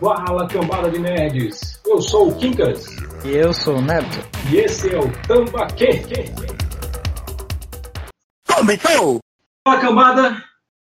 Fala, 0.00 0.48
cambada 0.48 0.90
de 0.90 0.98
nerds! 0.98 1.82
Eu 1.86 2.00
sou 2.00 2.30
o 2.30 2.34
Kinkas. 2.36 2.86
E 3.22 3.36
eu 3.36 3.52
sou 3.52 3.76
o 3.76 3.82
Neto. 3.82 4.18
E 4.50 4.56
esse 4.56 4.94
é 4.94 4.98
o 4.98 5.12
Tambaquê. 5.26 6.04
Começou! 8.46 9.18
Fala, 9.66 9.80
cambada! 9.80 10.44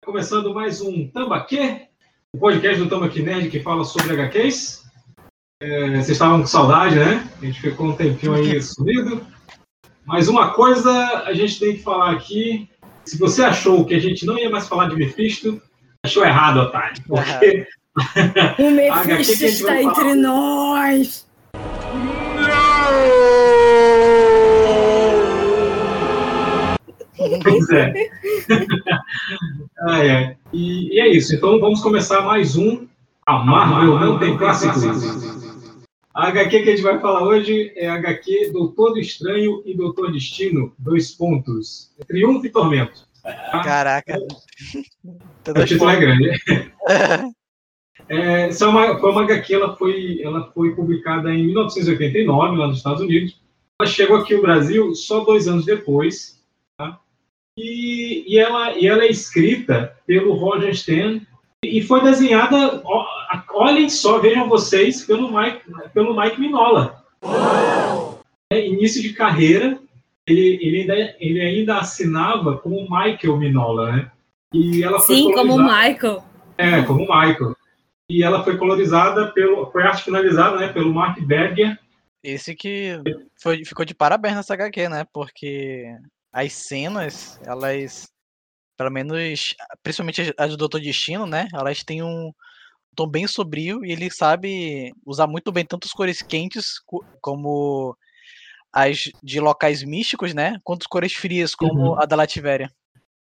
Começando 0.05 0.53
mais 0.53 0.83
um 0.83 1.09
Tambaquê, 1.09 1.89
o 2.35 2.39
podcast 2.39 2.79
do 2.79 2.91
Tambaquê 2.91 3.23
Nerd 3.23 3.49
que 3.49 3.63
fala 3.63 3.83
sobre 3.83 4.13
HQs. 4.13 4.85
É, 5.63 5.91
vocês 5.93 6.11
estavam 6.11 6.43
com 6.43 6.47
saudade, 6.47 6.97
né? 6.97 7.27
A 7.41 7.47
gente 7.47 7.63
ficou 7.63 7.87
um 7.87 7.97
tempinho 7.97 8.35
aí 8.35 8.61
sumido. 8.61 9.27
Mas 10.05 10.29
uma 10.29 10.53
coisa 10.53 10.93
a 11.25 11.33
gente 11.33 11.59
tem 11.59 11.77
que 11.77 11.83
falar 11.83 12.13
aqui. 12.13 12.69
Se 13.07 13.17
você 13.19 13.45
achou 13.45 13.85
que 13.85 13.95
a 13.95 14.01
gente 14.01 14.27
não 14.27 14.37
ia 14.37 14.51
mais 14.51 14.67
falar 14.67 14.89
de 14.89 14.97
Mephisto, 14.97 15.63
achou 16.05 16.25
errado, 16.25 16.59
otário. 16.59 17.01
Porque 17.07 17.67
O 18.59 18.71
Mephisto 18.71 19.45
está 19.45 19.69
falar. 19.69 19.83
entre 19.83 20.15
nós. 20.17 21.27
Pois 27.43 27.71
é. 27.71 27.93
Ai, 29.89 30.11
ai. 30.11 30.37
E, 30.53 30.95
e 30.95 31.01
é 31.01 31.09
isso. 31.09 31.35
Então 31.35 31.59
vamos 31.61 31.81
começar 31.81 32.23
mais 32.23 32.57
um. 32.57 32.87
A 33.25 33.39
Marvel 33.39 33.99
não 33.99 34.19
tem 34.19 34.37
clássicos. 34.37 34.83
A 36.17 36.29
HQ 36.29 36.63
que 36.63 36.71
a 36.71 36.73
gente 36.75 36.83
vai 36.83 36.99
falar 36.99 37.25
hoje 37.25 37.75
é 37.77 37.89
a 37.89 37.95
HQ 37.97 38.51
Doutor 38.51 38.95
do 38.95 38.99
Estranho 38.99 39.63
e 39.67 39.77
Doutor 39.77 40.11
Destino. 40.11 40.73
Dois 40.79 41.11
pontos. 41.11 41.95
Triunfo 42.09 42.47
e 42.47 42.49
Tormento. 42.49 43.07
Caraca. 43.63 44.19
O 45.05 45.65
título 45.67 45.91
é 45.91 45.97
grande. 45.97 46.31
É, 48.09 48.49
essa 48.49 48.67
é 48.67 48.69
uma, 48.69 49.01
foi 49.01 49.11
uma 49.11 49.23
HQ, 49.25 49.53
ela 49.53 49.77
foi, 49.77 50.21
ela 50.23 50.53
foi 50.53 50.77
publicada 50.77 51.35
em 51.35 51.47
1989, 51.47 52.57
lá 52.57 52.69
nos 52.69 52.77
Estados 52.77 53.01
Unidos. 53.01 53.41
Ela 53.81 53.91
chegou 53.91 54.19
aqui 54.19 54.37
no 54.37 54.43
Brasil 54.43 54.95
só 54.95 55.25
dois 55.25 55.49
anos 55.49 55.65
depois. 55.65 56.41
tá? 56.77 57.01
E, 57.59 58.25
e, 58.29 58.39
ela, 58.39 58.79
e 58.79 58.87
ela 58.87 59.03
é 59.03 59.11
escrita 59.11 59.97
pelo 60.07 60.35
Roger 60.35 60.73
Stern 60.77 61.27
e 61.65 61.83
foi 61.83 62.01
desenhada, 62.03 62.81
olhem 63.51 63.89
só, 63.89 64.19
vejam 64.19 64.49
vocês, 64.49 65.05
pelo 65.05 65.31
Mike, 65.33 65.63
pelo 65.93 66.19
Mike 66.19 66.41
Mignola. 66.41 67.05
É, 68.51 68.67
início 68.67 69.03
de 69.03 69.13
carreira, 69.13 69.79
ele, 70.27 70.59
ele, 70.63 70.81
ainda, 70.83 71.17
ele 71.19 71.41
ainda 71.41 71.79
assinava 71.79 72.59
como 72.59 72.83
Michael 72.83 73.37
Mignola, 73.37 73.93
né? 73.93 74.11
E 74.53 74.83
ela 74.83 75.01
foi 75.01 75.17
Sim, 75.17 75.33
como 75.33 75.59
Michael. 75.59 76.25
é, 76.57 76.83
como 76.83 77.01
Michael. 77.01 77.57
E 78.09 78.23
ela 78.23 78.45
foi 78.45 78.57
colorizada 78.57 79.33
pelo. 79.33 79.67
Foi 79.73 79.83
arte 79.83 80.05
finalizada, 80.05 80.57
né? 80.59 80.69
Pelo 80.73 80.95
Mark 80.95 81.21
Berger. 81.21 81.77
Esse 82.23 82.55
que 82.55 83.01
foi, 83.41 83.65
ficou 83.65 83.85
de 83.85 83.95
parabéns 83.95 84.37
nessa 84.37 84.55
HQ, 84.55 84.89
né? 84.89 85.05
Porque 85.13 85.85
as 86.33 86.53
cenas, 86.53 87.41
elas, 87.45 88.09
pelo 88.79 88.91
menos, 88.91 89.55
principalmente 89.83 90.21
as- 90.23 90.33
as 90.39 90.51
do 90.51 90.57
Doutor 90.57 90.81
Destino, 90.81 91.27
né? 91.27 91.49
Elas 91.53 91.83
têm 91.83 92.03
um 92.03 92.33
tom 92.97 93.07
bem 93.07 93.27
sombrio 93.27 93.85
e 93.85 93.93
ele 93.93 94.11
sabe 94.11 94.93
usar 95.05 95.27
muito 95.27 95.53
bem 95.53 95.65
tanto 95.65 95.85
as 95.87 95.93
cores 95.93 96.23
quentes 96.23 96.81
co- 96.87 97.05
como 97.21 97.97
as 98.73 99.11
de 99.23 99.39
locais 99.41 99.83
místicos, 99.83 100.35
né? 100.35 100.59
Quanto 100.65 100.83
as 100.83 100.87
cores 100.87 101.13
frias, 101.13 101.55
como 101.55 101.91
Uhum. 101.93 102.01
a 102.01 102.05
da 102.07 102.17
Lativéria. 102.17 102.71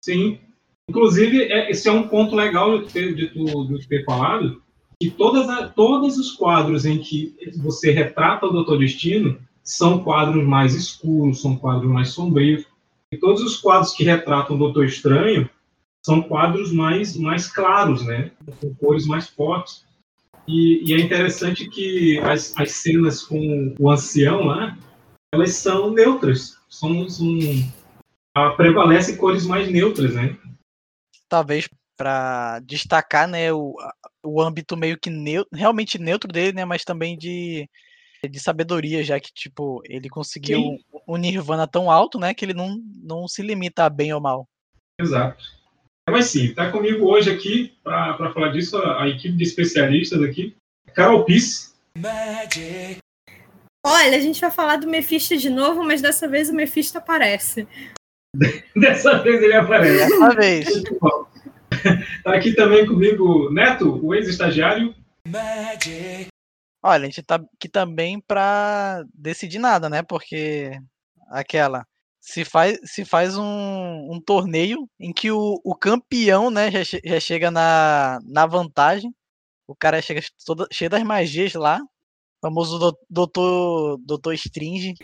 Sim. 0.01 0.39
Inclusive, 0.89 1.43
é, 1.45 1.71
esse 1.71 1.89
é 1.89 1.93
um 1.93 2.09
ponto 2.09 2.35
legal 2.37 2.79
de 2.83 2.93
ter, 2.93 3.15
de 3.15 3.29
tu, 3.29 3.67
de 3.79 3.87
ter 3.89 4.05
falado. 4.05 4.63
Que 5.01 5.11
todas, 5.11 5.49
a- 5.49 5.69
todos 5.69 6.17
os 6.19 6.33
quadros 6.33 6.85
em 6.85 6.99
que 6.99 7.35
você 7.57 7.91
retrata 7.91 8.47
o 8.47 8.53
Doutor 8.53 8.79
Destino 8.79 9.39
são 9.63 10.03
quadros 10.05 10.45
mais 10.45 10.75
escuros, 10.75 11.41
são 11.41 11.57
quadros 11.57 11.91
mais 11.91 12.11
sombrios. 12.11 12.65
E 13.11 13.17
todos 13.17 13.43
os 13.43 13.57
quadros 13.57 13.93
que 13.93 14.05
retratam 14.05 14.57
o 14.57 14.59
Doutor 14.59 14.85
Estranho 14.87 15.49
são 16.05 16.23
quadros 16.23 16.73
mais, 16.73 17.17
mais 17.17 17.51
claros, 17.51 18.05
né? 18.05 18.31
Com 18.61 18.75
cores 18.75 19.07
mais 19.07 19.29
fortes. 19.29 19.85
E, 20.47 20.91
e 20.91 20.95
é 20.95 21.01
interessante 21.01 21.69
que 21.71 22.19
as, 22.21 22.53
as 22.57 22.73
cenas 22.73 23.23
com 23.23 23.75
o 23.79 23.91
ancião 23.91 24.45
lá, 24.45 24.77
elas 25.33 25.55
são 25.55 25.91
neutras. 25.91 26.59
São, 26.69 27.09
são, 27.09 27.27
ah, 28.37 28.51
prevalecem 28.51 29.17
cores 29.17 29.47
mais 29.47 29.71
neutras, 29.71 30.15
né? 30.15 30.37
talvez 31.29 31.69
para 31.97 32.61
destacar 32.61 33.27
né 33.27 33.53
o, 33.53 33.75
o 34.23 34.41
âmbito 34.41 34.77
meio 34.77 34.99
que 34.99 35.11
neu- 35.11 35.47
realmente 35.53 35.99
neutro 35.99 36.31
dele 36.31 36.53
né 36.53 36.65
mas 36.65 36.85
também 36.85 37.17
de 37.17 37.69
de 38.31 38.41
sabedoria 38.41 39.03
já 39.05 39.21
que 39.21 39.31
tipo 39.33 39.83
ele 39.85 40.09
conseguiu 40.09 40.59
Sim. 40.61 40.79
um 41.07 41.17
nirvana 41.17 41.67
tão 41.67 41.91
alto 41.91 42.19
né 42.19 42.33
que 42.33 42.45
ele 42.45 42.55
não 42.55 42.77
não 43.03 43.29
se 43.29 43.43
limita 43.43 43.85
a 43.85 43.91
bem 43.91 44.13
ou 44.13 44.21
mal 44.21 44.49
Exato. 45.01 45.45
Mas 46.11 46.27
sim, 46.27 46.47
está 46.47 46.71
comigo 46.71 47.07
hoje 47.07 47.31
aqui 47.31 47.75
para 47.83 48.33
falar 48.33 48.49
disso 48.49 48.77
a, 48.77 49.03
a 49.03 49.09
equipe 49.09 49.37
de 49.37 49.43
especialistas 49.43 50.23
aqui. 50.23 50.55
Carol 50.95 51.25
Piss. 51.25 51.75
Olha, 53.87 54.17
a 54.17 54.21
gente 54.21 54.41
vai 54.41 54.51
falar 54.51 54.77
do 54.77 54.89
Mephisto 54.89 55.37
de 55.37 55.51
novo, 55.51 55.83
mas 55.83 56.01
dessa 56.01 56.29
vez 56.29 56.49
o 56.49 56.55
Mephisto 56.55 56.99
aparece. 56.99 57.67
Dessa 58.75 59.19
vez 59.23 59.41
ele 59.43 59.55
aparece. 59.55 60.09
dessa 60.09 60.35
vez 60.35 60.69
Muito 60.69 60.99
bom. 61.01 61.27
Tá 62.25 62.35
aqui 62.35 62.53
também 62.55 62.85
comigo 62.85 63.49
Neto, 63.53 64.05
o 64.05 64.15
ex-estagiário. 64.15 64.95
olha 66.83 67.03
a 67.03 67.05
gente 67.05 67.23
tá 67.23 67.37
aqui 67.37 67.69
também 67.69 68.21
para 68.21 69.05
decidir 69.15 69.59
nada 69.59 69.89
né 69.89 70.03
porque 70.03 70.73
aquela 71.31 71.87
se 72.27 72.43
faz 72.43 72.79
se 72.85 73.05
faz 73.05 73.37
um, 73.37 74.09
um 74.11 74.19
torneio 74.19 74.89
em 74.99 75.13
que 75.13 75.31
o, 75.31 75.61
o 75.63 75.75
campeão 75.75 76.51
né 76.51 76.71
já, 76.71 76.81
já 77.05 77.21
chega 77.21 77.51
na, 77.51 78.19
na 78.25 78.47
vantagem. 78.47 79.15
O 79.69 79.77
cara 79.77 80.01
chega 80.01 80.23
todo, 80.47 80.67
cheio 80.73 80.89
das 80.89 81.03
magias 81.03 81.53
lá. 81.53 81.81
Famoso 82.43 82.79
do- 82.79 82.99
doutor 83.11 83.99
doutor 83.99 84.33
Stringe. 84.35 84.95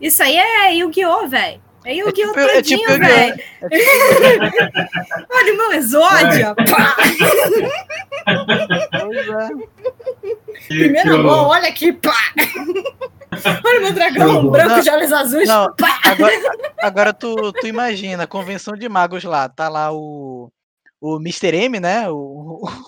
Isso 0.00 0.22
aí 0.22 0.36
é 0.36 0.74
Yu-Gi-Oh, 0.74 1.28
velho. 1.28 1.62
É 1.84 1.94
Yu-Gi-Oh 1.94 2.28
tipo- 2.32 2.40
é 2.40 2.62
tipo 2.62 2.82
todinho, 2.84 2.90
Yu-Gi-Oh! 2.90 3.06
velho. 3.06 3.42
Olha 5.30 5.54
o 5.54 5.56
meu 5.56 5.72
exódio. 5.72 6.46
É. 8.26 9.48
Primeira 10.68 11.10
que 11.10 11.16
mão, 11.16 11.46
olha 11.48 11.68
aqui. 11.68 11.92
Pá! 11.92 12.14
Olha 13.64 13.78
o 13.78 13.82
meu 13.82 13.92
dragão 13.92 14.48
branco 14.50 14.70
não. 14.70 14.80
de 14.80 14.90
olhos 14.90 15.12
azuis. 15.12 15.48
Não, 15.48 15.72
Pá! 15.76 16.00
agora, 16.04 16.32
agora 16.82 17.12
tu, 17.12 17.52
tu 17.52 17.66
imagina, 17.66 18.26
convenção 18.26 18.74
de 18.74 18.88
magos 18.88 19.22
lá, 19.24 19.48
tá 19.48 19.68
lá 19.68 19.92
o, 19.92 20.50
o 21.00 21.16
Mr. 21.16 21.54
M, 21.56 21.78
né? 21.80 22.08
O, 22.10 22.14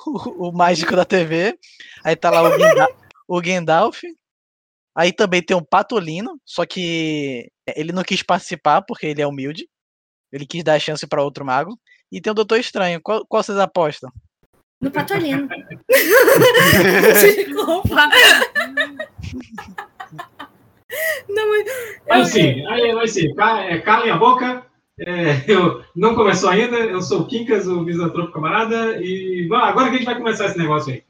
o, 0.06 0.48
o 0.48 0.52
mágico 0.52 0.96
da 0.96 1.04
TV. 1.04 1.56
Aí 2.04 2.16
tá 2.16 2.30
lá 2.30 2.42
o, 2.42 3.36
o 3.36 3.40
Gandalf. 3.40 4.00
Aí 4.96 5.12
também 5.12 5.42
tem 5.42 5.56
o 5.56 5.64
Patolino, 5.64 6.40
só 6.44 6.66
que 6.66 7.50
ele 7.76 7.92
não 7.92 8.02
quis 8.02 8.22
participar 8.22 8.82
porque 8.82 9.06
ele 9.06 9.22
é 9.22 9.26
humilde. 9.26 9.68
Ele 10.32 10.46
quis 10.46 10.62
dar 10.62 10.74
a 10.74 10.78
chance 10.78 11.06
pra 11.06 11.22
outro 11.22 11.44
mago. 11.44 11.78
E 12.10 12.20
tem 12.20 12.30
o 12.30 12.34
Doutor 12.34 12.58
Estranho. 12.58 13.00
Qual, 13.02 13.24
qual 13.26 13.42
vocês 13.42 13.58
apostam? 13.58 14.10
No 14.80 14.90
patolino. 14.90 15.46
Desculpa. 17.20 18.08
Não, 21.28 21.48
mas. 21.48 21.64
Mas 22.08 22.28
sim, 22.28 22.66
aí, 22.66 22.92
mas 22.94 23.12
sim, 23.12 23.28
é, 23.68 23.78
calem 23.78 24.10
a 24.10 24.16
boca. 24.16 24.66
É, 24.98 25.44
eu, 25.48 25.82
não 25.94 26.14
começou 26.14 26.50
ainda, 26.50 26.76
eu 26.76 27.00
sou 27.00 27.20
o 27.20 27.26
Quincas, 27.26 27.66
o 27.66 27.80
misantropo 27.82 28.32
camarada, 28.32 29.02
e 29.02 29.46
vá, 29.48 29.68
agora 29.68 29.88
que 29.88 29.94
a 29.94 29.98
gente 29.98 30.06
vai 30.06 30.16
começar 30.16 30.46
esse 30.46 30.58
negócio 30.58 30.92
aí. 30.92 31.02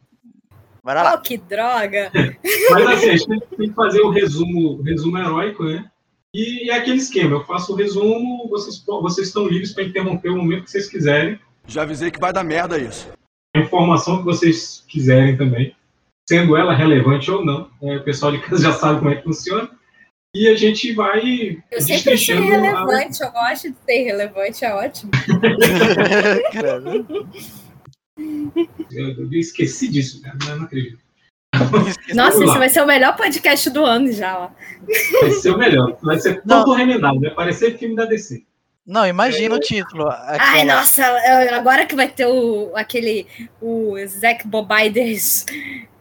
Bora 0.84 1.02
lá. 1.02 1.14
Oh, 1.14 1.20
que 1.20 1.36
droga. 1.36 2.10
Mas 2.70 2.86
assim, 2.86 3.10
a 3.10 3.16
gente 3.16 3.26
tem, 3.26 3.40
que 3.68 3.74
fazer 3.74 4.00
o 4.00 4.10
resumo, 4.10 4.78
o 4.78 4.82
resumo 4.82 5.18
heróico, 5.18 5.64
né? 5.64 5.90
E 6.34 6.70
é 6.70 6.74
aquele 6.76 6.98
esquema, 6.98 7.36
eu 7.36 7.44
faço 7.44 7.72
o 7.72 7.76
resumo, 7.76 8.48
vocês, 8.48 8.82
vocês 8.86 9.28
estão 9.28 9.46
livres 9.48 9.72
para 9.72 9.84
interromper 9.84 10.28
o 10.30 10.36
momento 10.36 10.64
que 10.64 10.70
vocês 10.70 10.88
quiserem, 10.88 11.38
Já 11.66 11.82
avisei 11.82 12.10
que 12.10 12.20
vai 12.20 12.32
dar 12.32 12.44
merda 12.44 12.78
isso. 12.78 13.08
a 13.54 13.58
informação 13.58 14.18
que 14.18 14.24
vocês 14.24 14.84
quiserem 14.88 15.36
também, 15.36 15.74
sendo 16.28 16.56
ela 16.56 16.72
relevante 16.72 17.28
ou 17.30 17.44
não. 17.44 17.68
É, 17.82 17.96
o 17.96 18.04
pessoal 18.04 18.30
de 18.30 18.38
casa 18.38 18.62
já 18.62 18.72
sabe 18.72 19.00
como 19.00 19.10
é 19.10 19.16
que 19.16 19.24
funciona. 19.24 19.68
E 20.32 20.46
a 20.46 20.54
gente 20.54 20.92
vai 20.92 21.60
Eu 21.72 21.80
sempre 21.82 22.12
achei 22.12 22.36
destrinchando 22.36 22.54
a- 22.54 22.60
relevante. 22.86 23.20
Eu 23.20 23.32
gosto 23.32 23.68
de 23.70 23.76
ser 23.84 24.04
relevante, 24.04 24.64
é 24.64 24.72
ótimo. 24.72 25.10
Eu, 28.92 29.08
eu 29.10 29.32
esqueci 29.32 29.88
disso, 29.88 30.20
cara, 30.22 30.36
não, 30.46 30.56
não 30.58 30.64
acredito. 30.64 30.98
Nossa, 32.14 32.32
Vamos 32.32 32.38
lá. 32.40 32.44
esse 32.46 32.58
vai 32.58 32.68
ser 32.68 32.82
o 32.82 32.86
melhor 32.86 33.16
podcast 33.16 33.70
do 33.70 33.84
ano 33.84 34.10
já, 34.12 34.38
ó. 34.38 34.50
Vai 35.20 35.30
ser 35.32 35.50
o 35.50 35.58
melhor. 35.58 35.96
Vai 36.02 36.18
ser 36.18 36.42
Não. 36.44 36.64
todo 36.64 36.74
remendado, 36.76 37.20
vai 37.20 37.30
parecer 37.30 37.76
filme 37.78 37.96
da 37.96 38.04
DC. 38.04 38.42
Não, 38.86 39.06
imagina 39.06 39.54
o 39.54 39.60
título. 39.60 40.08
Ai, 40.08 40.60
aquela- 40.62 40.76
nossa, 40.80 41.02
eu- 41.02 41.54
agora 41.54 41.86
que 41.86 41.94
vai 41.94 42.08
ter 42.08 42.26
o, 42.26 42.72
aquele, 42.74 43.26
o 43.60 43.94
Zack 44.06 44.46
Bobiders 44.48 45.44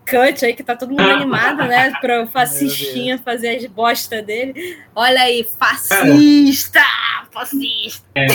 cut 0.09 0.43
aí, 0.43 0.53
que 0.55 0.63
tá 0.63 0.75
todo 0.75 0.89
mundo 0.89 1.01
animado, 1.09 1.67
né, 1.67 1.91
pra 2.01 2.23
o 2.23 2.27
fascistinha 2.27 3.17
fazer 3.19 3.57
as 3.57 3.65
bosta 3.65 4.21
dele. 4.21 4.77
Olha 4.95 5.21
aí, 5.21 5.43
fascista! 5.59 6.81
Fascista! 7.31 8.03
É, 8.15 8.27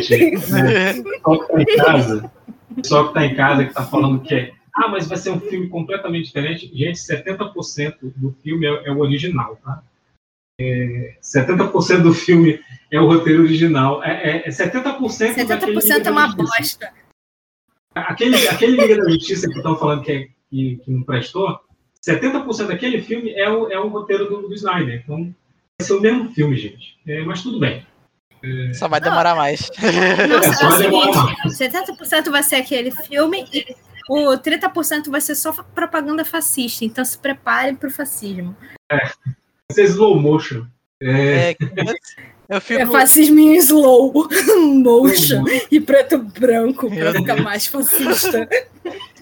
gente, 0.00 0.36
né, 0.52 0.94
tá 1.02 1.60
em 1.60 1.76
casa, 1.76 2.30
o 2.70 2.74
pessoal 2.76 3.08
que 3.08 3.14
tá 3.14 3.24
em 3.24 3.34
casa 3.34 3.64
que 3.64 3.74
tá 3.74 3.84
falando 3.84 4.20
que 4.20 4.34
é, 4.34 4.52
ah, 4.74 4.88
mas 4.88 5.08
vai 5.08 5.18
ser 5.18 5.30
um 5.30 5.40
filme 5.40 5.68
completamente 5.68 6.26
diferente. 6.26 6.70
Gente, 6.72 6.98
70% 6.98 7.96
do 8.16 8.32
filme 8.42 8.66
é, 8.66 8.88
é 8.88 8.92
o 8.92 8.98
original, 8.98 9.56
tá? 9.56 9.82
É, 10.60 11.16
70% 11.22 12.02
do 12.02 12.14
filme 12.14 12.60
é 12.90 13.00
o 13.00 13.06
roteiro 13.06 13.42
original. 13.42 14.02
É, 14.02 14.42
é, 14.42 14.48
é 14.48 14.50
70%, 14.50 15.46
daquele 15.46 15.78
70% 15.78 16.06
é 16.06 16.10
uma 16.10 16.34
bosta. 16.34 16.92
Aquele, 17.94 18.48
aquele 18.48 18.80
Liga 18.80 18.96
da 19.02 19.10
Justiça 19.10 19.48
que 19.48 19.56
estão 19.56 19.76
falando 19.76 20.02
que, 20.02 20.12
é- 20.12 20.28
que, 20.48 20.76
que 20.76 20.90
não 20.90 21.02
prestou, 21.02 21.60
70% 22.06 22.68
daquele 22.68 23.02
filme 23.02 23.32
é 23.32 23.50
o, 23.50 23.68
é 23.70 23.78
o 23.78 23.88
roteiro 23.88 24.28
do, 24.28 24.48
do 24.48 24.54
Snyder. 24.54 25.02
Então, 25.02 25.34
vai 25.80 25.86
ser 25.86 25.94
o 25.94 26.00
mesmo 26.00 26.30
filme, 26.30 26.56
gente. 26.56 26.98
É, 27.06 27.22
mas 27.24 27.42
tudo 27.42 27.58
bem. 27.58 27.84
Só 28.74 28.88
vai 28.88 29.00
demorar 29.00 29.34
mais. 29.34 29.70
Nossa, 30.28 30.52
só 30.54 30.70
é 30.70 30.74
o 30.74 30.78
demorar 30.78 31.12
seguinte, 31.48 31.90
70% 32.26 32.30
vai 32.30 32.42
ser 32.42 32.56
aquele 32.56 32.90
filme 32.90 33.46
e 33.52 33.74
o 34.10 34.38
30% 34.38 35.10
vai 35.10 35.20
ser 35.20 35.34
só 35.34 35.52
propaganda 35.74 36.24
fascista. 36.24 36.84
Então 36.84 37.04
se 37.04 37.18
preparem 37.18 37.74
pro 37.74 37.90
fascismo. 37.90 38.56
Vai 38.90 39.00
ser 39.72 39.84
slow 39.84 40.18
motion. 40.20 40.64
É, 41.02 41.50
É, 41.50 41.56
eu 42.48 42.56
É 42.56 42.60
fico. 42.60 42.90
fascismo 42.92 43.38
em 43.38 43.54
slow 43.58 44.12
motion 44.82 45.44
e 45.70 45.80
preto 45.80 46.14
e 46.14 46.18
branco 46.40 46.88
pra 46.88 47.12
ficar 47.12 47.36
mais 47.42 47.66
fascista. 47.66 48.48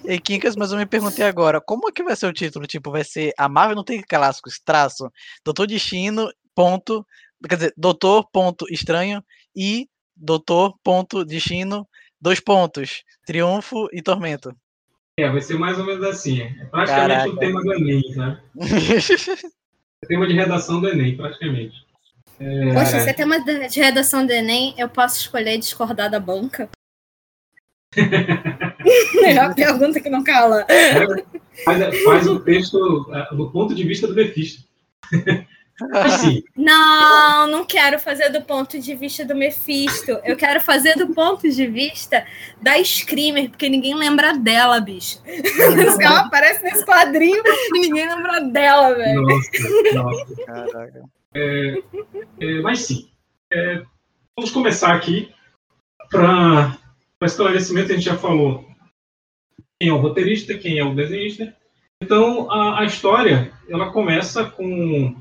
Ei, 0.05 0.19
Quincas, 0.19 0.55
mas 0.55 0.71
eu 0.71 0.77
me 0.77 0.85
perguntei 0.85 1.25
agora, 1.25 1.59
como 1.59 1.89
é 1.89 1.91
que 1.91 2.01
vai 2.01 2.15
ser 2.15 2.27
o 2.27 2.33
título? 2.33 2.65
Tipo, 2.65 2.89
vai 2.91 3.03
ser 3.03 3.33
A 3.37 3.49
Marvel 3.49 3.75
não 3.75 3.83
tem 3.83 4.01
clássicos, 4.01 4.57
traço, 4.63 5.11
Doutor 5.43 5.67
Destino, 5.67 6.31
ponto, 6.55 7.05
quer 7.47 7.55
dizer, 7.55 7.73
Doutor, 7.77 8.27
ponto, 8.31 8.65
estranho, 8.71 9.23
e 9.55 9.87
Doutor, 10.15 10.75
ponto, 10.83 11.23
destino, 11.25 11.87
dois 12.19 12.39
pontos, 12.39 13.03
Triunfo 13.25 13.87
e 13.91 14.01
Tormento. 14.01 14.55
é, 15.19 15.29
vai 15.29 15.41
ser 15.41 15.57
mais 15.57 15.77
ou 15.77 15.85
menos 15.85 16.03
assim. 16.03 16.41
É 16.41 16.65
praticamente 16.65 17.09
Caraca. 17.09 17.29
o 17.29 17.37
tema 17.37 17.61
do 17.61 17.73
Enem, 17.73 18.01
né? 18.15 18.41
O 18.55 18.61
tema 20.07 20.27
de 20.27 20.33
redação 20.33 20.79
do 20.81 20.89
Enem, 20.89 21.15
praticamente. 21.17 21.85
É, 22.39 22.73
Poxa, 22.73 22.99
se 22.99 23.09
é 23.09 23.13
tema 23.13 23.39
de 23.39 23.79
redação 23.79 24.25
do 24.25 24.31
Enem, 24.31 24.75
eu 24.77 24.87
posso 24.87 25.19
escolher 25.19 25.57
discordar 25.57 26.09
da 26.09 26.19
banca? 26.19 26.69
é 27.97 29.37
a 29.37 29.53
pergunta 29.53 29.99
que 29.99 30.09
não 30.09 30.23
cala. 30.23 30.67
faz, 31.65 32.03
faz 32.03 32.27
o 32.27 32.39
texto 32.39 33.11
é, 33.13 33.35
do 33.35 33.49
ponto 33.51 33.73
de 33.73 33.83
vista 33.83 34.07
do 34.07 34.13
Mephisto. 34.13 34.67
Assim, 35.93 36.43
Não, 36.55 37.47
não 37.47 37.65
quero 37.65 37.99
fazer 37.99 38.29
do 38.29 38.41
ponto 38.41 38.79
de 38.79 38.95
vista 38.95 39.23
do 39.23 39.35
Mephisto. 39.35 40.11
Eu 40.23 40.35
quero 40.35 40.59
fazer 40.59 40.95
do 40.95 41.13
ponto 41.13 41.47
de 41.49 41.67
vista 41.67 42.25
da 42.61 42.83
Screamer, 42.83 43.49
porque 43.49 43.69
ninguém 43.69 43.95
lembra 43.95 44.35
dela, 44.35 44.79
bicho. 44.79 45.21
Ela 46.01 46.21
aparece 46.21 46.63
nesse 46.63 46.85
quadrinho 46.85 47.43
e 47.45 47.79
ninguém 47.79 48.07
lembra 48.07 48.41
dela, 48.41 48.95
velho. 48.95 49.21
nossa, 49.21 49.93
nossa. 49.93 50.45
Caraca. 50.45 51.03
É, 51.35 51.81
mas 52.63 52.79
sim. 52.79 53.09
É, 53.51 53.83
vamos 54.35 54.51
começar 54.51 54.95
aqui. 54.95 55.31
Para 56.09 56.77
esclarecimento, 57.21 57.91
a 57.91 57.95
gente 57.95 58.05
já 58.05 58.17
falou 58.17 58.65
quem 59.79 59.89
é 59.89 59.93
o 59.93 59.97
roteirista, 59.97 60.57
quem 60.57 60.79
é 60.79 60.83
o 60.83 60.95
desenhista. 60.95 61.55
Então, 62.01 62.49
a, 62.49 62.79
a 62.81 62.85
história 62.85 63.51
ela 63.69 63.91
começa 63.91 64.45
com 64.45 65.15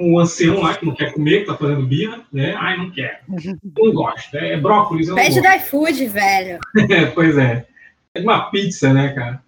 um 0.00 0.18
ancião 0.18 0.60
lá 0.60 0.76
que 0.76 0.86
não 0.86 0.94
quer 0.94 1.12
comer, 1.12 1.40
que 1.40 1.46
tá 1.46 1.56
fazendo 1.56 1.84
birra, 1.86 2.24
né? 2.32 2.54
Ai, 2.56 2.76
não 2.76 2.90
quer. 2.90 3.22
Não 3.28 3.92
gosto. 3.92 4.36
É, 4.36 4.56
brócolis, 4.56 5.12
Pede 5.12 5.40
do 5.40 5.48
iFood, 5.48 6.06
velho. 6.06 6.58
É, 6.90 7.06
pois 7.10 7.36
é. 7.36 7.66
É 8.14 8.20
uma 8.20 8.50
pizza, 8.50 8.92
né, 8.92 9.12
cara? 9.12 9.42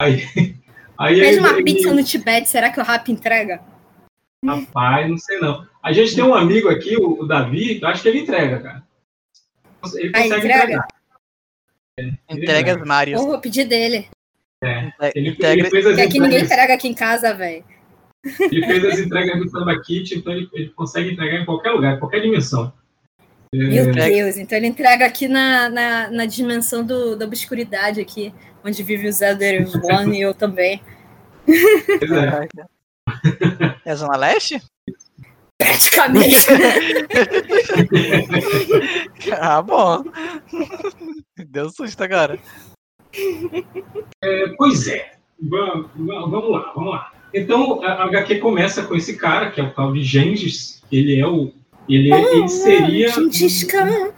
Aí, 0.00 0.26
aí 0.98 1.14
Pede 1.20 1.26
ele- 1.36 1.38
uma 1.40 1.50
ele- 1.52 1.64
pizza 1.64 1.94
no 1.94 2.02
Tibete, 2.04 2.48
será 2.48 2.70
que 2.70 2.80
o 2.80 2.84
Rap 2.84 3.10
entrega? 3.10 3.60
Rapaz, 4.44 5.08
não 5.08 5.18
sei 5.18 5.38
não. 5.38 5.66
A 5.82 5.92
gente 5.92 6.14
tem 6.14 6.24
um 6.24 6.34
amigo 6.34 6.68
aqui, 6.68 6.96
o, 6.96 7.20
o 7.22 7.26
Davi, 7.26 7.80
eu 7.80 7.88
acho 7.88 8.02
que 8.02 8.08
ele 8.08 8.20
entrega, 8.20 8.60
cara. 8.60 8.82
Ele 9.94 10.10
Ah, 10.14 10.22
consegue 10.22 10.36
entrega? 10.46 10.62
entregar. 10.64 10.88
Entregas 12.28 12.76
Mario. 12.86 13.16
Eu 13.16 13.26
vou 13.26 13.40
pedir 13.40 13.64
dele. 13.66 14.08
Ele, 15.14 15.30
Integra- 15.30 15.52
ele 15.52 15.70
fez 15.70 15.86
as 15.86 15.92
Porque 15.92 16.00
aqui 16.02 16.12
ninguém 16.14 16.38
entregas, 16.38 16.50
entrega 16.52 16.74
aqui 16.74 16.88
em 16.88 16.94
casa, 16.94 17.32
velho. 17.32 17.64
Ele 18.40 18.66
fez 18.66 18.84
as 18.84 18.98
entregas 18.98 19.38
do 19.38 19.48
Samba 19.48 19.80
Kit, 19.80 20.14
então 20.14 20.32
ele, 20.32 20.48
ele 20.52 20.68
consegue 20.70 21.12
entregar 21.12 21.40
em 21.40 21.44
qualquer 21.44 21.70
lugar, 21.70 21.96
em 21.96 21.98
qualquer 21.98 22.20
dimensão. 22.20 22.72
Meu 23.54 23.90
É. 23.90 24.10
Deus, 24.10 24.36
então 24.36 24.58
ele 24.58 24.66
entrega 24.66 25.06
aqui 25.06 25.28
na, 25.28 25.68
na, 25.68 26.10
na 26.10 26.26
dimensão 26.26 26.84
do, 26.84 27.16
da 27.16 27.24
obscuridade 27.24 28.00
aqui, 28.00 28.34
onde 28.64 28.82
vive 28.82 29.08
o 29.08 29.12
Zelda 29.12 29.44
One 29.82 30.18
e 30.18 30.22
eu 30.22 30.34
também. 30.34 30.82
É. 31.48 32.66
É 33.84 33.90
a 33.92 33.94
Zona 33.94 34.16
Leste? 34.16 34.60
Praticamente. 35.58 36.46
Ah, 39.40 39.60
bom. 39.60 40.04
Deu 41.48 41.68
susto 41.70 42.02
agora. 42.04 42.38
É, 44.22 44.48
Pois 44.56 44.86
é. 44.86 45.16
Vamos, 45.40 45.90
vamos 45.96 46.50
lá, 46.50 46.72
vamos 46.74 46.90
lá. 46.92 47.12
Então, 47.34 47.82
a 47.84 48.04
HQ 48.04 48.36
começa 48.38 48.82
com 48.84 48.94
esse 48.94 49.16
cara, 49.16 49.50
que 49.50 49.60
é 49.60 49.64
o 49.64 49.70
tal 49.70 49.92
de 49.92 50.02
Gengis. 50.02 50.82
Ele 50.90 51.18
é 51.18 51.26
o. 51.26 51.52
Ele, 51.88 52.12
ele 52.12 52.48
seria. 52.48 53.08
Gengis 53.08 53.64
Khan. 53.64 54.12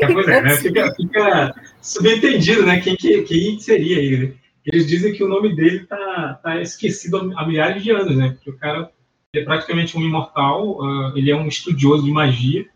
É, 0.00 0.12
pois 0.12 0.28
é, 0.28 0.42
né? 0.42 0.56
Fica, 0.56 0.94
fica 0.94 1.54
subentendido, 1.80 2.66
né? 2.66 2.80
Quem, 2.80 2.96
que, 2.96 3.22
quem 3.22 3.58
seria 3.58 3.98
ele. 3.98 4.16
né? 4.16 4.32
Eles 4.64 4.86
dizem 4.86 5.12
que 5.12 5.24
o 5.24 5.28
nome 5.28 5.54
dele 5.54 5.86
tá, 5.86 6.40
tá 6.42 6.60
esquecido 6.60 7.32
há 7.36 7.46
milhares 7.46 7.82
de 7.82 7.90
anos, 7.90 8.16
né? 8.16 8.30
Porque 8.30 8.50
o 8.50 8.58
cara 8.58 8.90
é 9.34 9.42
praticamente 9.42 9.96
um 9.96 10.02
imortal, 10.02 10.82
ah, 10.84 11.12
ele 11.16 11.30
é 11.30 11.36
um 11.36 11.48
estudioso 11.48 12.04
de 12.04 12.10
magia. 12.10 12.66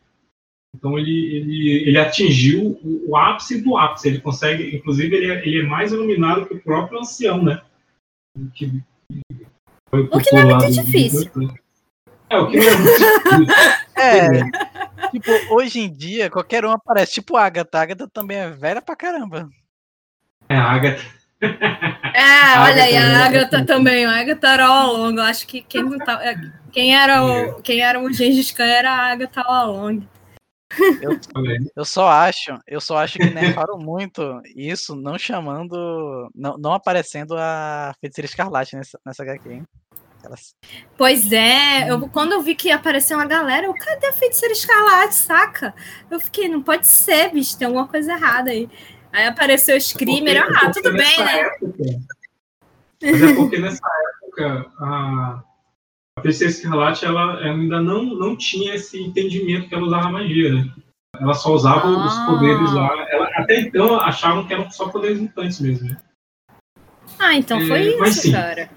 Então 0.74 0.98
ele, 0.98 1.36
ele, 1.36 1.88
ele 1.88 1.98
atingiu 1.98 2.78
o, 2.82 3.10
o 3.10 3.16
ápice 3.16 3.62
do 3.62 3.76
ápice. 3.76 4.08
Ele 4.08 4.20
consegue, 4.20 4.76
inclusive, 4.76 5.14
ele 5.14 5.30
é, 5.30 5.46
ele 5.46 5.60
é 5.60 5.62
mais 5.62 5.92
iluminado 5.92 6.46
que 6.46 6.54
o 6.54 6.60
próprio 6.60 6.98
ancião, 6.98 7.42
né? 7.42 7.62
Que, 8.54 8.82
foi 9.88 10.02
O 10.12 10.20
que 10.20 10.34
não 10.34 10.40
é 10.40 10.44
muito 10.44 10.72
difícil. 10.72 11.30
É, 12.28 12.38
o 12.38 12.48
que 12.48 12.56
não 12.58 12.68
é 12.68 12.76
muito 12.76 12.98
difícil. 12.98 13.76
É. 13.98 14.28
tipo, 15.10 15.30
hoje 15.54 15.80
em 15.80 15.90
dia, 15.90 16.28
qualquer 16.28 16.66
um 16.66 16.70
aparece. 16.70 17.14
Tipo 17.14 17.36
a 17.36 17.46
Agatha. 17.46 17.78
A 17.78 17.82
Agatha 17.82 18.06
também 18.08 18.36
é 18.36 18.50
velha 18.50 18.82
pra 18.82 18.94
caramba. 18.94 19.48
É 20.48 20.54
a 20.54 20.64
Agatha. 20.64 21.02
É, 21.40 22.58
olha 22.60 22.82
aí, 22.82 22.96
a 22.96 23.08
né? 23.08 23.14
Agatha 23.24 23.64
também. 23.64 24.04
A 24.04 24.20
Agatha 24.20 24.48
era 24.48 24.66
along. 24.66 25.16
Eu 25.16 25.22
acho 25.22 25.46
que 25.46 25.62
quem, 25.62 25.82
não 25.82 25.98
tá, 25.98 26.22
é, 26.22 26.36
quem, 26.72 26.94
era 26.94 27.24
o, 27.24 27.62
quem 27.62 27.80
era 27.80 27.98
o 27.98 28.12
Gengis 28.12 28.50
Khan 28.50 28.64
era 28.64 28.90
a 28.90 29.12
Agatha 29.12 29.40
along. 29.40 30.02
Eu 31.76 31.84
só 31.84 32.08
acho, 32.08 32.58
eu 32.66 32.80
só 32.80 32.96
acho 32.98 33.18
que 33.18 33.30
nerfaram 33.30 33.78
muito 33.80 34.40
isso, 34.54 34.96
não 34.96 35.16
chamando, 35.18 36.28
não, 36.34 36.58
não 36.58 36.72
aparecendo 36.72 37.36
a 37.38 37.94
Feiticeira 38.00 38.26
Escarlate 38.26 38.74
nessa, 38.76 38.98
nessa 39.04 39.22
HQ, 39.22 39.48
hein? 39.52 39.64
Pois 40.96 41.30
é, 41.32 41.88
eu, 41.88 42.08
quando 42.08 42.32
eu 42.32 42.42
vi 42.42 42.56
que 42.56 42.70
apareceu 42.70 43.16
uma 43.16 43.26
galera, 43.26 43.66
eu, 43.66 43.74
cadê 43.74 44.08
a 44.08 44.12
feiticeira 44.12 44.52
escarlate, 44.52 45.14
saca? 45.14 45.72
Eu 46.10 46.18
fiquei, 46.18 46.48
não 46.48 46.60
pode 46.62 46.88
ser, 46.88 47.30
bicho, 47.32 47.56
tem 47.56 47.66
alguma 47.66 47.86
coisa 47.86 48.12
errada 48.12 48.50
aí. 48.50 48.68
Aí 49.12 49.24
apareceu 49.26 49.76
o 49.76 49.80
Screamer, 49.80 50.42
Porque- 50.44 50.56
ah, 50.58 50.60
porque 50.64 50.82
tudo 50.82 50.96
bem, 50.96 51.18
né? 51.18 51.38
época- 51.42 51.66
mas 53.02 53.22
é 53.22 53.34
porque 53.34 53.58
nessa 53.58 53.86
época 54.24 54.72
a, 54.80 55.44
a 56.18 56.22
Feiticeira 56.22 56.52
Escarlate 56.52 57.04
ela 57.04 57.38
ainda 57.40 57.80
não, 57.80 58.04
não 58.04 58.34
tinha 58.36 58.74
esse 58.74 59.00
entendimento 59.00 59.68
que 59.68 59.74
ela 59.74 59.84
usava 59.86 60.10
magia, 60.10 60.54
né? 60.54 60.70
Ela 61.20 61.34
só 61.34 61.52
usava 61.54 61.86
os 61.88 62.12
Ah. 62.16 62.26
poderes 62.26 62.72
lá. 62.72 63.06
Ela, 63.10 63.26
até 63.36 63.60
então 63.60 64.00
achavam 64.00 64.46
que 64.46 64.52
eram 64.54 64.70
só 64.70 64.88
poderes 64.88 65.18
mutantes 65.20 65.60
mesmo. 65.60 65.88
Né? 65.90 65.96
Ah, 67.18 67.34
então 67.34 67.60
foi 67.66 67.94
É, 67.94 67.98
mas 67.98 68.12
isso, 68.16 68.22
sim. 68.22 68.32
cara. 68.32 68.70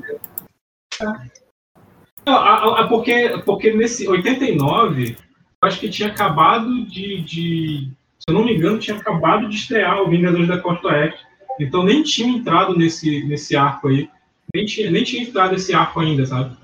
Não, 2.25 2.35
a- 2.35 2.81
a- 2.81 2.87
porque, 2.87 3.41
porque 3.45 3.73
nesse 3.73 4.07
89, 4.07 5.15
eu 5.61 5.67
acho 5.67 5.79
que 5.79 5.89
tinha 5.89 6.09
acabado 6.09 6.85
de, 6.85 7.21
de. 7.21 7.91
Se 8.19 8.25
eu 8.29 8.33
não 8.33 8.45
me 8.45 8.53
engano, 8.55 8.79
tinha 8.79 8.97
acabado 8.97 9.47
de 9.49 9.55
estrear 9.55 10.01
o 10.01 10.09
Vingadores 10.09 10.47
da 10.47 10.57
Costa 10.59 10.87
Oeste. 10.89 11.19
Então 11.59 11.83
nem 11.83 12.03
tinha 12.03 12.27
entrado 12.29 12.75
nesse, 12.77 13.23
nesse 13.25 13.55
arco 13.55 13.87
aí. 13.87 14.09
Nem 14.53 14.65
tinha, 14.65 14.89
nem 14.91 15.03
tinha 15.03 15.23
entrado 15.23 15.55
esse 15.55 15.73
arco 15.73 15.99
ainda, 15.99 16.25
sabe? 16.25 16.55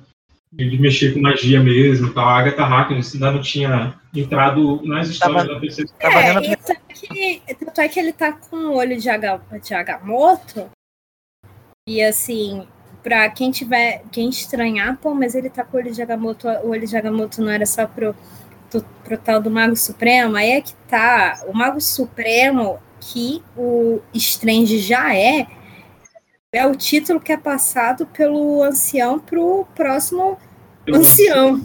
De 0.55 0.79
mexer 0.79 1.13
com 1.13 1.19
magia 1.21 1.61
mesmo, 1.61 2.13
tal. 2.13 2.27
A 2.27 2.39
Agatha 2.39 2.63
Harkness 2.63 3.13
ainda 3.13 3.31
não 3.31 3.41
tinha 3.41 3.99
entrado 4.15 4.81
nas 4.85 5.09
histórias 5.09 5.45
Tava- 5.47 5.59
da 5.59 6.29
Tava 6.29 6.45
É, 6.45 6.51
e 6.51 6.55
tanto 6.55 6.81
que, 6.87 7.41
tanto 7.59 7.81
é 7.81 7.87
que 7.89 7.99
ele 7.99 8.13
tá 8.13 8.31
com 8.31 8.55
o 8.55 8.75
olho 8.75 8.97
de, 8.97 9.09
Aga, 9.09 9.41
de 9.61 9.73
Agamotto. 9.73 10.69
E 11.87 12.01
assim, 12.01 12.65
pra 13.03 13.29
quem 13.29 13.51
tiver, 13.51 14.03
quem 14.11 14.29
estranhar, 14.29 14.97
pô, 14.97 15.13
mas 15.13 15.35
ele 15.35 15.49
tá 15.49 15.63
com 15.63 15.77
o 15.77 15.79
olho 15.81 15.91
de 15.91 16.01
Agamotto, 16.01 16.47
o 16.47 16.69
olho 16.69 16.87
de 16.87 16.95
Agamotto 16.95 17.41
não 17.41 17.51
era 17.51 17.65
só 17.65 17.85
pro, 17.85 18.15
pro, 18.71 18.81
pro 19.03 19.17
tal 19.17 19.41
do 19.41 19.51
Mago 19.51 19.75
Supremo, 19.75 20.35
aí 20.37 20.51
é 20.51 20.61
que 20.61 20.73
tá. 20.87 21.43
O 21.47 21.53
Mago 21.53 21.81
Supremo, 21.81 22.79
que 23.01 23.43
o 23.57 24.01
Strange 24.13 24.79
já 24.79 25.13
é, 25.15 25.45
é 26.53 26.65
o 26.65 26.73
título 26.75 27.19
que 27.19 27.33
é 27.33 27.37
passado 27.37 28.05
pelo 28.07 28.63
ancião 28.63 29.19
pro 29.19 29.67
próximo 29.75 30.39
ancião. 30.93 31.61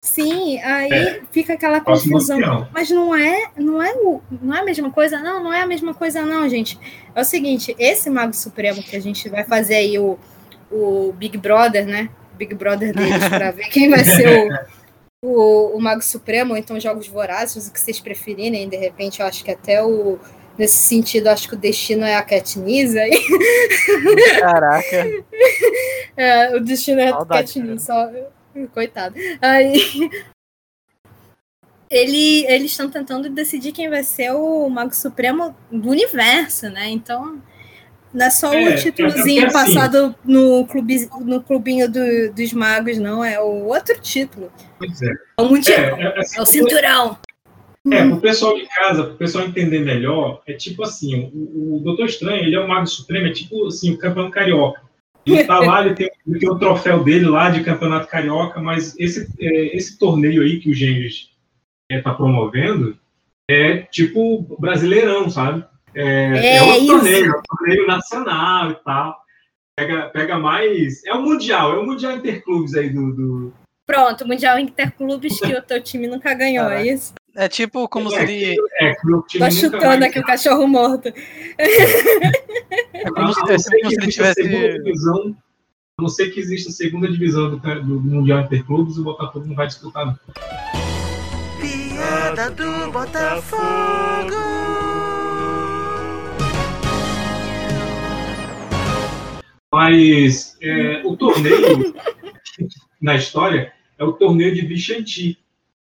Sim, 0.00 0.60
aí 0.60 0.92
É. 0.92 1.20
fica 1.32 1.54
aquela 1.54 1.80
confusão. 1.80 2.68
Mas 2.72 2.88
não 2.90 3.14
é, 3.14 3.50
não 3.56 3.82
é 3.82 3.92
o, 3.94 4.20
não 4.40 4.54
é 4.54 4.60
a 4.60 4.64
mesma 4.64 4.90
coisa, 4.90 5.18
não, 5.18 5.42
não 5.42 5.52
é 5.52 5.62
a 5.62 5.66
mesma 5.66 5.92
coisa, 5.92 6.22
não, 6.22 6.48
gente. 6.48 6.78
É 7.14 7.20
o 7.20 7.24
seguinte, 7.24 7.74
esse 7.78 8.08
Mago 8.08 8.34
Supremo 8.34 8.82
que 8.82 8.94
a 8.94 9.00
gente 9.00 9.28
vai 9.28 9.44
fazer 9.44 9.74
aí 9.74 9.98
o, 9.98 10.16
o 10.70 11.12
Big 11.12 11.36
Brother, 11.36 11.84
né? 11.84 12.08
Big 12.36 12.54
Brother 12.54 12.94
deles 12.94 13.28
para 13.28 13.50
ver 13.52 13.68
quem 13.68 13.90
vai 13.90 14.04
ser 14.04 14.48
o, 15.20 15.28
o, 15.28 15.76
o 15.76 15.80
Mago 15.80 16.02
Supremo, 16.02 16.52
ou 16.52 16.56
então 16.56 16.78
Jogos 16.78 17.08
Vorazes, 17.08 17.66
o 17.66 17.72
que 17.72 17.80
vocês 17.80 17.98
preferirem. 17.98 18.68
De 18.68 18.76
repente, 18.76 19.20
eu 19.20 19.26
acho 19.26 19.44
que 19.44 19.50
até 19.50 19.82
o 19.82 20.18
nesse 20.56 20.76
sentido, 20.76 21.26
eu 21.26 21.32
acho 21.32 21.48
que 21.48 21.54
o 21.54 21.58
destino 21.58 22.04
é 22.04 22.16
a 22.16 22.22
Katniss 22.22 22.96
aí. 22.96 23.20
Caraca. 24.40 25.06
É, 26.16 26.56
o 26.56 26.58
destino 26.58 27.00
é 27.00 27.10
a 27.10 27.24
Katniss, 27.24 27.84
só 27.84 28.10
coitado. 28.74 29.14
Aí 29.40 30.10
ele, 31.90 32.44
eles 32.46 32.70
estão 32.70 32.90
tentando 32.90 33.30
decidir 33.30 33.72
quem 33.72 33.88
vai 33.88 34.02
ser 34.04 34.32
o 34.32 34.68
Mago 34.68 34.94
Supremo 34.94 35.56
do 35.70 35.90
universo, 35.90 36.68
né? 36.68 36.88
Então, 36.90 37.40
não 38.12 38.26
é 38.26 38.30
só 38.30 38.52
É, 38.52 38.74
o 38.74 38.76
títulozinho 38.76 39.44
é 39.44 39.46
assim- 39.46 39.74
passado 39.74 40.14
no, 40.24 40.66
clube, 40.66 41.08
no 41.20 41.42
clubinho 41.42 41.90
do- 41.90 42.32
dos 42.34 42.52
magos, 42.52 42.98
não. 42.98 43.24
É 43.24 43.40
o 43.40 43.66
outro 43.66 43.98
título. 44.00 44.52
Pois 44.78 45.00
é. 45.00 45.12
É 45.38 45.42
o 45.42 45.48
mundial. 45.48 45.78
É, 45.98 46.02
é, 46.02 46.18
assim, 46.20 46.38
É 46.38 46.42
o 46.42 46.46
cinturão. 46.46 47.18
É, 47.90 48.06
pro 48.06 48.20
pessoal 48.20 48.54
de 48.54 48.66
casa, 48.66 49.04
pro 49.04 49.16
pessoal 49.16 49.46
entender 49.46 49.78
melhor, 49.78 50.42
é 50.46 50.52
tipo 50.52 50.82
assim, 50.82 51.30
o, 51.32 51.76
o 51.76 51.80
Doutor 51.80 52.04
Estranho, 52.04 52.42
ele 52.44 52.54
é 52.54 52.60
o 52.60 52.68
Mago 52.68 52.86
Supremo, 52.86 53.28
é 53.28 53.32
tipo 53.32 53.66
assim, 53.66 53.92
o 53.92 53.98
campeão 53.98 54.30
carioca. 54.30 54.82
Ele 55.24 55.44
tá 55.44 55.58
lá, 55.58 55.84
ele 55.86 55.94
tem, 55.94 56.07
ele 56.28 56.38
tem 56.38 56.50
o 56.50 56.58
troféu 56.58 57.02
dele 57.02 57.26
lá 57.26 57.48
de 57.48 57.64
campeonato 57.64 58.06
carioca, 58.06 58.60
mas 58.60 58.94
esse, 58.98 59.26
é, 59.40 59.76
esse 59.76 59.98
torneio 59.98 60.42
aí 60.42 60.60
que 60.60 60.70
o 60.70 60.74
Gênesis 60.74 61.30
é, 61.90 62.00
tá 62.02 62.12
promovendo 62.12 62.98
é 63.50 63.78
tipo 63.78 64.56
brasileirão, 64.58 65.30
sabe? 65.30 65.64
É, 65.94 66.56
É 66.56 66.62
outro 66.62 66.82
isso. 66.82 66.86
torneio, 66.86 67.26
é 67.26 67.38
um 67.38 67.42
torneio 67.56 67.86
nacional 67.86 68.70
e 68.70 68.74
tal. 68.84 69.16
Pega, 69.74 70.10
pega 70.10 70.38
mais. 70.38 71.04
É 71.06 71.14
o 71.14 71.22
Mundial, 71.22 71.72
é 71.72 71.78
o 71.78 71.86
Mundial 71.86 72.16
Interclubes 72.16 72.74
aí 72.74 72.90
do. 72.90 73.12
do... 73.14 73.54
Pronto, 73.86 74.26
Mundial 74.26 74.58
Interclubes 74.58 75.40
que 75.40 75.54
o 75.54 75.62
teu 75.62 75.82
time 75.82 76.06
nunca 76.06 76.34
ganhou, 76.34 76.68
é 76.68 76.86
isso? 76.86 77.14
É 77.34 77.48
tipo 77.48 77.88
como 77.88 78.10
se 78.10 78.16
ele. 78.16 78.56
É, 78.80 78.94
que 78.94 79.10
o 79.10 79.22
time 79.22 79.44
Tô 79.44 79.50
chutando 79.50 80.04
aqui 80.04 80.18
o 80.18 80.24
cachorro 80.24 80.66
morto. 80.66 81.08
É 81.56 83.10
como 83.10 83.32
se, 83.32 83.40
é 83.40 83.44
como 83.44 83.46
que 83.46 83.58
se 83.58 83.76
ele 83.76 83.86
exista 83.86 84.28
a 84.28 84.34
segunda 84.34 84.82
tivesse. 84.82 85.47
A 85.98 86.02
não 86.02 86.08
ser 86.08 86.30
que 86.30 86.38
exista 86.38 86.70
a 86.70 86.72
segunda 86.72 87.10
divisão 87.10 87.50
do, 87.50 87.56
do 87.58 88.00
Mundial 88.00 88.42
Interclubes, 88.42 88.96
o 88.98 89.02
Botafogo 89.02 89.46
não 89.46 89.56
vai 89.56 89.66
disputar. 89.66 90.06
Não. 90.06 90.16
Piada 91.60 92.50
do 92.52 92.92
Botafogo. 92.92 94.38
Mas 99.72 100.56
é, 100.62 101.02
o 101.04 101.16
torneio 101.16 101.92
na 103.02 103.16
história 103.16 103.72
é 103.98 104.04
o 104.04 104.12
torneio 104.12 104.54
de 104.54 104.60
Vichanti. 104.64 105.36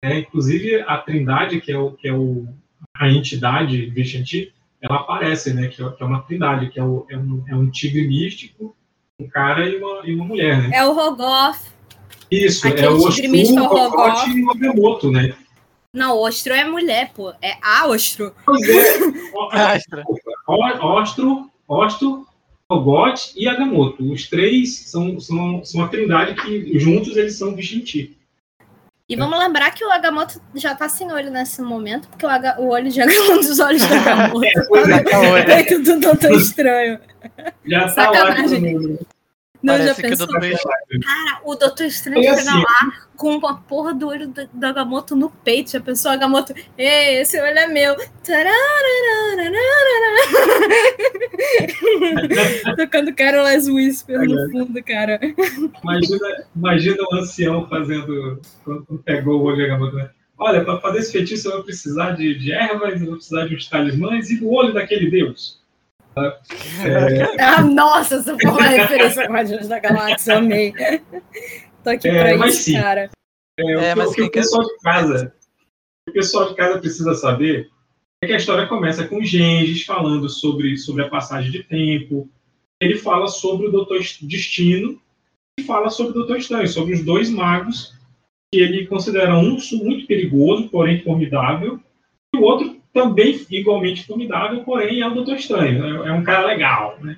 Né? 0.03 0.19
Inclusive 0.19 0.81
a 0.89 0.99
Trindade, 0.99 1.61
que 1.61 1.71
é, 1.71 1.79
o, 1.79 1.93
que 1.93 2.09
é 2.09 2.13
o, 2.13 2.49
a 2.97 3.09
entidade 3.09 3.87
Vichanti, 3.91 4.53
ela 4.83 4.97
aparece, 4.97 5.55
né? 5.55 5.69
que, 5.69 5.81
é, 5.81 5.89
que 5.89 6.03
é 6.03 6.07
uma 6.07 6.23
trindade, 6.23 6.69
que 6.71 6.81
é, 6.81 6.83
o- 6.83 7.07
é 7.09 7.17
um, 7.17 7.45
é 7.47 7.55
um 7.55 7.71
tigre 7.71 8.09
místico, 8.09 8.75
um 9.21 9.29
cara 9.29 9.69
e 9.69 9.77
uma, 9.77 10.01
e 10.05 10.15
uma 10.15 10.25
mulher. 10.25 10.63
Né? 10.63 10.71
É 10.79 10.85
o 10.85 10.93
Rogoth. 10.93 11.59
Isso, 12.31 12.67
é 12.67 12.89
o 12.89 12.97
místico 13.31 13.59
é 13.59 13.63
o 13.63 13.69
Rogoth. 13.69 14.29
e 14.29 14.45
o 14.45 14.51
Agamotto, 14.51 15.11
né? 15.11 15.35
Não, 15.93 16.17
Ostro 16.19 16.53
é 16.53 16.65
mulher, 16.65 17.13
pô. 17.15 17.33
É 17.43 17.57
a 17.61 17.87
Ostro. 17.89 18.33
Pois 18.47 18.63
é. 18.69 18.99
Ostro, 20.81 21.51
Ostro, 21.67 22.27
Rogote 22.71 23.33
e 23.37 23.49
Agamotto. 23.49 24.05
Os 24.11 24.29
três 24.29 24.79
são, 24.79 25.19
são, 25.19 25.65
são 25.65 25.81
uma 25.81 25.89
trindade 25.89 26.41
que 26.41 26.79
juntos 26.79 27.17
eles 27.17 27.37
são 27.37 27.57
Vichanti. 27.57 28.17
E 29.11 29.17
vamos 29.17 29.39
lembrar 29.39 29.73
que 29.73 29.85
o 29.85 29.91
Agamotto 29.91 30.41
já 30.55 30.73
tá 30.75 30.89
sem 30.89 31.11
olho 31.13 31.31
nesse 31.31 31.61
momento, 31.61 32.07
porque 32.09 32.25
o, 32.25 32.29
Aga- 32.29 32.61
o 32.61 32.69
olho 32.69 32.89
de 32.89 33.01
Agamotto, 33.03 33.33
um 33.33 33.37
dos 33.41 33.59
olhos 33.59 33.85
do 33.85 33.93
Agamotto. 33.93 34.41
Pois 34.69 34.89
é, 34.89 35.03
Tá 35.03 35.19
olho. 35.19 35.45
Feito 35.47 35.83
do 35.83 35.99
Doutor 36.01 36.33
Estranho. 36.33 36.99
já 37.67 37.81
tá. 37.83 37.89
Sacanagem. 37.89 38.75
no- 38.75 38.99
Não, 39.63 39.75
já 39.77 39.95
Parece 39.95 40.01
que 40.01 40.07
o 40.07 40.11
pensou? 40.11 40.27
Doutor 40.27 40.51
Cara, 41.03 41.41
o 41.45 41.55
Doutor 41.55 41.87
Estranho 41.87 42.23
chega 42.23 42.35
assim- 42.35 42.63
lá 42.63 42.93
com 43.17 43.47
a 43.47 43.55
porra 43.55 43.93
do 43.93 44.09
olho 44.09 44.29
do, 44.29 44.49
do 44.51 44.65
Agamotto 44.67 45.15
no 45.15 45.29
peito. 45.29 45.71
Já 45.73 45.81
pensou, 45.81 46.11
Agamotto? 46.11 46.55
Ei, 46.79 47.21
esse 47.21 47.39
olho 47.39 47.59
é 47.59 47.67
meu. 47.67 47.95
Tocando 52.77 53.15
Carol's 53.15 53.69
Whisper 53.69 54.21
no 54.27 54.51
fundo, 54.51 54.83
cara. 54.83 55.21
Imagina, 55.83 56.45
imagina 56.57 56.97
um 57.13 57.17
ancião 57.17 57.69
fazendo. 57.69 58.41
Quando 58.65 59.03
pegou 59.05 59.41
o 59.41 59.45
olho 59.45 59.57
de 59.57 59.65
Agamotto, 59.65 59.97
né? 59.97 60.11
Olha, 60.39 60.65
para 60.65 60.81
fazer 60.81 61.01
esse 61.01 61.13
feitiço 61.13 61.49
eu 61.49 61.53
vou 61.57 61.65
precisar 61.65 62.13
de, 62.13 62.39
de 62.39 62.51
ervas, 62.53 62.99
eu 62.99 63.09
vou 63.09 63.17
precisar 63.17 63.47
de 63.47 63.55
uns 63.57 63.69
talismãs 63.69 64.31
e 64.31 64.41
do 64.41 64.51
olho 64.51 64.73
daquele 64.73 65.11
deus. 65.11 65.60
É, 66.17 67.43
Ah, 67.43 67.63
nossa, 67.63 68.17
essa 68.17 68.37
foi 68.39 68.51
uma 68.51 68.63
referência 68.63 69.27
com 69.27 69.33
Guardiões 69.35 69.69
da 69.69 69.79
Galáxia, 69.79 70.33
eu 70.33 70.39
amei. 70.39 70.73
Tô 71.85 71.91
aqui 71.91 72.09
É, 72.09 72.25
pra 72.25 72.37
mas 72.39 72.55
isso, 72.55 72.63
sim. 72.65 72.73
cara. 72.75 73.11
É, 73.59 73.65
o 73.65 73.81
É, 73.81 73.93
que- 73.93 73.95
mas 73.99 74.11
o 74.11 74.15
que 74.15 74.23
o 74.23 74.31
pessoal 74.31 74.65
de 74.65 74.77
casa, 74.83 75.35
o 76.09 76.13
pessoal 76.13 76.49
de 76.49 76.55
casa 76.57 76.79
precisa 76.79 77.15
saber 77.15 77.71
é 78.23 78.27
que 78.27 78.33
a 78.33 78.37
história 78.37 78.67
começa 78.67 79.07
com 79.07 79.23
Gengis 79.23 79.85
falando 79.85 80.29
sobre, 80.29 80.77
sobre 80.77 81.05
a 81.05 81.09
passagem 81.09 81.51
de 81.51 81.63
tempo. 81.63 82.29
Ele 82.83 82.97
fala 82.97 83.27
sobre 83.29 83.67
o 83.69 83.71
Doutor 83.71 84.01
Destino 84.23 85.01
e 85.59 85.63
fala 85.65 85.91
sobre 85.91 86.13
o 86.13 86.15
Doutor 86.15 86.39
Estranho, 86.39 86.69
sobre 86.69 86.95
os 86.95 87.05
dois 87.05 87.31
magos 87.31 87.95
que 88.53 88.61
ele 88.61 88.87
considera 88.87 89.37
um 89.39 89.57
muito 89.73 90.07
perigoso, 90.07 90.69
porém 90.71 91.01
formidável, 91.03 91.79
e 92.35 92.39
o 92.39 92.43
outro 92.43 92.80
também 92.93 93.47
igualmente 93.51 94.07
formidável, 94.07 94.63
porém 94.65 95.01
é 95.01 95.07
o 95.09 95.15
Doutor 95.15 95.37
Estranho. 95.37 96.05
É, 96.05 96.09
é 96.09 96.13
um 96.13 96.23
cara 96.23 96.47
legal, 96.47 96.99
né? 97.01 97.17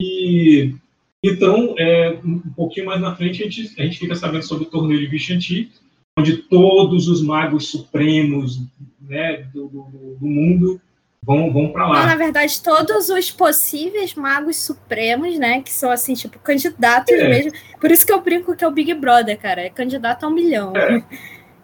E 0.00 0.74
então, 1.22 1.74
é, 1.78 2.18
um 2.24 2.38
pouquinho 2.54 2.86
mais 2.86 3.00
na 3.00 3.16
frente, 3.16 3.42
a 3.42 3.48
gente, 3.48 3.80
a 3.80 3.84
gente 3.84 3.98
fica 3.98 4.14
sabendo 4.14 4.44
sobre 4.44 4.64
o 4.64 4.70
torneio 4.70 5.00
de 5.00 5.06
Vichanti, 5.06 5.72
onde 6.18 6.36
todos 6.36 7.08
os 7.08 7.22
magos 7.22 7.70
supremos 7.70 8.60
né, 9.00 9.46
do, 9.54 9.68
do, 9.68 10.16
do 10.20 10.26
mundo 10.26 10.78
vão, 11.22 11.50
vão 11.50 11.72
para 11.72 11.86
Não, 11.86 11.94
na 11.94 12.04
lá. 12.04 12.14
verdade, 12.14 12.62
todos 12.62 13.08
os 13.08 13.30
possíveis 13.30 14.14
magos 14.14 14.56
supremos, 14.56 15.38
né? 15.38 15.62
Que 15.62 15.72
são, 15.72 15.90
assim, 15.90 16.12
tipo, 16.12 16.38
candidatos 16.40 17.14
É. 17.14 17.26
mesmo. 17.28 17.52
Por 17.80 17.90
isso 17.90 18.04
que 18.04 18.12
eu 18.12 18.20
brinco 18.20 18.54
que 18.54 18.62
é 18.62 18.68
o 18.68 18.70
Big 18.70 18.92
Brother, 18.92 19.38
cara. 19.38 19.62
É 19.62 19.70
candidato 19.70 20.24
a 20.24 20.28
um 20.28 20.32
milhão. 20.34 20.76
É. 20.76 21.02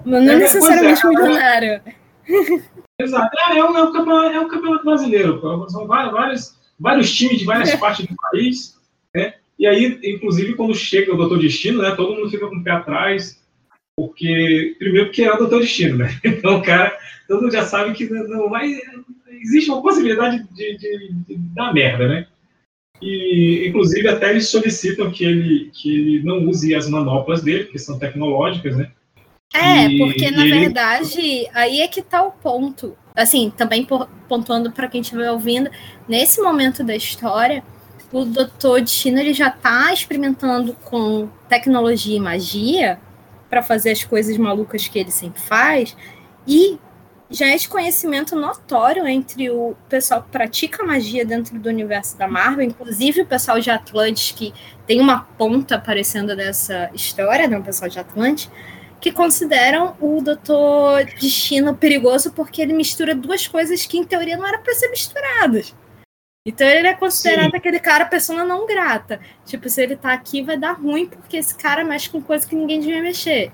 Não 0.07 0.19
É, 0.19 0.37
necessariamente 0.37 1.05
é. 1.05 1.09
milionário. 1.09 1.83
Exato. 3.03 3.37
É, 3.49 3.59
é, 3.59 3.65
o, 3.65 3.77
é, 3.77 3.83
o 3.83 3.93
campeonato, 3.93 4.35
é 4.35 4.41
o 4.41 4.49
campeonato 4.49 4.85
brasileiro. 4.85 5.41
São 5.69 5.87
vários, 5.87 6.57
vários, 6.79 7.15
times 7.15 7.39
de 7.39 7.45
várias 7.45 7.75
partes 7.77 8.07
do 8.07 8.15
país. 8.17 8.79
Né? 9.15 9.35
E 9.59 9.67
aí, 9.67 9.99
inclusive, 10.05 10.55
quando 10.55 10.75
chega 10.75 11.13
o 11.13 11.17
Doutor 11.17 11.39
Destino, 11.39 11.83
né, 11.83 11.93
todo 11.93 12.15
mundo 12.15 12.31
fica 12.31 12.47
com 12.49 12.57
o 12.57 12.65
pé 12.65 12.73
atrás. 12.73 13.41
Porque, 13.97 14.77
primeiro, 14.79 15.07
porque 15.07 15.23
é 15.23 15.33
o 15.33 15.39
Doutor 15.39 15.61
Destino, 15.61 15.99
né? 15.99 16.19
Então, 16.25 16.59
o 16.59 16.63
cara, 16.63 16.97
todo 17.29 17.43
mundo 17.43 17.53
já 17.53 17.65
sabe 17.65 17.93
que 17.93 18.09
não 18.09 18.49
vai. 18.49 18.73
Existe 19.43 19.71
uma 19.71 19.83
possibilidade 19.83 20.43
de, 20.55 20.77
de, 20.77 21.13
de 21.27 21.37
dar 21.55 21.73
merda, 21.73 22.09
né? 22.09 22.27
E, 23.03 23.67
inclusive, 23.67 24.09
até 24.09 24.31
eles 24.31 24.49
solicitam 24.49 25.11
que 25.11 25.25
ele, 25.25 25.71
que 25.73 25.95
ele 25.95 26.23
não 26.23 26.47
use 26.47 26.75
as 26.75 26.89
manoplas 26.89 27.43
dele, 27.43 27.65
que 27.65 27.79
são 27.79 27.99
tecnológicas, 27.99 28.77
né? 28.77 28.93
É, 29.53 29.87
E- 29.87 29.99
porque 29.99 30.31
na 30.31 30.45
ele- 30.47 30.61
verdade, 30.61 31.49
aí 31.53 31.81
é 31.81 31.89
que 31.89 32.03
tá 32.03 32.23
o 32.23 32.31
ponto. 32.31 32.97
Assim, 33.15 33.53
também 33.57 33.87
pontuando 34.29 34.71
para 34.71 34.87
quem 34.89 35.01
estiver 35.01 35.31
ouvindo, 35.31 35.69
nesse 36.09 36.41
momento 36.41 36.85
da 36.85 36.95
história, 36.95 37.63
o 38.13 38.25
Doutor 38.25 38.81
Destino 38.81 39.19
ele 39.19 39.35
já 39.35 39.49
está 39.49 39.93
experimentando 39.93 40.75
com 40.85 41.29
tecnologia 41.49 42.17
e 42.17 42.21
magia 42.21 43.01
para 43.49 43.63
fazer 43.63 43.91
as 43.91 44.05
coisas 44.05 44.37
malucas 44.39 44.87
que 44.87 44.99
ele 44.99 45.11
sempre 45.11 45.41
faz 45.43 45.97
e 46.47 46.79
já 47.29 47.49
é 47.49 47.57
de 47.57 47.69
conhecimento 47.69 48.35
notório 48.35 49.07
entre 49.07 49.51
o 49.51 49.77
pessoal 49.89 50.23
que 50.23 50.31
pratica 50.31 50.85
magia 50.85 51.25
dentro 51.25 51.59
do 51.59 51.69
universo 51.69 52.17
da 52.17 52.27
Marvel, 52.27 52.65
inclusive 52.67 53.21
o 53.23 53.27
pessoal 53.27 53.61
de 53.61 53.71
Atlantis, 53.71 54.33
que 54.33 54.53
tem 54.87 55.01
uma 55.01 55.21
ponta 55.39 55.77
aparecendo 55.77 56.35
dessa 56.35 56.91
história, 56.95 57.47
né, 57.47 57.57
o 57.59 57.63
pessoal 57.63 57.89
de 57.89 57.99
Atlantis, 58.01 58.51
que 59.01 59.11
consideram 59.11 59.97
o 60.01 60.21
Doutor 60.21 61.05
Destino 61.05 61.75
perigoso 61.75 62.33
porque 62.33 62.61
ele 62.61 62.73
mistura 62.73 63.15
duas 63.15 63.47
coisas 63.49 63.87
que, 63.87 63.97
em 63.99 64.05
teoria, 64.05 64.37
não 64.37 64.47
eram 64.47 64.63
para 64.63 64.75
ser 64.75 64.89
misturadas. 64.91 65.75
Então 66.47 66.67
ele 66.67 66.87
é 66.89 66.95
considerado 66.95 67.51
Sim. 67.51 67.57
aquele 67.57 67.81
cara 67.81 68.07
persona 68.07 68.45
não 68.45 68.67
grata. 68.67 69.21
Tipo, 69.45 69.69
se 69.69 69.83
ele 69.83 69.97
tá 69.97 70.13
aqui, 70.13 70.43
vai 70.43 70.59
dar 70.59 70.73
ruim, 70.73 71.07
porque 71.07 71.37
esse 71.37 71.55
cara 71.55 71.85
mexe 71.85 72.09
com 72.09 72.21
coisa 72.23 72.47
que 72.47 72.55
ninguém 72.57 72.81
devia 72.81 73.03
mexer. 73.03 73.53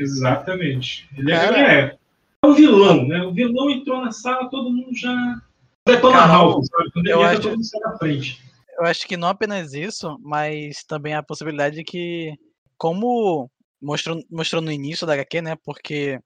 Exatamente. 0.00 1.08
Ele 1.16 1.32
é, 1.32 1.96
é 2.42 2.46
o 2.46 2.54
vilão, 2.54 3.06
né? 3.06 3.22
O 3.22 3.32
vilão 3.32 3.70
entrou 3.70 4.02
na 4.04 4.12
sala, 4.12 4.48
todo 4.48 4.70
mundo 4.70 4.94
já. 4.96 5.40
Detona 5.86 6.24
Ralph, 6.24 6.64
sabe? 6.64 6.90
Quando 6.92 7.06
ele 7.06 7.14
eu 7.14 7.18
entra, 7.20 7.32
acho- 7.32 7.42
todo 7.42 7.52
mundo 7.52 7.64
sai 7.64 7.80
na 7.80 7.98
frente. 7.98 8.42
Eu 8.78 8.84
acho 8.86 9.06
que 9.06 9.16
não 9.16 9.28
apenas 9.28 9.74
isso, 9.74 10.18
mas 10.22 10.82
também 10.84 11.14
a 11.14 11.22
possibilidade 11.22 11.76
de 11.76 11.84
que, 11.84 12.34
como 12.78 13.50
mostrou, 13.80 14.22
mostrou 14.30 14.62
no 14.62 14.70
início 14.72 15.06
da 15.06 15.14
HQ, 15.14 15.42
né? 15.42 15.56
Porque 15.64 16.18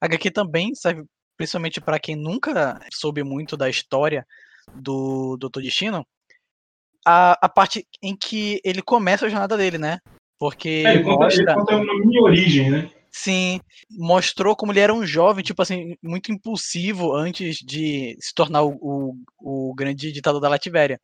a 0.00 0.06
HQ 0.06 0.30
também 0.30 0.74
serve 0.74 1.04
principalmente 1.36 1.80
para 1.80 1.98
quem 1.98 2.16
nunca 2.16 2.78
soube 2.92 3.22
muito 3.22 3.56
da 3.56 3.68
história 3.68 4.26
do 4.74 5.36
Doutor 5.38 5.62
Destino, 5.62 6.06
a, 7.04 7.32
a 7.40 7.48
parte 7.48 7.86
em 8.02 8.14
que 8.14 8.60
ele 8.62 8.82
começa 8.82 9.24
a 9.24 9.28
jornada 9.28 9.56
dele, 9.56 9.78
né? 9.78 9.98
Porque 10.38 10.82
É, 10.86 10.94
ele, 10.94 11.04
conta, 11.04 11.34
ele 11.34 11.54
conta 11.54 11.76
uma 11.76 11.98
minha 12.04 12.22
origem, 12.22 12.70
né? 12.70 12.90
Sim, 13.12 13.60
mostrou 13.90 14.54
como 14.54 14.72
ele 14.72 14.80
era 14.80 14.94
um 14.94 15.04
jovem, 15.04 15.42
tipo 15.42 15.60
assim, 15.60 15.96
muito 16.02 16.30
impulsivo 16.32 17.14
antes 17.14 17.56
de 17.56 18.16
se 18.20 18.32
tornar 18.34 18.62
o, 18.62 18.76
o, 18.80 19.70
o 19.70 19.74
grande 19.74 20.12
ditador 20.12 20.40
da 20.40 20.48
Lativéria. 20.48 21.00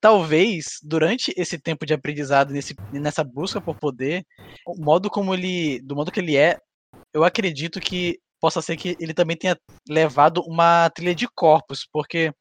Talvez, 0.00 0.78
durante 0.82 1.32
esse 1.36 1.58
tempo 1.58 1.86
de 1.86 1.94
aprendizado, 1.94 2.52
nesse, 2.52 2.74
nessa 2.92 3.24
busca 3.24 3.60
por 3.60 3.76
poder, 3.78 4.24
o 4.66 4.74
modo 4.82 5.08
como 5.10 5.34
ele, 5.34 5.80
do 5.80 5.96
modo 5.96 6.12
que 6.12 6.20
ele 6.20 6.36
é, 6.36 6.58
eu 7.14 7.24
acredito 7.24 7.80
que 7.80 8.18
possa 8.40 8.62
ser 8.62 8.76
que 8.76 8.96
ele 9.00 9.14
também 9.14 9.36
tenha 9.36 9.56
levado 9.88 10.42
uma 10.46 10.90
trilha 10.90 11.14
de 11.14 11.28
corpos, 11.28 11.86
porque 11.92 12.32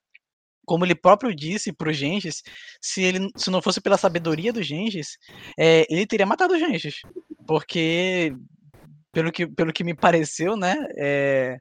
como 0.66 0.86
ele 0.86 0.96
próprio 0.96 1.36
disse 1.36 1.74
pro 1.74 1.92
Gengis, 1.92 2.44
se 2.82 3.02
ele 3.02 3.30
se 3.36 3.50
não 3.50 3.62
fosse 3.62 3.82
pela 3.82 3.98
sabedoria 3.98 4.54
do 4.54 4.62
Gengis, 4.62 5.18
é, 5.58 5.86
ele 5.90 6.06
teria 6.06 6.26
matado 6.26 6.54
o 6.54 6.60
Gengis, 6.60 6.96
porque 7.48 8.34
pelo 9.20 9.32
que, 9.34 9.46
pelo 9.48 9.74
que 9.74 9.84
me 9.84 9.94
pareceu, 9.94 10.56
né? 10.56 10.88
É, 10.96 11.58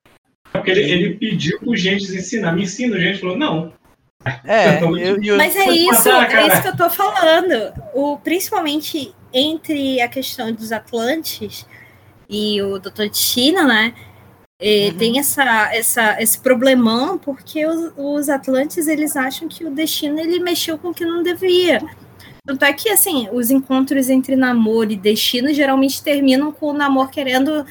Porque 0.53 0.71
ele, 0.71 0.91
ele 0.91 1.15
pediu 1.17 1.59
pro 1.59 1.75
gente 1.75 2.05
ensinar. 2.05 2.53
Me 2.53 2.63
ensina, 2.63 2.97
o 2.97 3.01
gente 3.01 3.19
falou, 3.19 3.37
não. 3.37 3.73
é 4.45 4.79
eu, 4.83 5.21
eu- 5.23 5.37
Mas 5.37 5.57
é 5.57 5.69
isso, 5.71 6.09
é 6.09 6.47
isso 6.47 6.63
que 6.63 6.69
eu 6.69 6.77
tô 6.77 6.89
falando. 6.89 7.73
O, 7.93 8.17
principalmente 8.19 9.13
entre 9.33 10.01
a 10.01 10.07
questão 10.07 10.53
dos 10.53 10.71
Atlantes 10.71 11.67
e 12.31 12.63
o 12.63 12.79
Doutor 12.79 13.09
Destino, 13.09 13.67
né? 13.67 13.93
E 14.61 14.91
Uhum. 14.91 14.99
Tem 14.99 15.19
essa, 15.21 15.73
essa, 15.75 16.21
esse 16.23 16.39
problemão 16.41 17.17
porque 17.19 17.65
os, 17.65 17.93
os 17.97 18.29
Atlantes 18.29 18.89
eles 18.89 19.17
acham 19.17 19.49
que 19.49 19.65
o 19.65 19.71
destino 19.71 20.19
ele 20.19 20.41
mexeu 20.41 20.77
com 20.79 20.89
o 20.89 20.95
que 20.95 21.05
não 21.05 21.23
devia. 21.23 21.81
Tanto 22.49 22.65
é 22.65 22.73
que 22.73 22.89
assim, 22.89 23.29
os 23.31 23.51
encontros 23.51 24.09
entre 24.09 24.35
namoro 24.35 24.91
e 24.91 24.97
destino 24.97 25.53
geralmente 25.53 26.03
terminam 26.03 26.51
com 26.51 26.69
o 26.71 26.73
namoro 26.73 27.11
querendo, 27.11 27.67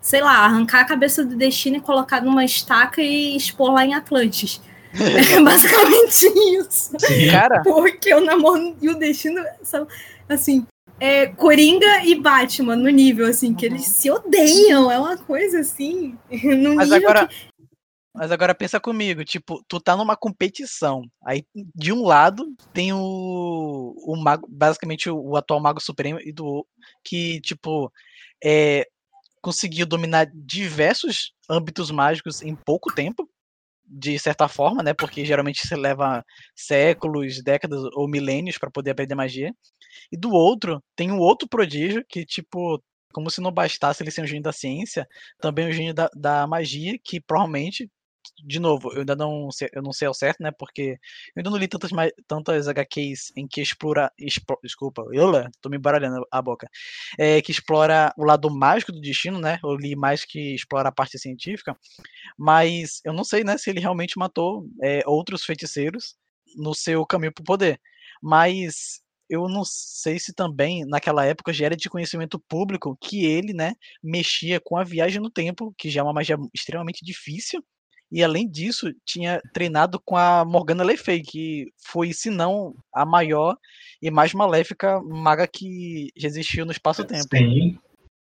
sei 0.00 0.20
lá, 0.20 0.44
arrancar 0.44 0.82
a 0.82 0.84
cabeça 0.84 1.24
do 1.24 1.34
destino 1.34 1.78
e 1.78 1.80
colocar 1.80 2.20
numa 2.22 2.44
estaca 2.44 3.02
e 3.02 3.36
expor 3.36 3.72
lá 3.72 3.84
em 3.84 3.94
Atlantis. 3.94 4.60
É 4.94 5.40
basicamente 5.42 6.26
isso. 6.56 6.92
cara, 7.32 7.62
Porque 7.64 8.14
o 8.14 8.20
namoro 8.20 8.76
e 8.80 8.88
o 8.90 8.94
destino 8.96 9.42
são, 9.64 9.88
assim, 10.28 10.64
é, 11.00 11.26
Coringa 11.26 12.04
e 12.04 12.14
Batman 12.14 12.76
no 12.76 12.88
nível, 12.90 13.26
assim, 13.26 13.52
que 13.54 13.66
Uhum. 13.66 13.72
eles 13.74 13.86
se 13.86 14.08
odeiam. 14.08 14.88
É 14.88 14.98
uma 15.00 15.16
coisa, 15.16 15.58
assim, 15.58 16.16
no 16.30 16.76
mas 16.76 16.90
nível 16.90 17.08
agora, 17.10 17.26
que... 17.26 17.34
mas 18.14 18.30
agora 18.30 18.54
pensa 18.54 18.78
comigo, 18.78 19.24
tipo, 19.24 19.64
tu 19.66 19.80
tá 19.80 19.96
numa 19.96 20.16
competição, 20.16 21.02
aí 21.24 21.44
de 21.74 21.92
um 21.92 22.04
lado 22.04 22.46
tem 22.72 22.92
o, 22.92 23.94
o 24.06 24.16
mago, 24.16 24.46
basicamente 24.50 25.08
o, 25.08 25.18
o 25.18 25.36
atual 25.36 25.60
mago 25.60 25.80
supremo 25.80 26.20
e 26.20 26.32
do 26.32 26.66
que 27.04 27.40
tipo 27.40 27.90
é, 28.44 28.86
conseguiu 29.42 29.86
dominar 29.86 30.30
diversos 30.34 31.32
âmbitos 31.50 31.90
mágicos 31.90 32.42
em 32.42 32.54
pouco 32.54 32.94
tempo, 32.94 33.28
de 33.84 34.18
certa 34.18 34.48
forma, 34.48 34.82
né? 34.82 34.94
Porque 34.94 35.24
geralmente 35.24 35.66
você 35.66 35.76
leva 35.76 36.24
séculos, 36.54 37.42
décadas 37.42 37.82
ou 37.94 38.08
milênios 38.08 38.56
para 38.58 38.70
poder 38.70 38.92
aprender 38.92 39.14
magia. 39.14 39.52
E 40.10 40.16
do 40.16 40.30
outro, 40.30 40.82
tem 40.96 41.10
um 41.10 41.18
outro 41.18 41.48
prodígio 41.48 42.04
que, 42.08 42.24
tipo, 42.24 42.82
como 43.12 43.30
se 43.30 43.40
não 43.40 43.52
bastasse 43.52 44.02
ele 44.02 44.10
ser 44.10 44.22
um 44.22 44.26
gênio 44.26 44.42
da 44.42 44.52
ciência, 44.52 45.06
também 45.40 45.68
um 45.68 45.72
gênio 45.72 45.92
da, 45.92 46.08
da 46.14 46.46
magia, 46.46 46.98
que 47.04 47.20
provavelmente, 47.20 47.90
de 48.44 48.58
novo, 48.60 48.92
eu 48.92 49.00
ainda 49.00 49.14
não 49.16 49.50
sei, 49.52 49.68
eu 49.72 49.82
não 49.82 49.92
sei 49.92 50.08
ao 50.08 50.14
certo, 50.14 50.42
né? 50.42 50.50
Porque 50.52 50.98
eu 51.36 51.40
ainda 51.40 51.50
não 51.50 51.56
li 51.58 51.68
tantas, 51.68 51.90
tantas 52.26 52.68
HQs 52.68 53.32
em 53.36 53.46
que 53.46 53.60
explora. 53.60 54.10
explo- 54.18 54.58
desculpa, 54.62 55.02
eu 55.12 55.30
tô 55.60 55.68
me 55.68 55.76
embaralhando 55.76 56.26
a 56.30 56.42
boca. 56.42 56.68
É, 57.18 57.40
que 57.42 57.50
explora 57.52 58.12
o 58.16 58.24
lado 58.24 58.50
mágico 58.50 58.92
do 58.92 59.00
destino, 59.00 59.38
né? 59.40 59.58
Eu 59.62 59.76
li 59.76 59.94
mais 59.96 60.24
que 60.24 60.54
explora 60.54 60.88
a 60.88 60.92
parte 60.92 61.18
científica. 61.18 61.76
Mas 62.38 63.00
eu 63.04 63.12
não 63.12 63.24
sei, 63.24 63.44
né, 63.44 63.58
se 63.58 63.70
ele 63.70 63.80
realmente 63.80 64.18
matou 64.18 64.66
é, 64.82 65.02
outros 65.06 65.44
feiticeiros 65.44 66.14
no 66.56 66.74
seu 66.74 67.04
caminho 67.06 67.32
para 67.32 67.42
o 67.42 67.44
poder. 67.44 67.80
Mas 68.22 69.00
eu 69.28 69.48
não 69.48 69.64
sei 69.64 70.18
se 70.18 70.34
também 70.34 70.84
naquela 70.86 71.24
época 71.24 71.52
já 71.52 71.66
era 71.66 71.76
de 71.76 71.88
conhecimento 71.88 72.38
público 72.48 72.96
que 73.00 73.24
ele, 73.24 73.52
né, 73.54 73.74
mexia 74.02 74.60
com 74.60 74.76
a 74.76 74.84
viagem 74.84 75.20
no 75.20 75.30
tempo, 75.30 75.74
que 75.78 75.90
já 75.90 76.00
é 76.00 76.04
uma 76.04 76.12
magia 76.12 76.36
extremamente 76.54 77.04
difícil. 77.04 77.64
E 78.12 78.22
além 78.22 78.46
disso, 78.46 78.92
tinha 79.06 79.40
treinado 79.54 79.98
com 80.04 80.18
a 80.18 80.44
Morgana 80.44 80.84
Le 80.84 80.98
Fay, 80.98 81.22
que 81.22 81.72
foi, 81.78 82.12
se 82.12 82.28
não, 82.28 82.74
a 82.94 83.06
maior 83.06 83.56
e 84.02 84.10
mais 84.10 84.34
maléfica 84.34 85.00
maga 85.00 85.48
que 85.48 86.08
já 86.14 86.28
existiu 86.28 86.66
no 86.66 86.72
espaço-tempo. 86.72 87.26
Sim, 87.34 87.78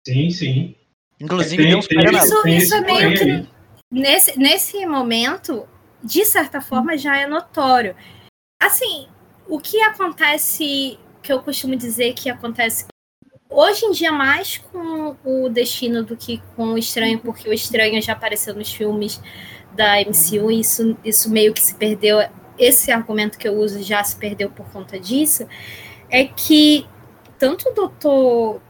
sim, 0.07 0.31
sim. 0.31 0.76
Inclusive, 1.20 1.57
Tem- 1.57 1.68
deu 1.70 1.79
uns 1.79 1.88
tem. 1.88 1.98
Isso, 2.14 2.42
tem 2.42 2.57
isso 2.57 2.74
é 2.74 2.81
meio 2.81 3.18
que 3.18 3.48
nesse, 3.90 4.38
nesse 4.38 4.87
momento, 4.87 5.68
de 6.05 6.24
certa 6.24 6.61
forma, 6.61 6.96
já 6.96 7.18
é 7.18 7.26
notório. 7.26 7.96
Assim, 8.62 9.09
o 9.48 9.59
que 9.59 9.81
acontece, 9.83 10.98
que 11.20 11.33
eu 11.33 11.42
costumo 11.42 11.74
dizer 11.74 12.14
que 12.14 12.31
acontece 12.31 12.87
hoje 13.48 13.85
em 13.87 13.90
dia 13.90 14.12
mais 14.12 14.59
com 14.59 15.16
o 15.24 15.48
destino 15.48 16.05
do 16.05 16.16
que 16.16 16.40
com 16.55 16.74
o 16.74 16.79
estranho, 16.79 17.18
porque 17.18 17.48
o 17.48 17.53
estranho 17.53 18.00
já 18.00 18.12
apareceu 18.12 18.55
nos 18.55 18.72
filmes 18.72 19.20
da 19.72 20.00
MCU 20.00 20.50
e 20.50 20.61
isso, 20.61 20.96
isso 21.04 21.30
meio 21.30 21.52
que 21.52 21.62
se 21.62 21.74
perdeu. 21.74 22.18
Esse 22.59 22.90
argumento 22.90 23.38
que 23.38 23.48
eu 23.48 23.54
uso 23.54 23.83
já 23.83 24.02
se 24.04 24.16
perdeu 24.16 24.50
por 24.50 24.66
conta 24.70 24.98
disso. 24.98 25.46
É 26.11 26.24
que 26.24 26.87
tanto 27.38 27.70
o 27.70 27.74
Doutor 27.74 28.61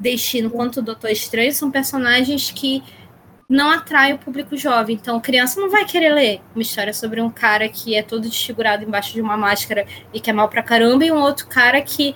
Destino 0.00 0.50
quanto 0.50 0.80
o 0.80 0.82
Doutor 0.82 1.10
Estranho 1.10 1.52
são 1.52 1.70
personagens 1.70 2.50
que 2.50 2.82
não 3.48 3.70
atraem 3.70 4.14
o 4.14 4.18
público 4.18 4.56
jovem. 4.56 4.96
Então, 5.00 5.20
criança 5.20 5.60
não 5.60 5.70
vai 5.70 5.84
querer 5.84 6.10
ler 6.10 6.40
uma 6.54 6.62
história 6.62 6.92
sobre 6.92 7.20
um 7.20 7.30
cara 7.30 7.68
que 7.68 7.94
é 7.94 8.02
todo 8.02 8.28
desfigurado 8.28 8.84
embaixo 8.84 9.12
de 9.12 9.20
uma 9.20 9.36
máscara 9.36 9.86
e 10.12 10.20
que 10.20 10.30
é 10.30 10.32
mal 10.32 10.48
pra 10.48 10.62
caramba, 10.62 11.04
e 11.04 11.12
um 11.12 11.20
outro 11.20 11.46
cara 11.46 11.80
que 11.82 12.14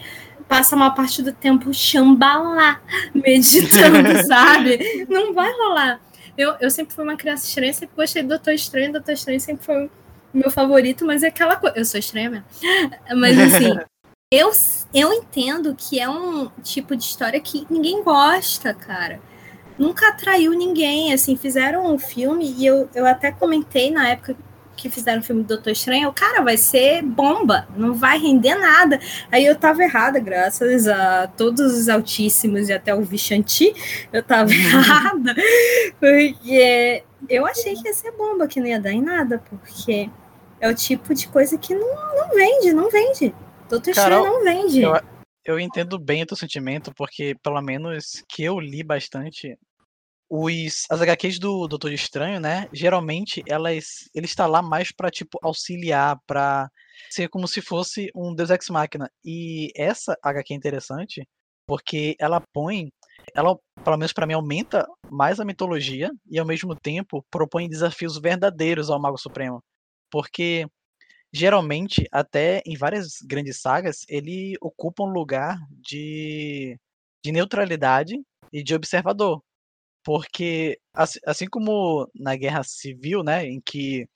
passa 0.49 0.75
a 0.75 0.79
maior 0.79 0.95
parte 0.95 1.23
do 1.23 1.33
tempo 1.33 1.73
chambalá, 1.75 2.81
meditando, 3.15 4.17
sabe? 4.27 5.07
Não 5.09 5.35
vai 5.35 5.53
rolar. 5.53 6.01
Eu, 6.37 6.55
eu 6.61 6.71
sempre 6.71 6.95
fui 6.95 7.05
uma 7.05 7.17
criança 7.17 7.47
estranha, 7.47 7.73
sempre 7.73 7.97
gostei 7.97 8.23
do 8.23 8.29
Doutor 8.29 8.53
Estranho, 8.53 8.93
Doutor 8.93 9.13
Estranho 9.13 9.41
sempre 9.41 9.65
foi 9.65 9.87
o 9.87 9.91
meu 10.33 10.51
favorito, 10.51 11.05
mas 11.05 11.23
é 11.23 11.29
aquela 11.29 11.57
coisa. 11.57 11.79
Eu 11.79 11.85
sou 11.85 11.99
estranha 11.99 12.31
mesmo. 12.31 12.45
Mas 13.17 13.39
assim, 13.39 13.79
eu, 14.31 14.51
eu 14.93 15.13
entendo 15.13 15.75
que 15.75 15.99
é 15.99 16.09
um 16.09 16.49
tipo 16.63 16.95
de 16.95 17.05
história 17.05 17.41
que 17.41 17.67
ninguém 17.71 18.03
gosta, 18.03 18.75
cara. 18.75 19.21
Nunca 19.79 20.09
atraiu 20.09 20.53
ninguém. 20.53 21.13
Assim, 21.13 21.37
fizeram 21.37 21.87
um 21.87 21.99
filme 21.99 22.55
e 22.59 22.67
eu, 22.67 22.89
eu 22.95 23.07
até 23.07 23.33
comentei 23.33 23.91
na 23.91 24.09
época 24.09 24.37
que 24.77 24.91
fizeram 24.91 25.21
o 25.21 25.25
filme 25.25 25.43
do 25.43 25.49
Doutor 25.49 25.71
Estranho, 25.71 26.13
cara, 26.13 26.43
vai 26.43 26.57
ser 26.57 27.03
bomba, 27.03 27.67
não 27.77 27.95
vai 27.95 28.19
render 28.19 28.55
nada. 28.57 29.01
Aí 29.33 29.45
eu 29.47 29.57
tava 29.57 29.83
errada, 29.83 30.21
graças 30.21 30.87
a 30.87 31.27
todos 31.29 31.75
os 31.75 31.89
altíssimos 31.89 32.69
e 32.69 32.73
até 32.73 32.95
o 32.95 33.03
Vichanti, 33.03 33.75
eu 34.13 34.23
tava 34.23 34.51
errada, 34.55 35.35
porque 35.99 37.03
eu 37.29 37.47
achei 37.47 37.75
que 37.75 37.89
ia 37.89 37.95
ser 37.95 38.13
bomba, 38.13 38.47
que 38.47 38.61
não 38.61 38.67
ia 38.67 38.81
dar 38.81 38.93
em 38.93 39.03
nada, 39.03 39.43
porque 39.49 40.11
é 40.61 40.69
o 40.69 40.75
tipo 40.75 41.15
de 41.15 41.29
coisa 41.29 41.57
que 41.59 41.75
não, 41.75 41.89
não 42.17 42.29
vende, 42.35 42.73
não 42.73 42.91
vende. 42.91 43.35
Doutor 43.69 43.91
Estranho 43.91 44.23
Carol, 44.23 44.39
não 44.39 44.45
vende. 44.45 44.83
eu- 44.83 45.01
Eu 45.45 45.61
entendo 45.61 45.97
bem 45.99 46.23
o 46.23 46.27
teu 46.27 46.37
sentimento, 46.37 46.93
porque 46.97 47.37
pelo 47.41 47.61
menos 47.63 48.21
que 48.29 48.43
eu 48.43 48.59
li 48.59 48.83
bastante, 48.83 49.57
os 50.29 50.85
as 50.91 51.01
HQs 51.01 51.39
do 51.39 51.69
Doutor 51.69 51.93
Estranho, 51.93 52.41
né? 52.41 52.69
Geralmente 52.73 53.43
elas 53.47 54.09
ele 54.15 54.27
está 54.27 54.47
lá 54.47 54.63
mais 54.63 54.93
pra 54.93 55.11
tipo 55.11 55.39
auxiliar, 55.43 56.19
pra 56.27 56.69
ser 57.11 57.29
como 57.29 57.47
se 57.47 57.61
fosse 57.61 58.11
um 58.15 58.35
Deus 58.35 58.51
Ex 58.51 58.69
Machina. 58.69 59.11
E 59.25 59.71
essa 59.77 60.17
HQ 60.23 60.53
é 60.53 60.57
interessante 60.57 61.29
porque 61.67 62.17
ela 62.19 62.41
põe, 62.53 62.93
ela 63.35 63.59
pelo 63.85 63.97
menos 63.97 64.13
pra 64.13 64.27
mim 64.27 64.35
aumenta 64.35 64.87
mais 65.11 65.41
a 65.41 65.45
mitologia 65.45 66.11
e 66.31 66.39
ao 66.39 66.47
mesmo 66.47 66.75
tempo 66.75 67.25
propõe 67.31 67.69
desafios 67.69 68.19
verdadeiros 68.19 68.91
ao 68.91 69.01
Mago 69.01 69.19
Supremo. 69.19 69.63
Porque 70.11 70.67
geralmente, 71.33 72.07
até 72.13 72.63
em 72.65 72.77
várias 72.77 73.19
grandes 73.23 73.61
sagas, 73.61 74.05
ele 74.09 74.57
ocupa 74.61 75.03
um 75.03 75.07
lugar 75.07 75.59
de, 75.71 76.79
de 77.25 77.33
neutralidade 77.33 78.17
e 78.53 78.63
de 78.63 78.75
observador. 78.75 79.43
Porque, 80.07 80.79
assim, 80.95 81.19
assim 81.27 81.47
como 81.49 82.09
na 82.15 82.37
Guerra 82.37 82.63
Civil, 82.63 83.25
né, 83.25 83.45
em 83.45 83.61
que 83.61 84.09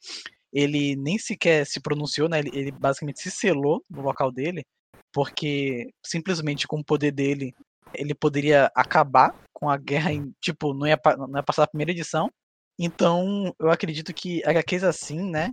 ele 0.52 0.94
nem 0.94 1.18
sequer 1.18 1.66
se 1.66 1.80
pronunciou, 1.80 2.28
né, 2.28 2.38
ele, 2.38 2.50
ele 2.54 2.70
basicamente 2.70 3.20
se 3.20 3.28
selou 3.28 3.84
no 3.90 4.00
local 4.00 4.30
dele, 4.30 4.64
porque 5.12 5.92
simplesmente 6.06 6.68
com 6.68 6.78
o 6.78 6.84
poder 6.84 7.10
dele, 7.10 7.52
ele 7.92 8.14
poderia 8.14 8.70
acabar 8.72 9.34
com 9.52 9.68
a 9.68 9.76
guerra, 9.76 10.12
em, 10.12 10.32
tipo, 10.40 10.72
não 10.72 10.86
ia, 10.86 10.96
não 11.18 11.36
ia 11.36 11.42
passar 11.42 11.64
a 11.64 11.66
primeira 11.66 11.90
edição. 11.90 12.30
Então, 12.78 13.52
eu 13.58 13.68
acredito 13.68 14.14
que 14.14 14.44
HQs 14.44 14.84
assim, 14.84 15.28
né, 15.28 15.50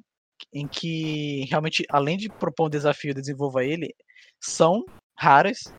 em 0.54 0.68
que 0.68 1.46
realmente, 1.50 1.84
além 1.90 2.16
de 2.16 2.30
propor 2.30 2.68
um 2.68 2.70
desafio, 2.70 3.12
desenvolva 3.12 3.66
ele, 3.66 3.92
são 4.40 4.86
raras. 5.18 5.74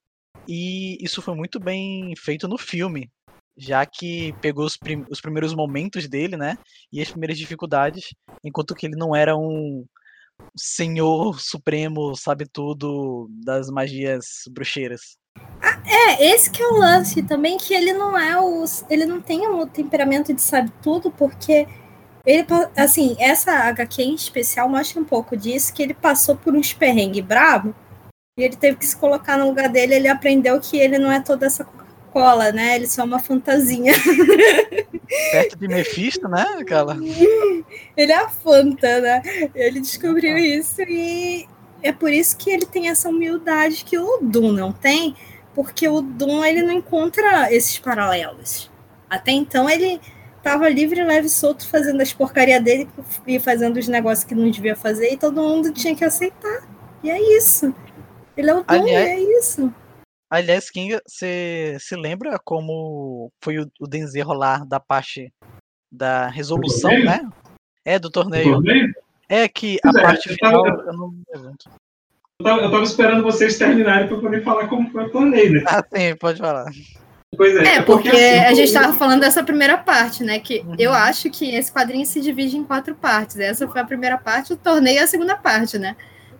E 0.49 0.99
isso 1.01 1.23
foi 1.23 1.37
muito 1.37 1.61
bem 1.61 2.13
feito 2.17 2.49
no 2.49 2.59
filme, 2.59 3.09
já 3.59 3.85
que 3.85 4.33
pegou 4.41 4.65
os, 4.65 4.77
prim- 4.77 5.05
os 5.11 5.21
primeiros 5.21 5.53
momentos 5.53 6.09
dele, 6.09 6.37
né, 6.37 6.57
e 6.93 7.03
as 7.03 7.11
primeiras 7.11 7.37
dificuldades, 7.37 8.15
enquanto 8.45 8.75
que 8.75 8.87
ele 8.87 8.97
não 8.97 9.15
era 9.15 9.37
um 9.37 9.85
senhor 10.57 11.41
supremo, 11.41 12.15
sabe 12.15 12.47
tudo 12.47 13.29
das 13.31 13.69
magias 13.69 14.43
bruxeiras. 14.51 15.19
É, 15.85 16.25
esse 16.33 16.51
que 16.51 16.63
é 16.63 16.67
o 16.67 16.79
lance 16.79 17.23
também, 17.23 17.57
que 17.59 17.75
ele 17.75 17.93
não 17.93 18.17
é 18.17 18.41
o. 18.41 18.65
Ele 18.89 19.05
não 19.05 19.21
tem 19.21 19.47
o 19.47 19.67
temperamento 19.67 20.33
de 20.33 20.41
sabe 20.41 20.73
tudo, 20.83 21.11
porque 21.11 21.67
ele, 22.25 22.47
assim, 22.77 23.17
essa 23.19 23.53
HQ 23.53 24.03
em 24.03 24.15
especial 24.15 24.69
mostra 24.69 25.01
um 25.01 25.05
pouco 25.05 25.37
disso, 25.37 25.73
que 25.73 25.83
ele 25.83 25.95
passou 25.95 26.37
por 26.37 26.55
uns 26.55 26.73
perrengue 26.73 27.23
bravo 27.23 27.75
e 28.37 28.43
ele 28.43 28.57
teve 28.57 28.77
que 28.77 28.87
se 28.87 28.97
colocar 28.97 29.37
no 29.37 29.47
lugar 29.47 29.69
dele, 29.69 29.95
ele 29.95 30.09
aprendeu 30.09 30.61
que 30.61 30.77
ele 30.77 30.99
não 30.99 31.11
é 31.11 31.21
toda 31.21 31.47
essa 31.47 31.65
Coca-Cola, 32.13 32.53
né? 32.53 32.77
Ele 32.77 32.87
só 32.87 33.03
é 33.03 33.05
uma 33.05 33.19
fantasia. 33.19 33.93
Perto 35.33 35.57
de 35.57 35.69
Mephisto, 35.69 36.29
né, 36.29 36.45
aquela? 36.61 36.97
Ele 37.97 38.13
é 38.13 38.17
a 38.17 38.29
Fanta, 38.29 39.01
né? 39.01 39.23
Ele 39.55 39.81
descobriu 39.81 40.37
isso 40.37 40.83
e 40.83 41.47
é 41.83 41.93
por 41.93 42.13
isso 42.13 42.37
que 42.37 42.51
ele 42.51 42.67
tem 42.67 42.89
essa 42.89 43.09
humildade 43.09 43.85
que 43.85 43.99
o 43.99 44.19
Doom 44.21 44.53
não 44.53 44.73
tem, 44.73 45.15
porque 45.55 45.89
o 45.89 46.01
Doom 46.01 46.45
ele 46.45 46.63
não 46.63 46.73
encontra 46.73 47.53
esses 47.53 47.79
paralelos. 47.79 48.71
Até 49.09 49.31
então 49.33 49.69
ele 49.69 50.01
tava 50.43 50.69
livre, 50.69 51.03
leve 51.03 51.27
e 51.27 51.31
solto 51.31 51.69
fazendo 51.69 52.01
as 52.01 52.13
porcarias 52.13 52.63
dele 52.63 52.89
e 53.27 53.39
fazendo 53.39 53.77
os 53.79 53.89
negócios 53.89 54.25
que 54.25 54.35
não 54.35 54.51
devia 54.51 54.77
fazer 54.77 55.13
e 55.13 55.17
todo 55.17 55.43
mundo 55.43 55.73
tinha 55.73 55.95
que 55.95 56.05
aceitar. 56.05 56.69
E 57.03 57.11
é 57.11 57.37
isso. 57.37 57.75
Ele 58.37 58.51
é 58.51 58.55
o 58.55 58.63
Doom, 58.63 58.65
Aliás- 58.83 59.09
e 59.09 59.11
é 59.11 59.39
isso. 59.39 59.75
Aliás, 60.31 60.71
Kinga, 60.71 61.01
você 61.07 61.77
se 61.81 61.97
lembra 61.97 62.39
como 62.45 63.31
foi 63.43 63.59
o, 63.59 63.71
o 63.81 63.87
desenrolar 63.87 64.67
da 64.67 64.79
parte 64.79 65.33
da 65.91 66.29
resolução, 66.29 66.91
né? 67.03 67.21
É, 67.85 67.99
do 67.99 68.11
torneio. 68.11 68.53
Torneio? 68.53 68.93
É 69.29 69.49
que 69.49 69.79
a 69.85 69.91
Pois 69.91 69.97
é, 69.97 70.03
parte 70.03 70.31
eu 70.31 70.37
tava- 70.39 70.63
final 70.65 70.81
eu 70.87 70.93
não 70.93 71.09
me. 71.09 71.23
Eu 71.33 72.45
tava, 72.45 72.61
eu 72.63 72.71
tava 72.71 72.83
esperando 72.85 73.23
vocês 73.23 73.57
terminarem 73.59 74.07
para 74.07 74.19
poder 74.21 74.45
falar 74.45 74.69
como 74.69 74.91
foi 74.91 75.05
o 75.07 75.11
torneio, 75.11 75.53
né? 75.53 75.65
Ah, 75.67 75.83
sim, 75.95 76.15
pode 76.17 76.39
falar. 76.39 76.67
Pois 77.37 77.57
é. 77.57 77.77
É, 77.77 77.83
porque 77.83 78.09
assim, 78.09 78.39
a 78.45 78.55
gente 78.55 78.69
estava 78.69 78.93
falando 78.95 79.21
dessa 79.21 79.43
primeira 79.43 79.77
parte, 79.79 80.23
né? 80.23 80.39
Que 80.39 80.61
Uhum. 80.61 80.77
eu 80.79 80.93
acho 80.93 81.31
que 81.31 81.55
esse 81.55 81.73
quadrinho 81.73 82.05
se 82.07 82.21
divide 82.21 82.57
em 82.57 82.65
quatro 82.65 82.95
partes. 82.95 83.39
Essa 83.39 83.67
foi 83.67 83.81
a 83.81 83.85
primeira 83.85 84.17
parte, 84.19 84.53
o 84.53 84.57
torneio 84.57 84.99
é 84.99 85.03
a 85.03 85.07
segunda 85.07 85.37
parte, 85.37 85.79
né? 85.79 85.97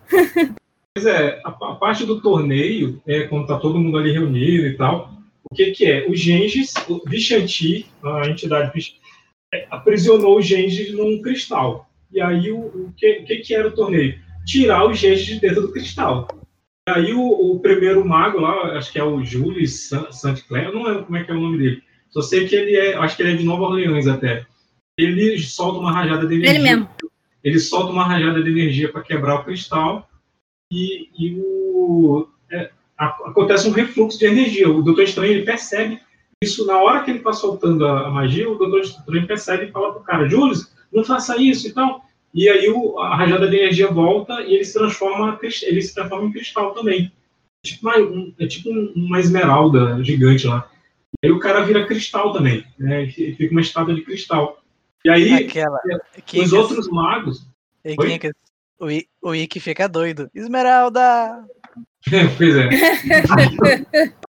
Pois 0.95 1.05
é, 1.05 1.41
a, 1.45 1.49
a 1.49 1.75
parte 1.75 2.05
do 2.05 2.21
torneio, 2.21 3.01
é 3.05 3.23
quando 3.23 3.47
tá 3.47 3.57
todo 3.59 3.79
mundo 3.79 3.97
ali 3.97 4.11
reunido 4.11 4.67
e 4.67 4.75
tal, 4.75 5.11
o 5.49 5.55
que 5.55 5.71
que 5.71 5.85
é? 5.85 6.07
O 6.07 6.15
Gengis, 6.15 6.73
o 6.89 7.01
Vishanti, 7.07 7.85
a 8.03 8.27
entidade 8.27 8.71
Vish- 8.73 8.95
é, 9.53 9.67
aprisionou 9.69 10.37
o 10.37 10.41
Gengis 10.41 10.93
num 10.93 11.21
cristal. 11.21 11.89
E 12.11 12.19
aí, 12.19 12.51
o, 12.51 12.59
o 12.59 12.93
que, 12.97 13.19
o 13.19 13.25
que 13.25 13.35
que 13.37 13.55
era 13.55 13.67
o 13.67 13.71
torneio? 13.75 14.19
Tirar 14.45 14.85
o 14.85 14.93
Gengis 14.93 15.25
de 15.25 15.39
dentro 15.39 15.61
do 15.61 15.71
cristal. 15.71 16.27
E 16.87 16.91
aí, 16.91 17.13
o, 17.13 17.21
o 17.53 17.59
primeiro 17.59 18.03
mago 18.05 18.39
lá, 18.39 18.77
acho 18.77 18.91
que 18.91 18.99
é 18.99 19.03
o 19.03 19.23
Julius 19.23 19.87
San- 19.89 20.11
Saint 20.11 20.41
Clair, 20.47 20.65
eu 20.65 20.73
não 20.73 20.83
lembro 20.83 21.05
como 21.05 21.17
é 21.17 21.23
que 21.23 21.31
é 21.31 21.35
o 21.35 21.39
nome 21.39 21.57
dele. 21.59 21.83
Só 22.09 22.21
sei 22.21 22.47
que 22.47 22.55
ele 22.55 22.75
é, 22.75 22.95
acho 22.95 23.15
que 23.15 23.21
ele 23.21 23.33
é 23.33 23.35
de 23.35 23.43
Nova 23.43 23.63
Orleans 23.65 24.07
até. 24.07 24.45
Ele 24.97 25.37
solta 25.39 25.79
uma 25.79 25.91
rajada 25.91 26.25
de 26.27 26.35
energia 26.35 26.55
Ele 26.55 26.63
mesmo. 26.63 26.89
ele 27.43 27.59
solta 27.59 27.91
uma 27.93 28.03
rajada 28.03 28.41
de 28.43 28.49
energia 28.49 28.91
para 28.91 29.03
quebrar 29.03 29.35
o 29.35 29.43
cristal 29.45 30.09
e, 30.71 31.09
e 31.17 31.35
o, 31.39 32.27
é, 32.51 32.69
acontece 32.97 33.67
um 33.67 33.71
refluxo 33.71 34.19
de 34.19 34.25
energia. 34.25 34.69
O 34.69 34.81
Doutor 34.81 35.03
Estranho 35.03 35.31
ele 35.33 35.43
percebe 35.45 35.99
isso 36.43 36.65
na 36.65 36.77
hora 36.81 37.03
que 37.03 37.11
ele 37.11 37.17
está 37.19 37.33
soltando 37.33 37.85
a, 37.85 38.07
a 38.07 38.09
magia. 38.11 38.49
O 38.49 38.55
Doutor 38.57 38.81
Estranho 38.81 39.27
percebe 39.27 39.65
e 39.65 39.71
fala 39.71 39.93
pro 39.93 40.03
cara, 40.03 40.27
Julius, 40.29 40.71
não 40.93 41.03
faça 41.03 41.37
isso 41.41 41.67
e 41.67 41.73
tal. 41.73 42.03
E 42.33 42.47
aí 42.47 42.69
o- 42.69 42.99
a 42.99 43.15
rajada 43.15 43.47
de 43.49 43.57
energia 43.57 43.87
volta 43.91 44.41
e 44.41 44.53
ele 44.53 44.63
se 44.63 44.73
transforma, 44.73 45.39
ele 45.41 45.81
se 45.81 45.93
transforma 45.95 46.27
em 46.27 46.31
cristal 46.31 46.73
também. 46.73 47.11
Tipo 47.65 47.87
uma, 47.89 47.97
um- 47.97 48.33
é 48.39 48.47
tipo 48.47 48.69
um- 48.69 48.93
uma 48.95 49.19
esmeralda 49.19 50.01
gigante 50.03 50.45
lá. 50.47 50.69
E 51.23 51.27
aí 51.27 51.31
o 51.33 51.39
cara 51.39 51.61
vira 51.65 51.85
cristal 51.87 52.31
também, 52.31 52.63
né? 52.77 53.07
Fica 53.07 53.51
uma 53.51 53.61
estátua 53.61 53.93
de 53.95 54.01
cristal. 54.01 54.61
E 55.03 55.09
aí 55.09 55.33
Aquela. 55.33 55.79
que 56.25 56.39
os 56.39 56.49
que- 56.51 56.55
outros 56.55 56.87
magos 56.89 57.45
e 57.83 57.95
quem 57.97 58.19
que- 58.19 58.31
o, 58.79 58.89
I- 58.89 59.07
Ikki 59.43 59.59
fica 59.59 59.87
doido. 59.87 60.29
Esmeralda! 60.33 61.45
pois 62.37 62.55
é. 62.55 62.69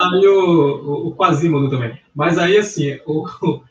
aí 0.01 0.27
o, 0.27 0.45
o, 0.45 1.09
o 1.09 1.15
Quasimodo 1.17 1.71
também. 1.71 1.99
Mas 2.15 2.39
aí, 2.39 2.57
assim, 2.57 2.99
o, 3.07 3.25
o- 3.43 3.63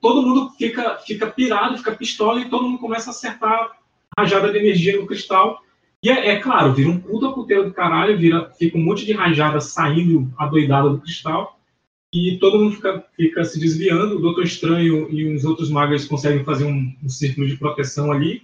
todo 0.00 0.22
mundo 0.26 0.50
fica, 0.58 0.98
fica 0.98 1.26
pirado, 1.28 1.78
fica 1.78 1.92
pistola 1.92 2.40
e 2.40 2.48
todo 2.50 2.68
mundo 2.68 2.78
começa 2.78 3.10
a 3.10 3.12
acertar 3.12 3.78
rajada 4.18 4.52
de 4.52 4.58
energia 4.58 4.98
no 5.00 5.06
cristal. 5.06 5.60
E 6.02 6.10
é, 6.10 6.28
é 6.28 6.40
claro, 6.40 6.72
vira 6.74 6.90
um 6.90 7.00
puta 7.00 7.30
puteiro 7.32 7.64
do 7.64 7.72
caralho, 7.74 8.16
vira, 8.18 8.50
fica 8.58 8.76
um 8.78 8.82
monte 8.84 9.04
de 9.04 9.12
rajada 9.12 9.60
saindo 9.60 10.32
adoidada 10.38 10.88
do 10.90 11.00
cristal. 11.00 11.58
E 12.12 12.38
todo 12.38 12.58
mundo 12.58 12.76
fica, 12.76 13.04
fica 13.16 13.44
se 13.44 13.58
desviando. 13.60 14.16
O 14.16 14.20
Doutor 14.20 14.44
Estranho 14.44 15.08
e 15.10 15.34
os 15.34 15.44
outros 15.44 15.70
magos 15.70 16.06
conseguem 16.06 16.44
fazer 16.44 16.64
um, 16.64 16.94
um 17.02 17.08
círculo 17.08 17.46
de 17.46 17.56
proteção 17.56 18.10
ali. 18.12 18.42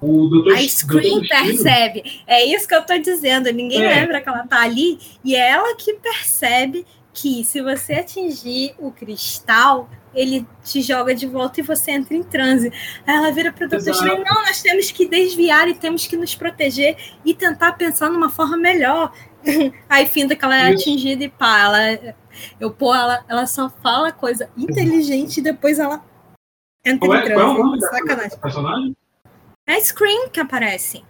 O 0.00 0.28
Doutor 0.28 0.54
A 0.54 0.68
Scream 0.68 1.20
percebe. 1.22 2.22
É 2.26 2.44
isso 2.44 2.68
que 2.68 2.74
eu 2.74 2.84
tô 2.86 2.96
dizendo. 2.98 3.52
Ninguém 3.52 3.82
É. 3.84 4.00
lembra 4.00 4.20
que 4.20 4.28
ela 4.28 4.46
tá 4.46 4.62
ali 4.62 4.98
e 5.24 5.34
é 5.34 5.50
ela 5.50 5.74
que 5.76 5.94
percebe 5.94 6.86
que 7.12 7.42
se 7.42 7.60
você 7.60 7.94
atingir 7.94 8.76
o 8.78 8.92
cristal, 8.92 9.90
ele 10.14 10.46
te 10.62 10.80
joga 10.82 11.12
de 11.16 11.26
volta 11.26 11.58
e 11.58 11.64
você 11.64 11.90
entra 11.90 12.14
em 12.14 12.22
transe. 12.22 12.68
Aí 13.04 13.16
ela 13.16 13.32
vira 13.32 13.52
para 13.52 13.66
o 13.66 13.74
Exato. 13.74 13.90
Estranho, 13.90 14.22
não, 14.24 14.42
nós 14.42 14.62
temos 14.62 14.92
que 14.92 15.04
desviar 15.08 15.66
e 15.68 15.74
temos 15.74 16.06
que 16.06 16.16
nos 16.16 16.32
proteger 16.36 16.96
e 17.24 17.34
tentar 17.34 17.72
pensar 17.72 18.08
numa 18.08 18.30
forma 18.30 18.56
melhor. 18.56 19.12
Aí 19.88 20.06
finda 20.06 20.36
que 20.36 20.44
ela 20.44 20.68
é 20.68 20.72
Isso. 20.74 20.82
atingida 20.82 21.24
e 21.24 21.28
pá, 21.28 21.60
ela, 21.60 22.14
eu, 22.60 22.70
pô, 22.70 22.94
ela, 22.94 23.24
ela 23.28 23.46
só 23.48 23.68
fala 23.68 24.12
coisa 24.12 24.48
inteligente 24.56 25.38
e 25.38 25.42
depois 25.42 25.80
ela 25.80 26.04
entra 26.86 27.08
Qual 27.08 27.18
em 27.18 27.20
é, 27.20 27.30
qual 27.34 27.40
é 27.40 27.50
o 27.50 27.54
transe. 27.54 27.62
nome 27.64 28.30
da 28.30 28.36
personagem? 28.38 28.96
É 29.68 29.74
a 29.74 29.80
Scream 29.84 30.30
que 30.30 30.40
aparece. 30.40 31.04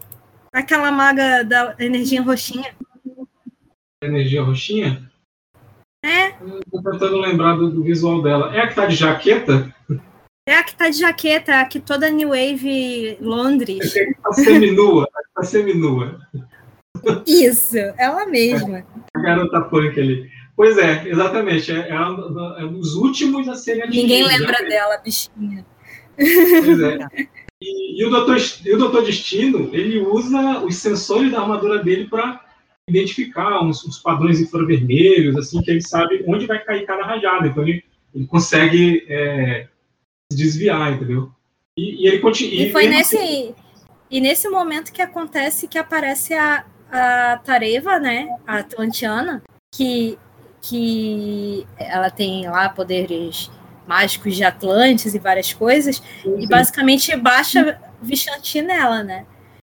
Aquela 0.52 0.90
maga 0.90 1.44
da 1.44 1.76
energia 1.78 2.20
roxinha. 2.20 2.74
Energia 4.02 4.42
roxinha? 4.42 5.08
É. 6.04 6.30
Tô 6.32 6.82
tentando 6.82 7.18
lembrar 7.18 7.54
do, 7.54 7.70
do 7.70 7.84
visual 7.84 8.20
dela. 8.20 8.52
É 8.56 8.62
a 8.62 8.66
que 8.66 8.74
tá 8.74 8.86
de 8.86 8.96
jaqueta? 8.96 9.72
É 10.44 10.56
a 10.56 10.64
que 10.64 10.74
tá 10.74 10.88
de 10.88 10.98
jaqueta, 10.98 11.60
a 11.60 11.64
que 11.66 11.78
toda 11.78 12.10
New 12.10 12.30
Wave 12.30 13.16
Londres. 13.20 13.94
Tá 14.22 14.32
seminua. 14.32 15.08
Tá 15.36 15.42
seminua. 15.44 16.20
Isso, 17.26 17.76
ela 17.96 18.26
mesma. 18.26 18.84
A 19.14 19.20
garota 19.20 19.60
punk 19.60 20.00
ali. 20.00 20.28
Pois 20.56 20.76
é, 20.78 21.08
exatamente. 21.08 21.70
É, 21.70 21.90
é, 21.90 22.00
um, 22.00 22.56
é 22.58 22.64
um 22.64 22.72
dos 22.72 22.96
últimos 22.96 23.48
a 23.48 23.54
serem 23.54 23.88
Ninguém 23.88 24.24
lembra 24.24 24.68
dela, 24.68 24.96
bichinha. 24.98 25.64
Pois 26.16 26.80
é. 26.80 26.98
E, 27.60 28.00
e, 28.00 28.04
o 28.06 28.10
doutor, 28.10 28.36
e 28.64 28.72
o 28.72 28.78
Doutor 28.78 29.04
Destino, 29.04 29.70
ele 29.74 29.98
usa 29.98 30.60
os 30.64 30.76
sensores 30.76 31.32
da 31.32 31.40
armadura 31.40 31.82
dele 31.82 32.08
para 32.08 32.44
identificar 32.88 33.62
uns, 33.62 33.84
uns, 33.84 33.98
padrões 33.98 34.40
infravermelhos, 34.40 35.36
assim, 35.36 35.60
que 35.60 35.70
ele 35.70 35.82
sabe 35.82 36.24
onde 36.26 36.46
vai 36.46 36.62
cair 36.64 36.86
cada 36.86 37.04
rajada. 37.04 37.48
Então 37.48 37.62
ele, 37.64 37.84
ele 38.14 38.26
consegue 38.26 39.04
é, 39.08 39.66
se 40.32 40.38
desviar, 40.38 40.92
entendeu? 40.92 41.30
E, 41.76 42.04
e 42.04 42.08
ele 42.08 42.20
continua. 42.20 42.54
E 42.54 42.72
foi 42.72 42.86
nesse. 42.86 43.54
E 44.10 44.22
nesse 44.22 44.48
momento 44.48 44.90
que 44.90 45.02
acontece 45.02 45.68
que 45.68 45.76
aparece 45.76 46.32
a, 46.32 46.64
a 46.90 47.38
Tareva, 47.44 47.98
né? 47.98 48.28
A 48.46 48.58
Atlantiana, 48.58 49.42
que, 49.74 50.18
que 50.62 51.66
ela 51.76 52.10
tem 52.10 52.48
lá 52.48 52.70
poderes 52.70 53.50
mágicos 53.88 54.36
de 54.36 54.44
Atlantes 54.44 55.14
e 55.14 55.18
várias 55.18 55.52
coisas, 55.52 56.02
sim, 56.22 56.36
e 56.38 56.46
basicamente 56.46 57.16
baixa 57.16 57.80
Vishanti 58.02 58.60
nela, 58.60 59.02
né? 59.02 59.24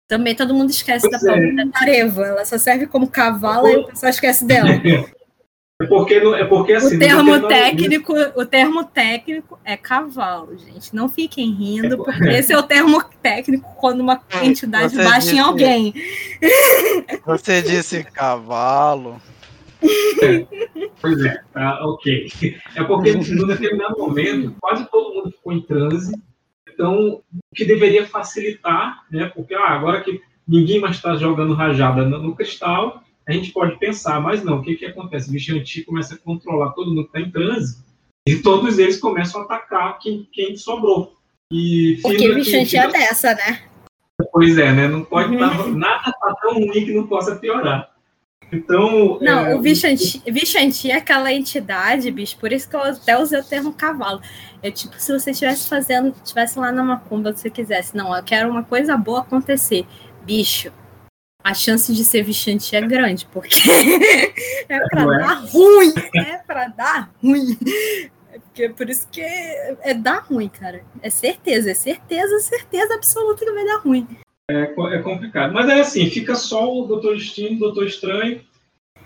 Também 0.08 0.36
todo 0.36 0.54
mundo 0.54 0.70
esquece 0.70 1.10
pois 1.10 1.22
da 1.22 1.36
é. 1.36 1.68
Tareva, 1.74 2.26
ela 2.26 2.46
só 2.46 2.58
serve 2.58 2.86
como 2.86 3.08
cavalo 3.08 3.68
e 3.68 3.78
o 3.78 3.88
pessoal 3.88 4.10
esquece 4.12 4.46
dela. 4.46 4.70
É 5.82 5.88
porque, 5.88 6.14
é 6.14 6.46
porque 6.46 6.74
assim. 6.74 6.96
O 6.96 7.00
termo 7.00 7.48
técnico, 7.48 8.14
o 8.36 8.46
termo 8.46 8.84
técnico 8.84 9.60
é 9.66 9.76
cavalo, 9.76 10.56
gente. 10.56 10.96
Não 10.96 11.10
fiquem 11.10 11.52
rindo, 11.52 11.96
é, 11.96 11.98
porque 11.98 12.30
esse 12.30 12.54
é 12.54 12.58
o 12.58 12.62
termo 12.62 13.04
técnico 13.20 13.68
quando 13.78 14.02
uma 14.02 14.22
entidade 14.44 14.96
Você 14.96 15.04
baixa 15.04 15.20
disse, 15.22 15.36
em 15.38 15.40
alguém. 15.40 15.94
Você 17.26 17.64
disse 17.64 18.04
cavalo. 18.04 19.20
É, 20.22 20.46
pois 21.02 21.26
é, 21.26 21.42
tá, 21.54 21.86
ok. 21.86 22.28
É 22.76 22.84
porque 22.84 23.14
num 23.14 23.48
determinado 23.48 23.98
momento, 23.98 24.56
quase 24.60 24.90
todo 24.90 25.14
mundo 25.14 25.32
ficou 25.32 25.54
em 25.54 25.62
transe. 25.62 26.14
Então, 26.74 27.22
o 27.34 27.56
que 27.56 27.66
deveria 27.66 28.06
facilitar, 28.08 29.06
né? 29.12 29.32
Porque 29.34 29.54
ah, 29.54 29.70
agora 29.70 30.02
que 30.02 30.22
ninguém 30.48 30.80
mais 30.80 30.96
está 30.96 31.16
jogando 31.16 31.54
rajada 31.54 32.04
no, 32.06 32.18
no 32.20 32.36
cristal, 32.36 33.04
a 33.28 33.32
gente 33.32 33.52
pode 33.52 33.78
pensar, 33.78 34.20
mas 34.20 34.44
não, 34.44 34.58
o 34.58 34.62
que, 34.62 34.76
que 34.76 34.86
acontece? 34.86 35.30
O 35.30 35.32
bicho 35.32 35.56
antigo 35.56 35.88
começa 35.88 36.16
a 36.16 36.18
controlar 36.18 36.72
todo 36.72 36.90
mundo 36.90 37.04
que 37.04 37.18
está 37.18 37.20
em 37.20 37.32
transe 37.32 37.84
e 38.28 38.38
todos 38.38 38.78
eles 38.78 39.00
começam 39.00 39.42
a 39.42 39.44
atacar 39.46 39.98
quem, 40.00 40.28
quem 40.32 40.56
sobrou. 40.56 41.16
E 41.52 42.00
Porque 42.02 42.30
o 42.30 42.36
bicho 42.36 42.56
antigo 42.56 42.84
é 42.84 42.92
dessa, 42.92 43.34
né? 43.36 43.64
Pois 44.32 44.58
é, 44.58 44.72
né? 44.72 44.88
Não 44.88 45.04
pode 45.04 45.34
estar, 45.34 45.68
nada 45.70 46.12
tá 46.12 46.36
tão 46.42 46.54
ruim 46.54 46.86
que 46.86 46.94
não 46.94 47.08
possa 47.08 47.36
piorar. 47.36 47.92
Então. 48.52 49.18
Não, 49.22 49.46
é, 49.46 49.56
o 49.56 49.62
Vichanti, 49.62 50.22
Vichanti 50.28 50.92
é 50.92 50.96
aquela 50.96 51.32
entidade, 51.32 52.12
bicho, 52.12 52.38
por 52.38 52.52
isso 52.52 52.70
que 52.70 52.76
eu 52.76 52.82
até 52.82 53.18
usei 53.18 53.40
o 53.40 53.44
termo 53.44 53.72
cavalo. 53.72 54.22
É 54.62 54.70
tipo, 54.70 55.00
se 55.00 55.12
você 55.12 55.32
estivesse 55.32 55.70
fazendo, 55.70 56.14
estivesse 56.22 56.60
lá 56.60 56.72
na 56.72 56.84
macumba, 56.84 57.34
se 57.34 57.44
você 57.44 57.50
quisesse, 57.50 57.96
não, 57.96 58.16
eu 58.16 58.24
quero 58.24 58.50
uma 58.50 58.64
coisa 58.64 58.98
boa 58.98 59.22
acontecer. 59.22 59.86
Bicho, 60.24 60.72
a 61.44 61.54
chance 61.54 61.94
de 61.94 62.04
ser 62.04 62.24
Vichanti 62.24 62.76
é 62.76 62.82
grande, 62.82 63.26
porque 63.32 63.58
é 64.68 64.80
pra 64.88 65.02
é? 65.02 65.20
dar 65.20 65.34
ruim, 65.46 65.94
é 66.16 66.38
pra 66.38 66.68
dar 66.68 67.12
ruim. 67.24 67.58
É 68.34 68.40
porque 68.40 68.70
por 68.70 68.90
isso 68.90 69.08
que 69.10 69.22
é, 69.22 69.78
é 69.82 69.94
dar 69.94 70.20
ruim, 70.20 70.50
cara. 70.50 70.84
É 71.02 71.10
certeza, 71.10 71.72
é 71.72 71.74
certeza, 71.74 72.40
certeza 72.40 72.94
absoluta 72.96 73.46
que 73.46 73.52
vai 73.52 73.66
dar 73.66 73.78
ruim. 73.78 74.08
É, 74.52 74.96
é 74.96 74.98
complicado. 75.00 75.54
Mas 75.54 75.70
é 75.70 75.80
assim, 75.80 76.10
fica 76.10 76.36
só 76.36 76.72
o 76.72 76.88
Doutor 76.88 77.16
Destino, 77.16 77.60
Doutor 77.60 77.86
Estranho, 77.86 78.42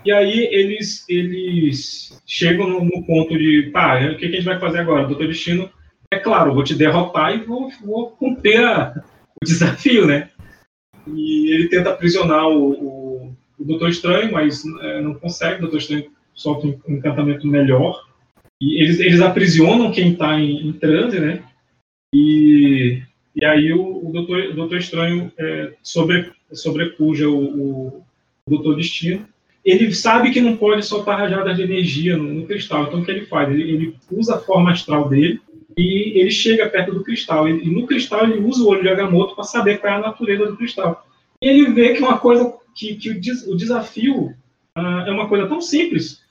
e 0.04 0.12
aí 0.12 0.48
eles, 0.52 1.04
eles 1.08 2.22
chegam 2.26 2.68
no, 2.68 2.84
no 2.84 3.04
ponto 3.04 3.36
de, 3.36 3.70
tá, 3.72 3.96
o 4.12 4.16
que, 4.16 4.28
que, 4.28 4.34
a 4.34 4.36
gente 4.36 4.44
vai 4.44 4.58
fazer 4.58 4.78
agora? 4.78 5.06
Doutor 5.06 5.26
Destino, 5.26 5.68
é 6.12 6.18
claro, 6.18 6.54
vou 6.54 6.62
te 6.62 6.74
derrotar 6.74 7.34
e 7.34 7.44
vou, 7.44 7.70
vou 7.84 8.10
cumprir 8.12 8.64
a, 8.64 9.02
o 9.42 9.44
desafio, 9.44 10.06
né? 10.06 10.30
E 11.06 11.52
ele 11.52 11.68
tenta 11.68 11.90
aprisionar 11.90 12.46
o, 12.48 12.72
o, 12.72 13.36
o 13.58 13.64
Doutor 13.64 13.88
Estranho, 13.88 14.32
mas 14.32 14.64
é, 14.82 15.00
não 15.00 15.14
consegue. 15.14 15.58
O 15.58 15.62
Doutor 15.62 15.78
Estranho 15.78 16.10
solta 16.34 16.66
um 16.66 16.78
encantamento 16.88 17.46
melhor. 17.46 18.06
E 18.60 18.82
eles, 18.82 19.00
eles 19.00 19.20
aprisionam 19.20 19.92
quem 19.92 20.12
está 20.12 20.38
em, 20.38 20.68
em, 20.68 20.72
transe, 20.72 21.20
né? 21.20 21.42
E, 22.14 23.02
e 23.36 23.44
aí 23.44 23.70
o, 23.72 24.08
o, 24.08 24.10
Doutor, 24.10 24.38
o 24.38 24.54
Doutor 24.54 24.78
Estranho 24.78 25.30
é, 25.38 25.74
sobre, 25.82 26.32
sobrepuja 26.52 27.28
o, 27.28 27.38
o, 27.38 28.02
Doutor 28.48 28.76
Destino. 28.76 29.26
Ele 29.62 29.92
sabe 29.92 30.30
que 30.30 30.40
não 30.40 30.56
pode 30.56 30.86
soltar 30.86 31.18
rajadas 31.18 31.56
de 31.56 31.62
energia 31.62 32.16
no, 32.16 32.32
no 32.32 32.46
cristal. 32.46 32.84
Então 32.84 33.00
o 33.00 33.04
que 33.04 33.10
ele 33.10 33.26
faz? 33.26 33.50
Ele, 33.50 33.62
ele 33.62 33.96
usa 34.10 34.36
a 34.36 34.38
forma 34.38 34.70
astral 34.70 35.08
dele 35.08 35.40
e 35.76 36.18
ele 36.18 36.30
chega 36.30 36.68
perto 36.68 36.94
do 36.94 37.02
cristal. 37.02 37.46
E, 37.46 37.68
no 37.68 37.86
cristal 37.86 38.24
ele 38.24 38.38
usa 38.38 38.62
o 38.62 38.68
olho 38.68 38.82
de 38.82 38.88
Agamotto 38.88 39.34
para 39.34 39.44
saber 39.44 39.78
qual 39.78 39.92
é 39.92 39.96
a 39.96 40.00
natureza 40.00 40.46
do 40.46 40.56
cristal. 40.56 41.06
E 41.42 41.48
ele 41.48 41.72
vê 41.72 41.92
que 41.92 42.00
uma 42.00 42.18
coisa 42.18 42.54
que, 42.74 42.94
que 42.94 43.10
o, 43.10 43.20
des, 43.20 43.46
o, 43.46 43.54
desafio 43.54 44.34
uh, 44.78 45.00
é 45.06 45.10
uma 45.10 45.28
coisa 45.28 45.46
tão 45.46 45.60
simples 45.60 46.22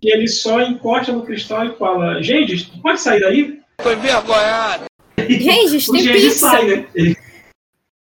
que 0.00 0.08
ele 0.08 0.26
só 0.26 0.62
encosta 0.62 1.12
no 1.12 1.26
cristal 1.26 1.66
e 1.66 1.76
fala: 1.76 2.22
Gente, 2.22 2.70
pode 2.80 3.00
sair 3.00 3.20
daí? 3.20 3.60
Foi 3.82 3.96
vergonhado. 3.96 4.84
Gente, 5.28 5.90
tem 5.90 6.12
pizza. 6.12 6.50
Sai, 6.50 6.66
né? 6.66 6.86
Ele, 6.94 7.16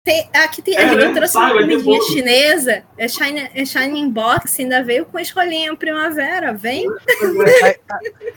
tem, 0.03 0.29
aqui 0.33 0.62
tem, 0.62 0.75
é, 0.75 0.95
né? 0.95 1.13
trouxe 1.13 1.38
uma 1.38 1.53
comidinha 1.53 2.01
chinesa, 2.01 2.83
é, 2.97 3.07
Shine, 3.07 3.49
é 3.53 3.65
Shining 3.65 4.09
Box, 4.09 4.59
ainda 4.59 4.83
veio 4.83 5.05
com 5.05 5.17
escolinha 5.17 5.73
primavera, 5.77 6.53
vem. 6.53 6.86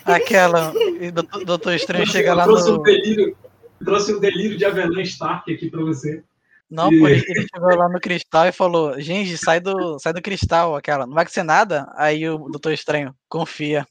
Aquela, 0.05 0.73
o 0.73 1.45
Doutor 1.45 1.75
Estranho 1.75 2.07
chega 2.07 2.35
lá 2.35 2.45
trouxe 2.45 2.71
no... 2.71 2.79
Um 2.79 2.83
delírio, 2.83 3.37
trouxe 3.85 4.15
um 4.15 4.21
delírio 4.21 4.57
de 4.57 4.65
Avelã 4.65 5.03
Stark 5.03 5.53
aqui 5.53 5.69
para 5.69 5.83
você. 5.83 6.23
Não, 6.71 6.93
e... 6.93 7.01
pô, 7.01 7.09
ele 7.09 7.25
chegou 7.53 7.77
lá 7.77 7.89
no 7.89 7.99
cristal 7.99 8.47
e 8.47 8.53
falou, 8.53 9.01
gente, 9.01 9.37
sai 9.37 9.59
do, 9.59 9.99
sai 9.99 10.13
do 10.13 10.23
cristal, 10.23 10.77
aquela, 10.77 11.05
não 11.05 11.15
vai 11.15 11.23
acontecer 11.23 11.43
nada? 11.43 11.93
Aí 11.97 12.29
o 12.29 12.39
Doutor 12.49 12.73
Estranho, 12.75 13.13
confia. 13.29 13.85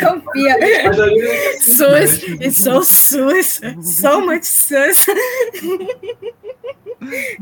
Confia. 0.00 0.56
SUS, 1.60 2.22
it's 2.40 2.58
so 2.58 2.82
SUS, 2.82 3.60
so 3.82 4.20
much 4.20 4.44
SUS. 4.44 5.06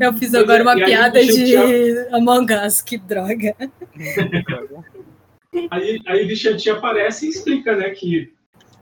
Eu 0.01 0.13
fiz 0.15 0.35
agora 0.35 0.63
uma 0.63 0.77
piada 0.77 1.25
de 1.25 1.57
Among 2.13 2.53
Us, 2.55 2.81
que 2.81 2.99
droga. 2.99 3.55
Aí, 5.71 6.01
aí 6.07 6.27
Vichanti 6.27 6.71
aparece 6.71 7.27
e 7.27 7.31
explica, 7.31 7.75
né, 7.75 7.91
que 7.91 8.33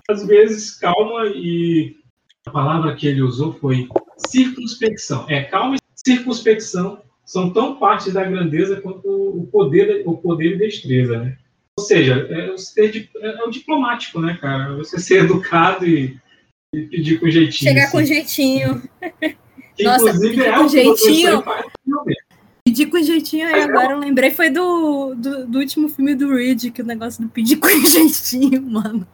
às 0.08 0.26
vezes 0.26 0.72
calma 0.72 1.26
e 1.26 1.96
a 2.46 2.50
palavra 2.50 2.94
que 2.94 3.06
ele 3.06 3.22
usou 3.22 3.52
foi 3.54 3.88
circunspecção. 4.16 5.26
É, 5.28 5.44
calma 5.44 5.76
e 5.76 5.78
circunspecção 5.94 7.00
são 7.24 7.52
tão 7.52 7.76
partes 7.76 8.12
da 8.12 8.24
grandeza 8.24 8.80
quanto 8.80 9.08
o 9.08 9.46
poder, 9.48 10.02
o 10.06 10.16
poder 10.16 10.54
e 10.54 10.58
destreza, 10.58 11.18
né? 11.18 11.36
Ou 11.78 11.84
seja, 11.84 12.26
é, 12.30 12.56
ser, 12.56 13.10
é, 13.20 13.44
o 13.44 13.50
diplomático, 13.50 14.18
né, 14.18 14.38
cara? 14.40 14.74
Você 14.76 14.98
ser 14.98 15.24
educado 15.24 15.86
e, 15.86 16.18
e 16.74 16.82
pedir 16.82 17.20
com 17.20 17.28
jeitinho. 17.28 17.70
Chegar 17.70 17.84
assim. 17.84 17.92
com 17.92 18.04
jeitinho. 18.04 18.82
Nossa, 19.80 20.18
pedir 20.18 20.40
é 20.40 20.52
com 20.52 20.68
jeitinho. 20.68 21.44
Pedir 22.64 22.86
com 22.86 23.02
jeitinho, 23.02 23.46
aí 23.46 23.62
agora 23.62 23.92
eu 23.92 23.98
lembrei, 23.98 24.30
foi 24.30 24.48
do, 24.48 25.14
do, 25.14 25.46
do, 25.46 25.58
último 25.58 25.88
filme 25.88 26.14
do 26.14 26.34
Reed, 26.34 26.72
que 26.72 26.82
o 26.82 26.86
negócio 26.86 27.22
do 27.22 27.28
pedir 27.28 27.56
com 27.60 27.68
jeitinho, 27.68 28.62
mano. 28.62 29.06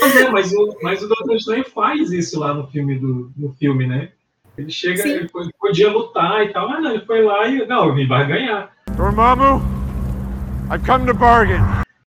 Mas, 0.00 0.16
é, 0.16 0.30
mas, 0.30 0.52
o, 0.52 0.78
mas 0.82 1.02
o 1.02 1.08
Doutor 1.08 1.36
Estranho 1.36 1.64
faz 1.64 2.12
isso 2.12 2.38
lá 2.38 2.54
no 2.54 2.68
filme, 2.68 2.98
do, 2.98 3.32
no 3.36 3.52
filme 3.54 3.86
né? 3.86 4.10
Ele 4.56 4.70
chega, 4.70 5.06
ele 5.06 5.28
podia 5.58 5.90
lutar 5.90 6.44
e 6.44 6.52
tal, 6.52 6.68
mas 6.68 6.82
não, 6.82 6.92
ele 6.92 7.04
foi 7.04 7.22
lá 7.22 7.46
e, 7.46 7.66
não, 7.66 7.90
ele 7.90 8.06
vai 8.06 8.26
ganhar. 8.26 8.74
Dormammu, 8.96 9.75
I've 10.68 10.84
come 10.84 11.06
to 11.06 11.14
bargain. 11.14 11.62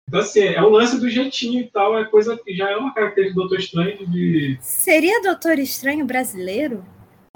Então, 0.06 0.20
assim, 0.20 0.40
é 0.40 0.62
o 0.62 0.68
lance 0.68 1.00
do 1.00 1.10
jeitinho 1.10 1.60
e 1.60 1.70
tal, 1.70 1.98
é 1.98 2.04
coisa 2.04 2.36
que 2.36 2.54
já 2.54 2.70
é 2.70 2.76
uma 2.76 2.94
característica 2.94 3.34
do 3.34 3.48
Doutor 3.48 3.58
Estranho 3.58 4.06
de. 4.06 4.58
Seria 4.60 5.22
Doutor 5.22 5.58
Estranho 5.58 6.04
brasileiro? 6.04 6.84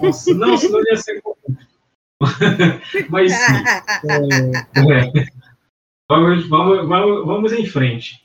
Nossa, 0.01 0.33
não, 0.33 0.57
senão 0.57 0.79
ia 0.85 0.95
ser. 0.95 1.21
Mas 3.09 3.33
sim. 3.33 3.53
é, 4.09 5.19
é. 5.19 5.25
Vamos, 6.09 6.47
vamos, 6.47 6.87
vamos, 6.87 7.25
vamos 7.25 7.53
em 7.53 7.65
frente. 7.65 8.23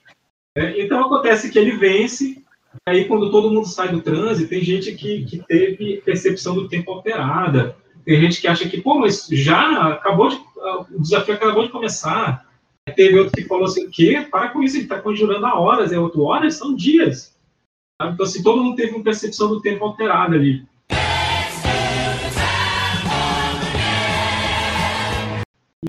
É, 0.57 0.81
então 0.81 1.05
acontece 1.05 1.51
que 1.51 1.59
ele 1.59 1.77
vence, 1.77 2.45
aí 2.87 3.07
quando 3.07 3.31
todo 3.31 3.51
mundo 3.51 3.67
sai 3.67 3.89
do 3.89 4.01
trânsito, 4.01 4.51
tem 4.51 4.63
gente 4.63 4.93
que, 4.95 5.25
que 5.25 5.45
teve 5.47 6.01
percepção 6.05 6.55
do 6.55 6.69
tempo 6.69 6.93
alterada, 6.93 7.77
tem 8.05 8.21
gente 8.21 8.41
que 8.41 8.47
acha 8.47 8.69
que, 8.69 8.81
pô, 8.81 9.01
mas 9.01 9.27
já 9.31 9.95
acabou 9.95 10.29
de. 10.29 10.37
O 10.93 11.01
desafio 11.03 11.35
acabou 11.35 11.65
de 11.65 11.71
começar. 11.73 12.47
Teve 12.93 13.19
outro 13.19 13.33
que 13.33 13.49
falou 13.49 13.65
assim, 13.65 13.89
que 13.89 14.21
para 14.27 14.51
com 14.51 14.63
isso, 14.63 14.77
ele 14.77 14.83
está 14.83 15.01
conjurando 15.01 15.47
há 15.47 15.59
horas, 15.59 15.91
é 15.91 15.99
outro 15.99 16.23
horas, 16.25 16.57
são 16.57 16.77
dias. 16.77 17.35
Então, 18.03 18.27
assim, 18.27 18.43
todo 18.43 18.63
mundo 18.63 18.77
teve 18.77 18.95
uma 18.95 19.03
percepção 19.03 19.49
do 19.49 19.63
tempo 19.63 19.85
alterada 19.85 20.35
ali. 20.35 20.67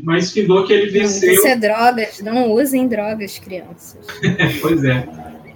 Mas 0.01 0.31
findou 0.31 0.65
que 0.65 0.71
ele 0.71 0.89
venceu. 0.89 1.33
Isso 1.33 1.47
é 1.47 1.57
drogas, 1.57 2.21
não 2.21 2.51
usem 2.51 2.87
drogas, 2.87 3.39
crianças. 3.39 4.07
pois 4.61 4.83
é. 4.85 5.05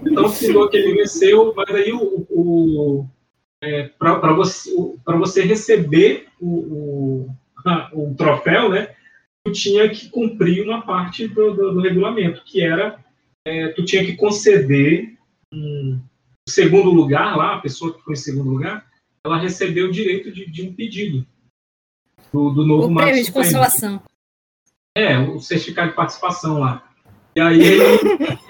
Então 0.06 0.30
findou 0.30 0.70
que 0.70 0.76
ele 0.76 0.96
venceu, 0.96 1.54
mas 1.56 1.74
aí 1.74 1.94
o, 1.94 2.26
o, 2.30 3.06
é, 3.62 3.90
para 3.98 4.34
você, 4.34 4.72
pra 5.06 5.16
você 5.16 5.44
receber 5.44 6.28
o, 6.40 6.48
o, 6.48 7.30
o, 7.94 8.16
troféu, 8.16 8.70
né, 8.70 8.90
tu 9.46 9.52
tinha 9.52 9.90
que 9.90 10.10
cumprir 10.10 10.64
uma 10.64 10.82
parte 10.82 11.28
do, 11.28 11.54
do, 11.54 11.74
do 11.74 11.82
regulamento, 11.82 12.44
que 12.44 12.62
era 12.62 13.04
é, 13.46 13.70
tu 13.70 13.84
tinha 13.84 14.06
que 14.06 14.16
conceder 14.16 15.18
um 15.54 16.00
segundo 16.48 16.90
lugar 16.90 17.36
lá, 17.36 17.56
a 17.56 17.60
pessoa 17.60 17.94
que 17.94 18.04
foi 18.04 18.14
em 18.14 18.18
segundo 18.18 18.50
lugar, 18.50 18.88
ela 19.26 19.38
recebeu 19.38 19.88
o 19.88 19.92
direito 19.92 20.32
de, 20.32 20.50
de 20.50 20.64
um 20.64 20.74
pedido 20.74 21.26
do, 22.32 22.52
do 22.52 22.66
novo 22.66 22.92
o 22.92 22.96
prêmio 22.96 23.24
de 23.24 23.32
consolação. 23.32 24.02
É, 24.96 25.18
o 25.18 25.40
certificado 25.40 25.90
de 25.90 25.96
participação 25.96 26.60
lá. 26.60 26.90
E 27.36 27.42
aí 27.42 27.62
ele. 27.62 27.84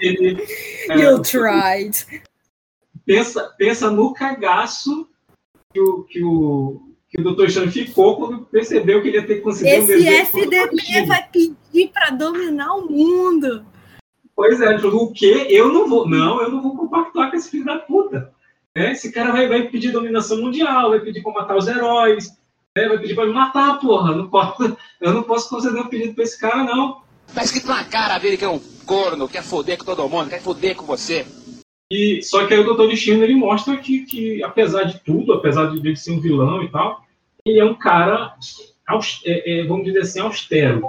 ele 0.00 0.42
é, 0.88 0.98
you 0.98 1.20
tried. 1.22 2.22
Pensa, 3.04 3.54
pensa 3.58 3.90
no 3.90 4.12
cagaço 4.12 5.08
que 5.72 5.80
o, 5.80 6.04
que 6.04 6.22
o, 6.22 6.89
que 7.10 7.20
o 7.20 7.34
Dr. 7.34 7.50
Chan 7.50 7.70
ficou 7.70 8.16
quando 8.16 8.46
percebeu 8.46 9.02
que 9.02 9.08
ele 9.08 9.16
ia 9.16 9.26
ter 9.26 9.36
que 9.36 9.40
conseguir 9.40 9.70
Esse 9.70 9.96
um 9.96 10.12
FDP 10.12 11.06
vai 11.06 11.28
pedir 11.28 11.88
para 11.92 12.10
dominar 12.10 12.72
o 12.76 12.88
mundo. 12.88 13.66
Pois 14.36 14.60
é, 14.60 14.76
o 14.76 15.12
quê? 15.12 15.48
Eu 15.50 15.72
não 15.72 15.88
vou. 15.88 16.08
Não, 16.08 16.40
eu 16.40 16.50
não 16.50 16.62
vou 16.62 16.76
compactuar 16.76 17.30
com 17.30 17.36
esse 17.36 17.50
filho 17.50 17.64
da 17.64 17.78
puta. 17.78 18.32
É, 18.74 18.92
esse 18.92 19.10
cara 19.10 19.32
vai, 19.32 19.48
vai 19.48 19.68
pedir 19.68 19.90
dominação 19.90 20.40
mundial, 20.40 20.90
vai 20.90 21.00
pedir 21.00 21.22
para 21.22 21.32
matar 21.32 21.56
os 21.56 21.66
heróis, 21.66 22.28
é, 22.76 22.88
vai 22.88 22.98
pedir 22.98 23.16
para 23.16 23.26
me 23.26 23.32
matar, 23.32 23.80
porra. 23.80 24.14
Não 24.14 24.28
posso, 24.28 24.76
eu 25.00 25.12
não 25.12 25.24
posso 25.24 25.48
conceder 25.48 25.82
um 25.82 25.88
pedido 25.88 26.14
para 26.14 26.24
esse 26.24 26.38
cara, 26.40 26.62
não. 26.62 27.02
Tá 27.34 27.42
escrito 27.42 27.66
na 27.66 27.84
cara 27.84 28.18
dele 28.18 28.36
que 28.36 28.44
é 28.44 28.48
um 28.48 28.60
corno, 28.86 29.28
quer 29.28 29.42
foder 29.42 29.76
com 29.76 29.84
todo 29.84 30.08
mundo, 30.08 30.30
quer 30.30 30.40
foder 30.40 30.76
com 30.76 30.86
você. 30.86 31.26
E, 31.90 32.22
só 32.22 32.46
que 32.46 32.54
aí 32.54 32.60
o 32.60 32.64
Doutor 32.64 32.88
Destino 32.88 33.24
ele 33.24 33.34
mostra 33.34 33.76
que, 33.76 34.04
que, 34.04 34.42
apesar 34.44 34.84
de 34.84 35.00
tudo, 35.00 35.32
apesar 35.32 35.66
de 35.66 35.78
ele 35.78 35.96
ser 35.96 36.12
um 36.12 36.20
vilão 36.20 36.62
e 36.62 36.68
tal, 36.70 37.04
ele 37.44 37.58
é 37.58 37.64
um 37.64 37.74
cara, 37.74 38.36
é, 39.24 39.60
é, 39.60 39.66
vamos 39.66 39.84
dizer 39.84 40.00
assim, 40.00 40.20
austero. 40.20 40.88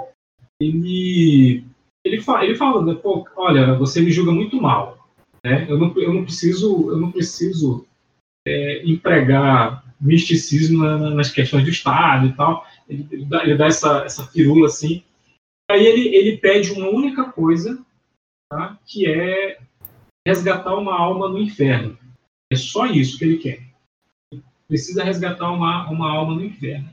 Ele, 0.60 1.64
ele, 2.04 2.22
ele 2.42 2.54
fala 2.54 2.84
né, 2.84 2.94
Pô, 2.94 3.26
olha, 3.36 3.74
você 3.74 4.00
me 4.00 4.12
julga 4.12 4.30
muito 4.30 4.60
mal. 4.60 5.08
Né? 5.44 5.66
Eu, 5.68 5.76
não, 5.76 5.92
eu 5.98 6.12
não 6.12 6.24
preciso, 6.24 6.90
eu 6.90 6.96
não 6.96 7.10
preciso 7.10 7.84
é, 8.46 8.82
empregar 8.84 9.84
misticismo 10.00 10.84
na, 10.84 11.10
nas 11.10 11.30
questões 11.30 11.64
do 11.64 11.70
Estado 11.70 12.28
e 12.28 12.32
tal. 12.34 12.64
Ele, 12.88 13.06
ele, 13.10 13.24
dá, 13.24 13.42
ele 13.42 13.56
dá, 13.56 13.66
essa, 13.66 14.04
essa 14.04 14.26
firula 14.26 14.66
assim. 14.66 15.02
Aí 15.68 15.84
ele, 15.84 16.14
ele 16.14 16.36
pede 16.36 16.70
uma 16.72 16.88
única 16.88 17.24
coisa, 17.24 17.84
tá? 18.50 18.78
que 18.86 19.06
é 19.06 19.58
resgatar 20.26 20.74
uma 20.74 20.94
alma 20.94 21.28
no 21.28 21.38
inferno. 21.38 21.98
É 22.52 22.56
só 22.56 22.86
isso 22.86 23.18
que 23.18 23.24
ele 23.24 23.38
quer. 23.38 23.62
Precisa 24.68 25.04
resgatar 25.04 25.50
uma, 25.50 25.88
uma 25.90 26.10
alma 26.10 26.34
no 26.34 26.44
inferno. 26.44 26.88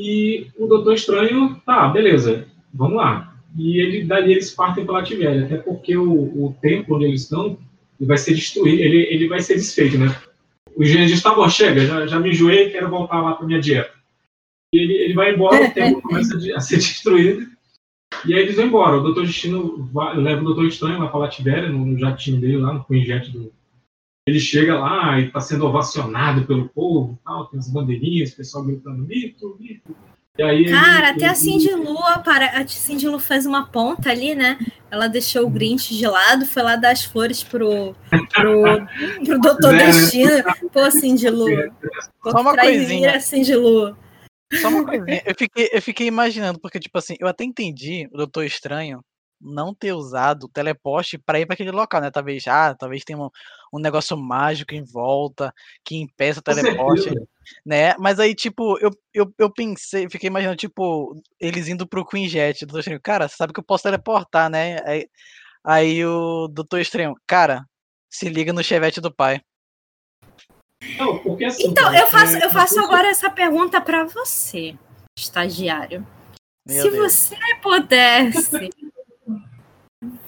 E 0.00 0.48
o 0.58 0.66
Doutor 0.66 0.94
Estranho, 0.94 1.60
tá, 1.64 1.88
beleza, 1.88 2.48
vamos 2.72 2.96
lá. 2.96 3.36
E 3.56 3.78
ele, 3.80 4.04
dali 4.04 4.32
eles 4.32 4.50
partem 4.50 4.84
para 4.84 4.94
Lativéria, 4.94 5.44
até 5.44 5.56
porque 5.56 5.96
o, 5.96 6.44
o 6.44 6.56
templo 6.60 6.96
onde 6.96 7.04
eles 7.04 7.22
estão 7.22 7.56
ele 8.00 8.08
vai 8.08 8.18
ser 8.18 8.34
destruído, 8.34 8.80
ele, 8.80 9.06
ele 9.10 9.28
vai 9.28 9.40
ser 9.40 9.54
desfeito, 9.54 9.98
né? 9.98 10.14
O 10.76 10.82
diz, 10.82 11.22
tá 11.22 11.32
bom, 11.34 11.48
chega, 11.48 11.86
já, 11.86 12.06
já 12.06 12.18
me 12.18 12.30
enjoei, 12.30 12.70
quero 12.70 12.90
voltar 12.90 13.20
lá 13.20 13.34
para 13.34 13.46
minha 13.46 13.60
dieta. 13.60 13.92
E 14.74 14.78
ele, 14.78 14.94
ele 14.94 15.14
vai 15.14 15.32
embora, 15.32 15.68
o 15.68 15.72
templo 15.72 16.02
começa 16.02 16.36
a 16.56 16.60
ser 16.60 16.76
destruído, 16.78 17.46
e 18.24 18.34
aí 18.34 18.40
eles 18.42 18.56
vão 18.56 18.66
embora. 18.66 18.96
O 18.96 19.02
Doutor 19.02 19.26
Destino 19.26 19.88
vai, 19.92 20.16
leva 20.16 20.40
o 20.40 20.44
Doutor 20.44 20.66
Estranho 20.66 20.98
lá 20.98 21.08
para 21.08 21.20
Lativéria, 21.20 21.68
no 21.68 21.98
jatinho 21.98 22.40
dele, 22.40 22.58
lá 22.58 22.74
no 22.74 22.84
Quinjet 22.84 23.30
do. 23.30 23.52
Ele 24.26 24.40
chega 24.40 24.78
lá 24.78 25.20
e 25.20 25.26
está 25.26 25.40
sendo 25.40 25.66
ovacionado 25.66 26.46
pelo 26.46 26.68
povo, 26.70 27.18
tal, 27.22 27.46
tem 27.46 27.58
as 27.60 27.70
bandeirinhas, 27.70 28.32
o 28.32 28.36
pessoal 28.36 28.64
gritando 28.64 29.02
mito, 29.02 29.56
mito. 29.60 29.94
Aí, 30.40 30.68
Cara, 30.68 31.10
ele, 31.10 31.16
até 31.16 31.16
ele, 31.16 31.24
a 31.26 31.34
Cindy 31.34 31.70
Lu, 31.74 31.96
para, 32.24 32.46
a 32.58 32.66
Cindy 32.66 33.06
Lu 33.06 33.20
fez 33.20 33.46
uma 33.46 33.66
ponta 33.66 34.10
ali, 34.10 34.34
né? 34.34 34.58
Ela 34.90 35.06
deixou 35.06 35.46
o 35.46 35.50
Grinch 35.50 35.94
de 35.94 36.06
lado, 36.06 36.44
foi 36.44 36.62
lá 36.62 36.74
dar 36.74 36.90
as 36.90 37.04
flores 37.04 37.44
pro, 37.44 37.94
pro, 38.32 38.62
pro 39.24 39.40
Doutor 39.40 39.74
né? 39.74 39.86
Destino. 39.86 40.42
Pô, 40.72 40.90
Cindy 40.90 41.30
Lu. 41.30 41.46
Só 42.26 42.40
uma 42.40 42.56
coisinha. 42.56 43.20
Cindy 43.20 43.54
Lu. 43.54 43.96
Só 44.52 44.68
uma 44.68 44.84
coisinha. 44.86 45.22
Eu 45.24 45.34
fiquei, 45.36 45.70
eu 45.72 45.82
fiquei 45.82 46.06
imaginando, 46.06 46.60
porque, 46.60 46.80
tipo 46.80 46.96
assim, 46.98 47.16
eu 47.18 47.28
até 47.28 47.44
entendi 47.44 48.08
o 48.12 48.16
Doutor 48.16 48.44
Estranho 48.44 49.04
não 49.40 49.74
ter 49.74 49.92
usado 49.92 50.44
o 50.44 50.48
teleporte 50.48 51.18
para 51.18 51.38
ir 51.38 51.46
para 51.46 51.54
aquele 51.54 51.70
local, 51.70 52.00
né? 52.00 52.10
Talvez, 52.10 52.46
ah, 52.46 52.74
talvez 52.74 53.04
tenha 53.04 53.18
um, 53.18 53.28
um 53.72 53.78
negócio 53.78 54.16
mágico 54.16 54.74
em 54.74 54.82
volta 54.82 55.52
que 55.84 55.96
impeça 55.96 56.40
o 56.40 56.42
teleporte, 56.42 57.10
né? 57.64 57.94
Mas 57.98 58.18
aí, 58.18 58.34
tipo, 58.34 58.78
eu, 58.78 58.90
eu, 59.12 59.32
eu 59.38 59.52
pensei, 59.52 60.08
fiquei 60.08 60.28
imaginando, 60.28 60.56
tipo, 60.56 61.14
eles 61.38 61.68
indo 61.68 61.86
pro 61.86 62.06
Queen 62.06 62.28
Jet, 62.28 62.64
Doutor 62.64 62.80
Estranho, 62.80 63.00
cara, 63.02 63.28
você 63.28 63.36
sabe 63.36 63.52
que 63.52 63.60
eu 63.60 63.64
posso 63.64 63.84
teleportar, 63.84 64.48
né? 64.48 64.78
Aí, 64.86 65.08
aí 65.64 66.06
o 66.06 66.48
Doutor 66.48 66.80
Estranho, 66.80 67.14
cara, 67.26 67.64
se 68.08 68.28
liga 68.28 68.52
no 68.52 68.64
chevette 68.64 69.00
do 69.00 69.14
pai. 69.14 69.40
Não, 70.98 71.18
porque 71.18 71.44
assim, 71.44 71.66
então, 71.66 71.94
eu 71.94 72.06
faço, 72.06 72.36
eu 72.36 72.50
faço 72.50 72.80
agora 72.80 73.08
essa 73.08 73.30
pergunta 73.30 73.80
para 73.80 74.04
você, 74.04 74.76
estagiário. 75.18 76.06
Meu 76.66 76.82
se 76.82 76.90
Deus. 76.90 77.12
você 77.12 77.36
pudesse 77.62 78.70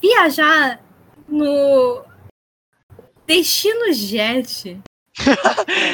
viajar 0.03 0.81
no 1.29 2.05
Destino 3.27 3.93
Jet 3.93 4.81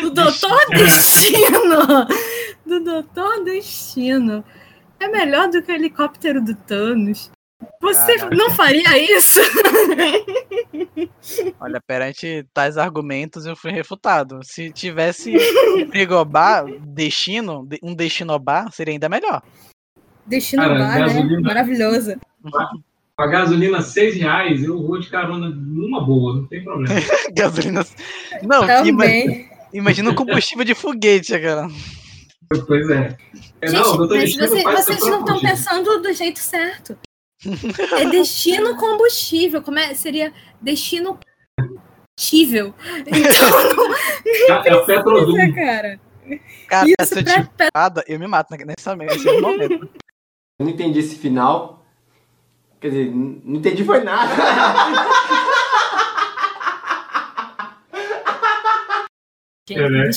do 0.03 0.11
Doutor 0.11 0.66
Destino 0.70 2.07
do 2.66 2.81
Doutor 2.81 3.44
Destino 3.44 4.44
é 4.98 5.09
melhor 5.09 5.48
do 5.48 5.62
que 5.62 5.70
o 5.70 5.75
helicóptero 5.75 6.42
do 6.42 6.55
Thanos. 6.55 7.31
Você 7.81 8.16
Caraca. 8.16 8.37
não 8.37 8.51
faria 8.51 8.98
isso? 8.98 9.40
Olha, 11.61 11.81
perante 11.81 12.46
tais 12.53 12.77
argumentos 12.77 13.46
eu 13.46 13.57
fui 13.57 13.70
refutado. 13.70 14.40
Se 14.42 14.70
tivesse 14.70 15.37
um 15.37 15.90
frigobar, 15.90 16.66
destino, 16.81 17.66
um 17.83 17.94
destino 17.94 18.38
bar, 18.38 18.70
seria 18.72 18.94
ainda 18.94 19.09
melhor. 19.09 19.42
Destino 20.27 20.62
Cara, 20.62 20.79
bar, 20.79 21.14
né? 21.14 21.40
Maravilhoso. 21.40 22.16
A 23.16 23.27
gasolina 23.27 23.81
seis 23.83 24.16
reais, 24.16 24.62
eu 24.62 24.85
vou 24.87 24.98
de 24.98 25.09
carona 25.09 25.48
numa 25.48 26.05
boa, 26.05 26.37
não 26.37 26.46
tem 26.46 26.64
problema. 26.64 27.01
gasolina. 27.35 27.85
Não, 28.42 28.64
imagina, 28.85 29.44
imagina 29.72 30.11
o 30.11 30.14
combustível 30.14 30.64
de 30.64 30.75
foguete, 30.75 31.38
cara. 31.38 31.68
Pois 32.66 32.88
é. 32.90 33.16
é 33.61 33.68
Gente, 33.68 33.79
não, 33.79 34.09
mas 34.09 34.37
você, 34.37 34.62
vocês 34.62 35.01
não 35.03 35.20
estão 35.20 35.40
pensando 35.40 36.03
do 36.03 36.12
jeito 36.12 36.38
certo. 36.38 36.96
É 37.98 38.05
destino 38.09 38.76
combustível. 38.76 39.62
Como 39.62 39.78
é? 39.78 39.94
Seria 39.94 40.33
destino 40.61 41.18
combustível. 41.59 42.74
Então, 43.07 44.62
é 44.64 44.70
a 44.70 44.81
Petrodum. 44.85 45.55
cara. 45.55 46.00
Cara, 46.68 46.87
Isso 46.87 46.94
essa 46.98 47.22
pra... 47.22 47.90
tipo, 47.90 48.11
eu 48.11 48.18
me 48.18 48.26
mato 48.26 48.55
nessa, 48.64 48.94
nesse 48.94 49.40
momento. 49.40 49.88
Eu 50.59 50.66
não 50.66 50.70
entendi 50.70 51.00
esse 51.00 51.16
final. 51.16 51.85
Quer 52.81 52.88
dizer, 52.88 53.11
não 53.12 53.57
entendi 53.59 53.85
foi 53.85 54.02
nada. 54.02 54.33
É, 59.70 59.88
né? 59.88 60.11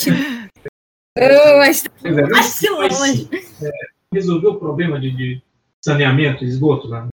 Oh, 1.18 1.58
mas, 1.60 1.84
mas, 2.30 2.62
longe. 3.00 3.30
É, 3.62 3.70
resolveu 4.12 4.52
o 4.52 4.60
problema 4.60 5.00
de, 5.00 5.12
de 5.12 5.42
saneamento, 5.84 6.44
esgoto 6.44 6.90
né? 6.90 7.08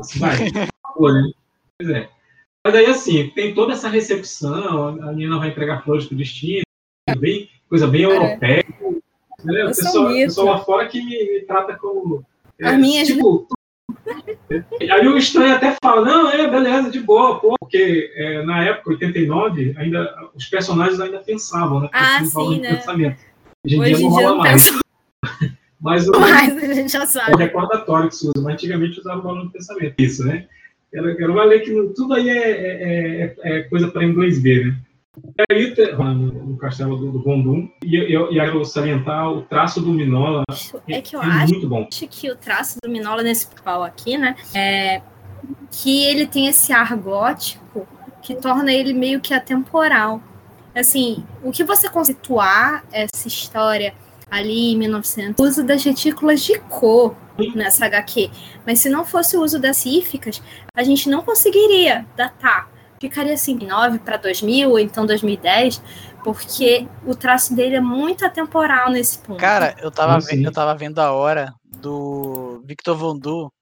Cidade. 0.00 0.52
né? 0.52 0.68
Pois 0.96 1.90
é. 1.90 2.08
Mas 2.64 2.74
aí, 2.74 2.86
assim, 2.86 3.30
tem 3.30 3.54
toda 3.54 3.72
essa 3.72 3.88
recepção, 3.88 4.88
a 5.02 5.12
menina 5.12 5.38
vai 5.38 5.48
entregar 5.48 5.82
flores 5.82 6.06
pro 6.06 6.16
destino, 6.16 6.62
bem, 7.18 7.50
coisa 7.68 7.88
bem 7.88 8.02
europeia. 8.02 8.64
Né? 9.44 9.64
O 9.64 9.68
pessoal, 9.68 10.08
pessoal 10.08 10.46
lá 10.46 10.58
fora 10.60 10.86
que 10.86 11.02
me, 11.02 11.32
me 11.32 11.40
trata 11.40 11.74
como. 11.76 12.24
É, 12.60 12.76
minhas... 12.76 13.08
tipo, 13.08 13.48
aí 14.80 15.08
o 15.08 15.16
estranho 15.16 15.54
até 15.54 15.76
fala, 15.82 16.04
não, 16.04 16.30
é, 16.30 16.48
beleza, 16.48 16.90
de 16.90 17.00
boa, 17.00 17.40
pô, 17.40 17.54
porque 17.58 18.12
é, 18.14 18.42
na 18.44 18.64
época, 18.64 18.90
89, 18.90 19.74
ainda, 19.76 20.30
os 20.34 20.46
personagens 20.46 21.00
ainda 21.00 21.18
pensavam, 21.18 21.80
né? 21.80 21.88
Ah, 21.92 22.24
sim, 22.24 22.60
né? 22.60 22.76
Pensamento. 22.76 23.20
Hoje 23.64 23.76
em 23.76 23.82
dia 23.82 23.98
não 23.98 24.08
rola 24.08 24.36
mais. 24.36 24.70
Mas, 25.82 26.06
o, 26.08 26.12
mas 26.12 26.56
a 26.56 26.74
gente 26.74 26.92
já 26.92 27.04
sabe. 27.04 27.32
É 27.32 27.34
o 27.34 27.38
recordatório 27.38 28.08
que 28.08 28.16
se 28.16 28.26
usa, 28.26 28.40
mas 28.42 28.54
antigamente 28.54 29.00
usava 29.00 29.18
o 29.18 29.22
balão 29.22 29.46
de 29.46 29.52
pensamento. 29.52 29.94
Isso, 29.98 30.24
né? 30.24 30.46
Quero, 30.90 31.16
quero 31.16 31.34
valer 31.34 31.60
que 31.60 31.72
tudo 31.94 32.14
aí 32.14 32.28
é, 32.28 32.36
é, 32.38 33.36
é, 33.42 33.58
é 33.58 33.62
coisa 33.62 33.88
para 33.88 34.04
inglês 34.04 34.40
ver, 34.40 34.66
né? 34.66 34.76
E 35.38 35.52
aí, 35.52 35.74
no, 36.14 36.56
castelo 36.56 36.96
do, 36.96 37.12
do 37.12 37.22
Gondum, 37.22 37.68
e 37.84 37.96
eu, 37.96 38.30
eu, 38.30 38.44
eu 38.44 38.64
salientar 38.64 39.30
o 39.30 39.42
traço 39.42 39.80
do 39.80 39.92
Minola. 39.92 40.42
É 40.88 41.02
que 41.02 41.14
eu 41.14 41.22
é 41.22 41.26
acho, 41.26 41.52
muito 41.52 41.68
bom. 41.68 41.86
acho 41.90 42.08
que 42.08 42.30
o 42.30 42.36
traço 42.36 42.78
do 42.82 42.88
Minola 42.88 43.22
nesse 43.22 43.46
pau 43.62 43.82
aqui, 43.82 44.16
né? 44.16 44.36
É 44.54 45.02
que 45.70 46.04
ele 46.04 46.26
tem 46.26 46.46
esse 46.46 46.72
ar 46.72 46.96
gótico 46.96 47.86
que 48.22 48.34
torna 48.34 48.72
ele 48.72 48.94
meio 48.94 49.20
que 49.20 49.34
atemporal. 49.34 50.22
assim, 50.74 51.24
o 51.42 51.50
que 51.50 51.64
você 51.64 51.90
conceituar 51.90 52.84
essa 52.92 53.28
história 53.28 53.92
ali 54.32 54.72
em 54.72 54.78
1900, 54.78 55.38
o 55.38 55.46
uso 55.46 55.62
das 55.62 55.84
retículas 55.84 56.40
de 56.42 56.58
cor 56.58 57.14
nessa 57.54 57.84
HQ. 57.84 58.30
Mas 58.66 58.78
se 58.78 58.88
não 58.88 59.04
fosse 59.04 59.36
o 59.36 59.42
uso 59.42 59.58
das 59.60 59.76
cíficas, 59.76 60.42
a 60.74 60.82
gente 60.82 61.10
não 61.10 61.22
conseguiria 61.22 62.06
datar. 62.16 62.70
Ficaria 62.98 63.34
assim, 63.34 63.56
9 63.56 63.98
para 63.98 64.16
2000, 64.16 64.70
ou 64.70 64.78
então 64.78 65.04
2010, 65.04 65.82
porque 66.24 66.88
o 67.04 67.14
traço 67.14 67.54
dele 67.54 67.76
é 67.76 67.80
muito 67.80 68.24
atemporal 68.24 68.90
nesse 68.90 69.18
ponto. 69.18 69.38
Cara, 69.38 69.74
eu 69.82 69.90
tava, 69.90 70.18
vendo, 70.18 70.46
eu 70.46 70.52
tava 70.52 70.74
vendo 70.74 70.98
a 71.00 71.12
hora 71.12 71.52
do 71.64 72.62
Victor 72.64 72.96
Von 72.96 73.18
Du 73.18 73.52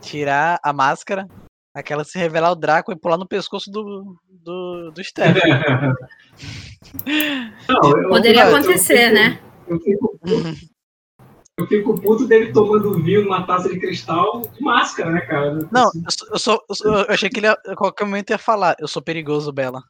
tirar 0.00 0.60
a 0.62 0.72
máscara, 0.72 1.26
aquela 1.74 2.04
se 2.04 2.16
revelar 2.18 2.52
o 2.52 2.56
Draco 2.56 2.92
e 2.92 2.96
pular 2.96 3.16
no 3.16 3.26
pescoço 3.26 3.68
do, 3.70 4.16
do, 4.28 4.92
do 4.92 5.00
eu- 7.68 8.08
Poderia 8.08 8.44
eu- 8.44 8.50
eu 8.50 8.56
acontecer, 8.56 9.08
fico- 9.08 9.14
né? 9.14 9.38
Eu 9.66 9.80
fico, 9.80 10.09
eu 10.24 11.66
fico 11.66 12.00
puto 12.00 12.26
dele 12.26 12.52
tomando 12.52 13.02
vinho 13.02 13.24
numa 13.24 13.46
taça 13.46 13.68
de 13.68 13.78
cristal 13.78 14.42
de 14.56 14.62
máscara, 14.62 15.10
né, 15.10 15.20
cara? 15.22 15.68
Não, 15.70 15.90
eu, 16.32 16.38
sou- 16.38 16.62
eu, 16.68 16.74
sou- 16.74 16.86
eu 16.92 17.06
achei 17.08 17.28
que 17.28 17.38
ele 17.40 17.46
ia, 17.46 17.56
a 17.66 17.76
qualquer 17.76 18.04
momento 18.04 18.30
ia 18.30 18.38
falar, 18.38 18.76
eu 18.78 18.88
sou 18.88 19.02
perigoso, 19.02 19.52
Bela. 19.52 19.82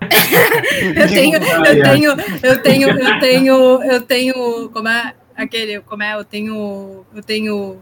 Eu 0.00 0.08
tenho, 1.08 1.36
eu 1.36 1.82
tenho, 1.82 2.10
eu 2.42 2.62
tenho, 2.62 2.88
eu 2.90 3.20
tenho, 3.20 3.82
eu 3.82 4.02
tenho, 4.02 4.70
como 4.70 4.88
é 4.88 5.14
aquele, 5.36 5.80
como 5.80 6.02
é, 6.02 6.14
eu 6.14 6.24
tenho, 6.24 7.04
eu 7.14 7.22
tenho 7.22 7.76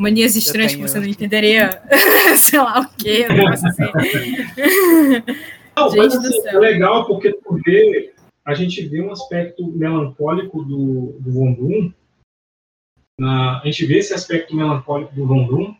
manias 0.00 0.34
estranhas 0.36 0.72
tenho- 0.72 0.84
que 0.84 0.90
você 0.90 0.98
não 0.98 1.06
entenderia, 1.06 1.80
sei 2.36 2.58
lá 2.58 2.80
o 2.80 2.88
quê, 2.96 3.26
um 3.30 3.34
negócio 3.34 3.68
assim. 3.68 3.84
Não, 5.76 5.90
Gente 5.90 5.98
mas 5.98 6.22
do 6.22 6.28
assim, 6.28 6.40
céu. 6.42 6.52
é 6.56 6.58
legal 6.58 7.06
porque 7.06 7.32
tu 7.32 7.60
vê, 7.64 8.12
a 8.46 8.54
gente 8.54 8.80
vê 8.86 9.00
um 9.02 9.10
aspecto 9.10 9.66
melancólico 9.66 10.62
do, 10.62 11.16
do 11.18 11.32
Von 11.32 11.52
Doom, 11.52 11.92
na, 13.18 13.60
a 13.60 13.64
gente 13.64 13.84
vê 13.86 13.98
esse 13.98 14.14
aspecto 14.14 14.54
melancólico 14.54 15.14
do 15.14 15.26
Von 15.26 15.46
Doom, 15.46 15.74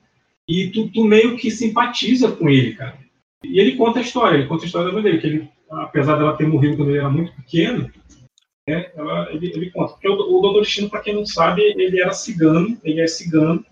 e 0.49 0.71
tu, 0.71 0.91
tu 0.91 1.05
meio 1.05 1.37
que 1.37 1.51
simpatiza 1.51 2.33
com 2.33 2.49
ele, 2.49 2.75
cara. 2.75 2.99
E 3.45 3.61
ele 3.61 3.77
conta 3.77 4.01
a 4.01 4.03
história, 4.03 4.37
ele 4.37 4.49
conta 4.49 4.65
a 4.65 4.67
história 4.67 4.89
da 4.89 4.93
mãe 4.93 5.03
dele, 5.03 5.19
que 5.21 5.27
ele, 5.27 5.49
apesar 5.71 6.17
dela 6.17 6.37
ter 6.37 6.47
morrido 6.49 6.77
quando 6.77 6.89
ele 6.91 6.99
era 6.99 7.11
muito 7.11 7.33
pequeno, 7.35 7.91
né, 8.69 8.91
ela- 8.97 9.33
ele, 9.33 9.47
ele 9.49 9.71
conta. 9.71 9.93
Porque 9.93 10.09
o, 10.09 10.15
o 10.15 10.41
Doutor 10.41 10.63
Destino, 10.63 10.91
para 10.91 11.03
quem 11.03 11.15
não 11.15 11.25
sabe, 11.25 11.63
ele 11.63 12.01
era 12.01 12.13
cigano, 12.13 12.77
ele 12.83 13.01
é 13.01 13.07
cigano, 13.07 13.65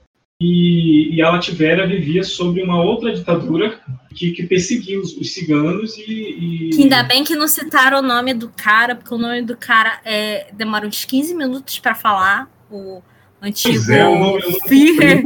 e, 0.45 1.15
e 1.17 1.23
a 1.23 1.31
Lativéria 1.31 1.87
vivia 1.87 2.23
sob 2.25 2.63
uma 2.63 2.83
outra 2.83 3.13
ditadura 3.15 3.81
que, 4.15 4.31
que 4.33 4.43
perseguia 4.45 5.01
os, 5.01 5.17
os 5.17 5.33
ciganos 5.33 5.97
e, 5.99 6.03
e- 6.03 6.71
Que 6.71 6.83
ainda 6.83 7.03
bem 7.03 7.25
que 7.25 7.35
não 7.35 7.49
citaram 7.49 7.99
o 7.99 8.03
nome 8.03 8.35
do 8.35 8.49
cara, 8.49 8.95
porque 8.95 9.15
o 9.15 9.19
nome 9.19 9.43
do 9.43 9.57
cara 9.57 10.01
é, 10.05 10.47
demora 10.53 10.87
uns 10.87 11.05
15 11.05 11.35
minutos 11.35 11.79
pra 11.79 11.95
falar. 11.95 12.49
O 12.71 13.03
antigo 13.43 13.93
é, 13.93 14.07
o 14.09 14.41
Führer, 14.69 15.23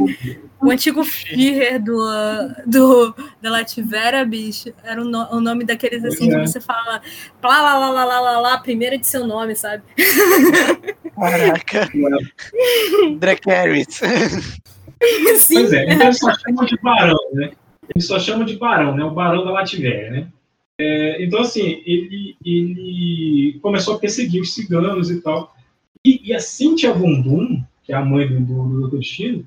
o 0.61 0.69
antigo 0.71 1.03
Führer 1.03 1.81
do, 1.81 1.97
do, 2.65 3.15
da 3.41 3.49
Lativera, 3.51 4.25
bicho, 4.25 4.73
era 4.83 5.01
o, 5.01 5.05
no- 5.05 5.29
o 5.31 5.39
nome 5.39 5.63
daqueles 5.63 6.03
assim 6.03 6.25
Pois 6.29 6.33
é. 6.33 6.39
que 6.41 6.47
você 6.47 6.59
fala 6.61 7.01
lá, 7.41 7.61
lá, 7.61 7.75
lá, 7.77 7.89
lá, 7.91 8.05
lá, 8.05 8.19
lá, 8.19 8.39
lá, 8.39 8.57
primeira 8.57 8.97
de 8.97 9.07
seu 9.07 9.25
nome, 9.25 9.55
sabe? 9.55 9.83
Caraca. 11.15 11.89
Dracarys. 13.19 14.01
Sim. 15.37 15.55
Pois 15.55 15.73
é, 15.73 15.83
então 15.85 16.05
eles 16.05 16.19
só 16.19 16.33
chamam 16.33 16.65
de 16.65 16.77
barão, 16.81 17.17
né? 17.33 17.51
Eles 17.95 18.07
só 18.07 18.19
chamam 18.19 18.45
de 18.45 18.57
barão, 18.57 18.95
né? 18.95 19.03
O 19.03 19.11
barão 19.11 19.43
da 19.43 19.51
Lativéria, 19.51 20.11
né? 20.11 20.31
É, 20.79 21.21
então, 21.23 21.41
assim, 21.41 21.83
ele, 21.85 22.37
ele 22.45 23.59
começou 23.61 23.95
a 23.95 23.99
perseguir 23.99 24.41
os 24.41 24.53
ciganos 24.53 25.11
e 25.11 25.21
tal. 25.21 25.53
E, 26.05 26.29
e 26.29 26.33
a 26.33 26.39
Cynthia 26.39 26.93
Von 26.93 27.21
Doom, 27.21 27.61
que 27.83 27.91
é 27.91 27.95
a 27.95 28.05
mãe 28.05 28.27
do, 28.27 28.39
do, 28.39 28.87
do 28.87 28.97
Destino, 28.97 29.45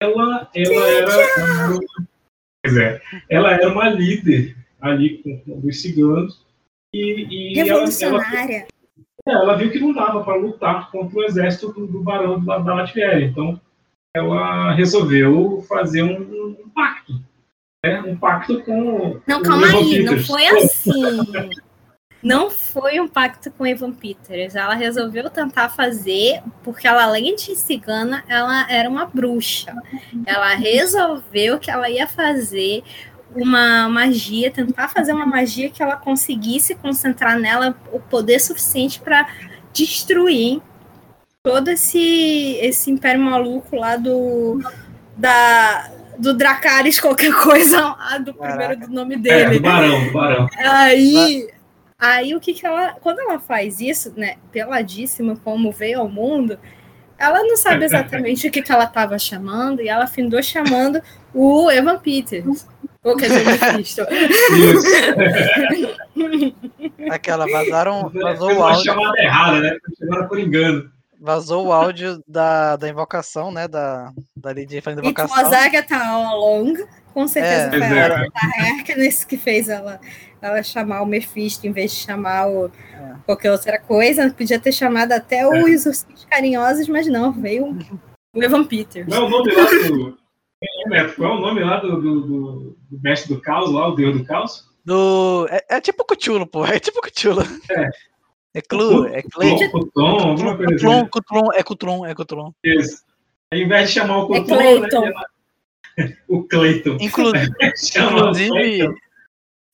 ela, 0.00 0.50
ela 0.54 0.88
era... 0.88 1.80
Pois 2.64 2.76
é, 2.76 3.00
ela 3.28 3.52
era 3.52 3.68
uma 3.68 3.88
líder 3.88 4.56
ali 4.80 5.18
com, 5.18 5.38
com 5.38 5.66
os 5.66 5.80
ciganos. 5.80 6.44
E, 6.92 7.54
e 7.54 7.58
ela, 7.58 7.68
ela, 7.68 7.78
Revolucionária. 7.78 8.66
é, 9.26 9.32
ela 9.32 9.56
viu 9.56 9.70
que 9.70 9.78
não 9.78 9.92
dava 9.92 10.24
para 10.24 10.36
lutar 10.36 10.90
contra 10.90 11.16
o 11.16 11.24
exército 11.24 11.72
do, 11.72 11.86
do 11.86 12.02
barão 12.02 12.44
da, 12.44 12.58
da. 12.58 13.20
Então, 13.20 13.60
ela 14.14 14.72
resolveu 14.72 15.64
fazer 15.68 16.02
um, 16.02 16.56
um 16.64 16.68
pacto. 16.74 17.14
Né? 17.84 18.00
Um 18.02 18.16
pacto 18.16 18.62
com. 18.62 19.20
Não, 19.26 19.42
calma 19.42 19.66
aí, 19.66 20.02
não 20.02 20.18
foi 20.18 20.46
assim. 20.46 21.28
Não 22.22 22.50
foi 22.50 23.00
um 23.00 23.08
pacto 23.08 23.50
com 23.50 23.66
Evan 23.66 23.92
Peters. 23.92 24.54
Ela 24.54 24.74
resolveu 24.74 25.28
tentar 25.28 25.70
fazer, 25.70 26.40
porque 26.62 26.86
ela, 26.86 27.02
além 27.02 27.34
de 27.34 27.56
cigana, 27.56 28.22
ela 28.28 28.70
era 28.70 28.88
uma 28.88 29.06
bruxa. 29.06 29.74
Ela 30.24 30.54
resolveu 30.54 31.58
que 31.58 31.68
ela 31.68 31.90
ia 31.90 32.06
fazer 32.06 32.84
uma 33.34 33.88
magia, 33.88 34.52
tentar 34.52 34.88
fazer 34.88 35.12
uma 35.12 35.26
magia 35.26 35.70
que 35.70 35.82
ela 35.82 35.96
conseguisse 35.96 36.76
concentrar 36.76 37.36
nela 37.40 37.74
o 37.90 37.98
poder 37.98 38.38
suficiente 38.38 39.00
para 39.00 39.26
destruir 39.72 40.62
todo 41.42 41.68
esse, 41.68 42.56
esse 42.60 42.90
império 42.90 43.20
maluco 43.20 43.74
lá 43.74 43.96
do 43.96 44.60
da 45.16 45.90
do 46.18 46.34
Dracarys 46.34 47.00
qualquer 47.00 47.32
coisa 47.34 47.80
lá 47.80 48.18
do 48.18 48.32
primeiro 48.32 48.78
do 48.78 48.88
nome 48.88 49.14
É, 49.14 49.18
dele. 49.18 49.58
do 49.58 49.62
barão, 49.62 50.04
do 50.06 50.12
barão. 50.12 50.48
Aí, 50.56 51.48
aí 51.98 52.34
o 52.34 52.40
que 52.40 52.54
que 52.54 52.64
ela, 52.64 52.92
quando 53.00 53.20
ela 53.20 53.40
faz 53.40 53.80
isso, 53.80 54.12
né, 54.16 54.36
peladíssima 54.52 55.36
como 55.42 55.72
veio 55.72 56.00
ao 56.00 56.08
mundo, 56.08 56.58
ela 57.18 57.42
não 57.42 57.56
sabe 57.56 57.84
exatamente 57.84 58.46
o 58.46 58.50
que 58.50 58.62
que 58.62 58.70
ela 58.70 58.84
estava 58.84 59.18
chamando 59.18 59.80
e 59.82 59.88
ela 59.88 60.06
findou 60.06 60.42
chamando 60.42 61.02
o 61.34 61.70
Evan 61.70 61.98
Peters. 61.98 62.68
Ou 63.02 63.16
quer 63.16 63.26
dizer, 63.28 63.44
Mephisto. 63.44 64.02
Aquela, 67.10 67.46
vazaram, 67.50 68.08
vazou 68.10 68.52
o 68.52 68.56
uma 68.58 68.74
chamada 68.76 69.20
errada, 69.20 69.60
né? 69.60 69.76
Foi 69.84 70.06
chamada 70.06 70.28
por 70.28 70.38
engano. 70.38 70.88
Vazou 71.22 71.66
o 71.68 71.72
áudio 71.72 72.20
da, 72.26 72.74
da 72.76 72.88
invocação, 72.88 73.52
né, 73.52 73.68
da, 73.68 74.10
da 74.36 74.52
Lidia 74.52 74.82
fazendo 74.82 75.04
E 75.06 75.14
com 75.14 75.22
a 75.22 75.24
invocação. 75.24 75.52
Agatha 75.54 75.96
All 75.96 76.26
Along, 76.26 76.74
com 77.14 77.28
certeza 77.28 77.54
É, 77.66 77.70
foi 77.70 77.82
a 77.82 77.86
é. 77.86 78.02
Agatha 78.02 78.30
Harkness 78.58 79.24
que 79.24 79.36
fez 79.36 79.68
ela, 79.68 80.00
ela 80.40 80.62
chamar 80.62 81.02
o 81.02 81.06
Mephisto 81.06 81.66
em 81.66 81.72
vez 81.72 81.92
de 81.92 81.98
chamar 81.98 82.48
o, 82.48 82.66
É. 82.66 83.14
qualquer 83.24 83.52
outra 83.52 83.78
coisa. 83.80 84.32
Podia 84.36 84.58
ter 84.58 84.72
chamado 84.72 85.12
até 85.12 85.46
os 85.46 85.86
ursinhos 85.86 86.24
carinhosos, 86.24 86.88
mas 86.88 87.06
não, 87.06 87.30
veio 87.32 87.78
o 88.34 88.42
Evan 88.42 88.64
Peters. 88.64 89.06
É 89.12 89.18
o 89.18 89.28
nome 89.28 89.52
lá 89.54 89.64
do. 89.88 90.22
Qual 91.16 91.30
é 91.32 91.34
o 91.36 91.40
nome 91.40 91.60
lá 91.64 91.76
do, 91.80 92.00
do, 92.00 92.20
do- 92.20 92.78
do 92.90 93.00
mestre 93.00 93.34
do 93.34 93.40
caos, 93.40 93.70
lá, 93.72 93.88
o 93.88 93.94
deus 93.96 94.18
do 94.18 94.24
caos? 94.24 94.64
Do, 94.84 95.46
é, 95.50 95.76
é 95.76 95.80
tipo 95.80 96.04
Cutulo, 96.04 96.46
pô. 96.46 96.64
É 96.66 96.78
tipo 96.80 97.00
Cutulo. 97.00 97.42
É. 97.70 97.88
É 98.54 98.60
Clu, 98.60 99.06
é 99.06 99.22
Clay. 99.22 99.70
Cutlon, 99.70 100.18
alguma 100.30 100.56
coisa 100.56 100.72
Cutlon, 100.72 100.98
assim. 101.00 101.08
Cutlon, 101.08 101.52
é 101.54 101.62
Cutlon, 101.62 102.06
é 102.06 102.14
Cutlon. 102.14 102.52
Isso. 102.64 103.02
Ao 103.52 103.58
invés 103.58 103.88
de 103.88 103.94
chamar 103.94 104.24
o 104.26 104.34
É 104.34 104.40
Cutlon, 104.40 104.56
Clayton. 104.58 105.00
né, 105.00 105.06
ela- 105.08 105.26
o 106.28 106.42
Clayton. 106.44 106.96
Inclu, 107.00 107.32
Chama 107.76 108.16
o 108.16 108.18
inclusive, 108.30 108.94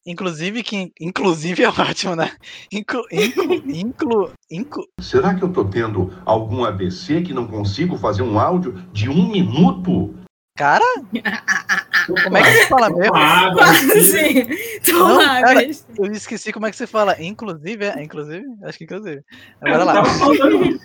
inclusive, 0.07 0.63
que, 0.63 0.93
inclusive 1.01 1.63
é 1.65 1.69
ótimo, 1.69 2.15
né? 2.17 2.31
Inclu, 2.73 3.03
inclu, 3.11 3.55
inclu, 3.67 4.33
inclu, 4.51 4.87
Será 5.01 5.35
que 5.35 5.43
eu 5.43 5.53
tô 5.53 5.65
tendo 5.65 6.13
algum 6.25 6.65
AVC 6.65 7.23
que 7.23 7.35
não 7.35 7.47
consigo 7.47 7.97
fazer 7.99 8.23
um 8.23 8.39
áudio 8.39 8.73
de 8.93 9.09
um 9.09 9.29
minuto? 9.29 10.15
cara, 10.57 10.85
como 12.15 12.37
é 12.37 12.43
que 12.43 12.53
se 12.53 12.69
fala 12.69 12.91
mesmo? 12.91 13.13
Quase. 13.13 14.47
Toma 14.85 15.09
Não, 15.09 15.21
água. 15.21 15.55
cara, 15.55 15.71
Eu 15.99 16.13
esqueci 16.13 16.53
como 16.53 16.67
é 16.67 16.71
que 16.71 16.77
se 16.77 16.87
fala. 16.87 17.21
Inclusive, 17.23 17.85
é, 17.85 18.03
inclusive, 18.03 18.45
acho 18.65 18.79
que 18.79 18.85
inclusive. 18.85 19.23
Agora 19.61 19.85
lá. 19.85 20.05
Falando. 20.05 20.81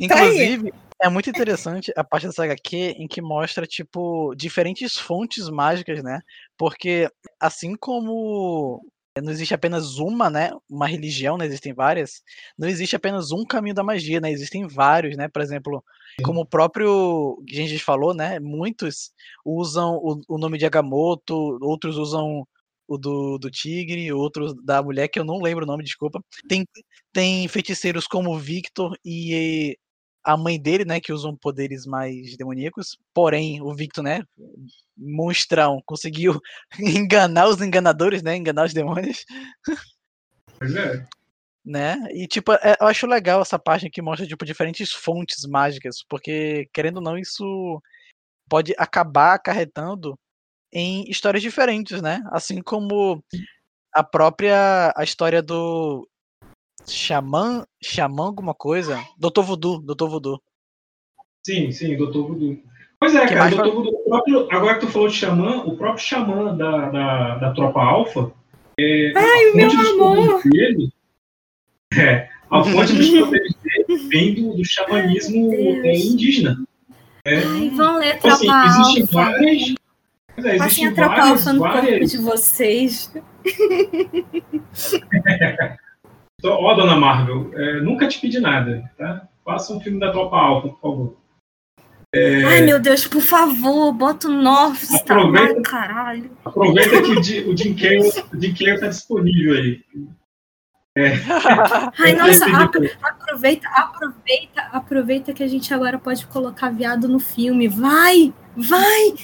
Inclusive, 0.00 0.72
é 1.02 1.08
muito 1.08 1.30
interessante 1.30 1.92
a 1.96 2.02
parte 2.02 2.26
dessa 2.26 2.44
HQ 2.44 2.76
em 2.98 3.06
que 3.06 3.20
mostra, 3.20 3.66
tipo, 3.66 4.34
diferentes 4.34 4.96
fontes 4.96 5.48
mágicas, 5.48 6.02
né? 6.02 6.20
Porque, 6.56 7.08
assim 7.40 7.74
como 7.76 8.80
não 9.20 9.32
existe 9.32 9.54
apenas 9.54 9.98
uma, 9.98 10.30
né? 10.30 10.50
Uma 10.68 10.86
religião, 10.86 11.36
né? 11.36 11.46
Existem 11.46 11.72
várias. 11.72 12.22
Não 12.56 12.68
existe 12.68 12.96
apenas 12.96 13.32
um 13.32 13.44
caminho 13.44 13.74
da 13.74 13.82
magia, 13.82 14.20
né? 14.20 14.30
Existem 14.30 14.66
vários, 14.66 15.16
né? 15.16 15.28
Por 15.28 15.42
exemplo, 15.42 15.82
como 16.22 16.40
o 16.40 16.46
próprio 16.46 17.42
Genji 17.48 17.78
falou, 17.78 18.14
né? 18.14 18.38
Muitos 18.40 19.12
usam 19.44 19.96
o, 19.96 20.20
o 20.28 20.38
nome 20.38 20.58
de 20.58 20.66
Agamotto, 20.66 21.58
outros 21.62 21.96
usam 21.96 22.46
o 22.86 22.96
do, 22.96 23.38
do 23.38 23.50
tigre, 23.50 24.12
outros 24.12 24.54
da 24.64 24.82
mulher, 24.82 25.08
que 25.08 25.18
eu 25.18 25.24
não 25.24 25.40
lembro 25.40 25.64
o 25.64 25.66
nome, 25.66 25.84
desculpa. 25.84 26.22
Tem, 26.48 26.66
tem 27.12 27.46
feiticeiros 27.46 28.06
como 28.06 28.34
o 28.34 28.38
Victor 28.38 28.98
e 29.04 29.76
a 30.24 30.36
mãe 30.36 30.60
dele, 30.60 30.84
né, 30.84 31.00
que 31.00 31.12
usam 31.12 31.36
poderes 31.36 31.86
mais 31.86 32.36
demoníacos. 32.36 32.98
Porém, 33.14 33.60
o 33.62 33.74
Victor, 33.74 34.02
né, 34.02 34.22
monstrão, 34.96 35.82
conseguiu 35.86 36.40
enganar 36.78 37.48
os 37.48 37.60
enganadores, 37.60 38.22
né, 38.22 38.36
enganar 38.36 38.66
os 38.66 38.74
demônios. 38.74 39.24
Pois 40.58 40.74
é. 40.74 41.06
Né? 41.64 41.96
E 42.12 42.26
tipo, 42.26 42.52
é- 42.52 42.76
eu 42.80 42.86
acho 42.86 43.06
legal 43.06 43.40
essa 43.42 43.58
página 43.58 43.90
que 43.90 44.00
mostra 44.02 44.26
tipo 44.26 44.44
diferentes 44.44 44.92
fontes 44.92 45.44
mágicas, 45.46 46.02
porque 46.08 46.68
querendo 46.72 46.96
ou 46.96 47.02
não 47.02 47.18
isso 47.18 47.80
pode 48.48 48.74
acabar 48.78 49.34
acarretando 49.34 50.18
em 50.72 51.04
histórias 51.10 51.42
diferentes, 51.42 52.00
né? 52.02 52.22
Assim 52.30 52.60
como 52.62 53.22
a 53.92 54.02
própria 54.02 54.92
a 54.96 55.02
história 55.04 55.42
do 55.42 56.06
xamã, 56.86 57.64
xamã 57.82 58.24
alguma 58.26 58.54
coisa, 58.54 59.02
Doutor 59.18 59.42
Voodoo, 59.44 59.80
Doutor 59.80 60.08
Voodoo. 60.08 60.42
Sim, 61.46 61.70
sim, 61.72 61.96
Dr. 61.96 62.12
Voodoo. 62.22 62.62
Pois 63.00 63.14
é, 63.14 63.26
Que 63.26 63.34
cara, 63.34 63.50
Dr. 63.50 63.70
Voodoo, 63.72 63.92
o 63.94 64.04
próprio- 64.08 64.48
agora 64.50 64.74
que 64.78 64.86
tu 64.86 64.92
falou 64.92 65.08
de 65.08 65.14
xamã, 65.14 65.58
o 65.64 65.76
próprio 65.76 66.04
xamã 66.04 66.56
da, 66.56 66.90
da, 66.90 67.34
da 67.38 67.54
tropa 67.54 67.80
alfa, 67.80 68.32
é, 68.78 69.12
Ai, 69.16 69.48
a 69.48 69.52
o 69.52 69.56
meu 69.56 69.70
amor! 69.70 70.42
dele, 70.44 70.92
é, 71.96 72.28
a 72.50 72.64
fonte 72.64 72.92
dos 72.94 73.08
poderes 73.10 73.54
dele 73.62 74.08
vem 74.08 74.34
do, 74.34 74.54
do 74.56 74.64
xamanismo 74.64 75.52
é, 75.52 75.96
indígena. 75.96 76.56
Ai, 77.26 77.70
vão 77.70 77.98
ler 77.98 78.16
Então, 78.16 78.30
assim, 78.30 78.48
existem 78.50 79.02
Alfa. 79.02 79.12
várias. 79.12 79.74
pois 80.34 80.46
é, 80.46 80.56
Passem 80.58 80.86
a 80.86 80.94
Tropa 80.94 81.20
Alfa 81.28 81.52
no 81.52 81.58
corpo 81.60 81.74
várias. 81.76 82.10
de 82.10 82.18
vocês. 82.18 83.12
Então, 86.40 86.52
Ó, 86.52 86.72
dona 86.74 86.94
Marvel, 86.96 87.50
é, 87.54 87.80
nunca 87.80 88.06
te 88.06 88.20
pedi 88.20 88.38
nada, 88.38 88.88
tá? 88.96 89.26
Faça 89.44 89.72
um 89.74 89.80
filme 89.80 89.98
da 89.98 90.12
Tropa 90.12 90.36
Alfa, 90.36 90.68
por 90.68 90.80
favor. 90.80 91.16
Ai, 92.46 92.60
meu 92.62 92.78
Deus, 92.80 93.08
por 93.08 93.20
favor, 93.20 93.92
bota 93.92 94.28
o 94.28 94.30
North 94.30 94.76
Star. 94.76 95.18
Aproveita. 95.18 95.54
Ai, 95.56 95.62
caralho. 95.62 96.30
Aproveita 96.44 97.02
que 97.02 97.10
o 97.10 97.20
Jim- 97.22 97.40
o 97.50 97.56
Jim 97.56 97.74
Carrey 97.74 97.98
o 97.98 98.40
Jim 98.40 98.54
Carrey 98.54 98.78
tá 98.78 98.86
disponível 98.86 99.54
aí. 99.54 99.80
Ai, 101.98 102.12
Eu 102.12 102.18
nossa, 102.18 102.46
aproveita, 103.02 103.68
aproveita, 103.68 104.60
aproveita 104.72 105.32
que 105.32 105.42
a 105.42 105.48
gente 105.48 105.72
agora 105.72 105.98
pode 105.98 106.26
colocar 106.26 106.70
viado 106.70 107.06
no 107.08 107.18
filme. 107.18 107.68
Vai, 107.68 108.32
vai. 108.56 109.14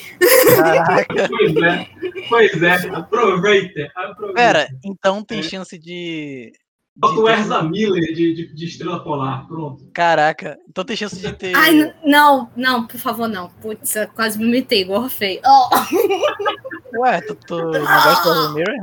Caraca. 0.57 1.29
Pois 1.29 1.57
é, 1.57 1.89
pois 2.29 2.62
é, 2.62 2.72
aproveita, 2.89 3.91
aproveita. 3.95 4.35
Pera, 4.35 4.68
então 4.85 5.22
tem 5.22 5.41
É. 5.41 5.43
chance 5.43 5.79
de. 5.79 6.53
Bota 6.97 7.18
o 7.20 7.29
Erza 7.29 7.61
Miller 7.61 8.14
de, 8.14 8.35
de, 8.35 8.55
de 8.55 8.64
Estrela 8.66 9.03
Polar, 9.03 9.49
pronto. 9.49 9.91
Caraca, 9.93 10.57
então 10.68 10.85
tem 10.85 10.95
chance 10.95 11.16
de 11.20 11.33
ter. 11.33 11.53
Ai, 11.57 11.93
não, 12.05 12.49
não, 12.55 12.87
por 12.87 13.01
favor, 13.01 13.27
não. 13.27 13.49
Putz, 13.61 13.97
eu 13.97 14.07
quase 14.09 14.39
vomitei, 14.39 14.83
igual 14.83 15.09
feio. 15.09 15.41
Oh, 15.45 17.01
Ué, 17.01 17.20
tu, 17.22 17.35
tu 17.35 17.57
não 17.57 17.81
gosta 17.81 18.35
do 18.35 18.55
Mirror? 18.55 18.77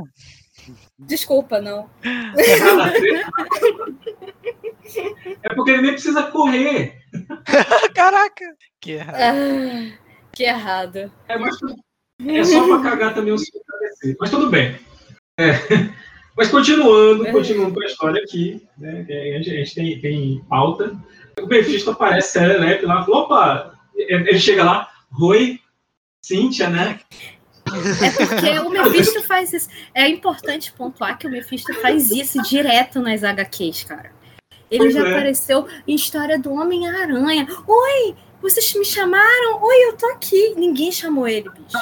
Desculpa, 1.06 1.60
não. 1.60 1.88
Ver. 2.34 3.24
É 5.42 5.54
porque 5.54 5.70
ele 5.70 5.82
nem 5.82 5.92
precisa 5.92 6.24
correr. 6.24 7.00
Caraca! 7.94 8.44
Que 8.80 8.92
errado. 8.92 9.16
Ah, 9.18 9.98
que 10.32 10.42
errado. 10.44 11.12
É, 11.28 11.38
mas, 11.38 11.56
é 12.26 12.44
só 12.44 12.66
pra 12.66 12.90
cagar 12.90 13.14
também 13.14 13.32
o 13.32 13.38
seu 13.38 13.60
ABC. 13.74 14.16
Mas 14.18 14.30
tudo 14.30 14.50
bem. 14.50 14.78
É. 15.38 15.52
Mas 16.36 16.48
continuando, 16.48 17.30
continuando 17.30 17.74
com 17.74 17.82
a 17.82 17.86
história 17.86 18.22
aqui, 18.22 18.66
né? 18.78 19.06
A 19.38 19.42
gente, 19.42 19.74
tem, 19.74 20.00
tem 20.00 20.44
pauta. 20.48 20.96
O 21.40 21.46
Mephisto 21.46 21.90
aparece 21.90 22.32
serelepe 22.32 22.86
lá, 22.86 23.04
opa! 23.08 23.74
Ele 23.94 24.38
chega 24.38 24.64
lá, 24.64 24.88
Rui, 25.10 25.60
Cíntia, 26.24 26.70
né? 26.70 27.00
É 27.76 28.26
porque 28.26 28.58
o 28.58 28.70
Mephisto 28.70 29.22
faz 29.22 29.52
isso. 29.52 29.68
É 29.94 30.08
importante 30.08 30.72
pontuar 30.72 31.18
que 31.18 31.26
o 31.26 31.30
Mephisto 31.30 31.72
faz 31.74 32.10
isso 32.10 32.42
direto 32.42 33.00
nas 33.00 33.22
HQs, 33.24 33.84
cara. 33.84 34.12
Ele 34.70 34.84
Pois 34.84 34.94
já 34.94 35.06
é. 35.06 35.10
apareceu 35.10 35.66
em 35.86 35.94
história 35.94 36.38
do 36.38 36.52
Homem-Aranha. 36.52 37.46
Oi, 37.66 38.14
vocês 38.40 38.74
me 38.74 38.84
chamaram? 38.84 39.62
Oi, 39.62 39.88
eu 39.88 39.96
tô 39.96 40.06
aqui. 40.06 40.54
Ninguém 40.56 40.90
chamou 40.90 41.28
ele, 41.28 41.48
bicho. 41.50 41.78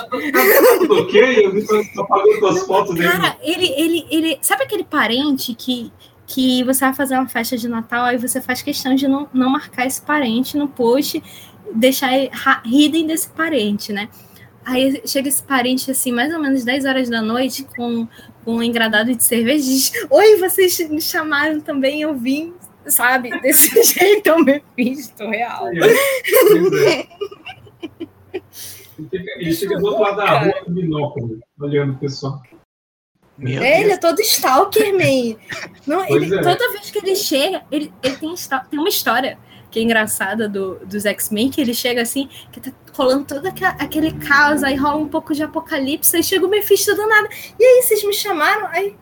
Tudo 0.79 1.01
ok? 1.03 1.47
Eu 1.47 1.53
vi 1.53 1.63
só 1.65 1.83
só 1.95 2.05
pagando 2.05 2.47
as 2.49 2.67
fotos 2.67 2.95
dele. 2.95 3.09
Cara, 3.09 3.37
ele, 3.41 3.67
ele, 3.77 4.07
ele. 4.11 4.39
Sabe 4.43 4.65
aquele 4.65 4.85
parente 4.85 5.55
que, 5.55 5.93
que 6.27 6.65
você 6.65 6.85
vai 6.85 6.93
fazer 6.95 7.15
uma 7.15 7.29
festa 7.29 7.57
de 7.57 7.69
Natal, 7.69 8.05
aí 8.05 8.19
você 8.19 8.41
faz 8.41 8.61
questão 8.61 8.95
de 8.95 9.07
não, 9.07 9.29
não 9.33 9.51
marcar 9.51 9.87
esse 9.87 10.03
parente 10.03 10.57
no 10.57 10.69
post, 10.69 11.23
deixar 11.73 12.11
hidden 12.65 13.07
desse 13.07 13.29
parente, 13.31 13.93
né? 13.93 14.09
Aí 14.71 15.03
chega 15.07 15.29
esse 15.29 15.43
parente, 15.43 15.91
assim, 15.91 16.13
mais 16.13 16.33
ou 16.33 16.41
menos 16.41 16.63
10 16.65 16.85
horas 16.85 17.09
da 17.11 17.21
noite, 17.21 17.65
com, 17.77 18.07
com 18.45 18.55
um 18.57 18.63
engradado 18.63 19.15
de 19.15 19.23
cerveja, 19.25 19.65
e 19.65 19.75
diz: 19.75 19.93
Oi, 20.09 20.37
vocês 20.37 20.79
me 20.89 21.01
chamaram 21.01 21.61
também, 21.61 22.03
eu 22.03 22.15
vim, 22.15 22.55
sabe? 22.87 23.31
Desse 23.43 23.83
jeito 23.83 24.29
eu 24.29 24.45
me 24.45 24.63
fiz, 24.77 25.09
tô 25.09 25.29
real. 25.29 25.65
Pois 25.73 26.83
é. 26.85 27.07
Ele 29.39 29.55
fica 29.55 29.77
do 29.79 29.87
outro 29.87 30.03
lado 30.03 30.17
da 30.19 30.39
rua 30.41 30.53
com 30.65 30.73
binóculo, 30.73 31.41
olhando 31.59 31.95
o 31.95 31.99
pessoal. 31.99 32.41
Meu 33.39 33.63
Ele 33.63 33.85
Deus. 33.85 33.93
é 33.95 33.97
todo 33.97 34.21
stalker, 34.21 34.93
man. 34.93 35.37
Não, 35.87 36.05
ele- 36.07 36.35
é. 36.35 36.43
Toda 36.43 36.73
vez 36.73 36.91
que 36.91 36.99
ele 36.99 37.17
chega, 37.17 37.63
ele, 37.73 37.91
ele 38.03 38.17
tem, 38.19 38.35
tem 38.71 38.79
uma 38.79 38.89
história 38.91 39.39
que 39.71 39.79
é 39.79 39.83
engraçada 39.83 40.49
do, 40.49 40.85
dos 40.85 41.07
X-Men, 41.07 41.51
que 41.51 41.61
ele 41.61 41.73
chega 41.75 42.03
assim, 42.03 42.29
que 42.53 42.61
tá 42.61 42.71
rolando 42.93 43.25
todo 43.25 43.47
aque- 43.47 43.65
aquele 43.65 44.13
caos, 44.13 44.63
aí 44.63 44.75
rola 44.77 44.97
um 44.97 45.09
pouco 45.09 45.33
de 45.35 45.43
apocalipse, 45.43 46.17
aí 46.17 46.23
chega 46.25 46.45
o 46.45 46.49
Mephisto 46.51 46.95
do 46.95 47.07
nada. 47.07 47.29
E 47.59 47.65
aí, 47.65 47.83
vocês 47.83 48.03
me 48.05 48.13
chamaram? 48.13 48.67
Aí. 48.69 48.97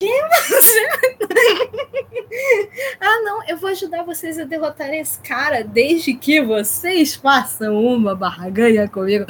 Quem 0.00 0.12
é 0.12 0.28
você? 0.28 0.88
ah, 3.00 3.20
não, 3.22 3.42
eu 3.48 3.56
vou 3.56 3.70
ajudar 3.70 4.02
vocês 4.02 4.38
a 4.38 4.44
derrotarem 4.44 5.00
esse 5.00 5.18
cara 5.20 5.64
desde 5.64 6.14
que 6.14 6.40
vocês 6.42 7.14
façam 7.14 7.82
uma 7.82 8.14
barganha 8.14 8.88
comigo. 8.88 9.24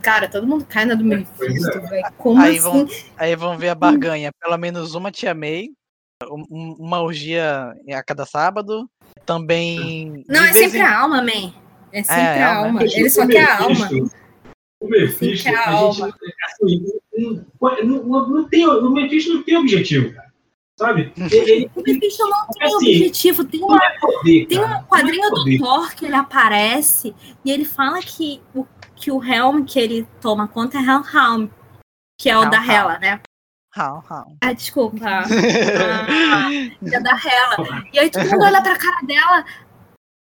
Cara, 0.00 0.28
todo 0.28 0.46
mundo 0.46 0.64
cai 0.68 0.84
na 0.84 0.94
do 0.94 1.04
Mephisto, 1.04 1.80
velho. 1.88 2.04
Como 2.18 2.40
Aí 2.40 2.58
assim? 2.58 2.62
vão, 2.62 2.88
aí 3.16 3.36
vão 3.36 3.58
ver 3.58 3.68
a 3.70 3.74
barganha. 3.74 4.30
Pelo 4.40 4.56
menos 4.56 4.94
uma 4.94 5.10
um- 6.30 6.46
um- 6.50 6.76
uma 6.78 7.02
orgia 7.02 7.72
a 7.92 8.02
cada 8.02 8.24
sábado. 8.24 8.88
Também. 9.24 10.24
Não, 10.28 10.44
é 10.44 10.52
sempre 10.52 10.78
em- 10.78 10.82
a 10.82 10.98
alma, 11.00 11.22
man. 11.22 11.52
É 11.92 12.02
sempre 12.02 12.22
É, 12.22 12.42
a 12.42 12.56
alma. 12.56 12.66
alma. 12.68 12.82
Ele 12.84 13.10
só 13.10 13.26
quer 13.26 13.44
a 13.48 13.58
alma. 13.62 13.88
Mephisto- 13.88 14.16
O 14.80 14.88
Mephisto, 14.88 15.44
Quer 15.44 15.54
a 15.54 15.60
a 15.60 15.64
gente, 15.64 16.02
alma. 16.02 16.14
assim, 16.44 16.84
não, 17.84 17.84
não, 17.84 18.28
não 18.28 18.48
tem, 18.48 18.66
o 18.66 18.90
Mephisto 18.90 19.34
não 19.34 19.42
tem 19.44 19.56
objetivo, 19.56 20.12
cara. 20.12 20.32
Sabe? 20.76 21.12
Ele, 21.30 21.70
O 21.76 21.82
Mephisto 21.82 22.24
não 22.28 22.46
tem 22.48 22.66
Assim, 22.66 22.74
objetivo. 22.76 23.44
Tem, 23.44 23.60
uma, 23.62 23.76
é 23.76 23.98
poder, 24.00 24.46
tem 24.46 24.58
um 24.58 24.82
quadrinho 24.84 25.24
é 25.24 25.30
do 25.30 25.36
poder. 25.36 25.58
Thor 25.58 25.94
que 25.94 26.04
ele 26.06 26.16
aparece 26.16 27.14
e 27.44 27.50
ele 27.52 27.64
fala 27.64 28.00
que 28.00 28.42
o, 28.54 28.66
que 28.96 29.12
o 29.12 29.22
Helm 29.22 29.62
que 29.64 29.78
ele 29.78 30.04
toma 30.20 30.48
conta 30.48 30.78
é 30.78 30.80
Helm, 30.80 31.46
que 32.18 32.28
é 32.28 32.36
o 32.36 32.42
Helm, 32.42 32.50
da. 32.50 32.66
Hela, 32.66 32.98
né? 32.98 33.20
Rau, 33.74 34.04
rau. 34.06 34.36
Ah, 34.42 34.52
desculpa. 34.52 34.98
Ah, 35.02 35.24
que 36.78 36.94
é 36.94 37.00
da 37.00 37.10
Hela. 37.12 37.84
E 37.92 37.98
aí 37.98 38.10
todo 38.10 38.28
mundo 38.30 38.44
olha 38.44 38.62
pra 38.62 38.76
cara 38.76 39.00
dela. 39.06 39.44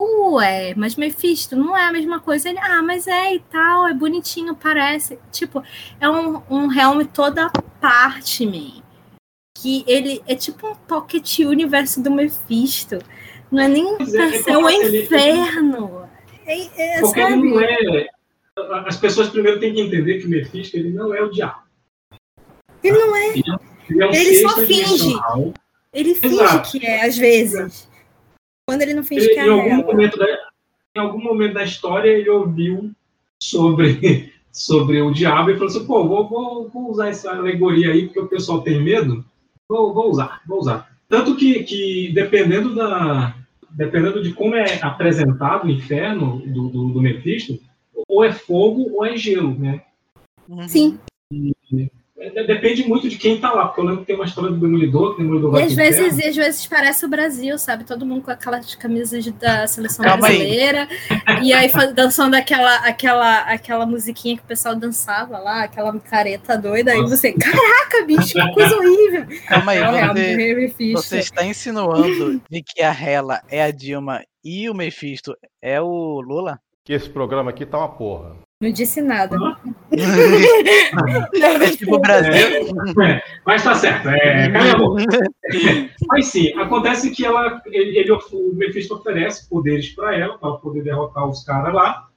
Ué, 0.02 0.74
mas 0.76 0.96
Mephisto 0.96 1.56
não 1.56 1.78
é 1.78 1.86
a 1.86 1.92
mesma 1.92 2.20
coisa. 2.20 2.50
Ele, 2.50 2.58
ah, 2.60 2.82
mas 2.82 3.08
é 3.08 3.36
e 3.36 3.40
tal, 3.40 3.88
é 3.88 3.94
bonitinho, 3.94 4.56
parece. 4.56 5.20
Tipo, 5.32 5.62
é 6.00 6.10
um, 6.10 6.42
um 6.50 6.72
Helm 6.72 7.02
toda 7.06 7.52
parte, 7.80 8.46
man. 8.46 8.82
Que 9.58 9.84
ele 9.86 10.24
é 10.28 10.34
tipo 10.34 10.68
um 10.70 10.76
pocket 10.76 11.40
universo 11.40 12.02
do 12.02 12.10
Mephisto. 12.10 13.00
Não 13.52 13.62
é 13.62 13.68
nem 13.68 13.98
Pois 13.98 14.14
é, 14.14 14.50
é 14.50 14.58
o 14.58 14.70
ele- 14.70 15.04
inferno. 15.04 16.10
É, 16.46 16.98
é, 16.98 17.02
Porque 17.02 17.20
ele 17.20 17.30
sabe? 17.30 17.50
não 17.50 17.62
é. 17.62 18.08
As 18.88 18.98
pessoas 18.98 19.30
primeiro 19.30 19.60
têm 19.60 19.74
que 19.74 19.82
entender 19.82 20.20
que 20.20 20.26
o 20.26 20.30
Mephisto 20.30 20.78
ele 20.78 20.90
não 20.90 21.14
é 21.14 21.22
o 21.22 21.30
diabo. 21.30 21.60
Ele 22.84 22.98
não 22.98 23.16
é. 23.16 23.30
Ele 23.30 24.04
é 24.04 24.06
um 24.06 24.14
Ele 24.14 24.36
só 24.42 24.58
finge. 24.66 25.16
Ele 25.94 26.16
finge 26.16 26.36
Exato. 26.36 26.72
que 26.72 26.86
é, 26.86 27.06
às 27.06 27.18
vezes. 27.18 27.90
Quando 28.66 28.82
ele 28.84 28.94
não 28.94 29.04
finge 29.04 29.26
Ele, 29.26 29.34
que 29.34 29.40
é 29.40 29.46
em, 29.46 29.50
algum 29.50 29.96
da, 29.96 30.52
em 30.96 31.00
algum 31.00 31.22
momento 31.22 31.54
da 31.54 31.64
história 31.64 32.10
ele 32.10 32.30
ouviu 32.30 32.92
sobre, 33.42 34.34
sobre 34.52 35.02
o 35.02 35.12
diabo 35.12 35.52
e 35.52 35.54
falou 35.56 35.68
assim: 35.68 35.86
pô, 35.86 36.08
vou, 36.08 36.28
vou, 36.28 36.70
vou 36.70 36.90
usar 36.90 37.10
essa 37.10 37.32
alegoria 37.32 37.92
aí 37.92 38.06
porque 38.06 38.20
o 38.20 38.28
pessoal 38.28 38.62
tem 38.62 38.82
medo. 38.82 39.26
Vou, 39.68 39.94
vou 39.94 40.10
usar, 40.10 40.42
vou 40.48 40.60
usar. 40.60 40.90
Tanto 41.10 41.36
que, 41.36 41.64
que 41.64 42.12
dependendo 42.14 42.74
da. 42.74 43.36
Dependendo 43.70 44.22
de 44.22 44.34
como 44.34 44.54
é 44.56 44.82
apresentado 44.82 45.66
o 45.66 45.70
inferno 45.70 46.40
do, 46.46 46.68
do, 46.68 46.90
do 46.90 47.02
Mephisto, 47.02 47.58
ou 48.06 48.22
é 48.22 48.34
fogo 48.34 48.90
ou 48.94 49.06
é 49.06 49.16
gelo, 49.16 49.58
né? 49.58 49.82
Uhum. 50.50 50.68
Sim. 50.68 51.00
é, 51.32 51.90
depende 52.46 52.88
muito 52.88 53.10
de 53.10 53.18
quem 53.18 53.40
tá 53.40 53.52
lá, 53.52 53.66
porque 53.68 53.82
eu 53.82 53.86
lembro 53.86 54.02
que 54.02 54.06
tem 54.08 54.16
uma 54.16 54.26
história 54.26 54.52
do 54.52 54.58
Demolidor, 54.60 55.16
que 55.16 55.22
o 55.22 55.26
Demolidor 55.26 55.50
E 55.50 55.54
vai 55.54 55.64
às 55.64 55.74
pro 55.74 55.84
vezes, 55.84 56.20
e 56.20 56.28
às 56.28 56.36
vezes 56.36 56.66
parece 56.68 57.06
o 57.06 57.10
Brasil, 57.10 57.58
sabe? 57.58 57.84
Todo 57.84 58.06
mundo 58.06 58.22
com 58.24 58.32
aquelas 58.32 58.76
camisas 58.76 59.24
de- 59.24 59.32
da 59.32 59.66
seleção 59.68 60.06
Calma 60.06 60.28
aí. 60.28 60.38
brasileira. 60.38 60.88
E 61.42 61.54
aí 61.54 61.72
dançando 61.96 62.36
aquela, 62.36 62.76
aquela, 62.88 63.40
aquela 63.40 63.86
musiquinha 63.86 64.38
que 64.38 64.44
o 64.44 64.46
pessoal 64.48 64.76
dançava 64.76 65.40
lá, 65.40 65.64
aquela 65.64 65.98
careta 66.00 66.58
doida. 66.58 66.92
Aí 66.92 67.02
você, 67.02 67.34
caraca, 67.34 68.06
bicho, 68.06 68.34
que 68.34 68.54
coisa 68.54 68.76
horrível. 68.78 69.26
Calma 69.48 69.72
aí, 69.72 69.78
É 69.80 70.56
você, 70.66 70.92
você 70.94 71.18
está 71.20 71.44
insinuando 71.46 72.42
de 72.50 72.62
que 72.62 72.82
a 72.82 72.92
Hela 72.94 73.42
é 73.50 73.64
a 73.64 73.72
Dilma 73.72 74.22
e 74.44 74.70
o 74.70 74.74
Mephisto 74.74 75.36
é 75.62 75.82
o 75.82 76.22
Lula? 76.22 76.60
Que 76.84 76.94
esse 76.94 77.10
programa 77.10 77.52
aqui 77.52 77.66
tá 77.66 77.78
uma 77.78 77.90
porra. 77.90 78.36
Não 78.62 78.72
disse 78.72 79.02
nada. 79.02 79.36
É 79.92 81.70
tipo 81.76 81.96
o 81.96 82.00
Brasil. 82.00 82.32
É, 83.04 83.22
mas 83.46 83.64
tá 83.64 83.76
certo, 83.76 84.08
é, 84.10 84.50
cala 84.52 84.72
a 84.72 84.78
boca. 84.78 85.04
Mas 86.08 86.28
sim, 86.28 86.54
acontece 86.58 87.12
que 87.12 87.26
ela, 87.26 87.62
ele, 87.66 87.98
ele- 87.98 88.12
o 88.12 88.54
Mephisto 88.56 88.94
oferece 88.96 89.50
poderes 89.50 89.90
para 89.90 90.16
ela, 90.18 90.38
para 90.38 90.50
ela 90.50 90.58
poder 90.60 90.84
derrotar 90.84 91.28
os 91.28 91.44
caras 91.44 91.74
lá, 91.74 92.08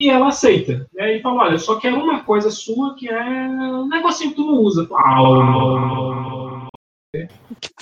e 0.00 0.08
ela 0.08 0.28
aceita. 0.28 0.86
Né? 0.94 1.16
E 1.16 1.20
fala: 1.22 1.42
Olha, 1.44 1.54
eu 1.54 1.58
só 1.58 1.78
quero 1.78 1.96
uma 1.98 2.20
coisa 2.24 2.50
sua 2.50 2.94
que 2.96 3.08
é 3.08 3.20
um 3.22 3.88
negocinho 3.88 4.30
que 4.30 4.36
tu 4.36 4.46
não 4.46 4.54
usa. 4.54 4.88
Au. 4.90 6.68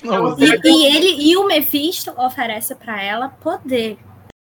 Não, 0.03 0.37
E, 0.39 0.61
e 0.65 0.97
ele 0.97 1.31
e 1.31 1.37
o 1.37 1.47
Mephisto 1.47 2.11
oferece 2.19 2.75
pra 2.75 3.01
ela 3.03 3.29
poder. 3.29 3.99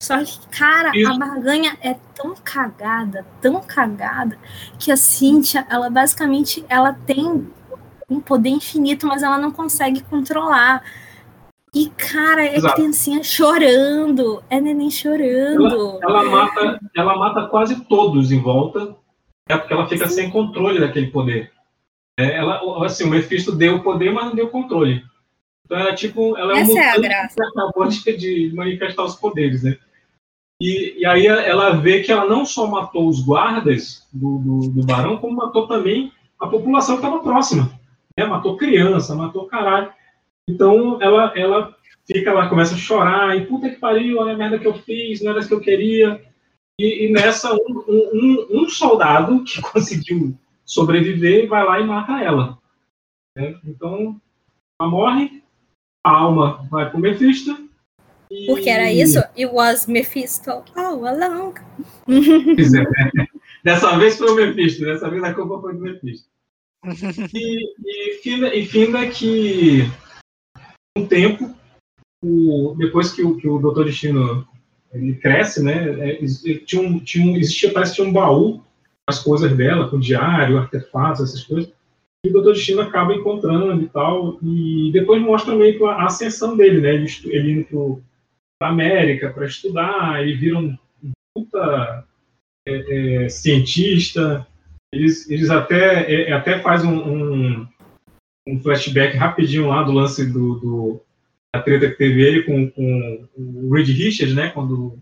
Só 0.05 0.23
que, 0.23 0.39
cara, 0.49 0.91
Isso. 0.95 1.11
a 1.11 1.17
barganha 1.17 1.79
é 1.81 1.97
tão 2.15 2.35
cagada, 2.35 3.25
tão 3.41 3.61
cagada, 3.63 4.39
que 4.79 4.93
a 4.93 4.97
Cynthia, 4.99 5.67
ela 5.71 5.89
basicamente 5.89 6.63
ela 6.69 6.93
tem 6.93 7.49
um 8.09 8.21
poder 8.21 8.51
infinito, 8.51 9.07
mas 9.07 9.23
ela 9.23 9.39
não 9.39 9.51
consegue 9.51 10.03
controlar. 10.03 10.83
E, 11.75 11.89
cara, 11.89 12.45
é 12.45 12.57
Exato. 12.57 12.75
criancinha 12.75 13.25
chorando, 13.25 14.45
é 14.51 14.61
neném 14.61 14.91
chorando. 14.91 15.99
Ela 16.03 16.23
mata, 16.25 16.79
ela 16.95 17.17
mata 17.17 17.49
quase 17.49 17.85
todos 17.87 18.31
em 18.31 18.41
volta, 18.41 18.95
é 19.49 19.57
porque 19.57 19.73
ela 19.73 19.89
fica 19.89 20.07
sem 20.07 20.31
controle 20.31 20.79
daquele 20.79 21.07
poder. 21.07 21.51
É, 22.19 22.37
ela, 22.37 22.85
assim, 22.85 23.05
o 23.05 23.09
Mephisto 23.09 23.53
deu 23.53 23.77
o 23.77 23.83
poder, 23.83 24.13
mas 24.13 24.27
não 24.27 24.35
deu 24.35 24.49
controle. 24.49 25.03
Então 25.65 25.79
ela 25.79 25.91
é 25.91 25.95
tipo, 25.95 26.37
ela 26.37 26.53
é 26.53 26.57
um 26.57 26.59
Essa 26.59 26.79
é 26.79 26.91
a 26.91 26.99
graça. 26.99 27.35
que 27.35 27.43
acabou 27.43 27.89
de, 27.89 28.17
de 28.17 28.53
manifestar 28.55 29.05
os 29.05 29.17
poderes, 29.17 29.63
né? 29.63 29.77
E, 30.65 31.01
e 31.01 31.05
aí 31.05 31.27
ela 31.27 31.73
vê 31.77 32.03
que 32.03 32.11
ela 32.11 32.25
não 32.25 32.47
só 32.47 32.67
matou 32.67 33.07
os 33.07 33.21
guardas 33.21 34.09
do, 34.11 34.39
do, 34.39 34.71
do 34.71 34.87
barão, 34.87 35.19
como 35.19 35.37
matou 35.37 35.69
também 35.69 36.11
a 36.41 36.47
população 36.47 36.97
que 36.97 37.05
estava 37.05 37.23
próxima. 37.23 37.71
Né? 38.19 38.25
Matou 38.25 38.57
criança, 38.57 39.15
matou 39.15 39.45
caralho. 39.45 39.93
Então 40.49 41.03
ela, 41.03 41.35
ela 41.37 41.77
fica 42.11 42.33
lá, 42.33 42.49
começa 42.49 42.75
a 42.75 42.79
chorar, 42.79 43.37
e 43.37 43.45
puta 43.45 43.69
que 43.69 43.77
pariu, 43.77 44.21
olha 44.21 44.33
a 44.33 44.37
merda 44.39 44.59
que 44.59 44.67
eu 44.67 44.73
fiz, 44.73 45.21
não 45.21 45.33
era 45.33 45.41
isso 45.41 45.49
que 45.49 45.55
eu 45.55 45.61
queria. 45.61 46.25
E, 46.81 47.09
e 47.09 47.13
nessa, 47.13 47.53
um, 47.53 47.85
um, 47.87 48.63
um 48.63 48.69
soldado 48.71 49.45
que 49.45 49.61
conseguiu 49.61 50.35
sobreviver 50.65 51.47
vai 51.47 51.63
lá 51.63 51.79
e 51.79 51.85
mata 51.85 52.23
ela. 52.23 52.57
né? 53.37 53.55
Então, 53.67 54.19
ela 54.81 54.91
morre, 54.91 55.43
a 56.03 56.11
alma 56.11 56.67
vai 56.71 56.89
pro 56.89 56.99
Mephisto. 56.99 57.69
Porque 58.47 58.69
era 58.71 58.93
isso, 58.93 59.19
it 59.37 59.47
was 59.47 59.87
Mephisto 59.87 60.51
all 60.75 61.07
along. 61.07 61.55
É? 62.09 63.25
Dessa 63.65 63.97
vez 63.99 64.19
foi 64.19 64.31
o 64.31 64.35
Mephisto, 64.35 64.85
dessa 64.85 65.09
vez 65.09 65.25
a 65.25 65.33
culpa 65.33 65.59
foi 65.61 65.75
do 65.75 65.81
Mephisto. 65.81 66.29
E, 67.33 67.65
e, 67.87 68.15
finda, 68.23 68.55
e 68.55 68.67
finda 68.67 69.07
que 69.09 69.89
um 70.99 71.07
tempo, 71.07 71.55
o- 72.23 72.75
depois 72.77 73.11
que 73.13 73.23
o, 73.23 73.37
que 73.37 73.49
o 73.49 73.59
Dr. 73.59 73.85
Destino 73.85 74.47
ele 74.93 75.15
cresce, 75.15 75.63
né? 75.63 76.11
é, 76.11 76.19
tinha 76.67 76.83
um, 76.83 77.01
tinha 77.01 77.27
um, 77.27 77.37
existia, 77.37 77.73
parece 77.73 77.93
que 77.93 77.97
tinha 77.97 78.09
um 78.09 78.13
baú 78.13 78.63
as 79.09 79.19
coisas 79.23 79.55
dela, 79.57 79.89
com 79.89 79.99
diário, 79.99 80.59
artefatos, 80.59 81.23
essas 81.23 81.45
coisas. 81.45 81.73
E 82.25 82.31
o 82.31 82.33
Dr. 82.33 82.53
Destino 82.53 82.81
acaba 82.81 83.15
encontrando 83.15 83.83
e 83.83 83.89
tal. 83.89 84.39
E 84.43 84.91
depois 84.93 85.21
mostra 85.21 85.55
meio 85.55 85.77
que 85.77 85.85
a 85.85 86.05
ascensão 86.05 86.57
dele, 86.57 86.81
né? 86.81 86.95
Ele, 86.95 87.07
ele 87.27 87.53
indo 87.53 88.03
para 88.59 88.71
América 88.71 89.31
para 89.31 89.47
estudar, 89.47 90.23
ele 90.23 90.35
vira 90.37 90.59
um 90.59 90.77
puta 91.37 92.07
é, 92.67 93.29
cientista. 93.29 94.47
Eles, 94.93 95.29
eles 95.29 95.51
até, 95.51 96.29
é, 96.29 96.33
até 96.33 96.61
faz 96.61 96.85
um, 96.85 96.95
um, 96.97 97.69
um 98.49 98.61
flashback 98.61 99.17
rapidinho 99.17 99.69
lá 99.69 99.83
do 99.83 99.93
lance 99.93 100.25
do, 100.25 100.55
do- 100.61 101.01
da 101.55 101.63
treta 101.63 101.89
que 101.91 101.97
teve 101.97 102.23
ele 102.23 102.43
com, 102.45 102.71
com 102.71 103.29
o 103.37 103.73
Reed 103.73 103.89
Richards, 103.89 104.35
né? 104.35 104.51
Quando, 104.51 104.99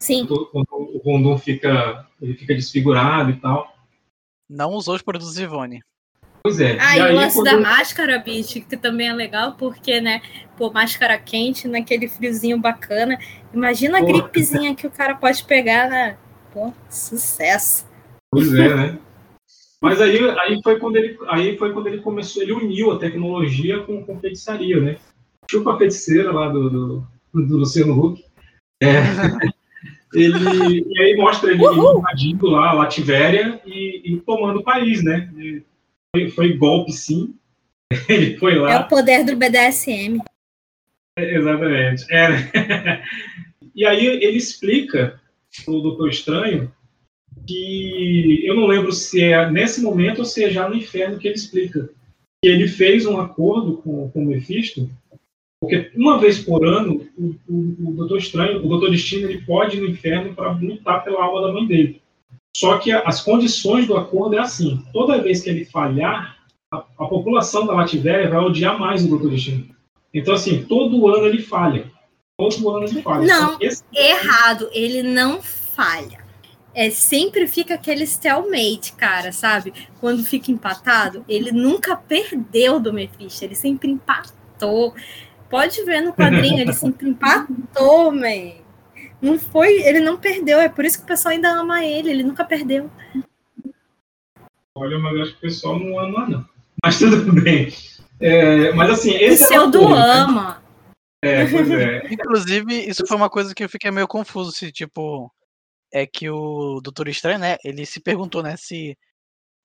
Sim. 0.00 0.26
quando 0.26 0.66
o 0.70 1.00
Rondon 1.04 1.38
fica, 1.38 2.06
ele 2.20 2.34
fica 2.34 2.54
desfigurado 2.54 3.30
e 3.30 3.36
tal. 3.36 3.76
Não 4.48 4.70
usou 4.70 4.94
os 4.94 5.02
produtos 5.02 5.38
Ivone. 5.38 5.82
Pois 6.42 6.58
é. 6.58 6.78
Ah, 6.80 6.96
e, 6.96 7.00
aí, 7.00 7.12
o 7.12 7.16
lance 7.16 7.36
quando- 7.36 7.50
da 7.50 7.60
máscara, 7.60 8.18
bicho, 8.18 8.60
que 8.62 8.76
também 8.76 9.08
é 9.08 9.12
legal, 9.12 9.54
porque, 9.58 10.00
né, 10.00 10.22
pô, 10.56 10.72
máscara 10.72 11.18
quente, 11.18 11.68
naquele 11.68 12.08
friozinho 12.08 12.58
bacana. 12.58 13.18
Imagina 13.52 13.98
a 13.98 14.02
gripezinha 14.02 14.74
que 14.74 14.86
o 14.86 14.90
cara 14.90 15.14
pode 15.14 15.44
pegar, 15.44 15.88
né? 15.90 16.16
Pô, 16.52 16.72
sucesso. 16.88 17.86
Pois 18.32 18.52
é, 18.54 18.74
né? 18.74 18.98
Mas 19.82 20.00
aí, 20.00 20.18
aí, 20.18 20.60
foi 20.62 20.78
quando 20.78 20.96
ele, 20.96 21.18
aí 21.28 21.56
foi 21.56 21.72
quando 21.72 21.86
ele 21.86 21.98
começou, 21.98 22.42
ele 22.42 22.52
uniu 22.52 22.90
a 22.90 22.98
tecnologia 22.98 23.80
com, 23.80 24.04
com 24.04 24.20
feitiçaria, 24.20 24.78
né? 24.80 24.96
Chupa 25.50 25.74
a 25.74 25.78
feiticeira 25.78 26.30
lá 26.32 26.48
do, 26.48 26.70
do, 26.70 27.06
do 27.32 27.56
Luciano 27.56 27.98
Huck. 27.98 28.22
É. 28.82 28.88
ele, 30.12 30.84
e 30.86 31.00
aí 31.00 31.16
mostra 31.16 31.50
ele 31.50 31.62
Uhul. 31.62 31.98
invadindo 31.98 32.46
lá 32.46 32.70
a 32.70 32.74
Lativéria 32.74 33.60
e, 33.64 34.02
e 34.04 34.20
tomando 34.20 34.60
o 34.60 34.64
país, 34.64 35.02
né? 35.02 35.30
E 35.36 35.62
foi, 36.14 36.30
foi 36.30 36.56
golpe, 36.56 36.92
sim. 36.92 37.34
Ele 38.08 38.36
foi 38.38 38.54
É 38.54 38.58
lá. 38.58 38.80
o 38.80 38.88
poder 38.88 39.24
do 39.24 39.36
BDSM. 39.36 40.20
Exatamente. 41.18 42.04
É, 42.10 42.28
né? 42.28 43.04
E 43.72 43.86
aí 43.86 44.04
ele 44.04 44.36
explica 44.36 45.20
pro 45.64 45.80
Doutor 45.80 46.08
Estranho 46.10 46.70
que 47.46 48.42
eu 48.44 48.54
não 48.54 48.66
lembro 48.66 48.92
se 48.92 49.22
é 49.22 49.48
nesse 49.48 49.80
momento 49.80 50.18
ou 50.18 50.24
se 50.24 50.44
é 50.44 50.50
já 50.50 50.68
no 50.68 50.74
inferno 50.74 51.18
que 51.18 51.28
ele 51.28 51.36
explica. 51.36 51.88
Que 52.42 52.50
ele 52.50 52.66
fez 52.66 53.06
um 53.06 53.18
acordo 53.18 53.76
com, 53.78 54.10
com 54.10 54.22
o 54.22 54.26
Mephisto, 54.26 54.90
porque 55.60 55.90
uma 55.94 56.18
vez 56.18 56.40
por 56.40 56.66
ano 56.66 57.06
o, 57.16 57.34
o, 57.48 57.90
o 57.90 57.92
Doutor 57.92 58.18
Estranho, 58.18 58.58
o 58.58 58.68
Doutor 58.68 58.90
Destino, 58.90 59.30
ele 59.30 59.40
pode 59.42 59.76
ir 59.76 59.80
no 59.80 59.88
inferno 59.88 60.34
para 60.34 60.50
lutar 60.52 61.04
pela 61.04 61.22
alma 61.24 61.46
da 61.46 61.52
mãe 61.52 61.66
dele. 61.66 62.02
Só 62.56 62.78
que 62.78 62.90
as 62.92 63.20
condições 63.22 63.86
do 63.86 63.96
acordo 63.96 64.36
é 64.36 64.40
assim: 64.40 64.84
toda 64.92 65.22
vez 65.22 65.40
que 65.42 65.50
ele 65.50 65.64
falhar, 65.64 66.36
a, 66.72 66.78
a 66.98 67.06
população 67.06 67.66
da 67.66 67.74
Lativéria 67.74 68.28
vai 68.28 68.38
odiar 68.40 68.78
mais 68.78 69.04
o 69.04 69.08
Doutor 69.08 69.30
Destino. 69.30 69.68
Então, 70.12 70.34
assim, 70.34 70.64
todo 70.64 71.06
ano 71.08 71.26
ele 71.26 71.40
falha. 71.42 71.90
Todo 72.36 72.70
ano 72.70 72.86
ele 72.86 73.02
falha. 73.02 73.26
Não. 73.26 73.56
Esse- 73.60 73.84
Errado, 73.94 74.68
ele 74.72 75.02
não 75.02 75.40
falha. 75.42 76.18
É, 76.74 76.88
sempre 76.90 77.46
fica 77.48 77.74
aquele 77.74 78.04
stalemate, 78.04 78.92
cara, 78.92 79.32
sabe? 79.32 79.72
Quando 80.00 80.24
fica 80.24 80.50
empatado, 80.52 81.24
ele 81.28 81.50
nunca 81.52 81.96
perdeu 81.96 82.78
do 82.78 82.92
Mephisto, 82.92 83.44
ele 83.44 83.54
sempre 83.56 83.90
empatou. 83.90 84.94
Pode 85.48 85.82
ver 85.84 86.00
no 86.00 86.12
quadrinho, 86.12 86.60
ele 86.60 86.72
sempre 86.72 87.08
empatou, 87.10 88.12
man. 88.12 88.52
Não 89.20 89.38
foi, 89.38 89.82
ele 89.82 90.00
não 90.00 90.16
perdeu, 90.16 90.58
é 90.58 90.68
por 90.68 90.84
isso 90.84 90.98
que 90.98 91.04
o 91.04 91.06
pessoal 91.06 91.32
ainda 91.34 91.50
ama 91.50 91.84
ele, 91.84 92.10
ele 92.10 92.22
nunca 92.22 92.44
perdeu. 92.44 92.90
Olha, 94.74 94.98
mas 94.98 95.14
eu 95.14 95.22
acho 95.22 95.32
que 95.32 95.38
o 95.38 95.40
pessoal 95.42 95.78
não 95.78 95.98
ama, 95.98 96.26
não. 96.28 96.48
Mas 96.82 96.98
tudo 96.98 97.32
bem. 97.42 97.68
É, 98.18 98.72
mas 98.72 98.90
assim, 98.90 99.12
O 99.12 99.16
esse 99.16 99.42
é 99.44 99.46
o 99.46 99.48
seu 99.48 99.70
do 99.70 99.78
acordo, 99.82 99.96
né? 99.96 100.10
ama. 100.12 100.62
É, 101.22 101.46
pois 101.50 101.70
é. 101.70 102.06
Inclusive, 102.12 102.88
isso 102.88 103.06
foi 103.06 103.16
uma 103.16 103.28
coisa 103.28 103.54
que 103.54 103.62
eu 103.62 103.68
fiquei 103.68 103.90
meio 103.90 104.08
confuso, 104.08 104.52
se 104.52 104.72
tipo. 104.72 105.30
É 105.92 106.06
que 106.06 106.30
o 106.30 106.80
Doutor 106.80 107.08
Estranho, 107.08 107.40
né? 107.40 107.56
Ele 107.64 107.84
se 107.84 108.00
perguntou, 108.00 108.42
né, 108.42 108.56
se. 108.56 108.96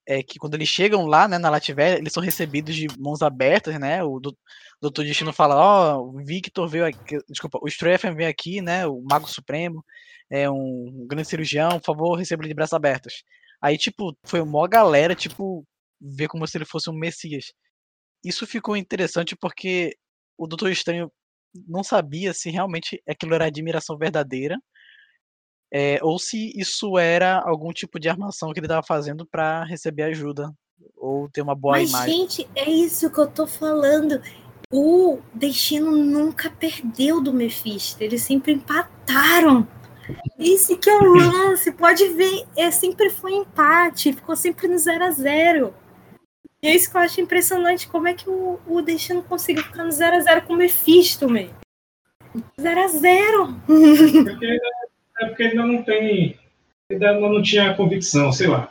É 0.08 0.22
que 0.24 0.38
quando 0.40 0.56
eles 0.56 0.68
chegam 0.68 1.06
lá, 1.06 1.28
né, 1.28 1.38
na 1.38 1.50
Lativéria, 1.50 1.98
eles 2.00 2.12
são 2.14 2.22
recebidos 2.22 2.76
de 2.76 2.88
mãos 3.00 3.22
abertas, 3.22 3.80
né? 3.80 4.04
O 4.04 4.20
Dou- 4.20 4.36
Doutor 4.82 5.04
Destino 5.06 5.34
fala, 5.34 5.56
ó, 5.56 6.02
o 6.02 6.24
Victor 6.24 6.68
veio 6.68 6.86
aqui. 6.86 7.18
Desculpa, 7.30 7.60
o 7.62 7.68
Strafen 7.68 8.14
veio 8.16 8.30
aqui, 8.30 8.62
né? 8.62 8.86
O 8.86 9.02
Mago 9.02 9.28
Supremo, 9.28 9.84
é 10.30 10.50
um 10.50 11.06
grande 11.08 11.28
cirurgião, 11.28 11.80
por 11.80 11.86
favor, 11.86 12.16
receba 12.16 12.42
ele 12.44 12.50
de 12.50 12.56
braços 12.56 12.74
abertos. 12.74 13.24
Aí, 13.62 13.78
tipo, 13.78 14.16
foi 14.26 14.42
uma 14.42 14.68
galera, 14.68 15.16
tipo, 15.16 15.66
ver 16.00 16.28
como 16.28 16.46
se 16.48 16.58
ele 16.58 16.66
fosse 16.66 16.90
um 16.90 16.94
Messias. 16.94 17.54
Isso 18.24 18.46
ficou 18.46 18.76
interessante 18.76 19.36
porque 19.36 19.96
o 20.38 20.48
Doutor 20.48 20.72
Estranho 20.72 21.12
não 21.68 21.84
sabia 21.84 22.34
se 22.34 22.50
realmente 22.50 23.02
aquilo 23.08 23.34
era 23.34 23.46
admiração 23.46 23.98
verdadeira 23.98 24.58
é, 25.72 26.00
ou 26.02 26.18
se 26.20 26.52
isso 26.56 26.98
era 26.98 27.40
algum 27.40 27.72
tipo 27.74 28.00
de 28.00 28.08
armação 28.08 28.54
que 28.54 28.60
ele 28.60 28.66
estava 28.66 28.86
fazendo 28.86 29.26
para 29.26 29.64
receber 29.64 30.04
ajuda 30.04 30.50
Ou 30.96 31.30
ter 31.30 31.42
uma 31.42 31.56
boa 31.56 31.78
Mas, 31.78 31.90
imagem. 31.90 32.18
gente, 32.18 32.50
é 32.56 32.70
isso 32.70 33.10
que 33.10 33.20
eu 33.20 33.28
tô 33.28 33.48
falando. 33.48 34.22
O 34.72 35.20
Destino 35.34 35.92
nunca 35.92 36.50
perdeu 36.50 37.22
do 37.22 37.34
Mephisto. 37.34 38.04
Eles 38.04 38.22
sempre 38.22 38.54
empataram. 38.54 39.68
Esse 40.38 40.78
que 40.78 40.90
é 40.90 40.98
o 40.98 41.04
lance. 41.14 41.72
Pode 41.72 42.08
ver, 42.10 42.46
é, 42.56 42.72
sempre 42.72 43.10
foi 43.10 43.34
empate. 43.34 44.14
Ficou 44.14 44.36
sempre 44.36 44.68
no 44.68 44.78
0 44.78 45.04
a 45.04 45.12
0 45.12 45.74
E 46.62 46.68
é 46.68 46.76
isso 46.76 46.90
que 46.90 46.98
eu 46.98 47.02
acho 47.02 47.22
impressionante. 47.22 47.88
Como 47.88 48.08
é 48.08 48.14
que 48.14 48.30
o, 48.30 48.60
o 48.68 48.82
Destino 48.82 49.24
conseguiu 49.24 49.64
ficar 49.64 49.84
no 49.84 49.92
0 49.92 50.16
a 50.16 50.20
0 50.20 50.42
com 50.44 50.54
o 50.54 50.58
Mephisto, 50.58 51.30
meio? 51.30 51.54
0 52.60 52.80
a 52.82 52.88
0 52.88 53.62
Porque, 53.66 54.60
é 55.22 55.26
porque 55.28 55.44
ainda 55.44 55.66
não 55.66 55.84
tem. 55.84 56.40
Ainda 56.92 57.20
não 57.20 57.42
tinha 57.42 57.74
convicção, 57.74 58.32
sei 58.32 58.48
lá. 58.48 58.70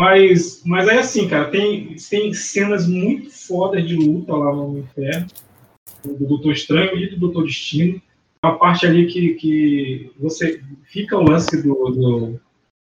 Mas, 0.00 0.62
mas 0.64 0.86
é 0.86 0.98
assim, 0.98 1.26
cara, 1.26 1.50
tem, 1.50 1.96
tem 2.08 2.32
cenas 2.32 2.86
muito 2.86 3.30
fodas 3.30 3.86
de 3.86 3.96
luta 3.96 4.32
lá 4.32 4.54
no 4.54 4.78
inferno. 4.78 5.26
Do 6.04 6.26
Doutor 6.26 6.52
Estranho 6.52 6.96
e 6.96 7.10
do 7.10 7.16
Doutor 7.16 7.44
Destino. 7.44 8.00
A 8.40 8.52
parte 8.52 8.86
ali 8.86 9.06
que, 9.06 9.34
que 9.34 10.12
você 10.16 10.62
fica 10.84 11.16
o 11.18 11.28
lance 11.28 11.60
do. 11.60 11.74
do 11.90 12.40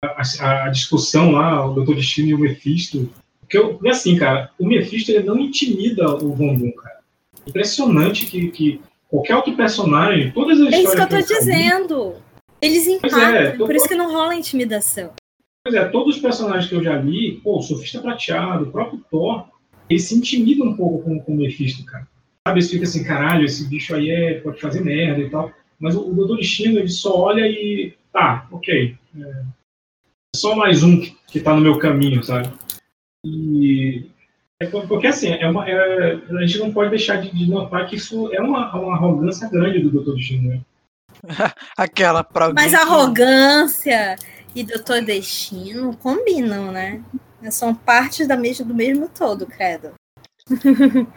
a, 0.03 0.65
a 0.65 0.69
discussão 0.69 1.31
lá, 1.31 1.67
o 1.69 1.73
Doutor 1.73 1.95
Destino 1.95 2.29
e 2.29 2.33
o 2.33 2.39
Mephisto. 2.39 3.09
Porque, 3.41 3.57
eu, 3.57 3.77
e 3.83 3.89
assim, 3.89 4.15
cara, 4.15 4.49
o 4.57 4.65
Mephisto 4.65 5.11
ele 5.11 5.23
não 5.23 5.37
intimida 5.37 6.15
o 6.15 6.33
Von 6.33 6.55
Doom, 6.55 6.71
cara. 6.71 7.01
Impressionante 7.45 8.25
que, 8.27 8.49
que 8.51 8.81
qualquer 9.09 9.35
outro 9.35 9.53
personagem, 9.57 10.31
todas 10.31 10.61
as 10.61 10.73
É 10.73 10.81
isso 10.81 10.95
que 10.95 11.01
eu 11.01 11.03
histórias 11.03 11.27
tô 11.27 11.33
eu 11.33 11.39
li, 11.39 11.45
dizendo. 11.45 12.15
Eles 12.61 12.87
é, 12.87 12.91
empatam, 12.91 13.57
tô- 13.57 13.65
por 13.65 13.75
isso 13.75 13.87
que 13.89 13.95
não 13.95 14.13
rola 14.13 14.33
intimidação. 14.33 15.11
Pois 15.63 15.75
é, 15.75 15.85
todos 15.89 16.15
os 16.15 16.21
personagens 16.21 16.67
que 16.67 16.75
eu 16.75 16.83
já 16.83 16.95
li, 16.97 17.39
pô, 17.43 17.59
o 17.59 17.61
Sofista 17.61 18.01
Prateado, 18.01 18.65
o 18.65 18.71
próprio 18.71 18.99
Thor, 19.11 19.47
eles 19.89 20.03
se 20.05 20.15
intimidam 20.15 20.67
um 20.67 20.75
pouco 20.75 21.03
com, 21.03 21.19
com 21.19 21.33
o 21.33 21.37
Mephisto, 21.37 21.85
cara. 21.85 22.07
Sabe, 22.47 22.59
eles 22.59 22.69
ficam 22.71 22.83
assim, 22.83 23.03
caralho, 23.03 23.45
esse 23.45 23.67
bicho 23.67 23.93
aí 23.93 24.09
é, 24.09 24.39
pode 24.39 24.59
fazer 24.59 24.81
merda 24.81 25.21
e 25.21 25.29
tal. 25.29 25.51
Mas 25.79 25.95
o, 25.95 26.09
o 26.09 26.13
Doutor 26.13 26.37
Destino, 26.37 26.79
ele 26.79 26.89
só 26.89 27.15
olha 27.15 27.45
e. 27.47 27.93
Tá, 28.11 28.47
ok. 28.51 28.95
É, 29.19 29.43
só 30.35 30.55
mais 30.55 30.81
um 30.83 30.99
que, 30.99 31.15
que 31.27 31.39
tá 31.39 31.53
no 31.53 31.61
meu 31.61 31.77
caminho, 31.77 32.23
sabe? 32.23 32.49
E. 33.25 34.05
É 34.59 34.65
por- 34.67 34.87
porque 34.87 35.07
assim, 35.07 35.29
é 35.29 35.47
uma, 35.47 35.67
é- 35.69 36.19
a 36.29 36.45
gente 36.45 36.59
não 36.59 36.71
pode 36.71 36.89
deixar 36.91 37.17
de, 37.17 37.31
de 37.35 37.47
notar 37.49 37.87
que 37.87 37.95
isso 37.95 38.31
é 38.33 38.39
uma, 38.41 38.75
uma 38.75 38.93
arrogância 38.95 39.49
grande 39.49 39.79
do 39.79 39.89
Doutor 39.91 40.15
Destino, 40.15 40.49
né? 40.49 40.61
Aquela 41.77 42.23
pra. 42.23 42.51
Mas 42.53 42.71
que- 42.71 42.75
arrogância 42.77 44.15
e 44.55 44.63
Doutor 44.63 45.01
Destino 45.01 45.95
combinam, 45.97 46.71
né? 46.71 47.01
São 47.49 47.73
partes 47.73 48.27
da 48.27 48.37
mesma, 48.37 48.65
do 48.65 48.75
mesmo 48.75 49.09
todo, 49.09 49.45
credo. 49.45 49.93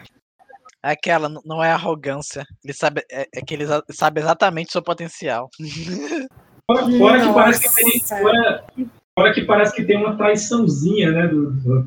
Aquela 0.82 1.30
não 1.44 1.64
é 1.64 1.70
arrogância. 1.70 2.44
Ele 2.62 2.74
sabe, 2.74 3.02
é, 3.10 3.26
é 3.34 3.40
que 3.40 3.54
ele 3.54 3.64
sabe 3.90 4.20
exatamente 4.20 4.68
o 4.68 4.72
seu 4.72 4.82
potencial. 4.82 5.48
Fora, 6.66 6.90
fora 6.98 7.20
que 7.20 7.32
parece 7.34 7.60
que 7.60 7.74
tem, 7.74 8.00
fora, 8.00 8.64
fora 9.14 9.34
que 9.34 9.42
parece 9.42 9.74
que 9.74 9.84
tem 9.84 9.96
uma 9.96 10.16
traiçãozinha, 10.16 11.10
né, 11.10 11.26
do, 11.26 11.52
do, 11.52 11.82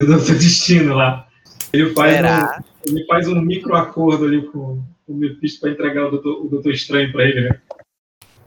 do 0.00 0.06
Doutor 0.06 0.36
Destino 0.36 0.94
lá. 0.94 1.26
Ele 1.72 1.94
faz, 1.94 2.14
Será? 2.14 2.62
um, 2.86 2.90
ele 2.90 3.06
faz 3.06 3.28
um 3.28 3.40
micro 3.40 3.74
acordo 3.74 4.26
ali 4.26 4.42
com, 4.46 4.82
com 5.06 5.12
o 5.12 5.16
Mephisto 5.16 5.60
para 5.60 5.70
entregar 5.70 6.06
o 6.06 6.10
Doutor, 6.10 6.44
o 6.44 6.48
Doutor 6.48 6.72
Estranho 6.72 7.10
para 7.10 7.24
ele, 7.24 7.48
né? 7.48 7.60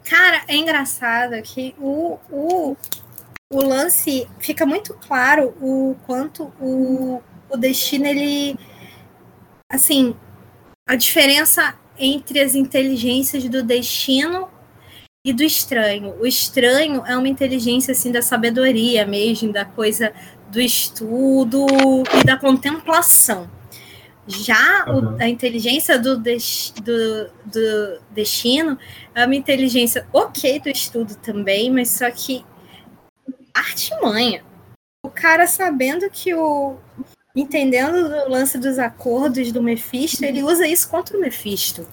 Cara, 0.05 0.43
é 0.47 0.55
engraçado 0.55 1.41
que 1.41 1.73
o, 1.79 2.19
o, 2.31 2.77
o 3.51 3.63
lance 3.63 4.27
fica 4.39 4.63
muito 4.63 4.93
claro 4.93 5.55
o 5.59 5.95
quanto 6.05 6.53
o, 6.61 7.23
o 7.49 7.57
destino 7.57 8.05
ele 8.05 8.55
assim 9.67 10.15
a 10.87 10.95
diferença 10.95 11.73
entre 11.97 12.39
as 12.39 12.53
inteligências 12.53 13.43
do 13.49 13.63
destino 13.63 14.47
e 15.25 15.33
do 15.33 15.41
estranho. 15.41 16.13
O 16.21 16.27
estranho 16.27 17.03
é 17.03 17.17
uma 17.17 17.27
inteligência 17.27 17.93
assim 17.93 18.11
da 18.11 18.21
sabedoria 18.21 19.07
mesmo, 19.07 19.51
da 19.51 19.65
coisa 19.65 20.13
do 20.49 20.61
estudo 20.61 21.65
e 22.21 22.23
da 22.23 22.37
contemplação. 22.37 23.49
Já 24.27 24.85
o- 24.87 24.91
Uhum. 25.11 25.17
a 25.19 25.27
inteligência 25.29 25.99
do, 25.99 26.17
des- 26.17 26.73
do, 26.83 27.29
do 27.45 27.99
destino 28.11 28.77
é 29.13 29.23
uma 29.25 29.35
inteligência 29.35 30.07
ok 30.11 30.59
do 30.59 30.69
estudo 30.69 31.15
também, 31.17 31.69
mas 31.71 31.91
só 31.91 32.09
que 32.09 32.43
artimanha. 33.53 34.43
O 35.05 35.09
cara 35.09 35.47
sabendo 35.47 36.09
que 36.09 36.33
o. 36.33 36.77
Entendendo 37.35 37.95
o 37.95 38.29
lance 38.29 38.57
dos 38.57 38.79
acordos 38.79 39.51
do 39.51 39.61
Mephisto, 39.61 40.23
ele 40.23 40.41
usa 40.41 40.65
isso 40.65 40.89
contra 40.89 41.17
o 41.17 41.19
Mephisto. 41.21 41.85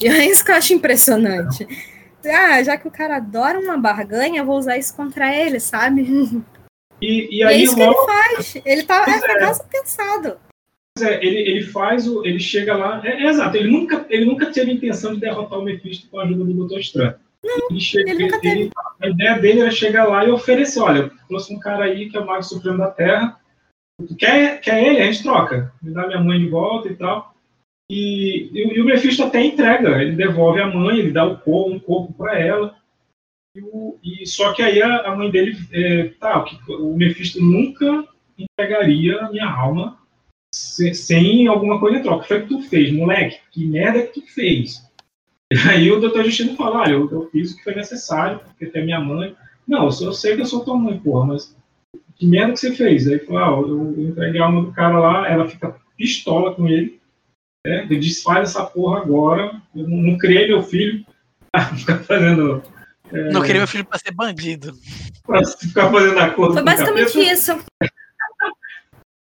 E 0.00 0.08
é 0.08 0.26
isso 0.28 0.44
que 0.44 0.50
eu 0.50 0.56
acho 0.56 0.74
impressionante. 0.74 1.66
Ah, 2.26 2.62
já 2.62 2.76
que 2.76 2.88
o 2.88 2.90
cara 2.90 3.16
adora 3.16 3.58
uma 3.60 3.76
barganha, 3.78 4.40
eu 4.40 4.44
vou 4.44 4.58
usar 4.58 4.76
isso 4.76 4.94
contra 4.94 5.32
ele, 5.34 5.60
sabe? 5.60 6.02
E, 7.00 7.28
e 7.30 7.38
E, 7.38 7.42
é 7.42 7.46
aí 7.46 7.62
isso 7.62 7.74
que 7.76 7.80
ele 7.82 7.94
faz. 7.94 8.54
Ele 8.64 8.82
tá 8.82 9.04
é 9.08 9.14
é. 9.32 9.38
caso 9.38 9.64
pensado. 9.70 10.36
É, 11.00 11.24
ele, 11.24 11.38
ele 11.38 11.62
faz 11.62 12.06
o. 12.06 12.24
Ele 12.24 12.38
chega 12.38 12.76
lá. 12.76 13.00
É, 13.04 13.22
é 13.24 13.26
exato, 13.28 13.56
ele 13.56 13.70
nunca, 13.70 14.04
ele 14.10 14.24
nunca 14.26 14.46
teve 14.52 14.72
intenção 14.72 15.14
de 15.14 15.20
derrotar 15.20 15.58
o 15.58 15.62
Mephisto 15.62 16.08
com 16.10 16.18
a 16.20 16.24
ajuda 16.24 16.44
do 16.44 16.52
Doutor 16.54 16.78
Estranho. 16.80 17.14
ele 17.70 17.80
chega, 17.80 18.10
ele 18.10 18.24
nunca 18.24 18.46
ele- 18.46 18.70
a 19.00 19.08
ideia 19.08 19.38
dele 19.38 19.60
era 19.60 19.70
chegar 19.70 20.04
lá 20.04 20.24
e 20.24 20.30
oferecer: 20.30 20.80
olha, 20.80 21.10
trouxe 21.28 21.54
um 21.54 21.58
cara 21.58 21.84
aí 21.84 22.08
que 22.10 22.16
é 22.16 22.20
o 22.20 22.26
Mago 22.26 22.42
Supremo 22.42 22.78
da 22.78 22.90
Terra. 22.90 23.40
Quer, 24.18 24.60
quer 24.60 24.84
ele? 24.86 25.00
A 25.00 25.04
gente 25.06 25.22
troca. 25.22 25.72
Me 25.82 25.92
dá 25.92 26.06
minha 26.06 26.20
mãe 26.20 26.38
de 26.38 26.48
volta 26.48 26.88
e 26.88 26.94
tal. 26.96 27.34
E, 27.90 28.50
e, 28.52 28.66
o- 28.66 28.72
e 28.76 28.80
o 28.80 28.84
Mephisto 28.84 29.22
até 29.22 29.42
entrega. 29.42 30.02
Ele 30.02 30.14
devolve 30.16 30.60
a 30.60 30.66
mãe, 30.66 30.98
ele 30.98 31.10
dá 31.12 31.24
o 31.24 31.38
corpo, 31.38 31.70
um 31.70 31.78
corpo 31.80 32.12
para 32.12 32.38
ela. 32.38 32.76
E, 33.56 33.60
o- 33.62 33.98
e 34.02 34.26
só 34.26 34.52
que 34.52 34.62
aí 34.62 34.82
a, 34.82 35.00
a 35.08 35.16
mãe 35.16 35.30
dele. 35.30 35.56
É, 35.72 36.04
tá, 36.20 36.44
o, 36.68 36.92
o 36.92 36.96
Mephisto 36.96 37.42
nunca 37.42 38.06
entregaria 38.38 39.20
a 39.20 39.30
minha 39.30 39.48
alma 39.48 39.98
se- 40.54 40.94
sem 40.94 41.46
alguma 41.46 41.80
coisa 41.80 41.98
em 41.98 42.02
troca. 42.02 42.18
O 42.18 42.22
que 42.22 42.28
foi 42.28 42.42
que 42.42 42.48
tu 42.48 42.62
fez, 42.62 42.92
moleque? 42.92 43.38
Que 43.50 43.66
merda 43.66 44.02
que 44.06 44.20
tu 44.20 44.26
fez? 44.32 44.82
E 45.52 45.58
aí 45.68 45.90
o 45.90 46.00
doutor 46.00 46.24
Justino 46.24 46.56
fala, 46.56 46.80
olha, 46.80 46.92
eu, 46.92 47.10
eu 47.10 47.28
fiz 47.30 47.52
o 47.52 47.56
que 47.56 47.64
foi 47.64 47.74
necessário, 47.74 48.40
porque 48.40 48.66
tem 48.66 48.84
minha 48.84 49.00
mãe. 49.00 49.34
Não, 49.66 49.84
eu, 49.84 49.92
sou- 49.92 50.06
eu 50.08 50.12
sei 50.12 50.34
que 50.34 50.42
eu 50.42 50.46
sou 50.46 50.64
tua 50.64 50.76
mãe, 50.76 50.98
porra, 50.98 51.26
mas 51.26 51.54
que 52.16 52.26
merda 52.26 52.52
que 52.52 52.60
você 52.60 52.72
fez? 52.74 53.06
Aí 53.08 53.18
fala, 53.20 53.46
ah, 53.48 53.60
eu, 53.60 53.94
eu 53.96 54.08
entreguei 54.08 54.40
a 54.40 54.44
alma 54.44 54.62
do 54.62 54.72
cara 54.72 54.98
lá, 54.98 55.28
ela 55.28 55.48
fica 55.48 55.76
pistola 55.96 56.54
com 56.54 56.66
ele, 56.68 57.00
né? 57.66 57.84
Ele 57.84 57.98
desfaz 57.98 58.48
essa 58.50 58.64
porra 58.64 59.00
agora, 59.00 59.60
eu 59.74 59.86
não, 59.88 59.96
não 59.98 60.18
criei 60.18 60.48
meu 60.48 60.62
filho 60.62 61.04
pra 61.52 61.66
ficar 61.76 61.98
fazendo. 62.00 62.62
é, 63.12 63.30
Não 63.30 63.42
queria 63.42 63.60
meu 63.60 63.68
filho 63.68 63.84
pra 63.84 63.98
ser 63.98 64.12
bandido. 64.12 64.72
pra 65.26 65.44
ficar 65.44 65.90
fazendo 65.92 66.18
acordo 66.18 66.54
Foi 66.54 66.62
com 66.62 66.68
o 66.68 66.72
basicamente 66.72 67.18
isso. 67.20 67.52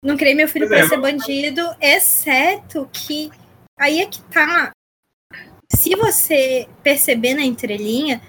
Não 0.02 0.16
criei 0.16 0.34
meu 0.34 0.48
filho 0.48 0.68
para 0.68 0.78
é, 0.78 0.88
ser 0.88 1.00
bandido, 1.00 1.62
exceto 1.80 2.88
que 2.92 3.30
aí 3.78 4.00
é 4.00 4.06
que 4.06 4.22
tá. 4.24 4.70
Se 5.72 5.94
você 5.96 6.68
perceber 6.82 7.34
na 7.34 7.42
entrelinha, 7.42 8.20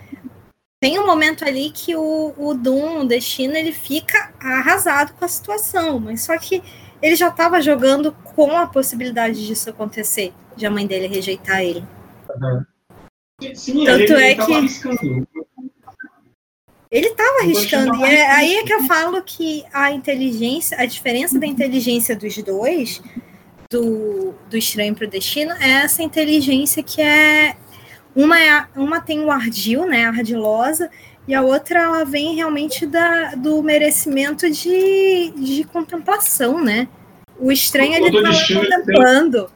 tem 0.82 0.98
um 1.00 1.06
momento 1.06 1.46
ali 1.46 1.70
que 1.72 1.96
o, 1.96 2.34
o 2.38 2.54
Doom, 2.54 3.02
o 3.02 3.08
Destino, 3.08 3.56
ele 3.56 3.72
fica 3.72 4.34
arrasado 4.40 5.14
com 5.14 5.24
a 5.26 5.28
situação, 5.28 6.00
mas 6.00 6.24
só 6.24 6.38
que 6.38 6.64
ele 7.02 7.16
já 7.16 7.28
estava 7.30 7.62
jogando 7.62 8.12
com 8.36 8.52
a 8.58 8.68
possibilidade 8.68 9.46
disso 9.46 9.70
acontecer, 9.70 10.34
de 10.58 10.66
a 10.66 10.72
mãe 10.72 10.86
dele 10.88 11.08
rejeitar 11.08 11.62
ele. 11.62 11.84
Sim, 13.54 13.86
Tanto 13.86 14.14
ele, 14.14 14.14
é 14.24 14.32
ele 14.32 14.46
que- 14.46 14.54
arriscando. 14.54 15.28
Ele 16.92 17.10
tava 17.12 17.40
O 17.40 17.42
arriscando. 17.42 17.96
E 17.98 18.04
é 18.04 18.32
aí 18.32 18.56
é 18.56 18.64
que 18.64 18.74
eu 18.74 18.84
falo 18.84 19.22
que 19.22 19.64
a 19.72 19.92
inteligência, 19.92 20.78
a 20.80 20.86
diferença 20.86 21.40
da 21.40 21.46
inteligência 21.46 22.16
dos 22.16 22.36
dois, 22.40 23.02
do, 23.72 24.34
do 24.50 24.58
estranho 24.58 24.96
pro 24.96 25.08
destino, 25.08 25.52
é 25.54 25.70
essa 25.84 26.02
inteligência 26.02 26.82
que 26.82 27.02
é. 27.02 27.56
Uma, 28.16 28.40
é 28.42 28.66
uma 28.76 29.00
tem 29.00 29.20
o 29.24 29.30
ardil, 29.30 29.86
né? 29.86 30.06
Ardilosa, 30.06 30.90
e 31.28 31.34
a 31.36 31.44
outra 31.44 31.80
ela 31.84 32.04
vem 32.04 32.36
realmente 32.36 32.88
da, 32.88 33.36
do 33.36 33.62
merecimento 33.62 34.50
de, 34.50 35.32
de 35.38 35.64
contemplação, 35.66 36.60
né? 36.64 36.88
O 37.38 37.52
estranho 37.52 37.92
O 37.92 37.96
ele 38.08 38.12
tem- 38.12 38.56
contemplando. 38.56 39.52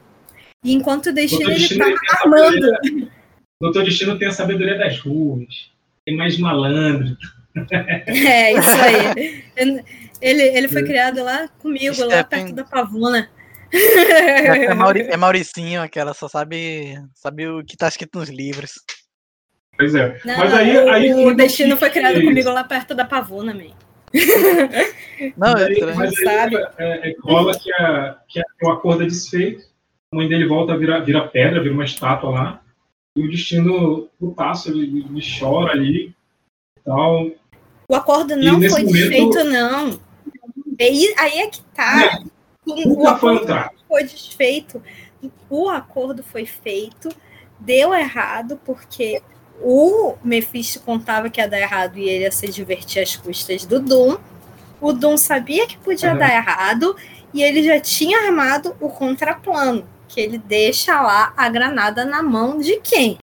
E 0.64 0.72
enquanto 0.72 1.06
o 1.06 1.12
destino 1.12 1.50
ele 1.50 1.58
Destino, 1.58 1.80
tá 1.84 1.90
ele 1.90 1.98
tem 1.98 2.08
a 2.08 2.22
armando. 2.22 3.10
Doutor 3.60 3.84
Destino 3.84 4.18
tem 4.18 4.28
a 4.28 4.32
sabedoria 4.32 4.78
das 4.78 5.00
ruas, 5.00 5.70
mais 6.12 6.38
malandro. 6.38 7.16
É, 8.08 8.52
isso 8.52 8.70
aí. 8.70 9.44
Ele, 10.20 10.42
ele 10.42 10.68
foi 10.68 10.82
criado 10.84 11.22
lá 11.22 11.48
comigo, 11.58 11.94
lá 12.06 12.22
Stephen- 12.22 12.24
perto 12.30 12.54
da 12.54 12.64
pavuna. 12.64 13.28
É, 13.70 14.64
é 14.66 14.74
Mauri- 14.74 15.02
é 15.10 15.16
Mauricinho, 15.18 15.82
aquela 15.82 16.14
só 16.14 16.28
sabe, 16.28 16.94
sabe 17.14 17.46
o 17.46 17.62
que 17.62 17.76
tá 17.76 17.88
escrito 17.88 18.18
nos 18.18 18.30
livros. 18.30 18.72
Pois 19.76 19.94
é. 19.94 20.18
Não, 20.24 20.38
Mas 20.38 20.54
aí, 20.54 20.76
o, 20.78 20.90
aí 20.90 21.12
o 21.26 21.34
destino 21.34 21.74
que- 21.74 21.80
foi 21.80 21.90
criado 21.90 22.22
comigo 22.22 22.48
lá 22.50 22.64
perto 22.64 22.94
da 22.94 23.04
pavuna, 23.04 23.52
man. 23.52 23.74
Não, 25.36 25.56
Aí, 25.56 25.72
estranho. 25.74 25.96
mas 25.98 26.16
aí, 26.16 26.24
Sabe? 26.24 26.56
é, 26.78 27.10
é, 27.10 27.14
rola 27.22 27.58
que, 27.58 27.70
a, 27.74 28.16
que 28.28 28.40
a- 28.40 28.44
o 28.62 28.70
acordo 28.70 29.02
é 29.02 29.06
desfeito, 29.06 29.62
a 30.12 30.16
mãe 30.16 30.26
dele 30.28 30.46
volta 30.46 30.72
a 30.72 30.76
virar, 30.76 31.00
vira 31.00 31.26
pedra, 31.28 31.60
vira 31.60 31.74
uma 31.74 31.84
estátua 31.84 32.30
lá, 32.30 32.60
e 33.16 33.22
o 33.24 33.30
destino 33.30 34.08
putaço, 34.18 34.70
ele, 34.70 35.00
ele 35.08 35.20
chora 35.38 35.72
ali 35.72 36.14
e 36.76 36.80
tal. 36.84 37.26
O 37.88 37.94
acordo 37.94 38.34
não 38.36 38.60
foi 38.60 38.82
momento- 38.82 38.92
desfeito, 38.92 39.44
não. 39.44 40.00
Aí, 40.80 41.14
aí 41.18 41.38
é 41.38 41.46
que 41.48 41.62
tá. 41.74 42.20
O 42.66 42.74
Nunca 42.74 43.16
foi 43.16 43.32
um 43.32 43.36
acordo 43.36 43.46
trato. 43.46 43.74
foi 43.86 44.02
desfeito. 44.04 44.82
O 45.48 45.68
acordo 45.68 46.22
foi 46.24 46.44
feito, 46.46 47.08
deu 47.60 47.94
errado, 47.94 48.58
porque 48.64 49.22
o 49.62 50.14
Mephisto 50.24 50.80
contava 50.80 51.30
que 51.30 51.40
ia 51.40 51.48
dar 51.48 51.60
errado 51.60 51.96
e 51.98 52.08
ele 52.08 52.24
ia 52.24 52.32
se 52.32 52.48
divertir 52.48 53.02
às 53.02 53.14
custas 53.14 53.64
do 53.64 53.78
Doom. 53.78 54.16
O 54.80 54.92
Doom 54.92 55.16
sabia 55.16 55.66
que 55.66 55.78
podia 55.78 56.12
Uhum. 56.12 56.18
dar 56.18 56.34
errado 56.34 56.96
e 57.32 57.42
ele 57.42 57.62
já 57.62 57.78
tinha 57.78 58.26
armado 58.26 58.74
o 58.80 58.88
contraplano, 58.88 59.86
que 60.14 60.20
ele 60.20 60.38
deixa 60.38 61.00
lá 61.02 61.34
a 61.36 61.48
granada 61.48 62.04
na 62.04 62.22
mão 62.22 62.58
de 62.58 62.76
quem? 62.80 63.18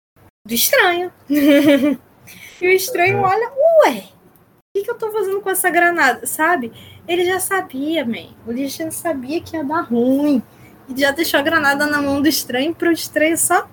Do 0.46 0.54
estranho. 0.54 1.12
e 1.28 2.66
o 2.66 2.70
estranho 2.70 3.18
Uhum. 3.18 3.24
olha, 3.24 3.52
ué, 3.84 4.04
o 4.04 4.78
que, 4.78 4.84
que 4.84 4.90
eu 4.90 4.94
tô 4.96 5.10
fazendo 5.12 5.40
com 5.42 5.50
essa 5.50 5.68
granada? 5.68 6.26
Sabe? 6.26 6.72
Ele 7.06 7.26
já 7.26 7.38
sabia, 7.38 8.04
man. 8.06 8.34
O 8.46 8.54
Destino 8.54 8.90
sabia 8.90 9.40
que 9.42 9.54
ia 9.54 9.62
dar 9.64 9.82
ruim. 9.82 10.42
E 10.88 10.98
já 10.98 11.10
deixou 11.10 11.38
a 11.38 11.42
granada 11.42 11.86
na 11.86 12.00
mão 12.00 12.22
do 12.22 12.28
estranho 12.28 12.74
pro 12.74 12.90
estranho 12.90 13.36
só. 13.36 13.68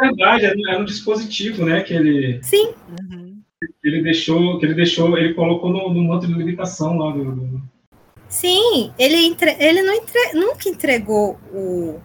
Na 0.00 0.08
verdade, 0.08 0.44
era 0.44 0.56
um- 0.56 0.68
era 0.68 0.80
um 0.80 0.84
dispositivo, 0.84 1.64
né, 1.64 1.80
que 1.82 1.92
ele, 1.94 2.38
Sim, 2.42 2.72
Uhum. 2.88 3.40
que 3.60 3.88
ele 3.88 4.02
deixou, 4.02 4.58
que 4.58 4.66
ele 4.66 4.74
deixou, 4.74 5.16
ele 5.18 5.34
colocou 5.34 5.70
no, 5.70 5.92
no 5.92 6.02
manto 6.04 6.26
de 6.28 6.34
limitação 6.34 6.96
lá 6.96 7.10
do- 7.12 7.60
sim. 8.28 8.92
Ele, 8.98 9.16
entre... 9.26 9.56
ele 9.58 9.82
não 9.82 9.94
entre... 9.94 10.32
nunca 10.34 10.68
entregou 10.68 11.38
o... 11.52 12.00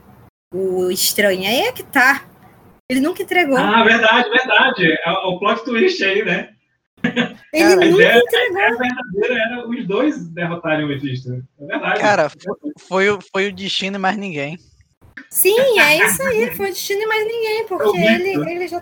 o 0.53 0.91
estranho. 0.91 1.41
Aí 1.47 1.61
é 1.61 1.71
que 1.71 1.83
tá. 1.83 2.23
Ele 2.89 2.99
nunca 2.99 3.23
entregou. 3.23 3.57
Ah, 3.57 3.83
verdade, 3.83 4.29
verdade. 4.29 4.91
É 5.05 5.09
o 5.25 5.39
plot 5.39 5.63
twist 5.65 6.03
aí, 6.03 6.23
né? 6.23 6.49
ele 7.51 7.63
cara, 7.63 7.73
A 7.73 7.85
nunca 7.89 8.15
entregou. 8.15 8.77
verdadeira 8.77 9.43
era 9.43 9.67
os 9.67 9.87
dois 9.87 10.27
derrotarem 10.29 10.85
o 10.85 10.87
Mephisto. 10.87 11.43
É 11.59 11.65
verdade. 11.65 11.99
Cara, 11.99 12.31
Foi, 12.87 13.09
o- 13.09 13.19
foi 13.31 13.47
o 13.49 13.53
destino 13.53 13.95
e 13.97 13.99
mais 13.99 14.15
ninguém. 14.17 14.57
Sim, 15.29 15.79
é 15.79 15.97
isso 16.05 16.21
aí. 16.23 16.55
Foi 16.55 16.67
o 16.67 16.73
destino 16.73 17.01
e 17.01 17.05
mais 17.05 17.25
ninguém. 17.25 17.59
É 17.59 17.63
o 17.63 17.67
Porque 17.67 17.97
ele, 17.99 18.51
ele 18.51 18.67
já. 18.67 18.81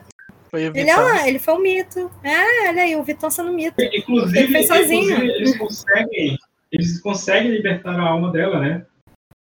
Foi 0.50 0.68
o 0.70 0.74
Ele, 0.76 0.90
é, 0.90 1.30
ele 1.30 1.40
foi 1.40 1.54
um 1.54 1.60
mito. 1.62 2.12
É, 2.24 2.70
olha 2.70 2.84
aí, 2.84 2.96
o 2.96 3.04
Vitão 3.04 3.30
sendo 3.32 3.54
mito. 3.54 3.76
Inclusive, 3.82 4.38
Ele 4.40 4.48
fez 4.52 4.68
sozinho. 4.68 5.04
inclusive, 5.04 5.32
eles 5.32 5.58
conseguem, 5.58 6.38
eles 6.72 7.02
conseguem 7.02 7.52
libertar 7.52 7.98
a 7.98 8.02
alma 8.10 8.32
dela, 8.32 8.60
né? 8.60 8.86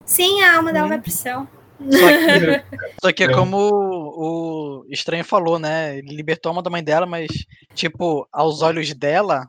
Sim, 0.06 0.42
a 0.44 0.58
alma 0.58 0.72
dela 0.72 0.88
vai 0.88 1.02
pro 1.02 1.10
céu. 1.12 1.48
Só 1.80 2.08
que, 2.08 2.64
só 3.02 3.12
que 3.14 3.24
é 3.24 3.28
É. 3.28 3.34
como 3.34 3.58
o, 3.58 4.82
o 4.82 4.86
estranho 4.90 5.24
falou, 5.24 5.58
né? 5.60 5.98
Ele 5.98 6.16
libertou 6.16 6.50
a 6.50 6.52
alma 6.52 6.62
da 6.64 6.70
mãe 6.70 6.84
dela, 6.84 7.06
mas, 7.06 7.28
tipo, 7.74 8.28
aos 8.32 8.62
olhos 8.62 8.94
dela, 8.94 9.48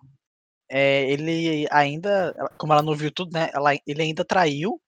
é, 0.71 1.11
ele 1.11 1.67
ainda, 1.71 2.35
como 2.59 2.73
ela 2.73 2.83
não 2.83 2.95
viu 2.95 3.11
tudo, 3.11 3.33
né? 3.33 3.51
Ela, 3.53 3.75
ele 3.87 4.03
ainda 4.03 4.25
traiu 4.25 4.81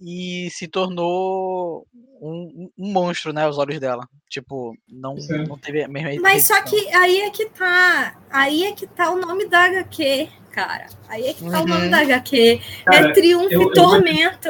e 0.00 0.48
se 0.50 0.66
tornou 0.66 1.86
um, 2.20 2.68
um- 2.76 2.92
monstro, 2.92 3.32
né? 3.32 3.44
Aos 3.44 3.56
olhos 3.58 3.78
dela. 3.78 4.06
Tipo, 4.28 4.74
não, 4.88 5.14
não 5.48 5.56
teve 5.56 5.84
a 5.84 5.88
mesma 5.88 6.20
Mas 6.20 6.46
só 6.48 6.60
que 6.62 6.88
aí 6.92 7.20
é 7.20 7.30
que 7.30 7.46
tá. 7.50 8.18
Aí 8.28 8.64
é 8.64 8.72
que 8.72 8.86
tá 8.86 9.10
o 9.10 9.20
nome 9.20 9.46
da 9.48 9.64
HQ, 9.66 10.28
cara. 10.54 10.86
Aí 11.08 11.26
é 11.26 11.34
que 11.34 11.40
tá 11.50 11.60
o 11.62 11.66
nome 11.66 11.84
Uhum. 11.86 11.90
da 11.90 11.98
HQ. 11.98 12.60
Cara, 12.84 13.08
é 13.08 13.12
Triunfo 13.12 13.46
eu- 13.46 13.50
eu 13.50 13.60
e 13.60 13.64
vou- 13.64 13.72
Tormento. 13.72 14.48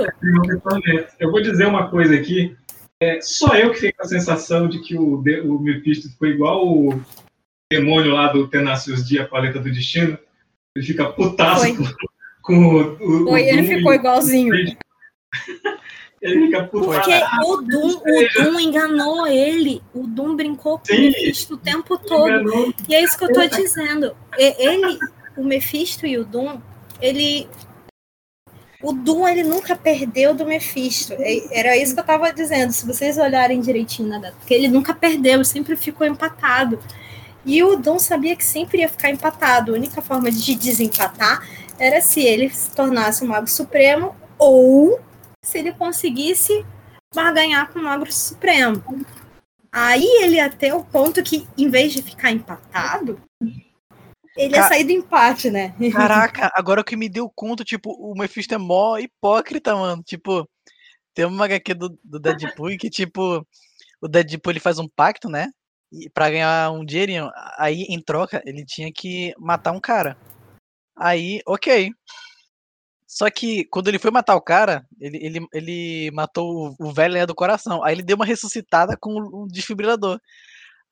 Eu 1.18 1.30
vou 1.30 1.40
dizer 1.42 1.66
uma 1.66 1.88
coisa 1.88 2.14
aqui. 2.14 2.55
É, 3.02 3.20
só 3.20 3.55
eu 3.57 3.70
que 3.70 3.76
fiquei 3.76 3.92
com 3.92 4.02
a 4.02 4.07
sensação 4.09 4.68
de 4.68 4.80
que 4.80 4.96
o, 4.96 5.16
o 5.16 5.59
Mephisto 5.61 6.09
ficou 6.11 6.28
igual 6.28 6.66
o 6.66 7.00
demônio 7.72 8.12
lá 8.12 8.28
do 8.28 8.46
Tenacious 8.48 9.09
D, 9.09 9.18
a 9.18 9.26
paleta 9.26 9.59
do 9.59 9.70
destino. 9.72 10.18
Ele 10.76 10.84
fica 10.86 11.07
putaço 11.07 11.62
Foi. 11.74 11.76
com, 12.42 12.55
o, 12.55 12.92
o, 12.92 13.24
Foi, 13.24 13.32
o 13.32 13.38
ele 13.38 13.62
ficou 13.76 13.92
e- 13.92 13.96
igualzinho. 13.96 14.55
Ele 16.22 16.46
fica. 16.46 16.64
Porque 16.64 17.11
o 17.44 17.57
Doom, 17.61 17.96
o 17.98 18.42
Doom 18.44 18.61
enganou 18.61 19.26
ele. 19.26 19.82
O 19.92 20.07
Doom 20.07 20.34
brincou 20.36 20.78
com 20.78 20.84
o 20.84 20.86
Sim. 20.96 21.02
Mephisto 21.09 21.52
o 21.52 21.57
tempo 21.59 21.98
todo. 21.98 22.28
Enganou. 22.30 22.72
E 22.88 22.94
é 22.94 23.05
isso 23.05 23.18
que 23.18 23.24
eu 23.26 23.32
tô 23.34 23.46
dizendo. 23.46 24.16
E- 24.38 24.57
Ele, 24.66 24.98
o 25.37 25.45
Mephisto 25.45 26.07
e 26.07 26.18
o 26.18 26.24
Doom, 26.24 26.61
ele. 27.01 27.49
O 28.82 28.93
Doom, 28.93 29.26
ele 29.28 29.43
nunca 29.43 29.74
perdeu 29.74 30.35
do 30.35 30.45
Mephisto. 30.45 31.14
E- 31.14 31.49
Era 31.51 31.76
isso 31.76 31.95
que 31.95 32.01
eu 32.01 32.05
tava 32.05 32.32
dizendo. 32.32 32.72
Se 32.72 32.87
vocês 32.87 33.16
olharem 33.16 33.61
direitinho 33.61 34.09
na 34.09 34.18
data, 34.18 34.37
porque 34.39 34.53
ele 34.53 34.68
nunca 34.68 34.95
perdeu, 34.95 35.45
sempre 35.45 35.76
ficou 35.76 36.07
empatado. 36.07 36.78
E 37.47 37.62
o 37.62 37.76
Doom 37.76 37.99
sabia 37.99 38.37
que 38.37 38.45
sempre 38.45 38.80
ia 38.80 38.89
ficar 38.89 39.11
empatado. 39.11 39.72
A 39.72 39.74
única 39.76 40.01
forma 40.03 40.30
de 40.30 40.55
desempatar 40.55 41.47
era 41.78 42.01
se 42.01 42.20
ele 42.20 42.51
se 42.51 42.70
tornasse 42.70 43.24
o 43.24 43.26
Mago 43.26 43.49
Supremo 43.49 44.14
ou 44.39 45.01
se 45.45 45.59
ele 45.59 45.72
conseguisse 45.72 46.64
barganhar 47.14 47.72
com 47.72 47.78
o 47.78 47.82
Mago 47.82 48.11
Supremo. 48.12 48.82
Aí 49.70 50.05
ele 50.22 50.49
ter 50.51 50.72
o 50.72 50.85
ponto 50.85 51.22
que, 51.22 51.47
em 51.59 51.68
vez 51.68 51.93
de 51.93 52.03
ficar 52.03 52.30
empatado, 52.30 53.20
ele 54.37 54.55
ia 54.55 54.62
Ca- 54.62 54.68
sair 54.68 54.85
do 54.85 54.93
empate, 54.93 55.51
né? 55.51 55.74
Caraca, 55.93 56.51
agora 56.55 56.85
que 56.85 56.97
me 56.97 57.09
deu 57.09 57.30
conta, 57.35 57.64
tipo, 57.64 57.93
o 57.93 58.14
Mephisto 58.16 58.55
é 58.55 58.59
mó 58.59 58.99
hipócrita, 58.99 59.74
mano. 59.74 60.03
Tipo, 60.03 60.49
tem 61.14 61.24
uma 61.24 61.45
HQ 61.45 61.74
do, 61.74 61.99
do 62.03 62.18
Deadpool 62.18 62.76
que, 62.78 62.91
tipo, 62.91 63.47
o 64.01 64.09
Deadpool 64.09 64.53
ele 64.53 64.61
faz 64.61 64.78
um 64.78 64.89
pacto, 64.89 65.28
né? 65.28 65.51
E 65.93 66.11
pra 66.11 66.30
ganhar 66.30 66.72
um 66.72 66.85
dinheirinho. 66.85 67.30
Aí, 67.57 67.82
em 67.89 68.01
troca, 68.01 68.43
ele 68.45 68.64
tinha 68.64 68.93
que 68.93 69.32
matar 69.39 69.72
um 69.72 69.80
cara. 69.80 70.16
Aí, 70.97 71.41
ok. 71.47 71.91
Só 73.07 73.30
que 73.30 73.64
quando 73.66 73.87
ele 73.87 73.99
foi 74.01 74.11
matar 74.11 74.35
o 74.35 74.41
cara, 74.41 74.85
ele, 75.01 75.18
ele, 75.24 75.47
ele 75.53 76.11
matou 76.12 76.74
o, 76.80 76.89
o 76.89 76.93
velho 76.93 77.24
do 77.26 77.35
coração. 77.35 77.85
Aí 77.85 77.95
ele 77.95 78.03
deu 78.03 78.16
uma 78.16 78.24
ressuscitada 78.26 78.97
com 78.97 79.12
um 79.12 79.47
desfibrilador. 79.47 80.20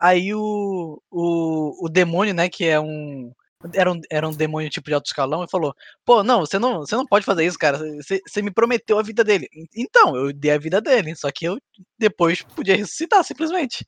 Aí 0.03 0.35
o, 0.35 1.01
o, 1.13 1.87
o 1.87 1.89
demônio, 1.89 2.35
né, 2.35 2.49
que 2.49 2.65
é 2.65 2.81
um 2.81 3.31
era 3.73 3.93
um, 3.93 4.01
era 4.11 4.29
um 4.29 4.33
demônio 4.33 4.69
tipo 4.69 4.89
de 4.91 4.95
alto 4.95 5.07
escalão, 5.07 5.45
e 5.45 5.49
falou: 5.49 5.73
Pô, 6.05 6.25
não, 6.25 6.41
você 6.41 6.59
não, 6.59 6.81
você 6.81 6.97
não 6.97 7.07
pode 7.07 7.25
fazer 7.25 7.47
isso, 7.47 7.57
cara. 7.57 7.79
Você, 7.79 8.21
você 8.27 8.43
me 8.43 8.51
prometeu 8.51 8.99
a 8.99 9.03
vida 9.05 9.23
dele. 9.23 9.47
Então, 9.77 10.17
eu 10.17 10.33
dei 10.33 10.51
a 10.51 10.59
vida 10.59 10.81
dele, 10.81 11.15
só 11.15 11.31
que 11.31 11.45
eu 11.45 11.57
depois 11.97 12.43
podia 12.43 12.77
ressuscitar, 12.77 13.23
simplesmente. 13.23 13.87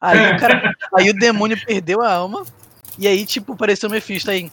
Aí 0.00 0.34
o, 0.34 0.38
cara, 0.38 0.74
aí 0.96 1.10
o 1.10 1.18
demônio 1.18 1.62
perdeu 1.66 2.00
a 2.00 2.10
alma, 2.10 2.42
e 2.98 3.06
aí, 3.06 3.26
tipo, 3.26 3.52
apareceu 3.52 3.90
o 3.90 3.92
Mephisto 3.92 4.30
aí. 4.30 4.50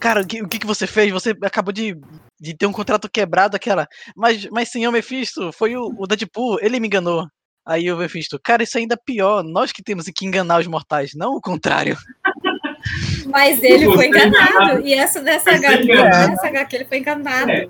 Cara, 0.00 0.22
o 0.22 0.26
que, 0.26 0.42
o 0.42 0.48
que, 0.48 0.58
que 0.58 0.66
você 0.66 0.88
fez? 0.88 1.12
Você 1.12 1.36
acabou 1.44 1.72
de, 1.72 1.96
de 2.40 2.56
ter 2.56 2.66
um 2.66 2.72
contrato 2.72 3.08
quebrado, 3.08 3.54
aquela. 3.54 3.86
Mas, 4.16 4.46
mas 4.46 4.70
senhor 4.70 4.90
Mephisto, 4.90 5.52
foi 5.52 5.76
o, 5.76 5.94
o 5.96 6.06
Deadpool, 6.08 6.58
ele 6.60 6.80
me 6.80 6.88
enganou. 6.88 7.28
Aí 7.66 7.90
o 7.92 7.96
Mephisto, 7.96 8.38
cara, 8.42 8.62
isso 8.62 8.78
ainda 8.78 8.94
é 8.94 9.04
pior. 9.04 9.42
Nós 9.42 9.72
que 9.72 9.82
temos 9.82 10.06
que 10.06 10.26
enganar 10.26 10.60
os 10.60 10.66
mortais, 10.66 11.12
não 11.14 11.36
o 11.36 11.40
contrário. 11.40 11.96
Mas 13.26 13.62
ele 13.62 13.84
foi 13.86 14.06
enganado. 14.06 14.50
enganado. 14.50 14.86
E 14.86 14.94
essa 14.94 15.20
dessa 15.20 15.50
HQ, 15.50 15.92
essa 15.92 16.46
HQ 16.46 16.76
ele 16.76 16.84
foi 16.86 16.98
enganado. 16.98 17.50
É. 17.50 17.68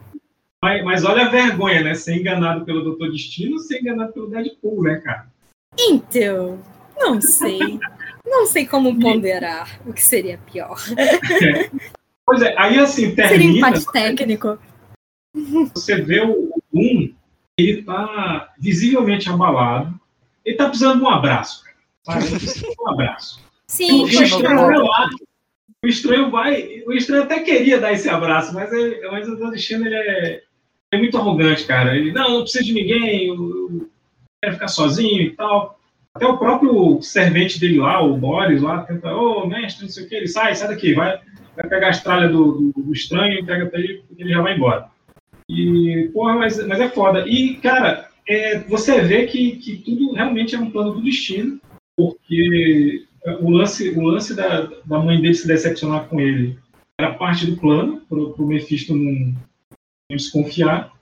Mas, 0.62 0.84
mas 0.84 1.04
olha 1.04 1.26
a 1.26 1.30
vergonha, 1.30 1.82
né? 1.82 1.94
Ser 1.94 2.16
enganado 2.16 2.64
pelo 2.66 2.84
Doutor 2.84 3.10
Destino 3.10 3.58
ser 3.58 3.80
enganado 3.80 4.12
pelo 4.12 4.28
Deadpool, 4.28 4.82
né, 4.82 5.00
cara? 5.02 5.26
Então, 5.78 6.62
não 6.98 7.20
sei. 7.20 7.80
Não 8.26 8.46
sei 8.46 8.66
como 8.66 8.98
ponderar 9.00 9.80
o 9.86 9.92
que 9.92 10.02
seria 10.02 10.38
pior. 10.38 10.78
Pois 12.26 12.42
é, 12.42 12.54
aí 12.56 12.78
assim, 12.78 13.06
Seria 13.14 13.28
termina, 13.28 13.68
empate 13.68 13.92
técnico. 13.92 14.58
você 15.74 16.00
vê 16.00 16.20
o 16.20 16.52
Doom, 16.72 17.12
ele 17.68 17.82
tá 17.82 18.52
visivelmente 18.58 19.28
abalado. 19.28 19.98
Ele 20.44 20.56
tá 20.56 20.68
precisando 20.68 20.98
de 20.98 21.04
um 21.04 21.08
abraço, 21.08 21.62
cara. 21.64 22.20
Um 22.80 22.88
abraço. 22.88 23.40
Sim, 23.66 24.04
o 24.04 24.08
estranho 24.08 24.58
vai 24.58 24.78
lá. 24.78 25.08
O 25.82 25.88
estranho 25.88 26.30
vai. 26.30 26.82
O 26.86 26.92
estranho 26.92 27.22
até 27.22 27.40
queria 27.40 27.80
dar 27.80 27.92
esse 27.92 28.08
abraço, 28.08 28.52
mas, 28.52 28.72
ele, 28.72 29.08
mas 29.08 29.28
o 29.28 29.50
Destino 29.50 29.86
ele 29.86 29.94
é, 29.94 30.42
é 30.92 30.98
muito 30.98 31.16
arrogante, 31.16 31.64
cara. 31.64 31.96
Ele, 31.96 32.12
não, 32.12 32.30
não 32.30 32.42
precisa 32.42 32.64
de 32.64 32.72
ninguém, 32.72 33.28
eu, 33.28 33.34
eu 33.34 33.90
quero 34.42 34.54
ficar 34.54 34.68
sozinho 34.68 35.22
e 35.22 35.30
tal. 35.30 35.78
Até 36.12 36.26
o 36.26 36.36
próprio 36.36 37.00
servente 37.00 37.60
dele 37.60 37.78
lá, 37.78 38.02
o 38.02 38.16
Boris, 38.16 38.60
lá, 38.60 38.82
tenta, 38.82 39.14
ô 39.14 39.46
mestre, 39.46 39.84
não 39.84 39.90
sei 39.90 40.04
o 40.04 40.08
que, 40.08 40.14
ele 40.16 40.26
sai, 40.26 40.54
sai 40.56 40.68
daqui, 40.68 40.92
vai, 40.92 41.20
vai 41.56 41.68
pegar 41.68 41.88
as 41.88 42.02
tralhas 42.02 42.32
do, 42.32 42.72
do, 42.72 42.82
do 42.82 42.92
estranho 42.92 43.38
e 43.38 43.46
pega 43.46 43.66
pra 43.66 43.78
ele, 43.78 44.02
porque 44.08 44.22
ele 44.22 44.32
já 44.32 44.42
vai 44.42 44.56
embora. 44.56 44.88
E, 45.50 46.08
porra, 46.12 46.34
mas, 46.36 46.64
mas 46.66 46.80
é 46.80 46.88
foda. 46.88 47.26
E, 47.26 47.56
cara, 47.56 48.08
é, 48.28 48.60
você 48.60 49.00
vê 49.00 49.26
que, 49.26 49.56
que 49.56 49.76
tudo 49.78 50.12
realmente 50.12 50.54
é 50.54 50.58
um 50.58 50.70
plano 50.70 50.92
do 50.92 51.02
destino, 51.02 51.60
porque 51.96 53.04
o 53.40 53.50
lance, 53.50 53.90
o 53.90 54.02
lance 54.02 54.34
da, 54.34 54.70
da 54.84 54.98
mãe 54.98 55.20
dele 55.20 55.34
se 55.34 55.46
decepcionar 55.46 56.04
com 56.08 56.20
ele 56.20 56.58
era 56.98 57.14
parte 57.14 57.46
do 57.46 57.56
plano, 57.56 58.02
pro, 58.08 58.32
pro 58.32 58.46
Mephisto 58.46 58.94
não, 58.94 59.34
não 60.08 60.16
desconfiar. 60.16 60.92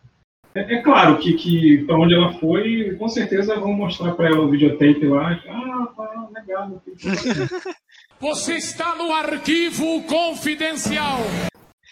É, 0.55 0.77
é 0.77 0.83
claro 0.83 1.19
que, 1.19 1.35
que 1.35 1.85
para 1.85 1.99
onde 1.99 2.15
ela 2.15 2.33
foi, 2.39 2.97
com 2.99 3.09
certeza 3.09 3.59
vão 3.61 3.73
mostrar 3.73 4.13
para 4.13 4.29
ela 4.29 4.41
o 4.41 4.51
videotape 4.51 5.05
lá. 5.07 5.33
Ah, 5.49 5.89
tá 5.97 6.29
legal. 6.35 6.83
Você 8.21 8.55
está 8.55 8.97
no 8.97 9.13
arquivo 9.13 10.03
confidencial. 10.05 11.19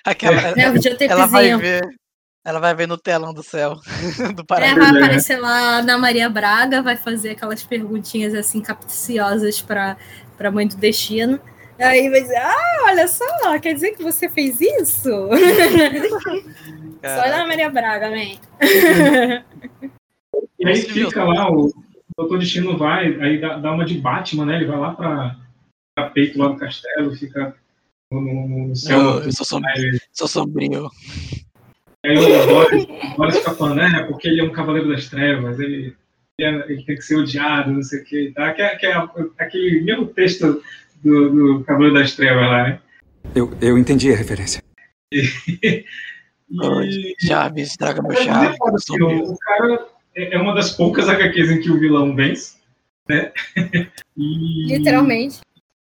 Aquela, 0.05 0.41
É, 0.41 0.71
o 0.71 0.75
ela 1.09 1.27
vai 1.27 1.53
videotapezinho. 1.53 1.59
ver. 1.59 1.83
Ela 2.47 2.61
vai 2.61 2.73
ver 2.77 2.87
no 2.87 2.97
telão 2.97 3.35
do 3.35 3.43
céu. 3.43 3.75
do 4.37 4.43
É, 4.43 4.45
paraíso. 4.45 4.79
vai 4.79 4.89
aparecer 5.03 5.37
lá 5.41 5.83
na 5.83 5.99
Maria 5.99 6.31
Braga, 6.31 6.81
vai 6.81 6.97
fazer 6.97 7.31
aquelas 7.31 7.65
perguntinhas 7.65 8.35
assim 8.35 8.61
capciosas 8.61 9.61
para 9.61 9.97
a 10.39 10.51
mãe 10.53 10.69
do 10.69 10.77
destino. 10.77 11.41
Aí 11.77 12.09
vai 12.09 12.23
dizer, 12.23 12.37
ah, 12.37 12.85
olha 12.87 13.09
só, 13.09 13.59
quer 13.59 13.75
dizer 13.75 13.97
que 13.97 14.03
você 14.03 14.29
fez 14.31 14.61
isso? 14.61 15.11
Só 17.05 17.21
olha 17.21 17.39
na 17.39 17.47
Maria 17.47 17.69
Braga, 17.71 18.11
man. 18.11 18.39
E 20.59 20.67
aí 20.69 20.77
fica 20.83 21.23
lá, 21.25 21.51
o 21.53 21.73
Doutor 22.17 22.39
Destino 22.39 22.77
vai, 22.79 23.07
aí 23.21 23.41
dá, 23.41 23.59
dá 23.59 23.73
uma 23.73 23.85
de 23.85 23.99
Batman, 23.99 24.47
né? 24.47 24.57
Ele 24.57 24.67
vai 24.67 24.79
lá 24.79 24.93
para 24.95 26.11
peito 26.11 26.39
lá 26.39 26.49
do 26.49 26.57
castelo, 26.57 27.15
fica 27.15 27.55
no, 28.11 28.21
no- 28.21 28.69
no 28.69 28.77
céu. 28.77 28.99
Eu, 28.99 29.23
eu 29.25 29.33
sou, 29.33 29.45
som- 29.47 29.61
Aí, 29.65 30.01
sou 30.13 30.27
sombrio. 30.27 30.91
Aí 32.07 32.17
o 32.19 32.47
Boris, 32.47 32.85
o 32.85 33.17
Boris 33.17 33.39
fica 33.39 33.55
falando, 33.55 33.77
né? 33.77 34.05
Porque 34.09 34.29
ele 34.29 34.41
é 34.41 34.45
um 34.45 34.51
cavaleiro 34.53 34.89
das 34.89 35.09
trevas, 35.09 35.59
ele, 35.61 35.95
ele, 36.39 36.49
é- 36.59 36.73
ele 36.73 36.83
tem 36.85 36.97
que 36.97 37.03
ser 37.03 37.17
odiado, 37.17 37.73
não 37.73 37.83
sei 37.83 38.01
o 38.01 38.05
que. 38.05 38.33
Tá? 38.35 38.53
Que, 38.53 38.63
é- 38.63 38.77
que 38.77 38.87
é 38.87 38.95
aquele 39.39 39.81
mesmo 39.83 40.07
texto 40.07 40.63
do, 41.03 41.31
do 41.59 41.65
Cavaleiro 41.65 41.95
das 41.95 42.15
Trevas 42.15 42.43
lá, 42.43 42.63
né? 42.69 42.81
Eu, 43.35 43.53
eu 43.61 43.79
entendi 43.79 44.13
a 44.13 44.17
referência. 44.17 44.63
E, 45.13 45.85
Chaves, 47.21 47.77
traga 47.77 48.03
meu 48.03 48.13
Mas 48.13 48.21
é 48.21 48.25
chave. 48.25 48.57
foda, 48.57 48.73
eu 48.73 48.77
assim, 48.77 49.03
o, 49.03 49.33
o 49.33 49.39
cara 49.39 49.87
é 50.15 50.35
é 50.35 50.39
uma 50.39 50.55
das 50.55 50.73
poucas 50.73 51.09
HQs 51.09 51.51
em 51.51 51.61
que 51.61 51.71
o 51.71 51.79
vilão 51.79 52.15
vence, 52.15 52.57
né? 53.09 53.33
E- 54.17 54.79
Literalmente. 54.79 55.41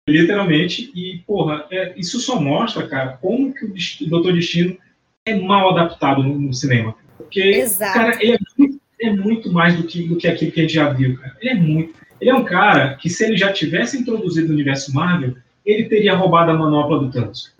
Literalmente. 0.08 0.92
E, 0.94 1.20
porra, 1.26 1.66
é, 1.72 1.94
isso 1.98 2.20
só 2.20 2.40
mostra, 2.40 2.88
cara, 2.88 3.18
como 3.22 3.54
que 3.54 3.66
o 3.66 4.10
Doutor 4.10 4.34
Destino 4.34 4.78
é 5.26 5.36
mal 5.36 5.72
adaptado 5.72 6.24
no, 6.24 6.38
no 6.40 6.54
cinema. 6.54 6.96
Porque, 7.18 7.42
Exato. 7.42 7.94
cara, 7.94 8.24
ele 8.24 8.34
é 8.34 8.38
muito, 8.58 8.82
é 9.02 9.14
muito 9.14 9.52
mais 9.52 9.76
do 9.76 9.84
que, 9.84 10.08
do 10.08 10.18
que 10.18 10.28
aquilo 10.28 10.52
que 10.52 10.60
a 10.60 10.64
gente 10.64 10.74
já 10.74 10.90
viu, 10.92 11.18
cara. 11.18 11.38
Ele 11.42 11.50
é 11.50 11.56
muito. 11.56 11.94
Ele 12.20 12.30
é 12.30 12.36
um 12.36 12.44
cara 12.44 12.96
que, 12.96 13.10
se 13.10 13.24
ele 13.24 13.38
já 13.38 13.52
tivesse 13.54 13.98
introduzido 13.98 14.48
no 14.48 14.54
universo 14.54 14.94
Marvel, 14.94 15.36
ele 15.66 15.88
teria 15.88 16.16
roubado 16.16 16.52
a 16.52 16.54
manopla 16.54 17.00
do 17.00 17.12
Thanos. 17.12 17.54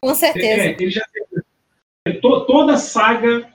Com 0.00 0.14
certeza. 0.14 0.62
É, 0.62 0.76
ele 0.78 0.90
já 0.90 1.02
to- 2.20 2.46
toda 2.46 2.76
saga 2.76 3.46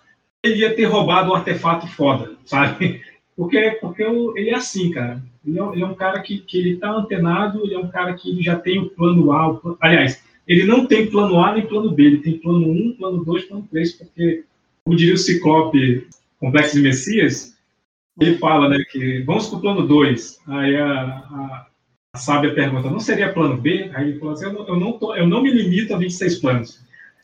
ele 0.44 0.58
ia 0.58 0.76
ter 0.76 0.86
roubado 0.86 1.32
um 1.32 1.36
artefato 1.36 1.88
foda, 1.88 2.34
sabe? 2.46 3.02
Porque, 3.36 3.72
porque 3.82 4.04
ele 4.04 4.52
é 4.52 4.56
assim, 4.56 4.92
cara. 4.92 5.22
Ele 5.46 5.60
é, 5.60 5.64
ele 5.74 5.84
é 5.84 5.86
um 5.86 5.96
cara 5.96 6.22
que, 6.22 6.38
que 6.38 6.58
ele 6.58 6.78
tá 6.78 6.90
antenado, 6.92 7.64
ele 7.66 7.74
é 7.74 7.80
um 7.80 7.90
cara 7.90 8.14
que 8.14 8.30
ele 8.30 8.42
já 8.42 8.56
tem 8.56 8.80
o 8.80 8.90
plano 8.90 9.32
A. 9.32 9.48
o 9.50 9.58
plano- 9.58 9.78
aliás, 9.82 10.24
ele 10.48 10.64
não 10.66 10.86
tem 10.86 11.10
plano 11.10 11.40
A 11.40 11.54
nem 11.54 11.66
plano 11.66 11.92
B, 11.92 12.04
ele 12.04 12.18
tem 12.20 12.38
plano 12.38 12.70
1, 12.70 12.96
plano 12.98 13.24
2, 13.26 13.46
plano 13.46 13.68
3, 13.72 13.94
porque, 13.94 14.44
como 14.84 14.96
diria 14.96 15.14
o 15.16 15.18
Ciclope 15.18 16.08
Complexo 16.40 16.76
de 16.76 16.82
Messias, 16.82 17.56
ele 18.20 18.38
fala, 18.38 18.70
né, 18.70 18.84
que 18.92 19.22
vamos 19.24 19.48
pro 19.48 19.60
plano 19.60 19.88
2. 19.88 20.40
Aí 20.48 20.76
a, 20.76 20.92
a, 20.92 21.68
a 22.14 22.18
sábia 22.18 22.54
pergunta, 22.54 22.90
não 22.90 23.00
seria 23.00 23.34
plano 23.34 23.58
B? 23.58 23.90
Aí 23.94 24.10
ele 24.10 24.20
fala 24.20 24.34
assim, 24.34 24.46
eu 24.46 24.54
não, 24.54 24.68
eu 24.68 24.80
não, 24.80 24.94
tô- 24.94 25.16
eu 25.16 25.28
não 25.28 25.42
me 25.42 25.52
limito 25.52 25.94
a 25.94 25.98
26 25.98 26.36
planos. 26.36 26.80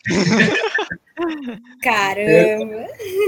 Caramba. 1.81 2.85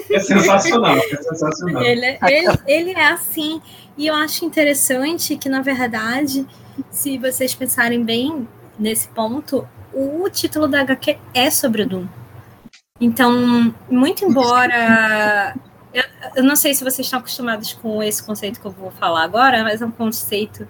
É 0.10 0.20
sensacional, 0.20 0.98
é 0.98 1.02
sensacional. 1.02 1.84
Ele, 1.84 2.06
é- 2.06 2.20
ele, 2.24 2.48
ele 2.68 2.91
é 2.91 3.06
assim. 3.06 3.62
E 3.98 4.08
eu 4.08 4.16
acho 4.16 4.46
interessante 4.46 5.38
que, 5.38 5.48
na 5.50 5.62
verdade, 5.62 6.46
se 6.89 7.18
vocês 7.18 7.54
pensarem 7.54 8.04
bem 8.04 8.48
nesse 8.80 9.08
ponto, 9.10 9.68
o 9.94 10.30
título 10.30 10.68
da 10.68 10.82
HQ 10.82 11.18
é 11.34 11.50
sobre 11.50 11.84
o 11.84 11.88
Doom. 11.88 12.08
Então, 13.00 13.74
muito 13.89 14.24
embora. 14.26 15.56
Eu, 15.94 16.04
eu 16.38 16.44
não 16.44 16.56
sei 16.56 16.74
se 16.74 16.84
vocês 16.84 17.06
estão 17.06 17.20
acostumados 17.20 17.74
com 17.74 18.02
esse 18.02 18.24
conceito 18.24 18.60
que 18.60 18.66
eu 18.66 18.72
vou 18.72 18.91
falar 18.91 19.24
agora, 19.24 19.64
mas 19.64 19.82
é 19.82 19.86
um 19.86 19.91
conceito 19.91 20.68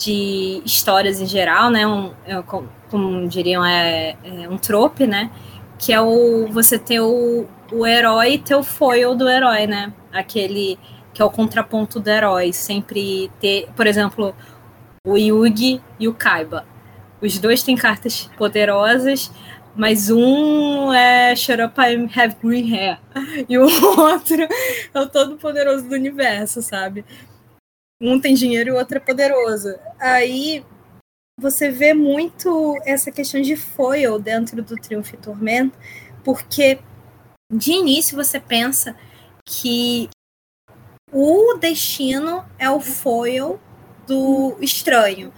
de 0.00 0.62
histórias 0.64 1.20
em 1.20 1.26
geral, 1.26 1.70
né? 1.70 1.86
Um, 1.86 2.12
é, 2.26 2.42
como, 2.42 2.68
como 2.90 3.28
diriam, 3.28 3.64
é, 3.64 4.16
é 4.24 4.48
um 4.48 4.58
trope, 4.58 5.06
né? 5.06 5.30
Que 5.78 5.92
é 5.92 6.00
o 6.00 6.48
você 6.48 6.78
ter 6.78 7.00
o, 7.00 7.46
o 7.72 7.86
herói 7.86 8.34
e 8.34 8.38
ter 8.38 8.54
o 8.54 8.62
foil 8.62 9.14
do 9.14 9.28
herói, 9.28 9.66
né? 9.66 9.92
Aquele 10.12 10.78
que 11.14 11.22
é 11.22 11.24
o 11.24 11.30
contraponto 11.30 12.00
do 12.00 12.10
herói. 12.10 12.52
Sempre 12.52 13.30
ter, 13.40 13.68
por 13.76 13.86
exemplo, 13.86 14.34
o 15.06 15.16
Yugi 15.16 15.80
e 15.98 16.08
o 16.08 16.14
Kaiba. 16.14 16.66
Os 17.22 17.38
dois 17.38 17.62
têm 17.62 17.76
cartas 17.76 18.28
poderosas, 18.36 19.30
mas 19.76 20.10
um 20.10 20.92
é 20.92 21.34
Shut 21.36 21.62
Up 21.62 21.80
I 21.80 21.94
Have 22.18 22.36
Green 22.42 22.74
Hair. 22.74 22.98
E 23.48 23.56
o 23.56 23.66
outro 23.96 24.42
é 24.92 25.00
o 25.00 25.08
todo 25.08 25.36
poderoso 25.36 25.88
do 25.88 25.94
universo, 25.94 26.60
sabe? 26.60 27.04
Um 28.00 28.20
tem 28.20 28.34
dinheiro 28.34 28.70
e 28.70 28.72
o 28.72 28.76
outro 28.76 28.96
é 28.96 29.00
poderoso. 29.00 29.72
Aí 30.00 30.64
você 31.40 31.70
vê 31.70 31.94
muito 31.94 32.76
essa 32.84 33.12
questão 33.12 33.40
de 33.40 33.54
foil 33.54 34.18
dentro 34.18 34.60
do 34.60 34.76
Triunfo 34.76 35.14
e 35.14 35.18
Tormento, 35.18 35.78
porque 36.24 36.80
de 37.52 37.72
início 37.72 38.16
você 38.16 38.40
pensa 38.40 38.96
que 39.44 40.10
o 41.12 41.54
destino 41.54 42.44
é 42.58 42.68
o 42.68 42.80
foil 42.80 43.60
do 44.08 44.56
estranho. 44.60 45.32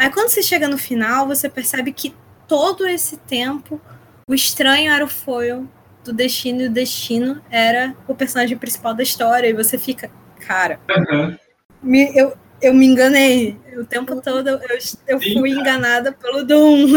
Aí 0.00 0.08
quando 0.08 0.30
você 0.30 0.42
chega 0.42 0.66
no 0.66 0.78
final, 0.78 1.26
você 1.26 1.46
percebe 1.46 1.92
que 1.92 2.14
todo 2.48 2.86
esse 2.88 3.18
tempo 3.18 3.78
o 4.26 4.32
estranho 4.34 4.90
era 4.90 5.04
o 5.04 5.08
foil 5.08 5.68
do 6.02 6.10
destino 6.10 6.62
e 6.62 6.66
o 6.68 6.72
destino 6.72 7.42
era 7.50 7.94
o 8.08 8.14
personagem 8.14 8.56
principal 8.56 8.94
da 8.94 9.02
história. 9.02 9.46
E 9.46 9.52
você 9.52 9.76
fica, 9.76 10.10
cara, 10.46 10.80
Aham. 10.88 11.38
me- 11.82 12.16
eu, 12.16 12.32
eu 12.62 12.72
me 12.72 12.86
enganei. 12.86 13.58
O 13.76 13.84
tempo 13.84 14.18
todo 14.22 14.48
eu, 14.48 14.58
eu 15.06 15.20
Sim, 15.20 15.38
fui 15.38 15.50
enganada 15.50 16.12
pelo 16.12 16.46
Doom. 16.46 16.86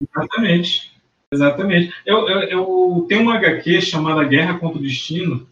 Exatamente. 0.00 0.92
Exatamente. 1.34 1.92
Eu, 2.06 2.28
eu, 2.28 2.40
eu 2.42 3.06
tenho 3.08 3.22
uma 3.22 3.34
HQ 3.34 3.80
chamada 3.82 4.22
Guerra 4.22 4.56
contra 4.60 4.78
o 4.78 4.82
Destino, 4.82 5.48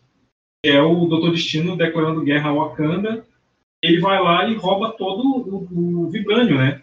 que 0.64 0.71
é 0.71 0.81
o 0.81 1.07
Doutor 1.07 1.33
Destino 1.33 1.77
declarando 1.77 2.23
guerra 2.23 2.51
ao 2.51 2.57
Wakanda. 2.59 3.27
Ele 3.87 4.01
vai 4.01 4.22
lá 4.22 4.49
e 4.49 4.55
rouba 4.55 4.93
todo 4.93 5.22
o, 5.24 6.07
o 6.07 6.11
né? 6.59 6.82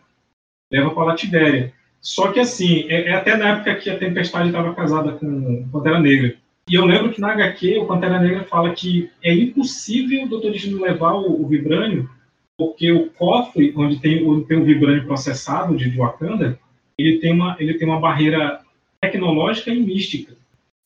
Leva 0.72 0.92
para 0.92 1.04
Latibéria. 1.04 1.74
Só 2.02 2.32
que 2.32 2.40
assim, 2.40 2.86
é, 2.90 3.10
é 3.10 3.14
até 3.14 3.38
na 3.38 3.50
época 3.50 3.76
que 3.76 3.90
a 3.90 3.98
Tempestade 3.98 4.48
estava 4.48 4.74
casada 4.74 5.14
com 5.14 5.68
Pantera 5.72 6.00
Negra. 6.00 6.36
E 6.70 6.76
eu 6.76 6.86
lembro 6.86 7.12
que 7.12 7.20
na 7.20 7.32
HQ 7.32 7.80
o 7.80 7.86
Pantera 7.86 8.20
Negra 8.20 8.44
fala 8.46 8.74
que 8.74 9.10
é 9.22 9.34
impossível 9.34 10.24
o 10.24 10.30
Doutor 10.30 10.52
Destino 10.52 10.82
levar 10.82 11.14
o, 11.14 11.42
o 11.42 11.48
porque 12.58 12.92
o 12.92 13.10
cofre 13.10 13.74
onde 13.76 14.00
tem, 14.00 14.26
onde 14.28 14.46
tem 14.46 14.58
o 14.58 14.64
vibrânio 14.64 15.06
processado 15.06 15.76
de, 15.76 15.90
Wakanda, 15.98 16.60
ele 16.98 17.20
tem 17.20 17.34
uma, 17.34 17.56
ele 17.60 17.74
tem 17.74 17.88
uma 17.88 18.00
barreira 18.00 18.62
tecnológica 19.02 19.72
e 19.72 19.80
mística. 19.80 20.34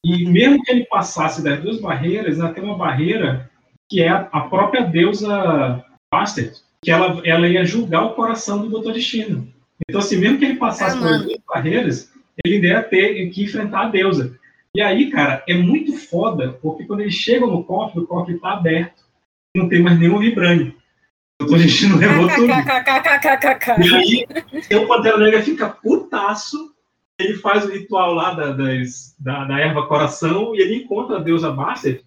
E 0.04 0.26
mesmo 0.26 0.64
que 0.64 0.72
ele 0.72 0.86
passasse 0.86 1.44
das 1.44 1.62
duas 1.62 1.80
barreiras, 1.80 2.40
ainda 2.40 2.54
tem 2.54 2.64
uma 2.64 2.78
barreira 2.78 3.50
que 3.90 4.02
é 4.02 4.10
a 4.10 4.42
própria 4.42 4.82
deusa 4.82 5.84
Bastard, 6.14 6.54
que 6.82 6.92
ela, 6.92 7.22
ela 7.26 7.48
ia 7.48 7.66
julgar 7.66 8.04
o 8.06 8.14
coração 8.14 8.62
do 8.62 8.70
Doutor 8.70 8.94
Destino. 8.94 9.48
Então, 9.88 10.00
assim, 10.02 10.18
mesmo 10.18 10.40
que 10.40 10.46
ele 10.46 10.56
passasse 10.56 10.98
Ah, 10.98 11.02
mano. 11.02 11.24
duas 11.26 11.38
barreiras, 11.48 12.12
ele 12.44 12.56
ainda 12.56 12.68
ia 12.68 12.84
ter 12.84 13.30
que 13.30 13.44
enfrentar 13.44 13.82
a 13.82 13.90
deusa. 13.90 14.38
E 14.76 14.82
aí, 14.82 15.10
cara, 15.10 15.44
é 15.48 15.54
muito 15.56 15.96
foda, 15.98 16.54
porque 16.62 16.86
quando 16.86 17.02
eles 17.02 17.14
chegam 17.16 17.50
no 17.50 17.64
cofre, 17.64 18.00
o 18.00 18.08
cofre 18.08 18.36
está 18.36 18.54
aberto. 18.54 19.04
Não 19.56 19.68
tem 19.68 19.82
mais 19.82 20.00
nenhum 20.00 20.20
vibrânio. 20.20 20.74
O 21.42 21.46
Doutor 21.46 21.60
Destino 21.60 21.98
levou 21.98 22.28
tudo. 22.36 22.48
E 23.80 23.96
aí, 23.96 24.26
o 24.78 24.88
Pantera 24.88 25.18
Negra 25.18 25.42
fica 25.42 25.70
putaço. 25.70 26.74
Ele 27.20 27.34
faz 27.36 27.66
o 27.66 27.72
ritual 27.72 28.14
lá 28.14 28.34
da, 28.34 28.52
das- 28.52 29.16
da, 29.20 29.46
da 29.46 29.60
erva 29.60 29.88
coração 29.88 30.56
e 30.56 30.60
ele 30.62 30.76
encontra 30.84 31.18
a 31.18 31.22
deusa 31.22 31.52
Master. 31.52 32.04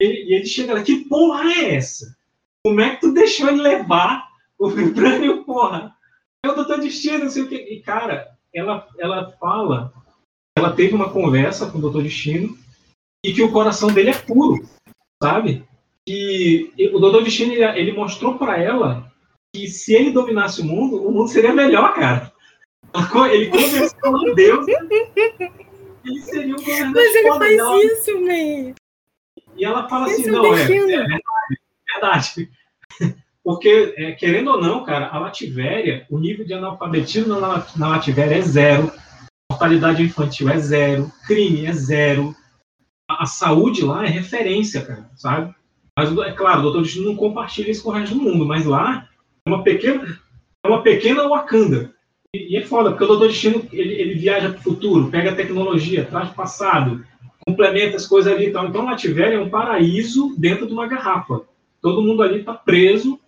E, 0.00 0.30
e 0.30 0.34
ele 0.34 0.46
chega 0.46 0.72
lá, 0.74 0.82
que 0.82 1.04
porra 1.04 1.44
é 1.52 1.74
essa? 1.74 2.16
Como 2.64 2.80
é 2.80 2.94
que 2.94 3.02
tu 3.02 3.12
deixou 3.12 3.48
ele 3.48 3.60
levar 3.60 4.26
o 4.58 4.68
vibrânio, 4.70 5.44
porra? 5.44 5.94
É 6.42 6.48
o 6.48 6.54
Doutor 6.54 6.80
Destino, 6.80 7.24
não 7.24 7.30
sei 7.30 7.42
o 7.42 7.48
que. 7.48 7.56
E, 7.56 7.80
cara, 7.82 8.28
ela, 8.54 8.88
ela 8.98 9.32
fala, 9.32 9.92
ela 10.56 10.72
teve 10.72 10.94
uma 10.94 11.10
conversa 11.10 11.70
com 11.70 11.76
o 11.76 11.80
Doutor 11.80 12.02
Destino 12.02 12.56
e 13.24 13.34
que 13.34 13.42
o 13.42 13.52
coração 13.52 13.92
dele 13.92 14.10
é 14.10 14.18
puro, 14.18 14.66
sabe? 15.22 15.62
E, 16.08 16.70
e 16.78 16.88
o 16.88 16.98
Doutor 16.98 17.22
Destino, 17.22 17.52
ele, 17.52 17.64
ele 17.78 17.92
mostrou 17.92 18.38
para 18.38 18.56
ela 18.58 19.12
que 19.54 19.68
se 19.68 19.94
ele 19.94 20.10
dominasse 20.10 20.62
o 20.62 20.64
mundo, 20.64 21.06
o 21.06 21.12
mundo 21.12 21.28
seria 21.28 21.52
melhor, 21.52 21.94
cara. 21.94 22.32
Ele 23.30 23.50
convenceu 23.50 24.16
a 24.16 24.34
Deus. 24.34 24.66
Ele 26.04 26.20
seria 26.20 26.54
um 26.54 26.58
governante 26.58 26.94
Mas 26.94 27.14
ele 27.14 27.28
faz 27.28 27.56
dela. 27.56 27.84
isso, 27.84 28.20
man. 28.20 28.74
E 29.56 29.64
ela 29.64 29.88
fala 29.88 30.08
Esse 30.08 30.22
assim, 30.22 30.30
é 30.30 30.32
o 30.32 30.42
não, 30.42 30.56
é, 30.56 30.62
é. 30.62 31.20
Verdade. 31.94 32.50
Porque, 33.44 33.94
é, 33.98 34.12
querendo 34.12 34.52
ou 34.52 34.60
não, 34.60 34.84
cara, 34.84 35.08
a 35.08 35.18
Lativéria, 35.18 36.06
o 36.08 36.18
nível 36.18 36.46
de 36.46 36.54
analfabetismo 36.54 37.38
na, 37.38 37.66
na 37.76 37.88
Lativéria 37.88 38.36
é 38.36 38.40
zero, 38.40 38.90
mortalidade 39.50 40.02
infantil 40.02 40.48
é 40.48 40.58
zero, 40.58 41.12
crime 41.26 41.66
é 41.66 41.72
zero, 41.72 42.34
a, 43.08 43.24
a 43.24 43.26
saúde 43.26 43.84
lá 43.84 44.04
é 44.04 44.08
referência, 44.08 44.82
cara, 44.82 45.10
sabe? 45.14 45.54
Mas, 45.96 46.16
é 46.18 46.32
claro, 46.32 46.60
o 46.60 46.62
doutor 46.62 46.82
Destino 46.82 47.10
não 47.10 47.16
compartilha 47.16 47.70
isso 47.70 47.82
com 47.82 47.90
o 47.90 47.92
resto 47.92 48.14
do 48.14 48.22
mundo, 48.22 48.46
mas 48.46 48.64
lá 48.64 49.08
é 49.46 49.50
uma 49.50 49.62
pequena, 49.62 50.18
é 50.64 50.68
uma 50.68 50.82
pequena 50.82 51.28
Wakanda. 51.28 51.94
E, 52.34 52.54
e 52.54 52.56
é 52.56 52.62
foda, 52.62 52.90
porque 52.90 53.04
o 53.04 53.08
doutor 53.08 53.28
Destino, 53.28 53.64
ele, 53.72 53.94
ele 53.94 54.14
viaja 54.14 54.48
para 54.48 54.58
o 54.58 54.62
futuro, 54.62 55.10
pega 55.10 55.30
a 55.30 55.36
tecnologia, 55.36 56.04
traz 56.04 56.30
o 56.30 56.34
passado, 56.34 57.04
complementa 57.46 57.96
as 57.96 58.06
coisas 58.06 58.32
ali 58.32 58.46
e 58.46 58.50
tal. 58.50 58.66
Então, 58.66 58.86
Lativéria 58.86 59.36
é 59.36 59.40
um 59.40 59.50
paraíso 59.50 60.34
dentro 60.38 60.66
de 60.66 60.72
uma 60.72 60.88
garrafa. 60.88 61.42
Todo 61.84 62.00
mundo 62.00 62.22
ali 62.22 62.40
está 62.40 62.54
preso. 62.54 63.20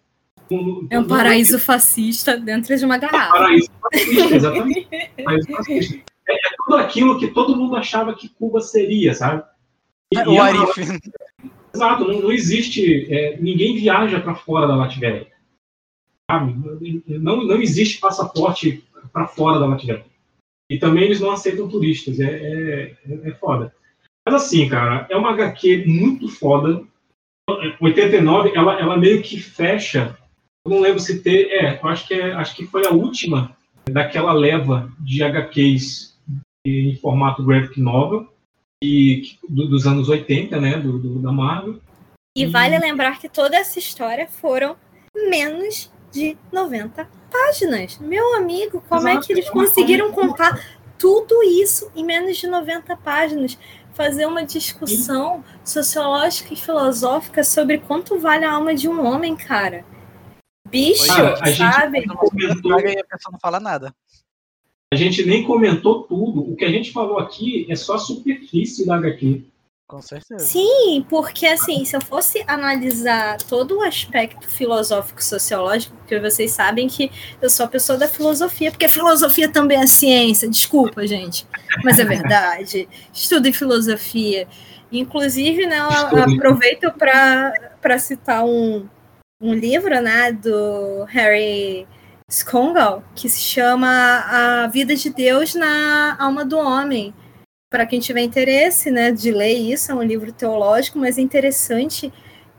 com- 0.49 0.87
É 0.89 0.99
um 0.99 1.07
paraíso 1.07 1.59
fascista 1.59 2.39
dentro 2.39 2.75
de 2.75 2.85
uma 2.87 2.97
garrafa. 2.97 3.33
Paraíso 3.33 3.69
fascista, 3.83 4.35
exatamente. 4.35 4.89
Paraíso 5.23 5.49
fascista. 5.53 5.97
É, 6.27 6.33
é 6.35 6.51
tudo 6.57 6.77
aquilo 6.79 7.19
que 7.19 7.29
todo 7.29 7.55
mundo 7.55 7.77
achava 7.77 8.15
que 8.15 8.31
Cuba 8.31 8.63
seria, 8.63 9.13
sabe? 9.13 9.43
E- 10.15 10.19
O 10.21 10.33
e 10.33 10.37
é 10.39 10.43
uma- 10.43 10.45
Arif. 10.45 11.01
Exato, 11.75 12.05
não, 12.09 12.23
não 12.23 12.33
existe. 12.33 13.13
é, 13.13 13.37
ninguém 13.39 13.77
viaja 13.77 14.21
para 14.21 14.35
fora 14.35 14.67
da 14.67 14.75
Latvéria. 14.75 15.27
Sabe? 16.31 16.55
Não, 17.09 17.45
não 17.45 17.61
existe 17.61 17.99
passaporte 18.01 18.83
para 19.13 19.27
fora 19.29 19.59
da 19.61 19.67
Latvéria. 19.67 20.07
E 20.71 20.79
também 20.79 21.05
eles 21.05 21.21
não 21.21 21.31
aceitam 21.33 21.69
turistas. 21.69 22.19
É, 22.21 22.95
é, 23.05 23.29
é 23.29 23.33
foda. 23.33 23.75
Mas 24.25 24.35
assim, 24.43 24.67
cara, 24.69 25.07
é 25.11 25.17
uma 25.17 25.31
HQ 25.33 25.85
muito 25.87 26.29
foda. 26.29 26.83
89, 27.81 28.53
ela, 28.55 28.79
ela 28.81 28.97
meio 28.97 29.23
que 29.23 29.41
fecha. 29.41 30.17
Eu 30.65 30.73
não 30.73 30.81
lembro 30.81 31.01
se 31.01 31.23
ter. 31.23 31.49
É, 31.51 31.79
eu 31.83 31.89
acho 31.89 32.07
que, 32.07 32.15
é, 32.15 32.33
acho 32.33 32.55
que 32.57 32.67
foi 32.67 32.87
a 32.87 32.91
última 32.91 33.57
daquela 33.89 34.33
leva 34.33 34.91
de 34.99 35.23
HQs 35.23 36.17
em 36.67 36.97
formato 36.97 37.45
graphic 37.45 37.81
novel 37.81 38.29
e, 38.83 39.37
do- 39.49 39.69
dos 39.69 39.87
anos 39.87 40.09
80, 40.09 40.61
né? 40.61 40.77
Do, 40.79 40.99
do- 40.99 41.19
da 41.21 41.31
Marvel. 41.31 41.79
E 42.37 42.47
vale 42.47 42.79
lembrar 42.79 43.19
que 43.21 43.29
toda 43.29 43.57
essa 43.57 43.79
história 43.79 44.27
foram 44.27 44.77
menos 45.15 45.91
de 46.13 46.37
90 46.53 47.09
páginas. 47.31 47.99
Meu 47.99 48.35
amigo, 48.35 48.83
como 48.89 49.09
é 49.09 49.13
Exato, 49.13 49.27
que 49.27 49.33
eles 49.33 49.47
é 49.47 49.51
conseguiram 49.51 50.13
contar 50.13 50.61
tudo 50.99 51.43
isso 51.43 51.91
em 51.95 52.05
menos 52.05 52.37
de 52.37 52.47
90 52.47 52.95
páginas? 52.97 53.57
Fazer 53.97 54.27
uma 54.27 54.45
discussão 54.45 55.43
sociológica 55.65 56.53
e 56.53 56.57
filosófica 56.57 57.43
sobre 57.43 57.79
quanto 57.79 58.19
vale 58.21 58.45
a 58.45 58.53
alma 58.53 58.75
de 58.75 58.87
um 58.89 59.03
homem, 59.07 59.35
cara. 59.35 59.87
Bicho, 60.69 61.07
Cara, 61.07 61.39
a 61.41 61.47
gente 61.51 61.57
sabe? 61.57 62.07
comentou, 62.07 62.79
E 62.81 62.99
a 62.99 63.05
pessoa 63.05 63.33
não 63.33 63.39
fala 63.41 63.59
nada. 63.59 63.95
a 64.93 64.97
gente 64.97 65.25
nem 65.25 65.45
comentou 65.45 66.03
tudo. 66.03 66.43
O 66.43 66.55
que 66.57 66.65
a 66.67 66.71
gente 66.71 66.93
falou 66.93 67.19
aqui 67.19 67.67
é 67.71 67.75
só 67.75 67.95
a 67.95 67.99
superfície 67.99 68.85
da 68.85 68.97
HQ. 68.97 69.45
Com 69.89 70.03
certeza. 70.03 70.45
Sim, 70.45 71.07
porque 71.09 71.47
assim, 71.47 71.85
se 71.85 71.95
eu 71.95 72.01
fosse 72.01 72.43
analisar 72.49 73.39
todo 73.43 73.79
o 73.79 73.83
aspecto 73.83 74.49
filosófico 74.49 75.23
sociológico, 75.23 75.95
porque 75.99 76.19
vocês 76.19 76.51
sabem 76.51 76.89
que 76.89 77.11
eu 77.41 77.49
sou 77.49 77.67
a 77.67 77.69
pessoa 77.69 77.97
da 77.97 78.09
filosofia, 78.09 78.73
porque 78.73 78.89
filosofia 78.89 79.49
também 79.49 79.79
é 79.79 79.87
ciência, 79.87 80.51
desculpa, 80.51 81.07
gente, 81.07 81.47
mas 81.85 82.01
é 82.01 82.05
verdade. 82.05 82.89
Estudo 83.13 83.47
em 83.47 83.53
filosofia. 83.53 84.49
Inclusive, 84.91 85.67
né, 85.67 85.79
aproveito 85.79 86.91
para 86.93 87.99
citar 87.99 88.45
um, 88.45 88.89
um 89.41 89.55
livro, 89.55 90.01
né, 90.01 90.33
do 90.33 91.05
Harry 91.05 91.87
Skongal, 92.29 93.05
que 93.15 93.29
se 93.29 93.41
chama 93.41 93.89
A 93.89 94.67
Vida 94.67 94.97
de 94.97 95.11
Deus 95.11 95.55
na 95.55 96.17
Alma 96.19 96.45
do 96.45 96.59
Homem 96.59 97.15
para 97.71 97.87
quem 97.87 98.01
tiver 98.01 98.23
interesse, 98.23 98.91
né, 98.91 99.11
de 99.11 99.31
ler 99.33 99.55
isso, 99.55 99.91
é 99.91 99.95
um 99.95 100.03
livro 100.03 100.33
teológico, 100.33 100.99
mas 100.99 101.19
é 101.19 101.21
interessante 101.21 102.13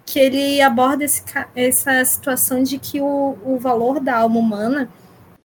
que 0.06 0.20
ele 0.20 0.62
aborda 0.62 1.04
esse 1.04 1.24
essa 1.56 2.04
situação 2.06 2.64
de 2.64 2.78
que 2.80 3.02
o, 3.02 3.38
o 3.44 3.58
valor 3.60 4.00
da 4.00 4.18
alma 4.18 4.40
humana 4.40 4.90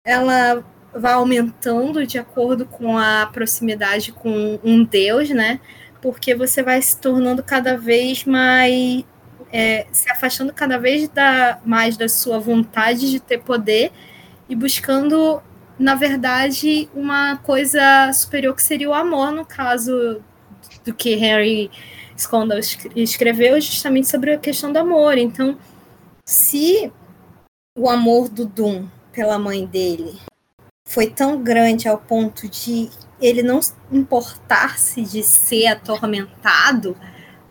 ela 0.04 0.64
vai 0.94 1.14
aumentando 1.14 2.06
de 2.08 2.18
acordo 2.18 2.66
com 2.66 2.98
a 2.98 3.30
proximidade 3.32 4.12
com 4.12 4.60
um 4.64 4.84
Deus, 4.84 5.30
né? 5.30 5.60
Porque 6.02 6.34
você 6.34 6.64
vai 6.64 6.82
se 6.82 7.00
tornando 7.00 7.44
cada 7.44 7.78
vez 7.78 8.26
mais 8.26 9.04
é, 9.52 9.86
se 9.92 10.10
afastando 10.10 10.54
cada 10.54 10.78
vez 10.78 11.08
da, 11.10 11.60
mais 11.66 11.98
da 11.98 12.10
sua 12.10 12.40
vontade 12.40 13.12
de 13.12 13.20
ter 13.20 13.40
poder 13.40 13.92
e 14.50 14.56
buscando 14.56 15.42
na 15.80 15.96
verdade, 15.96 16.90
uma 16.94 17.38
coisa 17.38 18.12
superior 18.14 18.56
que 18.56 18.64
seria 18.64 18.90
o 18.90 18.94
amor, 18.94 19.32
no 19.32 19.46
caso 19.46 20.22
do 20.84 20.94
que 20.94 21.16
Harry 21.16 21.70
Scondell 22.18 22.60
es- 22.60 22.78
escreveu, 22.96 23.60
justamente 23.62 24.08
sobre 24.08 24.34
a 24.34 24.38
questão 24.38 24.72
do 24.72 24.80
amor. 24.80 25.18
Então, 25.18 25.58
se 26.26 26.92
o 27.78 27.90
amor 27.90 28.28
do 28.30 28.46
Doom 28.46 28.88
pela 29.12 29.38
mãe 29.38 29.66
dele 29.66 30.20
foi 30.88 31.10
tão 31.10 31.44
grande 31.44 31.88
ao 31.88 31.98
ponto 31.98 32.48
de 32.48 32.90
ele 33.22 33.44
não 33.44 33.60
importar-se 33.92 35.02
de 35.02 35.22
ser 35.24 35.68
atormentado, 35.68 36.96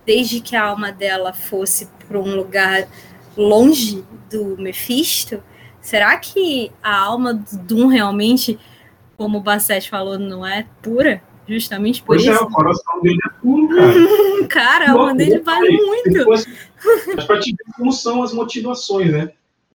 desde 0.05 0.41
que 0.41 0.55
a 0.57 0.65
alma 0.65 0.91
dela 0.93 1.33
fosse 1.33 1.87
para 2.07 2.19
um 2.19 2.35
lugar 2.35 2.89
longe 3.37 4.05
do 4.31 4.57
Mephisto, 4.57 5.43
será 5.87 6.17
que 6.19 6.73
a 6.83 6.99
alma 6.99 7.33
do 7.33 7.59
Doom 7.59 7.87
realmente, 7.87 8.59
como 9.17 9.39
o 9.39 9.41
Bassett 9.41 9.89
falou, 9.89 10.19
não 10.19 10.45
é 10.45 10.67
pura? 10.83 11.23
Justamente 11.49 12.03
por 12.03 12.17
Pois 12.17 12.27
é, 12.27 12.33
isso? 12.33 12.43
o 12.43 12.51
coração 12.51 13.01
dele 13.03 13.19
é 13.25 13.29
puro, 13.41 13.69
cara. 14.49 14.49
Cara, 14.49 14.85
a 14.87 14.93
alma 14.93 15.15
dele 15.15 15.39
vale 15.39 15.77
Se 15.79 15.85
muito. 15.85 16.29
Mas 16.29 17.25
para 17.25 17.39
te 17.39 17.53
ver 17.53 17.73
como 17.77 17.93
são 17.93 18.21
as 18.25 18.33
motivações, 18.33 19.13
né? 19.13 19.31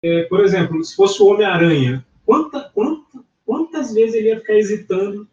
É, 0.02 0.24
por 0.24 0.40
exemplo, 0.46 0.82
se 0.84 0.96
fosse 0.96 1.22
o 1.22 1.26
Homem-Aranha, 1.26 2.06
quanta, 2.26 2.72
quanta, 2.74 3.02
quantas 3.46 3.94
vezes 3.94 4.16
ele 4.16 4.30
ia 4.30 4.40
ficar 4.40 4.54
hesitando 4.54 5.28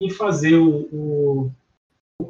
em 0.00 0.10
fazer 0.10 0.56
o, 0.56 0.70
o- 0.92 1.50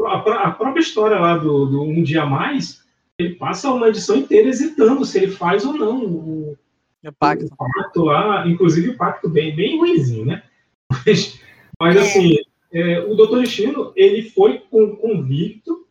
a, 0.07 0.45
a 0.45 0.51
própria 0.53 0.81
história 0.81 1.19
lá 1.19 1.37
do, 1.37 1.67
do 1.67 1.83
Um 1.83 2.03
Dia 2.03 2.23
a 2.23 2.27
Mais? 2.27 2.81
Ele 3.19 3.35
passa 3.35 3.73
uma 3.73 3.89
edição 3.89 4.15
inteira 4.17 4.49
hesitando 4.49 5.05
se 5.05 5.19
ele 5.19 5.33
faz 5.33 5.65
ou 5.65 5.73
não 5.75 6.05
o, 6.05 6.57
O 7.05 7.13
pacto. 7.13 7.47
o 7.47 7.57
pacto 7.57 8.05
lá, 8.05 8.47
inclusive 8.47 8.91
o 8.91 8.97
pacto 8.97 9.29
bem, 9.29 9.55
bem 9.55 9.79
ruimzinho, 9.79 10.27
né? 10.27 10.43
Mas, 10.91 11.41
mas 11.81 11.97
É. 11.97 12.01
assim, 12.01 12.37
é, 12.73 13.01
o 13.01 13.15
Doutor 13.15 13.41
Destino, 13.41 13.93
ele 13.95 14.31
foi 14.31 14.59
com 14.71 14.97
convicto, 14.97 15.87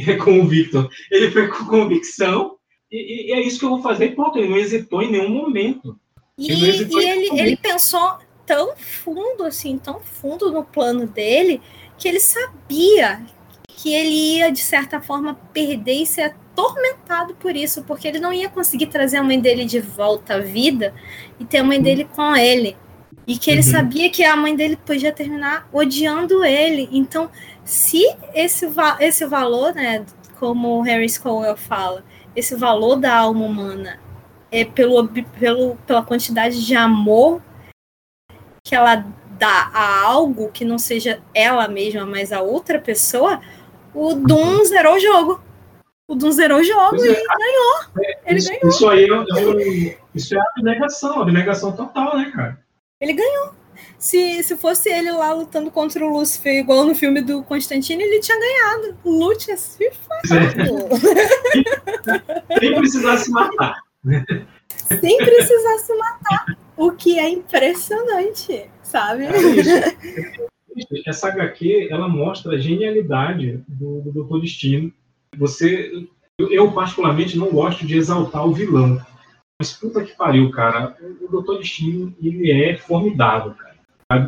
é 0.00 0.14
convicto, 0.16 0.88
ele 1.10 1.30
foi 1.30 1.48
com 1.48 1.66
convicção, 1.66 2.56
e, 2.90 2.96
e- 2.96 3.28
e 3.28 3.32
é 3.32 3.40
isso 3.42 3.58
que 3.58 3.64
eu 3.64 3.70
vou 3.70 3.82
fazer, 3.82 4.06
e 4.06 4.14
pronto, 4.14 4.38
ele 4.38 4.48
não 4.48 4.56
hesitou 4.56 5.02
em 5.02 5.10
nenhum 5.10 5.28
momento. 5.30 5.98
E, 6.38 6.50
Ele 6.52 6.66
e 6.84 7.08
ele, 7.08 7.40
ele 7.40 7.56
pensou 7.56 8.18
tão 8.44 8.76
fundo, 8.76 9.44
assim, 9.44 9.78
tão 9.78 10.00
fundo 10.00 10.52
no 10.52 10.64
plano 10.64 11.06
dele, 11.06 11.60
que 11.98 12.06
ele 12.08 12.20
sabia 12.20 13.24
que 13.76 13.92
ele 13.92 14.38
ia, 14.38 14.50
de 14.50 14.60
certa 14.60 15.02
forma, 15.02 15.34
perder 15.52 16.02
e 16.02 16.06
ser 16.06 16.22
atormentado 16.22 17.34
por 17.34 17.54
isso, 17.54 17.82
porque 17.82 18.08
ele 18.08 18.18
não 18.18 18.32
ia 18.32 18.48
conseguir 18.48 18.86
trazer 18.86 19.18
a 19.18 19.22
mãe 19.22 19.38
dele 19.38 19.66
de 19.66 19.80
volta 19.80 20.36
à 20.36 20.38
vida 20.38 20.94
e 21.38 21.44
ter 21.44 21.58
a 21.58 21.64
mãe 21.64 21.80
dele 21.80 22.04
com 22.04 22.34
ele. 22.34 22.74
E 23.26 23.36
que 23.36 23.50
ele 23.50 23.60
Uhum. 23.60 23.70
sabia 23.70 24.08
que 24.08 24.24
a 24.24 24.34
mãe 24.34 24.56
dele 24.56 24.76
podia 24.76 25.12
terminar 25.12 25.68
odiando 25.70 26.42
ele. 26.42 26.88
Então, 26.90 27.30
se 27.64 28.02
esse, 28.32 28.66
va- 28.66 28.96
esse 28.98 29.26
valor, 29.26 29.74
né, 29.74 30.06
como 30.40 30.78
o 30.78 30.82
Harry 30.82 31.08
Scowell 31.08 31.56
fala, 31.56 32.02
esse 32.34 32.54
valor 32.56 32.96
da 32.96 33.14
alma 33.14 33.44
humana 33.44 34.00
é 34.50 34.64
pelo, 34.64 35.06
pelo, 35.38 35.76
pela 35.86 36.02
quantidade 36.02 36.64
de 36.64 36.74
amor 36.74 37.42
que 38.64 38.74
ela 38.74 39.04
dá 39.38 39.70
a 39.74 40.02
algo 40.02 40.50
que 40.50 40.64
não 40.64 40.78
seja 40.78 41.20
ela 41.34 41.68
mesma, 41.68 42.06
mas 42.06 42.32
a 42.32 42.40
outra 42.40 42.80
pessoa, 42.80 43.40
o 43.96 44.14
Doom 44.14 44.64
zerou 44.64 44.94
o 44.96 45.00
jogo. 45.00 45.40
O 46.08 46.14
Doom 46.14 46.30
zerou 46.30 46.60
o 46.60 46.64
jogo 46.64 46.90
Pois 46.90 47.02
e 47.04 47.08
é. 47.08 47.14
ganhou. 47.14 47.74
Ele 48.26 48.38
Isso, 48.38 48.48
ganhou. 48.50 48.68
isso 48.68 48.88
aí 48.88 49.04
é, 49.04 49.14
é 49.92 49.98
isso 50.14 50.36
é 50.36 50.40
abnegação, 50.56 51.20
abnegação 51.20 51.72
total, 51.74 52.16
né, 52.16 52.30
cara? 52.34 52.60
Ele 53.00 53.12
ganhou. 53.12 53.54
Se, 53.98 54.42
se 54.42 54.56
fosse 54.56 54.88
ele 54.90 55.10
lá 55.10 55.32
lutando 55.32 55.70
contra 55.70 56.04
o 56.04 56.08
Lúcifer, 56.08 56.54
igual 56.54 56.84
no 56.84 56.94
filme 56.94 57.20
do 57.22 57.42
Constantine, 57.42 58.02
ele 58.02 58.20
tinha 58.20 58.38
ganhado. 58.38 58.96
Lute 59.04 59.50
é 59.50 59.56
se 59.56 59.78
Sem 62.58 62.74
precisar 62.74 63.16
se 63.18 63.30
matar. 63.30 63.80
sem 65.00 65.16
precisar 65.16 65.78
se 65.78 65.94
matar. 65.96 66.56
O 66.76 66.92
que 66.92 67.18
é 67.18 67.28
impressionante, 67.28 68.70
sabe? 68.82 69.24
É. 69.24 70.46
Essa 71.06 71.28
HQ, 71.28 71.88
ela 71.90 72.08
mostra 72.08 72.54
a 72.54 72.58
genialidade 72.58 73.62
do, 73.68 74.00
do 74.02 74.12
Doutor 74.12 74.40
Destino. 74.40 74.92
Você, 75.36 76.08
eu, 76.38 76.72
particularmente 76.72 77.38
não 77.38 77.50
gosto 77.50 77.86
de 77.86 77.96
exaltar 77.96 78.46
o 78.46 78.52
vilão, 78.52 79.00
mas 79.58 79.72
puta 79.72 80.04
que 80.04 80.16
pariu, 80.16 80.50
cara. 80.50 80.96
O 81.20 81.28
Doutor 81.28 81.58
Destino, 81.58 82.14
ele 82.22 82.50
é 82.50 82.76
formidável, 82.76 83.54
cara. 83.54 83.76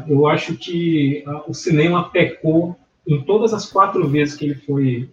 Eu 0.09 0.27
acho 0.27 0.57
que 0.57 1.25
o 1.47 1.55
cinema 1.55 2.11
pecou 2.11 2.77
em 3.07 3.23
todas 3.23 3.55
as 3.55 3.71
quatro 3.71 4.07
vezes 4.09 4.35
que 4.35 4.47
ele 4.47 4.55
foi 4.55 5.11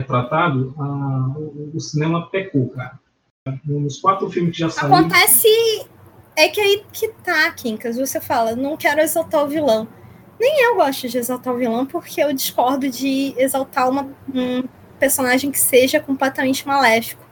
retratado, 0.00 0.74
a, 0.78 1.38
o, 1.38 1.72
o, 1.74 1.80
cinema 1.80 2.28
pecou, 2.30 2.68
cara. 2.70 2.98
Nos 3.64 4.00
quatro 4.00 4.28
filmes 4.30 4.52
que 4.52 4.60
já 4.60 4.70
saíram. 4.70 4.96
Acontece. 4.96 5.48
É 6.36 6.48
que 6.48 6.60
aí 6.60 6.84
que 6.92 7.08
tá, 7.08 7.50
Kinkas. 7.52 7.96
Você 7.96 8.20
fala, 8.20 8.54
não 8.54 8.76
quero 8.76 9.00
exaltar 9.00 9.44
o 9.44 9.48
vilão. 9.48 9.88
Nem 10.38 10.64
eu 10.64 10.76
gosto 10.76 11.08
de 11.08 11.18
exaltar 11.18 11.52
o 11.52 11.56
vilão, 11.56 11.84
porque 11.84 12.22
eu 12.22 12.32
discordo 12.32 12.88
de 12.88 13.34
exaltar 13.36 13.88
uma, 13.90 14.08
um 14.32 14.62
personagem 14.98 15.50
que 15.50 15.58
seja 15.58 16.00
completamente 16.00 16.66
maléfico. 16.66 17.26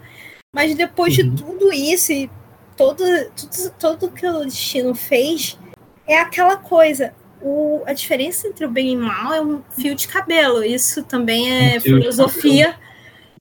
Mas 0.55 0.74
depois 0.74 1.16
uhum. 1.19 1.35
de 1.35 1.43
tudo 1.43 1.73
isso 1.73 2.12
e 2.12 2.31
todo, 2.77 3.05
tudo, 3.35 3.74
tudo 3.78 4.11
que 4.11 4.27
o 4.27 4.45
destino 4.45 4.95
fez, 4.95 5.59
é 6.07 6.19
aquela 6.19 6.57
coisa. 6.57 7.15
O, 7.43 7.83
a 7.87 7.93
diferença 7.93 8.49
entre 8.49 8.65
o 8.65 8.70
bem 8.70 8.95
e 8.95 8.97
o 8.97 9.01
mal 9.01 9.33
é 9.33 9.41
um 9.41 9.62
fio 9.78 9.95
de 9.95 10.09
cabelo. 10.09 10.65
Isso 10.65 11.03
também 11.03 11.74
é 11.74 11.77
um 11.77 11.81
filosofia. 11.81 12.74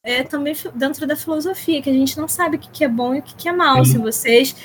É 0.03 0.21
também 0.21 0.55
dentro 0.75 1.07
da 1.07 1.15
filosofia, 1.15 1.81
que 1.81 1.89
a 1.89 1.93
gente 1.93 2.15
não 2.15 2.27
sabe 2.27 2.57
o 2.57 2.59
que 2.59 2.83
é 2.83 2.87
bom 2.87 3.15
e 3.15 3.19
o 3.19 3.23
que 3.23 3.49
é 3.49 3.51
mal. 3.51 3.83
Se 3.83 3.97
vocês 3.97 4.55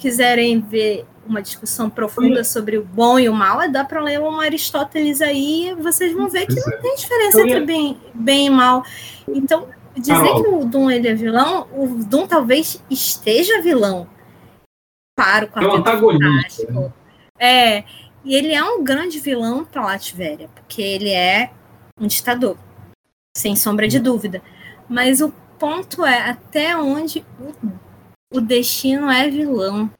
quiserem 0.00 0.60
ver 0.60 1.06
uma 1.26 1.42
discussão 1.42 1.90
profunda 1.90 2.42
sobre 2.42 2.78
o 2.78 2.84
bom 2.84 3.18
e 3.18 3.28
o 3.28 3.34
mal, 3.34 3.60
é 3.60 3.68
dá 3.68 3.84
para 3.84 4.02
ler 4.02 4.18
um 4.18 4.40
Aristóteles 4.40 5.20
aí, 5.20 5.76
vocês 5.78 6.12
vão 6.12 6.28
ver 6.28 6.46
que 6.46 6.58
não 6.58 6.72
é. 6.72 6.76
tem 6.78 6.94
diferença 6.96 7.40
entre 7.42 7.60
bem, 7.60 8.00
bem 8.14 8.46
e 8.46 8.50
mal. 8.50 8.82
Então, 9.28 9.68
dizer 9.94 10.34
que 10.34 10.48
o 10.48 10.64
Doom 10.64 10.90
ele 10.90 11.06
é 11.06 11.14
vilão, 11.14 11.68
o 11.72 11.86
Doom 11.86 12.26
talvez 12.26 12.82
esteja 12.90 13.60
vilão 13.60 14.08
para 15.14 15.44
o 15.44 15.48
Quarteto 15.48 15.88
é 15.88 15.96
um 15.96 16.00
Fantástico. 16.00 16.72
Né? 16.72 16.92
É, 17.38 17.84
e 18.24 18.34
ele 18.34 18.52
é 18.52 18.64
um 18.64 18.82
grande 18.82 19.20
vilão 19.20 19.64
para 19.64 19.84
Latvéria, 19.84 20.48
porque 20.54 20.80
ele 20.80 21.10
é 21.10 21.50
um 22.00 22.06
ditador, 22.06 22.56
sem 23.36 23.54
sombra 23.54 23.86
de 23.86 23.98
dúvida. 24.00 24.42
Mas 24.88 25.20
o 25.20 25.30
ponto 25.58 26.04
é 26.04 26.30
até 26.30 26.76
onde 26.76 27.24
o, 27.38 27.54
o 28.30 28.40
destino 28.40 29.10
é 29.10 29.28
vilão. 29.28 29.90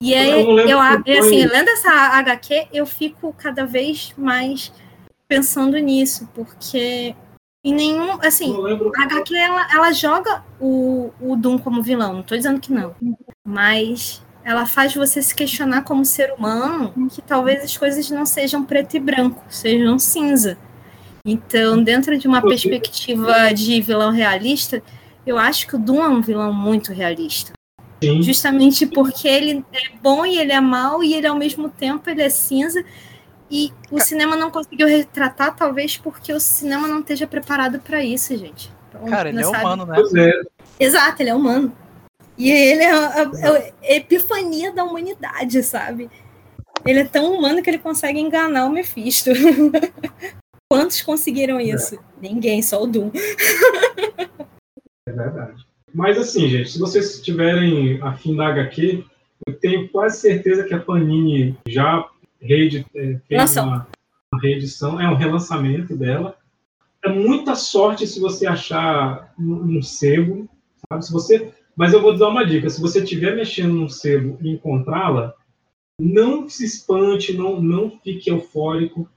E 0.00 0.14
aí, 0.14 0.30
eu, 0.30 0.58
eu 0.58 0.80
assim, 0.80 1.46
lendo 1.46 1.68
essa 1.68 1.90
HQ, 1.90 2.68
eu 2.72 2.84
fico 2.84 3.32
cada 3.32 3.64
vez 3.64 4.12
mais 4.16 4.72
pensando 5.26 5.78
nisso, 5.78 6.28
porque 6.34 7.14
em 7.64 7.74
nenhum, 7.74 8.18
assim, 8.20 8.54
a 8.96 9.02
HQ 9.04 9.34
ela, 9.34 9.66
ela 9.72 9.92
joga 9.92 10.44
o, 10.60 11.10
o 11.20 11.34
Doom 11.36 11.58
como 11.58 11.82
vilão, 11.82 12.12
não 12.12 12.20
estou 12.20 12.36
dizendo 12.36 12.60
que 12.60 12.70
não, 12.70 12.94
mas 13.46 14.22
ela 14.44 14.66
faz 14.66 14.94
você 14.94 15.22
se 15.22 15.34
questionar 15.34 15.82
como 15.82 16.04
ser 16.04 16.34
humano 16.34 16.92
que 17.10 17.22
talvez 17.22 17.64
as 17.64 17.76
coisas 17.76 18.10
não 18.10 18.26
sejam 18.26 18.62
preto 18.62 18.96
e 18.96 19.00
branco, 19.00 19.42
sejam 19.48 19.98
cinza. 19.98 20.58
Então, 21.26 21.82
dentro 21.82 22.18
de 22.18 22.28
uma 22.28 22.42
perspectiva 22.42 23.54
de 23.54 23.80
vilão 23.80 24.10
realista, 24.10 24.82
eu 25.26 25.38
acho 25.38 25.66
que 25.66 25.74
o 25.74 25.78
Doom 25.78 26.04
é 26.04 26.08
um 26.08 26.20
vilão 26.20 26.52
muito 26.52 26.92
realista. 26.92 27.52
Sim. 28.06 28.22
Justamente 28.22 28.86
porque 28.86 29.28
ele 29.28 29.64
é 29.72 29.96
bom 30.02 30.24
e 30.24 30.38
ele 30.38 30.52
é 30.52 30.60
mau, 30.60 31.02
e 31.02 31.14
ele 31.14 31.26
ao 31.26 31.36
mesmo 31.36 31.68
tempo 31.68 32.08
ele 32.08 32.22
é 32.22 32.30
cinza. 32.30 32.84
E 33.50 33.72
o 33.90 34.00
cinema 34.00 34.36
não 34.36 34.50
conseguiu 34.50 34.86
retratar, 34.86 35.54
talvez 35.54 35.96
porque 35.96 36.32
o 36.32 36.40
cinema 36.40 36.88
não 36.88 37.00
esteja 37.00 37.26
preparado 37.26 37.78
para 37.78 38.02
isso, 38.02 38.36
gente. 38.36 38.72
Então, 38.88 39.04
Cara, 39.04 39.28
ele 39.28 39.40
é 39.40 39.44
sabe? 39.44 39.58
humano, 39.58 39.86
né? 39.86 39.96
É. 40.18 40.84
Exato, 40.84 41.22
ele 41.22 41.30
é 41.30 41.34
humano. 41.34 41.72
E 42.36 42.50
ele 42.50 42.82
é 42.82 42.90
a, 42.90 43.06
a, 43.06 43.22
a, 43.22 43.72
epifania 43.82 44.72
da 44.72 44.82
humanidade, 44.82 45.62
sabe? 45.62 46.10
Ele 46.84 47.00
é 47.00 47.04
tão 47.04 47.32
humano 47.32 47.62
que 47.62 47.70
ele 47.70 47.78
consegue 47.78 48.18
enganar 48.18 48.66
o 48.66 48.70
Mephisto. 48.70 49.30
Quantos 50.68 51.00
conseguiram 51.02 51.60
isso? 51.60 51.94
É. 51.94 51.98
Ninguém, 52.20 52.60
só 52.60 52.82
o 52.82 52.86
Doom. 52.86 53.10
é 55.06 55.12
verdade. 55.12 55.64
Mas 55.94 56.18
assim, 56.18 56.48
gente, 56.48 56.70
se 56.70 56.78
vocês 56.78 57.22
tiverem 57.22 58.02
afim 58.02 58.34
da 58.34 58.48
HQ, 58.48 59.04
eu 59.46 59.58
tenho 59.60 59.88
quase 59.90 60.20
certeza 60.20 60.64
que 60.64 60.74
a 60.74 60.80
Panini 60.80 61.56
já 61.68 62.08
reedi, 62.40 62.84
é, 62.96 63.20
fez 63.28 63.56
uma, 63.56 63.86
uma, 64.32 64.42
reedição, 64.42 65.00
é 65.00 65.08
um 65.08 65.14
relançamento 65.14 65.96
dela. 65.96 66.36
É 67.04 67.08
muita 67.08 67.54
sorte 67.54 68.08
se 68.08 68.18
você 68.18 68.44
achar 68.44 69.32
um, 69.38 69.78
um 69.78 69.82
sebo, 69.82 70.48
sabe? 70.88 71.06
Se 71.06 71.12
você, 71.12 71.52
mas 71.76 71.92
eu 71.92 72.02
vou 72.02 72.16
dar 72.16 72.28
uma 72.28 72.44
dica: 72.44 72.68
se 72.68 72.80
você 72.80 73.00
estiver 73.00 73.36
mexendo 73.36 73.74
num 73.74 73.88
sebo 73.88 74.36
e 74.40 74.50
encontrá-la, 74.50 75.32
não 76.00 76.48
se 76.48 76.64
espante, 76.64 77.36
não, 77.36 77.62
não 77.62 78.00
fique 78.02 78.30
eufórico, 78.30 79.08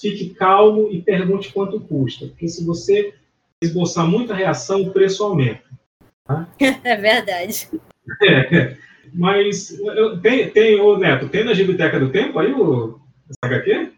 fique 0.00 0.30
calmo 0.30 0.88
e 0.90 1.02
pergunte 1.02 1.52
quanto 1.52 1.80
custa, 1.80 2.28
porque 2.28 2.48
se 2.48 2.64
você 2.64 3.12
esboçar 3.62 4.06
muita 4.06 4.34
reação, 4.34 4.82
o 4.82 4.90
preço 4.90 5.22
aumenta. 5.22 5.73
É 6.84 6.96
verdade. 6.96 7.68
É, 8.22 8.76
mas 9.12 9.76
tem, 10.22 10.50
tem, 10.50 10.80
ô 10.80 10.96
Neto, 10.96 11.28
tem 11.28 11.44
na 11.44 11.54
Biblioteca 11.54 11.98
do 12.00 12.10
Tempo 12.10 12.38
aí 12.38 12.52
o 12.52 13.00
HQ? 13.42 13.92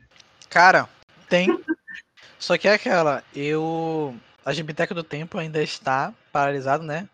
Cara, 0.49 0.89
tem. 1.29 1.49
Só 2.39 2.57
que 2.59 2.69
é 2.69 2.75
aquela, 2.75 3.23
eu. 3.35 4.15
A 4.45 4.53
Biblioteca 4.53 4.95
do 4.95 5.03
Tempo 5.03 5.39
ainda 5.39 5.63
está 5.63 6.15
paralisado, 6.33 6.85
né? 6.85 7.09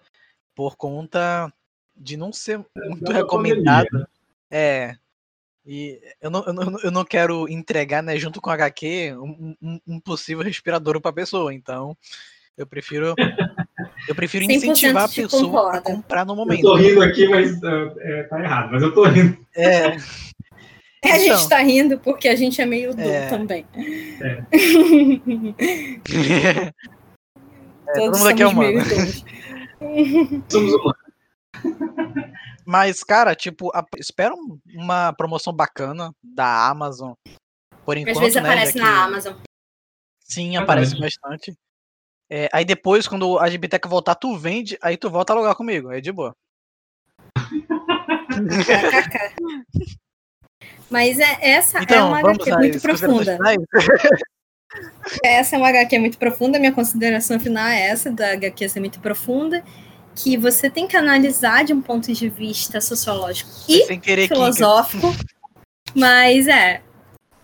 Por 0.55 0.77
conta 0.77 1.51
de 1.97 2.17
não 2.17 2.33
ser 2.33 2.59
muito 2.77 3.11
é 3.11 3.15
recomendada. 3.15 4.09
É. 4.51 4.97
E 5.65 6.01
eu 6.21 6.29
não, 6.31 6.45
eu, 6.45 6.53
não, 6.53 6.81
eu 6.81 6.91
não 6.91 7.05
quero 7.05 7.49
entregar, 7.49 8.03
né, 8.03 8.17
junto 8.19 8.41
com 8.41 8.51
o 8.51 8.53
HQ, 8.53 9.15
um, 9.15 9.57
um, 9.63 9.81
um 9.87 10.01
possível 10.01 10.43
respirador 10.43 11.01
para 11.01 11.11
a 11.11 11.15
pessoa. 11.15 11.55
Então, 11.55 11.97
eu 12.57 12.67
prefiro 12.67 13.15
eu 14.09 14.15
prefiro 14.15 14.45
incentivar 14.45 15.05
a 15.05 15.09
pessoa 15.09 15.45
concorda. 15.45 15.79
a 15.79 15.81
comprar 15.81 16.27
no 16.27 16.37
momento. 16.37 16.61
Eu 16.61 16.71
tô 16.71 16.77
rindo 16.77 17.03
aqui, 17.03 17.27
mas 17.29 17.53
uh, 17.63 17.93
é, 17.99 18.23
tá 18.25 18.41
errado, 18.41 18.73
mas 18.73 18.83
eu 18.83 18.93
tô 18.93 19.05
rindo. 19.05 19.39
É. 19.55 19.97
É, 21.05 21.13
a 21.13 21.19
gente 21.19 21.31
então. 21.31 21.49
tá 21.49 21.59
rindo 21.59 21.99
porque 21.99 22.29
a 22.29 22.37
gente 22.37 22.61
é 22.61 22.67
meio 22.67 22.95
duro 22.95 23.09
é. 23.09 23.29
também. 23.29 23.67
É. 24.21 24.45
é 27.89 27.93
todo 27.95 28.19
mundo 28.19 28.29
aqui 28.29 28.43
é 28.43 28.47
humano. 28.47 28.81
Somos 30.49 30.75
humanos. 30.75 31.03
Mas, 32.65 33.03
cara, 33.03 33.35
tipo, 33.35 33.71
a, 33.75 33.85
espera 33.99 34.35
uma 34.75 35.13
promoção 35.13 35.53
bacana 35.53 36.15
da 36.23 36.69
Amazon. 36.69 37.13
Por 37.85 37.97
enquanto, 37.97 38.17
Às 38.17 38.23
vezes 38.23 38.43
né, 38.43 38.49
aparece 38.49 38.79
na 38.79 39.05
Amazon. 39.05 39.35
Sim, 40.21 40.57
aparece 40.57 40.99
bastante. 40.99 41.53
É, 42.35 42.49
aí 42.51 42.65
depois, 42.65 43.07
quando 43.07 43.39
a 43.39 43.51
Gibiteca 43.51 43.87
voltar, 43.87 44.15
tu 44.15 44.39
vende, 44.39 44.79
aí 44.81 44.97
tu 44.97 45.11
volta 45.11 45.35
a 45.35 45.37
alugar 45.37 45.55
comigo. 45.55 45.91
Aí 45.91 46.01
de 46.01 46.11
boa. 46.11 46.35
Mas 50.89 51.19
é, 51.19 51.37
essa 51.43 51.81
é 51.81 51.83
então, 51.83 51.99
é 51.99 52.05
uma 52.05 52.21
HQ 52.21 52.57
muito 52.57 52.81
profunda. 52.81 53.37
essa 55.23 55.57
é 55.57 55.59
uma 55.59 55.69
HQ 55.69 55.99
muito 55.99 56.17
profunda. 56.17 56.59
Minha 56.59 56.73
consideração 56.73 57.39
final 57.39 57.67
é 57.67 57.89
essa, 57.89 58.11
da 58.11 58.33
HQ 58.33 58.67
ser 58.67 58.81
muito 58.81 58.99
profunda. 58.99 59.63
Que 60.15 60.39
você 60.39 60.71
tem 60.71 60.89
que 60.89 60.97
analisar 60.97 61.67
de 61.67 61.75
um 61.75 61.83
ponto 61.83 62.11
de 62.11 62.31
vista 62.31 62.81
sociológico 62.81 63.51
e 63.69 64.27
filosófico. 64.27 65.09
Mas 65.95 66.49
é. 66.49 66.81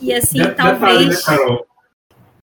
E 0.01 0.15
assim, 0.15 0.41
de 0.41 0.55
talvez. 0.55 1.09
Detalhe, 1.09 1.11
né, 1.11 1.17
Carol? 1.27 1.67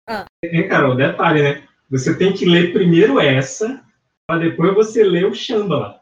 Ah. 0.09 0.25
Hein, 0.43 0.67
Carol, 0.67 0.95
detalhe, 0.95 1.43
né? 1.43 1.67
Você 1.91 2.15
tem 2.15 2.31
que 2.31 2.45
ler 2.45 2.71
primeiro 2.71 3.19
essa, 3.19 3.83
para 4.25 4.39
depois 4.39 4.73
você 4.73 5.03
ler 5.03 5.25
o 5.25 5.35
Shambhala. 5.35 5.99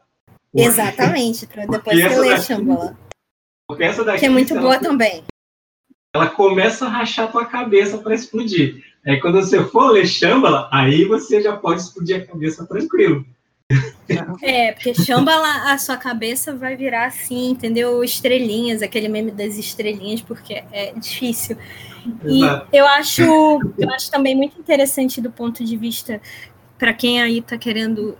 Exatamente, 0.54 1.48
para 1.48 1.66
depois 1.66 2.00
você 2.00 2.18
ler 2.20 2.38
o 2.38 2.40
Shambhala. 2.40 2.98
Porque 3.66 3.82
essa 3.82 4.04
daqui. 4.04 4.20
Que 4.20 4.26
é 4.26 4.28
muito 4.28 4.54
boa 4.54 4.74
ela, 4.74 4.82
também. 4.82 5.24
Ela 6.14 6.28
começa 6.28 6.86
a 6.86 6.88
rachar 6.88 7.30
tua 7.32 7.44
cabeça 7.44 7.98
para 7.98 8.14
explodir. 8.14 8.84
Aí 9.04 9.20
quando 9.20 9.40
você 9.42 9.64
for 9.64 9.90
ler 9.90 10.06
Shambhala, 10.06 10.68
aí 10.72 11.04
você 11.04 11.42
já 11.42 11.56
pode 11.56 11.80
explodir 11.80 12.22
a 12.22 12.26
cabeça 12.26 12.64
tranquilo. 12.64 13.26
É, 14.42 14.72
porque 14.72 14.94
Shambhala, 14.94 15.72
a 15.72 15.78
sua 15.78 15.96
cabeça 15.96 16.54
vai 16.54 16.76
virar 16.76 17.06
assim, 17.06 17.50
entendeu? 17.50 18.02
Estrelinhas, 18.04 18.82
aquele 18.82 19.08
meme 19.08 19.30
das 19.30 19.56
estrelinhas, 19.56 20.20
porque 20.20 20.62
é 20.72 20.92
difícil. 20.92 21.56
E 22.24 22.40
eu 22.72 22.86
acho, 22.86 23.22
eu 23.78 23.90
acho 23.90 24.10
também 24.10 24.34
muito 24.34 24.58
interessante 24.58 25.20
do 25.20 25.30
ponto 25.30 25.64
de 25.64 25.76
vista 25.76 26.20
para 26.78 26.92
quem 26.94 27.20
aí 27.20 27.38
está 27.38 27.58
querendo 27.58 28.16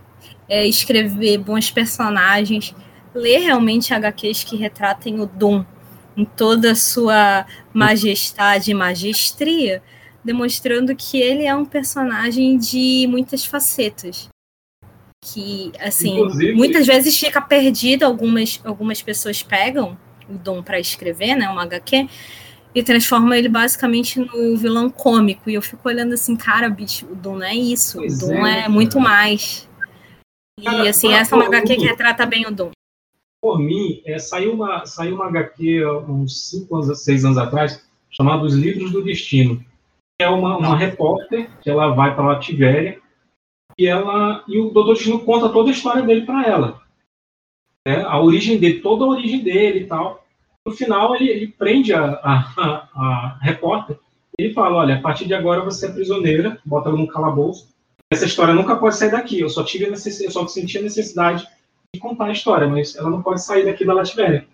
é, 0.47 0.67
escrever 0.67 1.37
bons 1.39 1.71
personagens, 1.71 2.75
ler 3.13 3.39
realmente 3.39 3.93
HQs 3.93 4.43
que 4.43 4.55
retratem 4.55 5.19
o 5.19 5.25
Doom 5.25 5.65
em 6.15 6.25
toda 6.25 6.71
a 6.71 6.75
sua 6.75 7.45
majestade 7.73 8.71
e 8.71 8.73
magestria, 8.73 9.81
demonstrando 10.23 10.95
que 10.95 11.19
ele 11.19 11.45
é 11.45 11.55
um 11.55 11.65
personagem 11.65 12.57
de 12.57 13.07
muitas 13.09 13.45
facetas. 13.45 14.29
Que, 15.23 15.71
assim, 15.79 16.17
Inclusive- 16.19 16.53
muitas 16.53 16.85
vezes 16.85 17.17
fica 17.17 17.41
perdido, 17.41 18.03
algumas, 18.03 18.59
algumas 18.63 19.01
pessoas 19.01 19.41
pegam 19.41 19.97
o 20.29 20.33
Dom 20.33 20.61
para 20.63 20.79
escrever, 20.79 21.35
né, 21.35 21.47
uma 21.49 21.63
HQ, 21.63 22.09
e 22.73 22.81
transformam 22.83 23.33
ele 23.33 23.49
basicamente 23.49 24.19
no 24.19 24.55
vilão 24.57 24.89
cômico. 24.89 25.49
E 25.49 25.53
eu 25.53 25.61
fico 25.61 25.87
olhando 25.87 26.13
assim, 26.13 26.35
cara, 26.35 26.69
bicho, 26.69 27.05
o 27.05 27.15
Dom 27.15 27.37
não 27.37 27.45
é 27.45 27.55
isso, 27.55 27.97
Pois 27.97 28.21
o 28.21 28.27
Dom 28.27 28.45
é, 28.45 28.65
é, 28.65 28.67
muito 28.69 28.99
mais. 28.99 29.67
E 30.59 30.63
Cara, 30.63 30.89
assim, 30.89 31.09
pra- 31.09 31.17
essa 31.17 31.35
é 31.35 31.37
uma 31.37 31.47
HQ 31.47 31.75
que 31.75 31.85
retrata 31.85 32.25
bem 32.25 32.45
o 32.45 32.51
Dom. 32.51 32.71
Por 33.41 33.57
mim, 33.59 34.01
é, 34.05 34.19
saiu, 34.19 34.53
uma, 34.53 34.85
saiu 34.85 35.15
uma 35.15 35.25
HQ 35.25 35.83
uns 36.07 36.49
5 36.49 36.75
anos, 36.75 37.03
6 37.03 37.25
anos 37.25 37.37
atrás, 37.37 37.83
chamada 38.09 38.43
Os 38.43 38.53
Livros 38.53 38.91
do 38.91 39.03
Destino. 39.03 39.63
É 40.21 40.29
uma, 40.29 40.57
uma 40.57 40.77
repórter 40.77 41.49
que 41.61 41.69
ela 41.69 41.87
vai 41.95 42.13
para 42.13 42.23
Lativéria 42.27 43.01
e 43.79 43.87
ela 43.87 44.43
e 44.47 44.59
o 44.59 44.69
Dr. 44.69 44.93
Destino 44.93 45.19
conta 45.25 45.49
toda 45.49 45.69
a 45.69 45.73
história 45.73 46.03
dele 46.03 46.23
para 46.25 46.45
ela. 46.45 46.81
né? 47.87 48.03
A 48.03 48.21
origem 48.21 48.59
dele, 48.59 48.81
toda 48.81 49.03
a 49.03 49.07
origem 49.07 49.43
dele 49.43 49.79
e 49.79 49.87
tal. 49.87 50.20
No 50.65 50.73
final, 50.73 51.15
ele, 51.15 51.29
ele 51.29 51.47
prende 51.47 51.93
a, 51.93 52.03
a, 52.03 52.87
a, 52.93 53.37
repórter 53.41 53.97
e 54.37 54.43
ele 54.43 54.53
fala: 54.53 54.77
Olha, 54.77 54.95
a 54.95 55.01
partir 55.01 55.25
de 55.25 55.33
agora 55.33 55.61
você 55.61 55.87
é 55.87 55.91
prisioneira, 55.91 56.59
bota 56.65 56.89
ela 56.89 56.97
num 56.97 57.07
calabouço. 57.07 57.69
Essa 58.11 58.25
história 58.25 58.53
nunca 58.53 58.75
pode 58.75 58.97
sair 58.97 59.11
daqui. 59.11 59.39
Eu 59.39 59.49
só 59.49 59.63
tive 59.63 59.85
eu 59.85 60.31
só 60.31 60.45
senti 60.47 60.77
a 60.77 60.81
necessidade 60.81 61.47
de 61.93 61.99
contar 61.99 62.25
a 62.25 62.31
história, 62.31 62.67
mas 62.67 62.95
ela 62.95 63.09
não 63.09 63.21
pode 63.21 63.43
sair 63.43 63.65
daqui 63.65 63.85
da 63.85 63.93
Lativéria. 63.93 64.45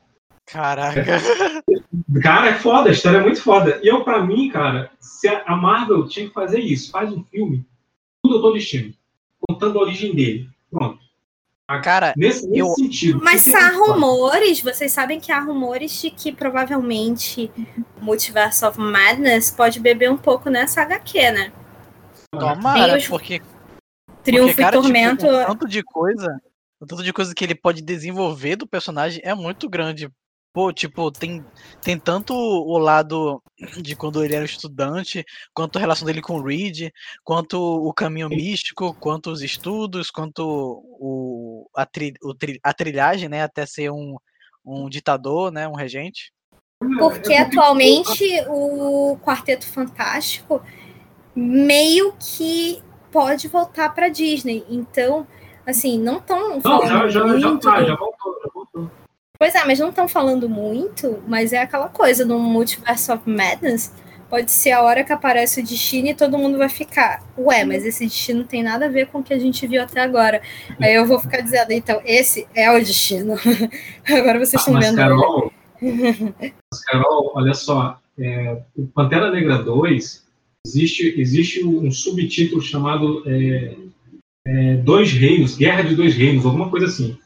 Caraca. 0.46 1.04
Cara, 2.24 2.48
é 2.48 2.54
foda, 2.54 2.90
a 2.90 2.94
história 2.94 3.18
é 3.18 3.22
muito 3.22 3.42
foda. 3.42 3.80
E 3.84 3.88
eu, 3.88 4.04
pra 4.04 4.24
mim, 4.24 4.50
cara, 4.50 4.90
se 5.00 5.28
a 5.28 5.44
a 5.46 5.56
Marvel 5.58 6.08
tinha 6.08 6.28
que 6.28 6.34
fazer 6.34 6.60
isso, 6.60 6.90
faz 6.90 7.12
um 7.12 7.22
filme 7.26 7.66
do 8.24 8.32
Doutor 8.32 8.54
Destino, 8.54 8.94
contando 9.46 9.78
a 9.78 9.82
origem 9.82 10.16
dele. 10.16 10.50
Pronto. 10.72 11.00
Cara, 11.84 12.14
Nesse, 12.16 12.48
nesse 12.48 12.60
eu- 12.60 12.74
sentido. 12.76 13.20
Mas 13.22 13.46
é 13.46 13.56
há 13.58 13.70
rumores, 13.72 14.62
vocês 14.62 14.92
sabem 14.92 15.20
que 15.20 15.32
há 15.34 15.40
rumores 15.42 15.92
de 16.02 16.10
que 16.10 16.32
provavelmente 16.32 17.52
o 18.00 18.06
Multiverse 18.06 18.64
of 18.64 18.80
Madness 18.80 19.52
pode 19.52 19.80
beber 19.80 20.10
um 20.10 20.18
pouco 20.18 20.50
nessa 20.50 20.82
HQ, 20.82 21.32
né? 21.32 21.52
Tomara, 22.32 22.98
os- 22.98 23.08
porque 23.08 23.42
Triunfo 24.24 24.48
Porque, 24.48 24.62
cara, 24.62 24.78
e 24.78 24.82
Tormento. 24.82 25.26
Tipo, 25.26 25.38
o 25.42 25.46
tanto 25.46 25.68
de 25.68 25.84
coisa, 25.84 26.42
o 26.82 26.86
tanto 26.86 27.04
de 27.04 27.12
coisa 27.14 27.34
que 27.36 27.44
ele 27.44 27.56
pode 27.56 27.82
desenvolver 27.82 28.56
do 28.56 28.66
personagem 28.68 29.22
é 29.24 29.34
muito 29.36 29.70
grande. 29.70 30.10
Pô, 30.58 30.74
tipo, 30.74 31.12
tem, 31.12 31.46
tem 31.84 32.00
tanto 32.00 32.34
o 32.34 32.80
lado 32.80 33.44
de 33.80 33.96
quando 33.96 34.26
ele 34.26 34.34
era 34.34 34.44
estudante, 34.44 35.24
quanto 35.54 35.76
a 35.76 35.80
relação 35.80 36.04
dele 36.04 36.20
com 36.20 36.40
o 36.40 36.44
Reed, 36.44 36.90
quanto 37.24 37.62
o 37.62 37.94
caminho 37.94 38.28
místico, 38.28 38.92
quanto 38.96 39.30
os 39.30 39.44
estudos, 39.44 40.10
quanto 40.10 40.44
o, 41.00 41.70
a, 41.76 41.86
tri, 41.86 42.16
o 42.24 42.34
tri- 42.34 42.60
a 42.64 42.74
trilhagem, 42.74 43.30
né, 43.30 43.44
até 43.44 43.68
ser 43.68 43.92
um, 43.92 44.18
um 44.66 44.90
ditador, 44.90 45.52
né, 45.52 45.68
um 45.68 45.76
regente. 45.76 46.34
Porque 46.98 47.36
atualmente 47.36 48.44
o 48.48 49.16
Quarteto 49.24 49.68
Fantástico 49.68 50.60
meio 51.36 52.16
que 52.20 52.82
pode 53.12 53.48
voltar 53.48 53.94
para 53.94 54.10
Disney. 54.10 54.66
Então, 54.68 55.28
assim, 55.68 56.00
não 56.00 56.18
estão 56.18 56.56
Não, 56.56 56.62
falando 56.64 56.90
já, 56.90 57.08
já, 57.10 57.38
já, 57.38 57.48
muito. 57.50 57.60
tá, 57.60 57.84
já 57.84 57.96
voltou, 57.96 57.96
já 57.96 57.96
voltou. 57.96 58.37
Pois 59.40 59.54
é, 59.54 59.64
mas 59.66 59.80
não 59.80 59.90
estão 59.90 60.08
falando 60.08 60.50
muito, 60.50 61.22
mas 61.28 61.54
é 61.54 61.62
aquela 61.62 61.90
coisa, 61.90 62.26
no 62.26 62.40
Multiverse 62.40 63.12
of 63.12 63.30
Madness, 63.30 63.94
pode 64.30 64.52
ser 64.52 64.72
a 64.72 64.82
hora 64.82 65.04
que 65.04 65.14
aparece 65.14 65.62
o 65.62 65.64
destino 65.64 66.08
e 66.10 66.14
todo 66.14 66.38
mundo 66.38 66.58
vai 66.58 66.70
ficar, 66.70 67.24
ué, 67.38 67.64
mas 67.64 67.86
esse 67.86 68.06
destino 68.06 68.40
não 68.40 68.48
tem 68.48 68.64
nada 68.64 68.86
a 68.86 68.90
ver 68.90 69.08
com 69.08 69.20
o 69.20 69.24
que 69.24 69.34
a 69.34 69.40
gente 69.40 69.66
viu 69.68 69.82
até 69.82 70.02
agora. 70.02 70.42
Aí 70.82 70.96
eu 70.96 71.06
vou 71.06 71.20
ficar 71.20 71.42
dizendo, 71.42 71.72
então, 71.72 72.02
esse 72.04 72.48
é 72.54 72.72
o 72.72 72.80
destino. 72.80 73.36
agora 74.06 74.40
vocês 74.40 74.62
estão 74.62 74.74
Mas, 74.74 74.88
vendo 74.88 74.98
Carol, 74.98 75.54
mas, 75.82 76.84
Carol, 76.86 77.32
olha 77.36 77.54
só, 77.54 78.00
é, 78.20 78.62
o 78.76 78.88
Pantera 78.88 79.32
Negra 79.32 79.60
2, 79.60 80.26
existe, 80.66 81.14
existe 81.18 81.64
um 81.64 81.92
subtítulo 81.92 82.62
chamado 82.62 83.24
é, 83.26 83.76
é, 84.48 84.76
Dois 84.78 85.12
Reinos, 85.12 85.56
Guerra 85.56 85.84
de 85.84 85.96
Dois 85.96 86.16
Reinos, 86.16 86.46
alguma 86.46 86.70
coisa 86.70 86.88
assim. 86.88 87.18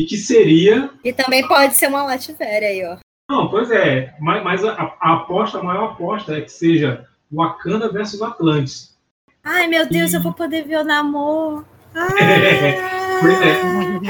E 0.00 0.04
que 0.04 0.16
seria 0.16 0.90
E 1.04 1.12
também 1.12 1.46
pode 1.46 1.74
ser 1.76 1.86
uma 1.88 2.02
Lativéria 2.02 2.68
aí, 2.68 2.84
ó. 2.84 2.96
Não, 3.30 3.48
pois 3.48 3.70
é, 3.70 4.14
mas, 4.20 4.42
mas 4.42 4.64
a, 4.64 4.72
a 5.00 5.14
aposta, 5.14 5.58
a 5.58 5.62
maior 5.62 5.92
aposta 5.92 6.36
é 6.36 6.40
que 6.42 6.50
seja 6.52 7.08
Wakanda 7.32 7.90
versus 7.90 8.20
Atlantis. 8.20 8.94
Ai, 9.42 9.66
meu 9.66 9.88
Deus, 9.88 10.12
eu 10.12 10.20
vou 10.22 10.32
poder 10.32 10.64
ver 10.64 10.78
o 10.78 10.84
namoro. 10.84 11.66
Pois 13.20 13.40
Ah, 13.40 13.46
é. 13.46 14.00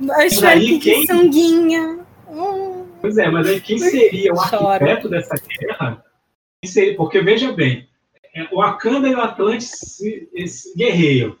mas 0.00 0.32
E 0.32 0.40
vai 0.40 0.52
aí, 0.54 0.66
que 0.66 0.78
quem- 0.80 1.06
sanguinha. 1.06 2.00
Hum. 2.28 2.86
Pois 3.00 3.16
é, 3.16 3.30
mas 3.30 3.46
aí 3.46 3.60
quem 3.60 3.78
seria 3.78 4.32
o 4.34 4.40
arquiteto 4.40 5.08
dessa 5.08 5.34
guerra? 5.36 6.04
Quem 6.62 6.70
seria? 6.70 6.96
Porque 6.96 7.20
veja 7.22 7.52
bem, 7.52 7.88
é, 8.34 8.42
o 8.52 8.56
Wakanda 8.56 9.08
e 9.08 9.14
o 9.14 9.20
Atlantis 9.20 9.70
se, 9.70 10.28
se 10.48 10.76
guerreiam. 10.76 11.36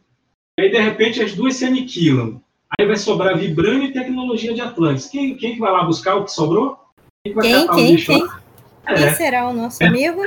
Aí 0.58 0.70
de 0.70 0.78
repente 0.78 1.20
as 1.22 1.34
duas 1.34 1.56
se 1.56 1.64
aniquilam. 1.64 2.40
Aí 2.78 2.86
vai 2.86 2.96
sobrar 2.96 3.36
Vibrânio 3.36 3.84
e 3.84 3.92
tecnologia 3.92 4.54
de 4.54 4.60
Atlantis. 4.60 5.06
Quem, 5.06 5.36
quem 5.36 5.54
que 5.54 5.60
vai 5.60 5.72
lá 5.72 5.84
buscar 5.84 6.16
o 6.16 6.24
que 6.24 6.32
sobrou? 6.32 6.78
Quem, 7.24 7.34
que 7.34 7.40
Quem, 7.40 7.68
quem, 7.68 7.96
quem? 7.96 8.22
lá? 8.22 8.40
Quem 8.86 9.04
É. 9.04 9.14
será 9.14 9.48
o 9.48 9.52
nosso 9.52 9.82
amigo? 9.84 10.22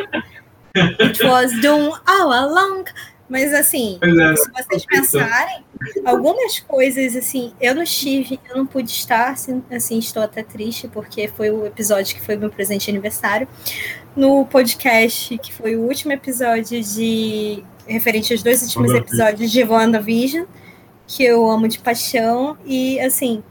It 0.76 1.24
was 1.26 1.52
Doom 1.62 1.92
all 2.06 2.32
along. 2.32 2.86
Mas 3.30 3.54
assim, 3.54 3.98
é. 4.04 4.36
se 4.36 4.52
vocês 4.52 4.86
pensarem, 4.86 5.64
algumas 6.06 6.60
coisas 6.60 7.16
assim, 7.16 7.54
eu 7.60 7.74
não 7.74 7.82
estive, 7.82 8.40
eu 8.50 8.58
não 8.58 8.66
pude 8.66 8.92
estar, 8.92 9.30
assim, 9.30 9.64
assim, 9.72 9.98
estou 9.98 10.22
até 10.22 10.44
triste, 10.44 10.88
porque 10.88 11.28
foi 11.30 11.50
o 11.50 11.66
episódio 11.66 12.16
que 12.16 12.22
foi 12.22 12.36
meu 12.36 12.50
presente 12.50 12.86
de 12.86 12.92
aniversário. 12.92 13.48
No 14.16 14.46
podcast, 14.46 15.36
que 15.40 15.52
foi 15.52 15.76
o 15.76 15.82
último 15.82 16.12
episódio 16.12 16.84
de. 16.84 17.64
referente 17.88 18.32
aos 18.34 18.44
dois 18.44 18.62
últimos 18.62 18.92
episódios 18.94 19.52
de 19.52 19.64
WandaVision, 19.64 20.46
que 21.08 21.24
eu 21.24 21.50
amo 21.50 21.68
de 21.68 21.80
paixão. 21.80 22.58
E 22.66 23.00
assim, 23.00 23.44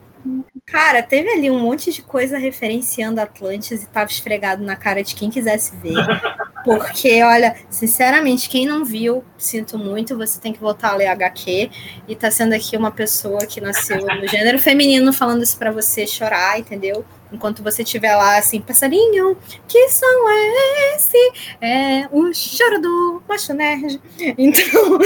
Cara, 0.64 1.02
teve 1.02 1.28
ali 1.28 1.50
um 1.50 1.58
monte 1.58 1.92
de 1.92 2.00
coisa 2.00 2.38
referenciando 2.38 3.20
Atlantis 3.20 3.82
e 3.82 3.88
tava 3.88 4.10
esfregado 4.10 4.64
na 4.64 4.76
cara 4.76 5.02
de 5.02 5.14
quem 5.14 5.28
quisesse 5.28 5.76
ver. 5.76 5.94
Porque, 6.64 7.20
olha, 7.24 7.56
sinceramente, 7.68 8.48
quem 8.48 8.64
não 8.64 8.84
viu, 8.84 9.24
sinto 9.36 9.76
muito, 9.76 10.16
você 10.16 10.40
tem 10.40 10.52
que 10.52 10.60
voltar 10.60 10.92
a 10.92 10.96
ler 10.96 11.08
HQ. 11.08 11.70
E 12.06 12.14
tá 12.14 12.30
sendo 12.30 12.54
aqui 12.54 12.76
uma 12.76 12.92
pessoa 12.92 13.44
que 13.46 13.60
nasceu 13.60 14.06
no 14.06 14.28
gênero 14.28 14.60
feminino 14.60 15.12
falando 15.12 15.42
isso 15.42 15.58
pra 15.58 15.72
você 15.72 16.06
chorar, 16.06 16.60
entendeu? 16.60 17.04
Enquanto 17.32 17.62
você 17.62 17.82
estiver 17.82 18.14
lá 18.14 18.36
assim, 18.38 18.60
passarinho, 18.60 19.36
que 19.66 19.88
som 19.88 20.28
é 20.28 20.96
esse? 20.96 21.32
É 21.60 22.08
o 22.12 22.32
choro 22.34 22.80
do 22.80 23.22
macho 23.28 23.54
nerd. 23.54 24.00
Então, 24.38 24.98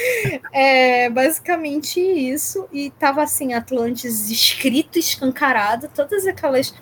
é 0.52 1.08
basicamente 1.10 2.00
isso. 2.00 2.68
E 2.72 2.90
tava 2.90 3.22
assim, 3.22 3.52
Atlantis 3.52 4.30
escrito, 4.30 4.98
escancarado, 4.98 5.88
todas 5.94 6.26
aquelas 6.26 6.74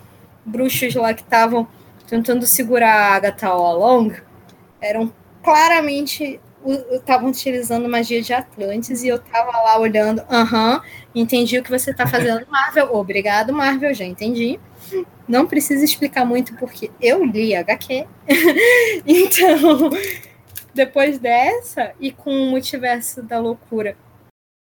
bruxas 0.45 0.95
lá 0.95 1.13
que 1.15 1.23
estavam 1.23 1.67
tentando 2.07 2.47
segurar 2.47 2.95
a 2.95 3.15
Agatha 3.15 3.49
all 3.49 3.65
along 3.65 4.15
eram 4.81 5.13
claramente 5.43 6.41
estavam 6.93 7.31
utilizando 7.31 7.89
magia 7.89 8.23
de 8.23 8.33
Atlantis 8.33 9.03
e 9.03 9.09
eu 9.09 9.19
tava 9.19 9.51
lá 9.51 9.79
olhando, 9.79 10.23
aham, 10.31 10.81
entendi 11.15 11.59
o 11.59 11.63
que 11.63 11.71
você 11.71 11.93
tá 11.93 12.07
fazendo, 12.07 12.47
Marvel. 12.49 12.95
Obrigado, 12.95 13.53
Marvel, 13.53 13.93
já 13.95 14.05
entendi. 14.05 14.61
Não 15.33 15.47
precisa 15.47 15.83
explicar 15.83 16.27
muito 16.27 16.55
porque 16.57 16.91
eu 17.01 17.25
li 17.25 17.55
HQ. 17.55 18.07
então, 19.07 19.89
depois 20.75 21.19
dessa 21.19 21.95
e 21.99 22.13
com 22.13 22.31
o 22.31 22.51
multiverso 22.51 23.23
da 23.23 23.41
loucura, 23.41 23.97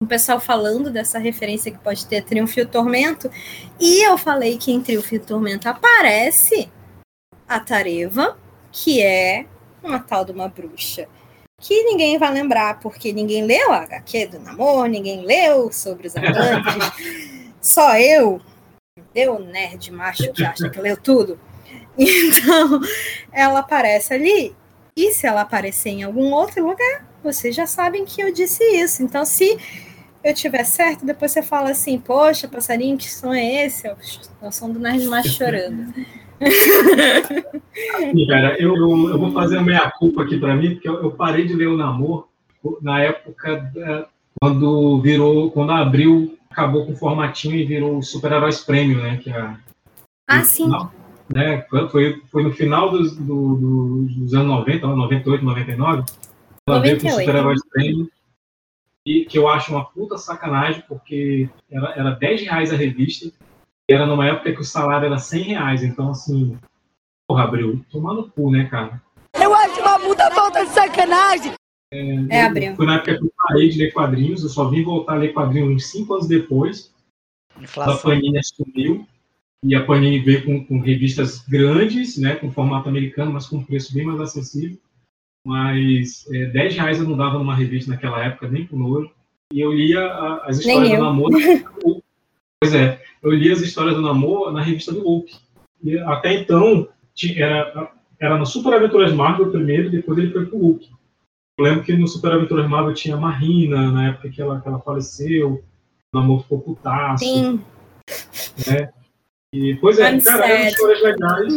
o 0.03 0.07
pessoal 0.07 0.39
falando 0.39 0.91
dessa 0.91 1.19
referência 1.19 1.73
que 1.73 1.79
pode 1.79 2.05
ter 2.05 2.23
Triunfo 2.23 2.61
e 2.61 2.65
o 2.65 2.69
Tormento, 2.69 3.31
e 3.81 4.07
eu 4.07 4.19
falei 4.19 4.59
que 4.59 4.71
em 4.71 4.83
Triunfo 4.83 5.15
e 5.15 5.17
o 5.17 5.25
Tormento 5.25 5.67
aparece 5.71 6.71
a 7.49 7.59
Tareva, 7.59 8.37
que 8.71 9.01
é 9.01 9.47
uma 9.83 9.99
tal 9.99 10.23
de 10.23 10.33
uma 10.33 10.49
bruxa. 10.49 11.09
Que 11.63 11.83
ninguém 11.85 12.19
vai 12.19 12.31
lembrar, 12.31 12.79
porque 12.79 13.11
ninguém 13.11 13.43
leu 13.43 13.73
a 13.73 13.85
HQ 13.85 14.27
do 14.27 14.41
namoro, 14.41 14.87
ninguém 14.87 15.25
leu 15.25 15.73
sobre 15.73 16.09
os 16.09 16.13
Atlantes. 16.15 17.55
Só 17.59 17.99
eu, 17.99 18.39
entendeu? 18.99 19.39
Nerd 19.39 19.91
macho 19.93 20.33
que 20.33 20.45
acha 20.45 20.69
que 20.69 20.81
leu 20.81 20.97
tudo. 20.97 21.39
Então, 22.01 22.81
ela 23.33 23.59
aparece 23.59 24.15
ali. 24.15 24.55
E 24.97 25.11
se 25.11 25.27
ela 25.27 25.41
aparecer 25.41 25.91
em 25.91 26.05
algum 26.05 26.33
outro 26.33 26.65
lugar, 26.65 27.05
vocês 27.25 27.55
já 27.57 27.67
sabem 27.67 28.05
que 28.05 28.21
eu 28.21 28.33
disse 28.33 28.63
isso. 28.65 29.03
Então, 29.03 29.25
se 29.25 29.59
eu 30.23 30.33
tiver 30.33 30.63
certo, 30.65 31.05
depois 31.05 31.33
você 31.33 31.43
fala 31.43 31.71
assim, 31.71 31.99
poxa, 31.99 32.47
passarinho, 32.47 32.97
que 32.97 33.11
som 33.11 33.35
é 33.35 33.67
esse? 33.67 33.89
É 33.89 33.97
o 34.41 34.53
som 34.53 34.71
do 34.71 34.79
Nerd 34.79 35.05
Macho 35.09 35.31
chorando. 35.31 35.93
Cara, 38.29 38.57
eu, 38.61 38.77
eu, 38.77 39.09
eu 39.11 39.19
vou 39.19 39.33
fazer 39.33 39.57
uma 39.57 39.67
meia-culpa 39.67 40.23
aqui 40.23 40.39
pra 40.39 40.55
mim, 40.55 40.75
porque 40.75 40.89
eu, 40.89 41.03
eu 41.03 41.11
parei 41.11 41.47
de 41.47 41.55
ler 41.55 41.67
o 41.67 41.77
Namor 41.77 42.29
na 42.81 43.01
época 43.03 43.57
da- 43.75 44.07
quando 44.41 45.01
virou, 45.01 45.51
quando 45.51 45.73
abriu, 45.73 46.38
acabou 46.59 46.85
com 46.85 46.93
o 46.93 46.97
formatinho 46.97 47.55
e 47.55 47.65
virou 47.65 47.99
o 47.99 48.03
Super-Heróis 48.03 48.61
Premium, 48.65 49.01
né? 49.01 49.17
Que 49.19 49.31
é, 49.31 49.57
Ah, 50.29 50.43
sim. 50.43 50.67
Não, 50.69 50.91
né? 51.33 51.63
Foi- 51.71 51.89
Foi, 51.89 52.23
foi 52.31 52.43
no 52.43 52.53
final 52.53 52.91
dos, 52.91 53.17
do- 53.17 53.55
do- 53.57 54.07
dos 54.09 54.35
anos 54.35 54.49
90, 54.49 54.87
lá, 54.89 54.97
98, 54.97 55.45
99. 55.45 56.03
Ela 56.69 56.81
veio 56.81 56.97
com 57.01 57.07
o 57.07 57.11
98. 57.11 57.21
Super-Heróis 57.27 57.61
Premium. 57.71 58.09
E 59.07 59.25
que 59.25 59.39
eu 59.39 59.49
acho 59.49 59.73
uma 59.73 59.85
puta 59.87 60.19
sacanagem, 60.19 60.83
porque 60.87 61.49
era, 61.71 61.93
era 61.93 62.11
10 62.11 62.43
reais 62.43 62.73
a 62.73 62.77
revista. 62.77 63.31
E 63.89 63.95
era 63.95 64.05
numa 64.05 64.27
época 64.27 64.53
que 64.53 64.61
o 64.61 64.65
salário 64.65 65.07
era 65.07 65.17
100 65.17 65.43
reais. 65.45 65.83
Então, 65.83 66.11
assim, 66.11 66.59
porra, 67.27 67.45
Abril, 67.45 67.83
tomar 67.91 68.13
no 68.15 68.29
cu, 68.29 68.51
né, 68.51 68.65
cara? 68.67 69.01
Eu 69.41 69.55
acho 69.55 69.81
uma 69.81 69.99
puta 69.99 70.31
falta 70.33 70.65
de 70.67 70.73
sacanagem. 70.73 71.53
É, 71.91 72.43
Abril. 72.43 72.77
Foi 72.77 72.87
na 72.87 72.97
época 72.97 73.17
que 73.19 73.25
eu 73.25 73.33
parei 73.49 73.69
de 73.71 73.79
ler 73.79 73.93
quadrinhos, 73.93 74.43
eu 74.43 74.49
só 74.49 74.69
vim 74.69 74.83
voltar 74.83 75.15
a 75.15 75.17
ler 75.17 75.33
quadrinhos 75.33 75.71
uns 75.71 75.87
5 75.91 76.15
anos 76.15 76.29
depois. 76.29 76.93
A 77.57 77.63
Inflação. 77.63 78.11
Panini 78.11 78.39
assumiu 78.39 79.07
e 79.65 79.75
a 79.75 79.85
Panini 79.85 80.19
veio 80.21 80.45
com, 80.45 80.65
com 80.65 80.81
revistas 80.81 81.39
grandes, 81.49 82.17
né, 82.19 82.37
com 82.37 82.53
formato 82.53 82.89
americano, 82.89 83.33
mas 83.33 83.47
com 83.47 83.65
preço 83.65 83.95
bem 83.95 84.05
mais 84.05 84.21
acessível. 84.21 84.79
Mas 85.47 86.27
é, 86.33 86.47
10 86.47 86.75
reais 86.77 86.99
eu 86.99 87.09
não 87.09 87.17
dava 87.17 87.39
numa 87.39 87.55
revista 87.55 87.91
naquela 87.91 88.23
época, 88.23 88.49
nem 88.49 88.67
por 88.67 88.79
nojo. 88.79 89.11
E 89.53 89.61
eu 89.61 89.73
lia 89.73 90.01
a- 90.05 90.45
as 90.47 90.59
histórias 90.59 90.91
do 90.99 91.05
namoro. 91.05 91.37
pois 92.61 92.75
é, 92.75 93.03
eu 93.23 93.31
lia 93.33 93.53
as 93.55 93.61
histórias 93.63 93.95
do 93.97 94.03
namoro 94.03 94.53
na 94.53 94.61
revista 94.63 94.93
do 94.93 95.01
Hulk. 95.03 95.35
E 95.83 95.97
até 96.01 96.35
então, 96.35 96.87
ti- 97.15 97.41
era, 97.41 97.91
era 98.21 98.37
no 98.37 98.45
Super 98.45 98.75
Aventuras 98.75 99.13
Marvel 99.13 99.51
primeiro, 99.51 99.91
depois 99.91 100.19
ele 100.19 100.31
foi 100.33 100.45
pro 100.47 100.59
Hulk. 100.59 100.91
Eu 101.59 101.65
lembro 101.65 101.83
que 101.83 101.97
no 101.97 102.07
Super 102.07 102.33
Aventuras 102.33 102.69
Marvel 102.71 102.95
tinha 102.95 103.17
a 103.17 103.21
Marina, 103.21 103.91
na 103.91 104.09
época 104.11 104.31
que 104.31 104.41
ela, 104.41 104.61
que 104.61 104.69
ela 104.69 104.79
faleceu, 104.79 105.55
o 106.13 106.17
namoro 106.17 106.43
ficou 106.43 106.61
putaço. 106.61 107.25
Sim. 107.25 107.61
né? 108.67 108.89
E, 109.53 109.75
pois 109.77 109.99
é, 109.99 110.13
I'm 110.13 110.21
cara, 110.23 110.47
eram 110.47 110.69
histórias 110.69 111.03
legais. 111.03 111.53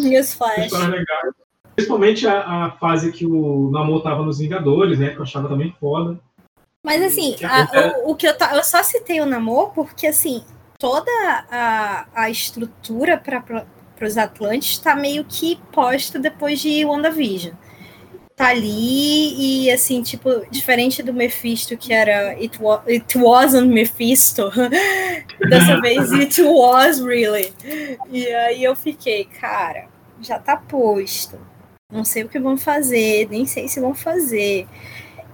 Histórias 0.65 0.89
legais. 0.89 1.33
Principalmente 1.75 2.27
a, 2.27 2.65
a 2.65 2.71
fase 2.71 3.11
que 3.11 3.25
o 3.25 3.69
Namor 3.71 4.01
tava 4.03 4.23
nos 4.23 4.39
Vingadores, 4.39 4.99
né? 4.99 5.09
Que 5.09 5.17
eu 5.17 5.23
achava 5.23 5.47
também 5.47 5.73
foda. 5.79 6.19
Mas 6.83 7.01
assim, 7.03 7.35
a- 7.43 7.97
o, 8.05 8.11
o 8.11 8.15
que 8.15 8.27
eu, 8.27 8.35
ta- 8.37 8.55
eu 8.55 8.63
só 8.63 8.81
citei 8.83 9.21
o 9.21 9.25
namoro 9.25 9.71
porque 9.73 10.07
assim, 10.07 10.43
toda 10.79 11.11
a, 11.51 12.07
a 12.13 12.29
estrutura 12.29 13.17
para 13.17 13.65
os 14.05 14.17
Atlantes 14.17 14.71
está 14.71 14.95
meio 14.95 15.23
que 15.23 15.57
posta 15.71 16.17
depois 16.19 16.59
de 16.59 16.83
WandaVision. 16.85 17.53
Tá 18.41 18.47
ali 18.47 19.65
e 19.65 19.71
assim, 19.71 20.01
tipo, 20.01 20.43
diferente 20.49 21.03
do 21.03 21.13
Mephisto, 21.13 21.77
que 21.77 21.93
era 21.93 22.29
It, 22.31 22.57
wa 22.59 22.81
it 22.87 23.15
wasn't 23.15 23.71
Mephisto, 23.71 24.49
dessa 25.47 25.77
vez 25.79 26.11
it 26.11 26.41
was 26.41 26.99
really. 27.01 27.53
E 28.11 28.25
aí 28.25 28.63
eu 28.63 28.75
fiquei, 28.75 29.25
cara, 29.25 29.85
já 30.19 30.39
tá 30.39 30.57
posto. 30.57 31.37
Não 31.93 32.03
sei 32.03 32.23
o 32.23 32.29
que 32.29 32.39
vão 32.39 32.57
fazer, 32.57 33.27
nem 33.29 33.45
sei 33.45 33.67
se 33.67 33.79
vão 33.79 33.93
fazer. 33.93 34.67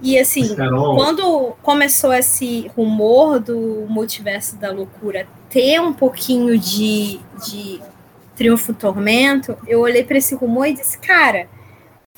E 0.02 0.18
assim, 0.18 0.54
Carol. 0.54 0.94
quando 0.94 1.56
começou 1.62 2.12
esse 2.12 2.70
rumor 2.76 3.40
do 3.40 3.86
multiverso 3.88 4.56
da 4.56 4.70
loucura 4.70 5.26
ter 5.48 5.80
um 5.80 5.94
pouquinho 5.94 6.58
de, 6.58 7.18
de 7.46 7.80
triunfo 8.36 8.74
tormento, 8.74 9.56
eu 9.66 9.80
olhei 9.80 10.04
para 10.04 10.18
esse 10.18 10.34
rumor 10.34 10.66
e 10.66 10.74
disse, 10.74 10.98
cara, 10.98 11.48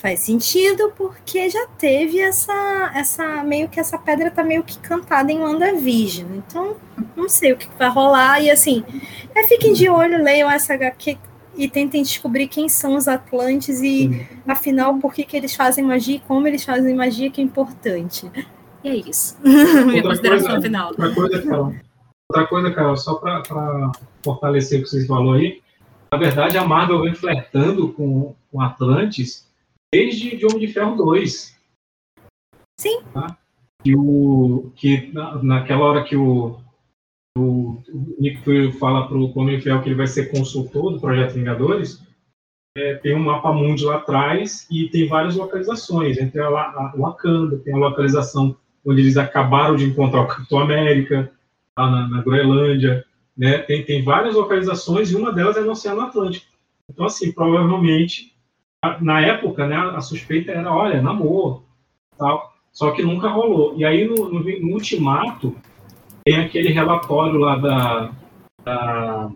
faz 0.01 0.21
sentido 0.21 0.93
porque 0.97 1.51
já 1.51 1.67
teve 1.79 2.19
essa, 2.19 2.91
essa 2.95 3.45
meio 3.45 3.69
que 3.69 3.79
essa 3.79 3.99
pedra 3.99 4.31
tá 4.31 4.43
meio 4.43 4.63
que 4.63 4.79
cantada 4.79 5.31
em 5.31 5.41
WandaVision. 5.41 6.27
Então, 6.37 6.77
não 7.15 7.29
sei 7.29 7.53
o 7.53 7.57
que 7.57 7.69
vai 7.79 7.91
rolar. 7.91 8.41
E 8.41 8.51
assim, 8.51 8.83
é, 9.35 9.45
fiquem 9.47 9.75
de 9.75 9.89
olho, 9.91 10.23
leiam 10.23 10.51
essa 10.51 10.73
HQ 10.73 11.19
e 11.55 11.69
tentem 11.69 12.03
descobrir 12.03 12.49
quem 12.49 12.67
são 12.69 12.97
os 12.97 13.07
Atlantes 13.07 13.83
e, 13.83 14.27
afinal, 14.49 14.97
por 14.97 15.13
que, 15.13 15.23
que 15.25 15.37
eles 15.37 15.55
fazem 15.55 15.85
magia 15.85 16.17
e 16.17 16.21
como 16.21 16.47
eles 16.49 16.65
fazem 16.65 16.95
magia 16.95 17.31
que 17.31 17.41
é 17.43 17.45
importante. 17.45 18.31
E 18.83 18.89
é 18.89 18.97
isso. 18.97 19.37
Minha 19.45 20.03
consideração 20.03 20.49
coisa- 20.49 20.63
final. 20.63 20.89
Outra 20.89 21.15
coisa, 21.15 21.43
Carol. 21.43 21.75
Outra 22.31 22.47
coisa, 22.47 22.71
Carol, 22.71 22.97
só 22.97 23.15
para 23.17 23.43
fortalecer 24.25 24.81
o 24.81 24.83
que 24.85 24.89
vocês 24.89 25.07
falaram 25.07 25.33
aí. 25.33 25.61
Na 26.11 26.17
verdade, 26.17 26.57
a 26.57 26.65
Marvel 26.65 27.03
vem 27.03 27.15
flertando 27.15 27.93
com, 27.93 28.35
com 28.51 28.61
Atlantis 28.63 29.50
desde 29.93 30.37
de 30.37 30.47
Homem 30.47 30.59
de 30.59 30.69
Ferro 30.69 30.97
2. 30.97 31.59
Sim. 32.79 33.03
Tá? 33.13 33.37
Que, 33.83 33.95
o, 33.97 34.73
que 34.77 35.13
na, 35.13 35.43
naquela 35.43 35.85
hora 35.85 36.05
que 36.05 36.17
o, 36.17 36.61
o, 37.37 37.43
o 37.43 38.17
Nick 38.19 38.43
Fury 38.43 38.73
fala 38.73 39.07
para 39.07 39.17
o 39.17 39.39
Homem 39.39 39.59
de 39.59 39.65
Ferro 39.65 39.83
que 39.83 39.89
ele 39.89 39.97
vai 39.97 40.07
ser 40.07 40.31
consultor 40.31 40.93
do 40.93 41.01
Projeto 41.01 41.35
Vingadores, 41.35 42.03
é, 42.77 42.95
tem 42.95 43.17
um 43.17 43.21
mapa 43.21 43.53
mundi 43.53 43.85
lá 43.85 43.97
atrás 43.97 44.67
e 44.71 44.89
tem 44.89 45.09
várias 45.09 45.37
localizações. 45.37 46.19
Entre 46.19 46.41
a, 46.41 46.47
a 46.47 46.95
Wakanda, 46.97 47.59
tem 47.59 47.75
a 47.75 47.79
localização 47.79 48.57
onde 48.85 49.01
eles 49.01 49.17
acabaram 49.17 49.77
de 49.77 49.85
encontrar 49.85 50.23
o 50.23 50.29
Capitão 50.29 50.61
América, 50.61 51.31
lá 51.77 51.91
na, 51.91 52.09
na 52.09 52.23
Groenlândia, 52.23 53.05
né? 53.37 53.59
Tem, 53.59 53.85
tem 53.85 54.03
várias 54.03 54.35
localizações 54.35 55.11
e 55.11 55.17
uma 55.17 55.33
delas 55.33 55.57
é 55.57 55.61
no 55.61 55.73
Oceano 55.73 56.03
Atlântico. 56.03 56.47
Então, 56.89 57.07
assim, 57.07 57.33
provavelmente, 57.33 58.30
na 59.01 59.21
época, 59.21 59.67
né, 59.67 59.77
a 59.77 60.01
suspeita 60.01 60.53
era, 60.53 60.73
olha, 60.73 61.03
namoro, 61.03 61.63
tal. 62.17 62.55
Só 62.73 62.93
que 62.93 63.03
nunca 63.03 63.29
rolou. 63.29 63.75
E 63.77 63.85
aí, 63.85 64.07
no, 64.07 64.31
no, 64.31 64.41
no 64.41 64.75
Ultimato, 64.75 65.57
tem 66.25 66.37
aquele 66.37 66.71
relatório 66.71 67.39
lá 67.39 67.57
da, 67.57 68.11
da... 68.65 69.31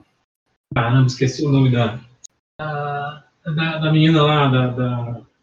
Caramba, 0.75 1.07
esqueci 1.07 1.45
o 1.45 1.51
nome 1.51 1.71
da... 1.71 1.99
Da, 2.59 3.25
da, 3.45 3.79
da 3.79 3.93
menina 3.93 4.23
lá, 4.23 4.49
da, 4.49 4.67
da 4.69 4.97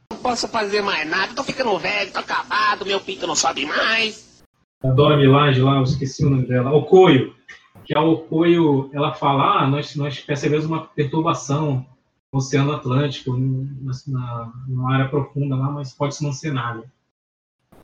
Não 0.09 0.17
posso 0.23 0.47
fazer 0.47 0.81
mais 0.81 1.07
nada, 1.07 1.35
tô 1.35 1.43
ficando 1.43 1.77
velho, 1.77 2.11
tô 2.11 2.19
acabado, 2.19 2.85
meu 2.85 3.01
pinto 3.01 3.27
não 3.27 3.35
sobe 3.35 3.65
mais. 3.65 4.41
a 4.81 4.87
Dora 4.87 5.17
Milaje 5.17 5.61
lá, 5.61 5.75
eu 5.75 5.83
esqueci 5.83 6.25
o 6.25 6.29
nome 6.29 6.47
dela, 6.47 6.71
Ocoio, 6.71 7.35
que 7.83 7.95
a 7.95 8.01
Ocoio, 8.01 8.89
ela 8.93 9.13
fala, 9.13 9.59
ah, 9.59 9.67
nós, 9.67 9.93
nós 9.97 10.19
percebemos 10.21 10.65
uma 10.65 10.85
perturbação 10.85 11.85
Oceano 12.33 12.71
Atlântico, 12.73 13.35
na, 13.37 13.91
na, 14.07 14.53
numa 14.67 14.93
área 14.93 15.09
profunda 15.09 15.55
lá, 15.55 15.69
mas 15.69 15.93
pode 15.93 16.21
não 16.23 16.31
ser 16.31 16.53
nada. 16.53 16.83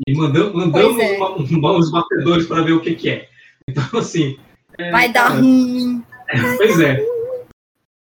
E 0.08 0.14
mandam, 0.16 0.54
mandamos 0.54 0.96
Pois 0.96 1.10
é. 1.12 1.18
uma- 1.18 1.36
uma- 1.36 1.78
os 1.78 1.92
batedores 1.92 2.46
para 2.48 2.62
ver 2.62 2.72
o 2.74 2.82
que, 2.82 2.96
que 2.96 3.10
é. 3.10 3.30
Então, 3.68 4.00
assim... 4.00 4.38
é, 4.78 4.92
Vai 4.92 5.12
dar 5.12 5.30
ruim. 5.30 6.04
Pois 6.58 6.80
é. 6.80 7.04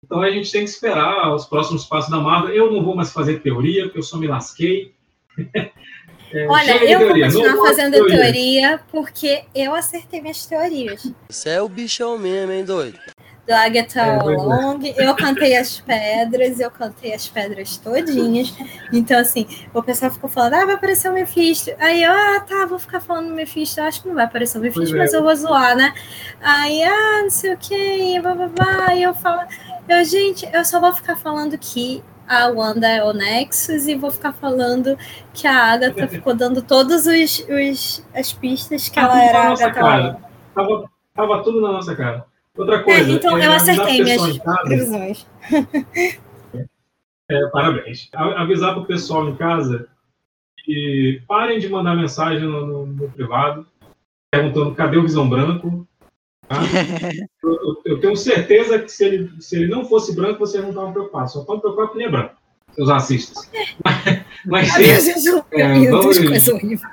Então 0.03 0.21
a 0.21 0.29
gente 0.29 0.51
tem 0.51 0.63
que 0.63 0.69
esperar 0.69 1.33
os 1.33 1.45
próximos 1.45 1.85
passos 1.85 2.11
da 2.11 2.17
Marvel. 2.19 2.53
Eu 2.53 2.71
não 2.71 2.83
vou 2.83 2.95
mais 2.95 3.11
fazer 3.11 3.39
teoria, 3.41 3.85
porque 3.85 3.97
eu 3.97 4.03
só 4.03 4.17
me 4.17 4.27
lasquei. 4.27 4.93
É, 6.33 6.47
Olha, 6.47 6.83
eu 6.83 6.97
vou 6.99 7.07
teoria, 7.07 7.27
não 7.27 7.33
continuar 7.33 7.53
de 7.53 7.67
fazendo 7.69 8.05
teoria 8.07 8.79
porque 8.91 9.45
eu 9.53 9.73
acertei 9.75 10.19
minhas 10.19 10.45
teorias. 10.45 11.13
Você 11.29 11.49
é 11.49 11.61
o 11.61 11.69
bichão 11.69 12.17
mesmo, 12.17 12.51
hein, 12.51 12.65
doido? 12.65 12.97
Do 13.47 13.53
Agatha 13.53 14.01
É, 14.01 14.17
é. 14.17 14.19
Long. 14.19 14.79
Eu 14.97 15.15
cantei 15.15 15.55
as 15.55 15.79
pedras, 15.79 16.59
eu 16.59 16.71
cantei 16.71 17.13
as 17.13 17.27
pedras 17.27 17.77
todinhas. 17.77 18.53
Então, 18.91 19.19
assim, 19.19 19.47
o 19.73 19.83
pessoal 19.83 20.11
ficou 20.11 20.29
falando, 20.29 20.55
ah, 20.55 20.65
vai 20.65 20.75
aparecer 20.75 21.09
o 21.09 21.13
Mephisto. 21.13 21.71
Aí 21.79 22.03
eu, 22.03 22.11
ah, 22.11 22.39
tá, 22.39 22.65
vou 22.65 22.79
ficar 22.79 22.99
falando 22.99 23.29
do 23.29 23.35
Mephisto. 23.35 23.79
Eu 23.79 23.85
acho 23.85 24.01
que 24.01 24.07
não 24.07 24.15
vai 24.15 24.25
aparecer 24.25 24.57
o 24.57 24.61
Mephisto, 24.61 24.89
Pois 24.89 24.93
é. 24.93 24.97
mas 24.97 25.13
eu 25.13 25.23
vou 25.23 25.35
zoar, 25.35 25.75
né? 25.75 25.93
Aí, 26.41 26.83
ah, 26.83 27.21
não 27.23 27.29
sei 27.29 27.53
o 27.53 27.57
que, 27.57 27.75
e 27.75 28.19
blá, 28.19 28.33
blá, 28.33 28.47
blá. 28.47 28.95
E 28.95 29.03
eu 29.03 29.13
falo, 29.13 29.41
eu, 29.87 30.03
gente, 30.03 30.47
eu 30.51 30.65
só 30.65 30.79
vou 30.79 30.93
ficar 30.93 31.15
falando 31.15 31.57
que 31.57 32.03
a 32.27 32.47
Wanda 32.47 32.87
é 32.87 33.03
o 33.03 33.13
Nexus 33.13 33.87
e 33.87 33.95
vou 33.95 34.09
ficar 34.09 34.33
falando 34.33 34.97
que 35.33 35.47
a 35.47 35.73
Agatha 35.73 36.07
ficou 36.09 36.33
dando 36.33 36.61
todas 36.61 37.05
os, 37.05 37.45
os, 37.47 38.05
as 38.13 38.33
pistas 38.33 38.89
que 38.89 38.97
ela 38.97 39.09
Tava 39.09 39.21
era 39.21 39.39
a 39.39 39.51
Agatha. 39.51 40.19
Tava, 40.55 40.89
tava 41.13 41.43
tudo 41.43 41.61
na 41.61 41.73
nossa 41.73 41.95
cara. 41.95 42.25
Outra 42.57 42.75
É, 42.77 42.83
coisa. 42.83 43.11
então 43.11 43.37
é, 43.37 43.47
eu 43.47 43.51
acertei 43.53 44.01
minhas 44.03 44.37
previsões. 44.63 45.27
É, 47.29 47.47
parabéns. 47.51 48.09
Avisar 48.13 48.73
para 48.73 48.83
o 48.83 48.85
pessoal 48.85 49.27
em 49.29 49.35
casa 49.35 49.87
que 50.63 51.21
parem 51.27 51.59
de 51.59 51.67
mandar 51.69 51.95
mensagem 51.95 52.47
no, 52.47 52.65
no- 52.65 52.85
no 52.87 53.09
privado 53.11 53.65
perguntando 54.31 54.73
cadê 54.75 54.97
o 54.97 55.03
Visão 55.03 55.27
Branco. 55.29 55.87
tá? 56.47 56.55
Eu, 57.43 57.81
eu- 57.85 57.99
tenho 57.99 58.15
certeza 58.15 58.79
que 58.79 58.89
se 58.91 59.05
ele, 59.05 59.31
se 59.41 59.55
ele 59.55 59.67
não 59.67 59.85
fosse 59.85 60.15
branco, 60.15 60.39
vocês 60.39 60.61
não 60.63 60.69
estavam 60.71 60.91
preocupados. 60.93 61.33
Só 61.33 61.41
estão 61.41 61.59
preocupados 61.59 61.91
porque 61.91 62.03
ele 62.03 62.09
é 62.09 62.11
branco, 62.11 62.35
seus 62.73 62.89
racistas. 62.89 63.49
Mas, 64.45 64.73
é, 64.75 64.79
Deus, 64.81 65.23
vamos- 65.91 66.19
coisa 66.19 66.53
horrível. 66.53 66.89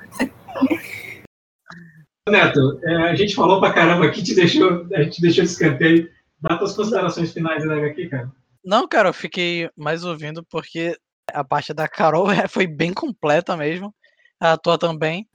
Neto, 2.29 2.81
é, 2.85 3.11
a 3.11 3.15
gente 3.17 3.35
falou 3.35 3.59
pra 3.59 3.73
caramba 3.73 4.07
aqui, 4.07 4.23
te 4.23 4.35
deixou, 4.35 4.87
a 4.95 5.03
gente 5.03 5.21
deixou 5.21 5.45
de 5.45 5.51
escanteio. 5.51 6.11
Dá 6.41 6.57
tuas 6.57 6.75
considerações 6.75 7.33
finais 7.33 7.65
da 7.67 7.75
HQ, 7.75 8.09
cara. 8.09 8.33
Não, 8.65 8.87
cara, 8.87 9.09
eu 9.09 9.13
fiquei 9.13 9.69
mais 9.77 10.05
ouvindo 10.05 10.45
porque 10.45 10.97
a 11.33 11.43
parte 11.43 11.75
da 11.75 11.89
Carol 11.89 12.31
é, 12.31 12.47
foi 12.47 12.67
bem 12.67 12.93
completa 12.93 13.57
mesmo. 13.57 13.93
A 14.39 14.57
tua 14.57 14.79
também. 14.79 15.29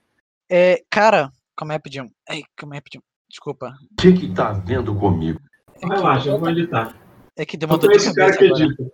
É, 0.50 0.82
cara, 0.90 1.32
como 1.58 1.74
é 1.74 1.80
pediu? 1.80 2.06
Ei, 2.30 2.44
como 2.58 2.74
é 2.74 2.80
pediu? 2.80 3.02
Desculpa. 3.30 3.74
O 3.92 3.96
que 4.02 4.14
que 4.14 4.34
tá 4.34 4.54
vendo 4.54 4.96
comigo? 4.96 5.40
Relaxa, 5.82 6.30
eu 6.30 6.40
vou 6.40 6.50
editar. 6.50 6.96
É 7.36 7.46
que 7.46 7.58
deu 7.58 7.68
uma 7.68 7.78
dor 7.78 7.92
de 7.92 8.14
cabeça 8.14 8.38
que 8.38 8.46
agora. 8.46 8.64
edita. 8.64 8.92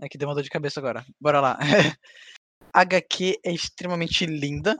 É 0.00 0.08
que 0.08 0.18
deu 0.18 0.28
uma 0.28 0.34
dor 0.34 0.42
de 0.42 0.50
cabeça 0.50 0.80
agora. 0.80 1.04
Bora 1.20 1.40
lá. 1.40 1.58
HQ 2.72 3.38
é 3.44 3.52
extremamente 3.52 4.24
linda. 4.24 4.76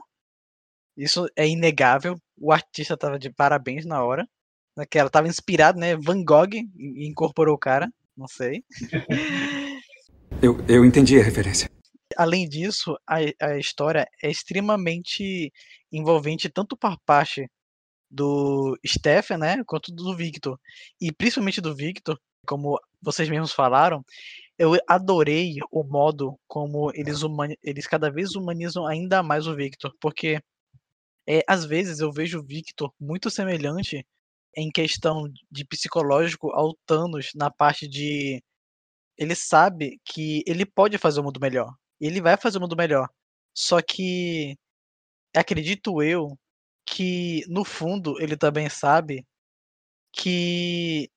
Isso 0.97 1.27
é 1.35 1.47
inegável. 1.47 2.19
O 2.39 2.51
artista 2.51 2.97
tava 2.97 3.19
de 3.19 3.29
parabéns 3.29 3.85
na 3.85 4.03
hora. 4.03 4.27
Naquela 4.75 5.09
tava 5.09 5.27
inspirado, 5.27 5.79
né? 5.79 5.95
Van 5.95 6.23
Gogh 6.23 6.53
e 6.53 7.07
incorporou 7.07 7.55
o 7.55 7.59
cara. 7.59 7.91
Não 8.15 8.27
sei. 8.27 8.63
Eu, 10.41 10.57
eu 10.69 10.85
entendi 10.85 11.19
a 11.19 11.23
referência. 11.23 11.69
Além 12.15 12.47
disso, 12.47 12.95
a, 13.05 13.17
a 13.41 13.57
história 13.57 14.07
é 14.23 14.29
extremamente 14.29 15.51
envolvente 15.91 16.49
tanto 16.49 16.77
por 16.77 16.97
parte 17.05 17.49
do 18.09 18.77
Stefan, 18.85 19.37
né, 19.37 19.63
quanto 19.65 19.91
do 19.91 20.15
Victor. 20.15 20.57
E 20.99 21.11
principalmente 21.11 21.59
do 21.59 21.75
Victor, 21.75 22.17
como 22.45 22.79
vocês 23.01 23.27
mesmos 23.29 23.51
falaram, 23.51 24.03
eu 24.57 24.77
adorei 24.87 25.55
o 25.71 25.83
modo 25.83 26.37
como 26.47 26.91
eles, 26.95 27.19
eles 27.61 27.85
cada 27.85 28.09
vez 28.09 28.35
humanizam 28.35 28.87
ainda 28.87 29.21
mais 29.21 29.45
o 29.45 29.55
Victor, 29.55 29.93
porque 29.99 30.39
é, 31.29 31.43
às 31.47 31.63
vezes 31.63 31.99
eu 31.99 32.11
vejo 32.11 32.39
o 32.39 32.43
Victor 32.43 32.91
muito 32.99 33.29
semelhante 33.29 34.03
em 34.57 34.71
questão 34.71 35.31
de 35.51 35.63
psicológico 35.63 36.51
ao 36.51 36.75
Thanos 36.87 37.31
na 37.35 37.51
parte 37.51 37.87
de 37.87 38.43
ele 39.17 39.35
sabe 39.35 39.99
que 40.03 40.43
ele 40.47 40.65
pode 40.65 40.97
fazer 40.97 41.19
o 41.19 41.23
mundo 41.23 41.39
melhor. 41.39 41.71
Ele 42.01 42.21
vai 42.21 42.37
fazer 42.37 42.57
o 42.57 42.61
mundo 42.61 42.75
melhor. 42.75 43.07
Só 43.53 43.81
que 43.81 44.57
acredito 45.35 46.01
eu 46.01 46.37
que 46.85 47.43
no 47.47 47.63
fundo 47.65 48.19
ele 48.21 48.35
também 48.37 48.69
sabe 48.69 49.25
que 50.11 51.09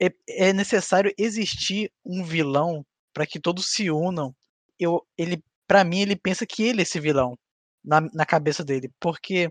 é, 0.00 0.10
é 0.28 0.52
necessário 0.54 1.12
existir 1.18 1.92
um 2.04 2.24
vilão 2.24 2.86
para 3.12 3.26
que 3.26 3.40
todos 3.40 3.72
se 3.72 3.90
unam. 3.90 4.34
Eu, 4.78 5.06
ele, 5.18 5.42
para 5.66 5.84
mim, 5.84 6.00
ele 6.00 6.16
pensa 6.16 6.46
que 6.46 6.62
ele 6.62 6.80
é 6.80 6.84
esse 6.84 7.00
vilão 7.00 7.38
na, 7.88 8.02
na 8.12 8.26
cabeça 8.26 8.62
dele, 8.62 8.92
porque 9.00 9.50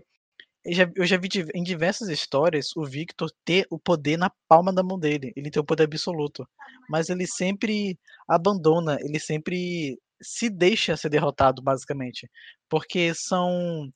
eu 0.64 0.72
já, 0.72 0.90
eu 0.94 1.06
já 1.06 1.16
vi 1.16 1.28
em 1.54 1.62
diversas 1.62 2.08
histórias 2.08 2.68
o 2.76 2.84
Victor 2.84 3.30
ter 3.44 3.66
o 3.70 3.78
poder 3.78 4.16
na 4.16 4.30
palma 4.48 4.72
da 4.72 4.82
mão 4.82 4.98
dele, 4.98 5.32
ele 5.36 5.50
tem 5.50 5.60
o 5.60 5.64
poder 5.64 5.84
absoluto, 5.84 6.48
mas 6.88 7.08
ele 7.08 7.26
sempre 7.26 7.98
abandona, 8.28 8.96
ele 9.00 9.18
sempre 9.18 9.98
se 10.22 10.48
deixa 10.48 10.96
ser 10.96 11.08
derrotado, 11.08 11.62
basicamente, 11.62 12.30
porque 12.68 13.12
são 13.14 13.90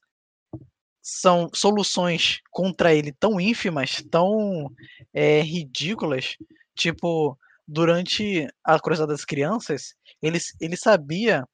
são 1.04 1.50
soluções 1.52 2.40
contra 2.50 2.94
ele 2.94 3.12
tão 3.12 3.40
ínfimas, 3.40 4.02
tão 4.10 4.70
é, 5.12 5.40
ridículas, 5.40 6.36
tipo 6.76 7.36
durante 7.66 8.46
a 8.64 8.78
Cruzada 8.78 9.12
das 9.12 9.24
Crianças, 9.24 9.94
ele, 10.20 10.38
ele 10.60 10.76
sabia 10.76 11.44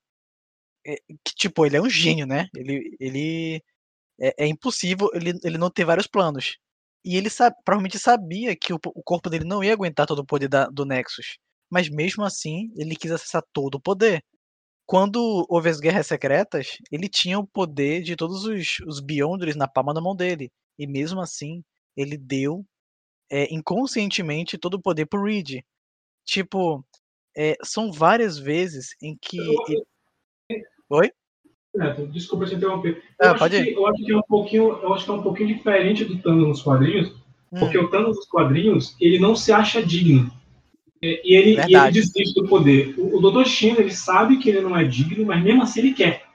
que 1.24 1.35
tipo 1.35 1.66
ele 1.66 1.77
é 1.77 1.82
um 1.82 1.90
gênio, 1.90 2.27
né? 2.27 2.48
Ele, 2.56 2.97
ele 3.01 3.62
é, 4.20 4.44
é 4.44 4.47
impossível 4.47 5.09
ele, 5.15 5.32
ele 5.44 5.59
não 5.59 5.70
ter 5.70 5.85
vários 5.85 6.06
planos. 6.06 6.59
E 7.05 7.16
ele 7.16 7.31
sa 7.31 7.51
provavelmente 7.65 7.98
sabia 7.98 8.56
que 8.56 8.73
o, 8.73 8.78
o 8.94 9.02
corpo 9.02 9.31
dele 9.31 9.44
não 9.44 9.62
ia 9.62 9.73
aguentar 9.73 10.06
todo 10.06 10.20
o 10.20 10.27
poder 10.27 10.48
da, 10.48 10.66
do 10.69 10.85
Nexus. 10.85 11.39
Mas 11.70 11.89
mesmo 11.89 12.24
assim, 12.24 12.70
ele 12.77 12.97
quis 12.97 13.10
acessar 13.10 13.43
todo 13.52 13.77
o 13.77 13.81
poder. 13.81 14.23
Quando 14.86 15.47
houve 15.51 15.69
as 15.69 15.81
guerras 15.81 16.06
secretas, 16.06 16.78
ele 16.90 17.09
tinha 17.09 17.39
o 17.39 17.47
poder 17.47 18.02
de 18.02 18.16
todos 18.16 18.44
os, 18.44 18.78
os 18.86 19.01
Beyonders 19.01 19.55
na 19.55 19.69
palma 19.69 19.93
da 19.93 20.01
mão 20.01 20.16
dele. 20.16 20.51
E 20.78 20.86
mesmo 20.86 21.20
assim, 21.20 21.62
ele 21.97 22.16
deu 22.16 22.65
é, 23.31 23.52
inconscientemente 23.55 24.56
todo 24.56 24.74
o 24.74 24.82
poder 24.82 25.06
pro 25.06 25.23
Reed. 25.23 25.60
Tipo, 26.24 26.85
é, 27.36 27.56
são 27.62 27.93
várias 27.93 28.39
vezes 28.39 28.94
em 29.02 29.16
que. 29.20 29.39
ele- 29.39 29.85
Oi? 30.90 31.10
Neto, 31.74 32.06
desculpa 32.09 32.47
te 32.47 32.55
interromper. 32.55 33.02
Eu, 33.20 33.28
Ah, 33.31 33.32
acho 33.32 33.51
que, 33.51 33.70
eu 33.73 33.86
acho 33.86 34.05
que 34.05 34.12
é 34.12 34.16
um 34.16 34.23
pouquinho, 34.23 34.62
eu 34.82 34.94
acho 34.94 35.05
que 35.05 35.10
é 35.10 35.15
um 35.15 35.23
pouquinho 35.23 35.48
diferente 35.55 36.05
do 36.05 36.19
Thanos 36.19 36.48
nos 36.48 36.62
quadrinhos, 36.62 37.10
Hum. 37.52 37.60
porque 37.60 37.78
o 37.78 37.89
Thanos 37.89 38.16
nos 38.16 38.27
quadrinhos 38.27 38.97
ele 39.01 39.19
não 39.19 39.35
se 39.36 39.52
acha 39.52 39.82
digno. 39.82 40.31
É, 41.01 41.20
E 41.24 41.35
ele, 41.36 41.51
e 41.56 41.74
ele 41.77 41.90
desiste 41.93 42.35
do 42.35 42.48
poder. 42.48 42.94
O, 42.98 43.19
o 43.19 43.31
Dr. 43.31 43.47
Chino, 43.47 43.78
ele 43.81 43.93
sabe 43.93 44.39
que 44.39 44.48
ele 44.48 44.60
não 44.60 44.77
é 44.77 44.85
digno, 44.85 45.24
mas 45.24 45.43
mesmo 45.43 45.62
assim 45.62 45.81
ele 45.81 45.94
quer. 45.94 46.27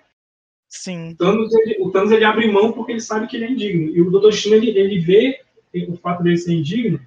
Sim. 0.70 1.12
O 1.12 1.16
Thanos, 1.18 1.54
ele, 1.54 1.78
o 1.82 1.92
Thanos 1.92 2.12
ele 2.12 2.24
abre 2.24 2.50
mão 2.50 2.72
porque 2.72 2.94
ele 2.94 3.02
sabe 3.02 3.28
que 3.28 3.36
ele 3.36 3.46
é 3.46 3.52
indigno. 3.52 3.90
E 3.90 4.02
o 4.02 4.10
Dr. 4.10 4.32
Chino, 4.32 4.56
ele, 4.56 4.70
ele 4.78 5.00
vê 5.00 5.40
o 5.90 5.98
fato 5.98 6.24
dele 6.24 6.38
ser 6.38 6.54
indigno, 6.54 7.00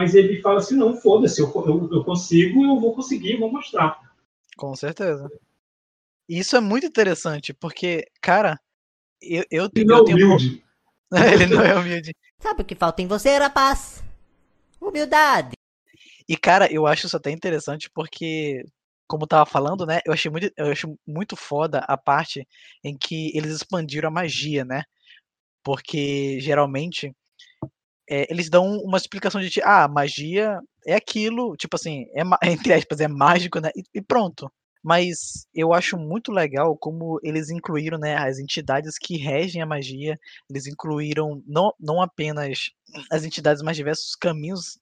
mas 0.00 0.14
ele 0.14 0.40
fala 0.40 0.58
assim, 0.58 0.76
não, 0.76 0.94
foda-se, 0.96 1.40
eu, 1.40 1.46
eu, 1.66 1.88
eu 1.92 2.04
consigo, 2.04 2.64
eu 2.64 2.80
vou 2.80 2.94
conseguir, 2.94 3.36
vou 3.36 3.50
mostrar. 3.52 3.98
Com 4.56 4.74
certeza. 4.74 5.30
E 6.28 6.38
Isso 6.38 6.56
é 6.56 6.60
muito 6.60 6.86
interessante, 6.86 7.52
porque, 7.52 8.06
cara, 8.20 8.58
eu, 9.20 9.44
eu, 9.50 9.70
Ele 9.74 9.84
eu 9.84 9.86
não 9.86 9.98
é 9.98 10.04
tenho. 10.04 10.16
humilde. 10.16 10.64
ele 11.32 11.46
não 11.46 11.62
é 11.62 11.78
humilde. 11.78 12.14
Sabe 12.40 12.62
o 12.62 12.64
que 12.64 12.74
falta 12.74 13.02
em 13.02 13.06
você, 13.06 13.36
rapaz? 13.38 14.02
Humildade. 14.80 15.52
E, 16.28 16.36
cara, 16.36 16.72
eu 16.72 16.86
acho 16.86 17.06
isso 17.06 17.16
até 17.16 17.30
interessante 17.30 17.90
porque, 17.94 18.64
como 19.06 19.24
eu 19.24 19.28
tava 19.28 19.46
falando, 19.46 19.86
né? 19.86 20.00
Eu 20.06 20.12
achei 20.12 20.30
muito, 20.30 20.50
eu 20.56 20.72
acho 20.72 20.98
muito 21.06 21.36
foda 21.36 21.80
a 21.80 21.96
parte 21.96 22.46
em 22.82 22.96
que 22.96 23.30
eles 23.36 23.54
expandiram 23.54 24.08
a 24.08 24.12
magia, 24.12 24.64
né? 24.64 24.84
Porque 25.62 26.38
geralmente 26.40 27.14
é, 28.08 28.26
eles 28.30 28.50
dão 28.50 28.76
uma 28.78 28.98
explicação 28.98 29.40
de 29.40 29.50
tipo, 29.50 29.66
ah, 29.66 29.88
magia 29.88 30.60
é 30.86 30.94
aquilo, 30.94 31.56
tipo 31.56 31.76
assim, 31.76 32.06
é, 32.14 32.22
entre 32.50 32.72
aspas, 32.72 33.00
é 33.00 33.08
mágico, 33.08 33.60
né? 33.60 33.70
E, 33.76 33.82
e 33.94 34.02
pronto. 34.02 34.50
Mas 34.84 35.46
eu 35.54 35.72
acho 35.72 35.96
muito 35.98 36.30
legal 36.30 36.76
como 36.76 37.18
eles 37.22 37.50
incluíram 37.50 37.98
né, 37.98 38.16
as 38.16 38.38
entidades 38.38 38.98
que 38.98 39.16
regem 39.16 39.62
a 39.62 39.66
magia, 39.66 40.18
eles 40.50 40.66
incluíram 40.66 41.42
não, 41.46 41.72
não 41.80 42.02
apenas 42.02 42.70
as 43.10 43.24
entidades 43.24 43.62
mais 43.62 43.76
diversos 43.78 44.14
caminhos 44.14 44.78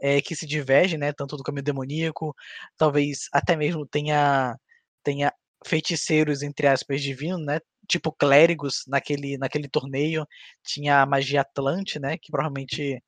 é, 0.00 0.20
que 0.20 0.36
se 0.36 0.46
divergem, 0.46 0.98
né? 0.98 1.12
Tanto 1.12 1.36
do 1.36 1.42
caminho 1.42 1.64
demoníaco, 1.64 2.34
talvez 2.76 3.28
até 3.32 3.56
mesmo 3.56 3.86
tenha, 3.86 4.56
tenha 5.04 5.32
feiticeiros, 5.66 6.42
entre 6.42 6.66
aspas, 6.68 7.02
divinos, 7.02 7.44
né? 7.44 7.60
Tipo 7.88 8.12
clérigos 8.12 8.84
naquele, 8.88 9.36
naquele 9.38 9.68
torneio. 9.68 10.26
Tinha 10.64 11.02
a 11.02 11.06
magia 11.06 11.42
Atlante, 11.42 11.98
né? 11.98 12.16
Que 12.18 12.30
provavelmente 12.30 13.02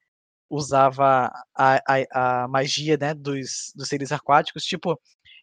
usava 0.51 1.31
a, 1.56 1.81
a, 1.89 2.44
a 2.44 2.48
magia 2.48 2.97
né, 2.98 3.14
dos, 3.14 3.73
dos 3.74 3.89
seres 3.89 4.12
aquáticos. 4.12 4.64
Tipo, 4.64 5.01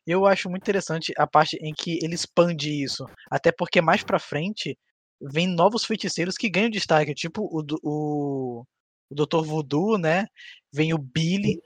eu 0.09 0.25
acho 0.25 0.49
muito 0.49 0.63
interessante 0.63 1.13
a 1.17 1.27
parte 1.27 1.57
em 1.61 1.73
que 1.73 1.99
ele 2.03 2.15
expande 2.15 2.83
isso. 2.83 3.05
Até 3.29 3.51
porque 3.51 3.81
mais 3.81 4.03
pra 4.03 4.19
frente 4.19 4.77
vem 5.21 5.47
novos 5.47 5.85
feiticeiros 5.85 6.35
que 6.35 6.49
ganham 6.49 6.69
destaque, 6.69 7.13
tipo 7.13 7.43
o, 7.43 7.63
o, 7.83 8.65
o 9.09 9.15
Dr. 9.15 9.43
Voodoo, 9.43 9.97
né? 9.97 10.25
Vem 10.73 10.93
o 10.93 10.97
Billy, 10.97 11.61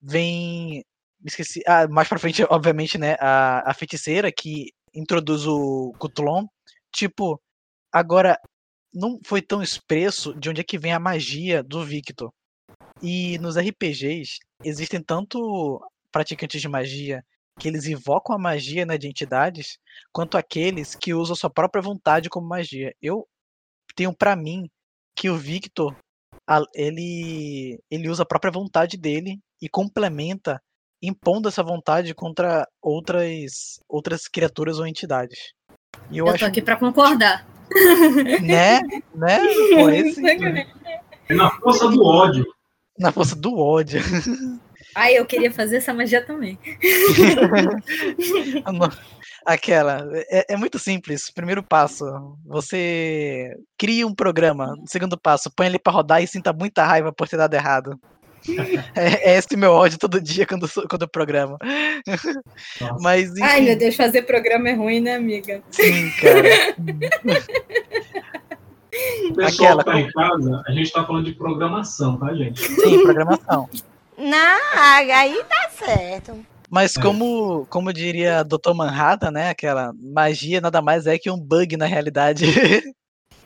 vem. 0.00 0.84
Esqueci. 1.24 1.62
Ah, 1.66 1.88
mais 1.88 2.08
pra 2.08 2.18
frente, 2.18 2.42
obviamente, 2.50 2.98
né? 2.98 3.16
A, 3.20 3.70
a 3.70 3.74
feiticeira 3.74 4.30
que 4.32 4.72
introduz 4.94 5.46
o 5.46 5.92
Cutlon. 5.98 6.46
Tipo, 6.92 7.40
agora 7.92 8.38
não 8.92 9.18
foi 9.24 9.42
tão 9.42 9.62
expresso 9.62 10.34
de 10.34 10.50
onde 10.50 10.60
é 10.60 10.64
que 10.64 10.78
vem 10.78 10.92
a 10.92 11.00
magia 11.00 11.62
do 11.62 11.84
Victor. 11.84 12.32
E 13.02 13.38
nos 13.38 13.56
RPGs 13.56 14.38
existem 14.64 15.02
tanto 15.02 15.80
praticantes 16.10 16.60
de 16.60 16.68
magia 16.68 17.24
que 17.58 17.68
eles 17.68 17.86
invocam 17.86 18.34
a 18.34 18.38
magia 18.38 18.84
né, 18.84 18.98
de 18.98 19.08
entidades, 19.08 19.78
quanto 20.12 20.36
aqueles 20.36 20.94
que 20.94 21.14
usam 21.14 21.34
sua 21.34 21.50
própria 21.50 21.82
vontade 21.82 22.28
como 22.28 22.46
magia. 22.46 22.94
Eu 23.00 23.26
tenho 23.94 24.12
pra 24.14 24.36
mim 24.36 24.68
que 25.16 25.30
o 25.30 25.36
Victor 25.36 25.96
ele 26.74 27.78
ele 27.90 28.08
usa 28.08 28.22
a 28.22 28.26
própria 28.26 28.52
vontade 28.52 28.96
dele 28.96 29.38
e 29.60 29.68
complementa 29.68 30.60
impondo 31.02 31.48
essa 31.48 31.62
vontade 31.62 32.14
contra 32.14 32.66
outras 32.80 33.80
outras 33.88 34.28
criaturas 34.28 34.78
ou 34.78 34.86
entidades. 34.86 35.52
E 36.10 36.18
eu, 36.18 36.26
Eu, 36.26 36.32
acho 36.32 36.40
tô 36.44 36.46
aqui 36.46 36.62
pra 36.62 36.76
concordar. 36.76 37.46
né, 38.42 38.80
né? 39.14 39.38
Pô, 39.74 39.90
esse- 39.90 40.24
É 41.28 41.34
na 41.34 41.50
força 41.50 41.88
do 41.88 42.04
ódio. 42.04 42.46
na 42.98 43.10
força 43.10 43.34
do 43.34 43.56
ódio. 43.58 44.00
Ai, 44.96 45.18
eu 45.18 45.26
queria 45.26 45.52
fazer 45.52 45.76
essa 45.76 45.92
magia 45.92 46.24
também. 46.24 46.58
Aquela. 49.44 50.08
É, 50.30 50.54
é 50.54 50.56
muito 50.56 50.78
simples. 50.78 51.30
Primeiro 51.30 51.62
passo, 51.62 52.06
você 52.46 53.54
cria 53.76 54.06
um 54.06 54.14
programa. 54.14 54.74
Segundo 54.86 55.18
passo, 55.18 55.52
põe 55.54 55.66
ele 55.66 55.78
pra 55.78 55.92
rodar 55.92 56.22
e 56.22 56.26
sinta 56.26 56.50
muita 56.50 56.82
raiva 56.82 57.12
por 57.12 57.28
ter 57.28 57.36
dado 57.36 57.52
errado. 57.52 58.00
É, 58.94 59.32
é 59.32 59.38
esse 59.38 59.56
meu 59.56 59.72
ódio 59.72 59.98
todo 59.98 60.20
dia 60.20 60.46
quando, 60.46 60.68
quando 60.88 61.02
eu 61.02 61.08
programo. 61.08 61.58
Mas, 63.00 63.32
enfim, 63.32 63.42
Ai, 63.42 63.60
meu 63.60 63.76
Deus, 63.76 63.96
fazer 63.96 64.22
programa 64.22 64.68
é 64.68 64.72
ruim, 64.72 65.00
né, 65.00 65.16
amiga? 65.16 65.60
sim, 65.68 66.12
cara. 66.20 66.48
Pessoal 69.34 69.80
Aquela, 69.80 69.84
que 69.84 69.90
tá 69.90 70.00
em 70.00 70.12
casa, 70.12 70.62
a 70.64 70.70
gente 70.70 70.92
tá 70.92 71.04
falando 71.04 71.24
de 71.24 71.32
programação, 71.32 72.16
tá, 72.18 72.32
gente? 72.34 72.60
Sim, 72.60 73.02
programação. 73.02 73.68
Não, 74.18 74.58
aí 74.74 75.42
tá 75.44 75.70
certo. 75.70 76.46
Mas 76.70 76.94
como, 76.94 77.66
como 77.66 77.92
diria 77.92 78.42
Dr. 78.42 78.74
Manhattan, 78.74 79.30
né? 79.30 79.50
Aquela 79.50 79.92
magia 79.94 80.60
nada 80.60 80.82
mais 80.82 81.06
é 81.06 81.18
que 81.18 81.30
um 81.30 81.38
bug 81.38 81.76
na 81.76 81.86
realidade. 81.86 82.44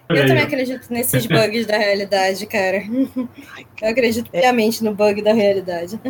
Eu 0.08 0.26
também 0.26 0.42
acredito 0.42 0.92
nesses 0.92 1.24
bugs 1.26 1.66
da 1.66 1.78
realidade, 1.78 2.44
cara. 2.46 2.82
Eu 3.80 3.88
acredito 3.88 4.30
piamente 4.30 4.82
no 4.82 4.94
bug 4.94 5.22
da 5.22 5.32
realidade. 5.32 6.00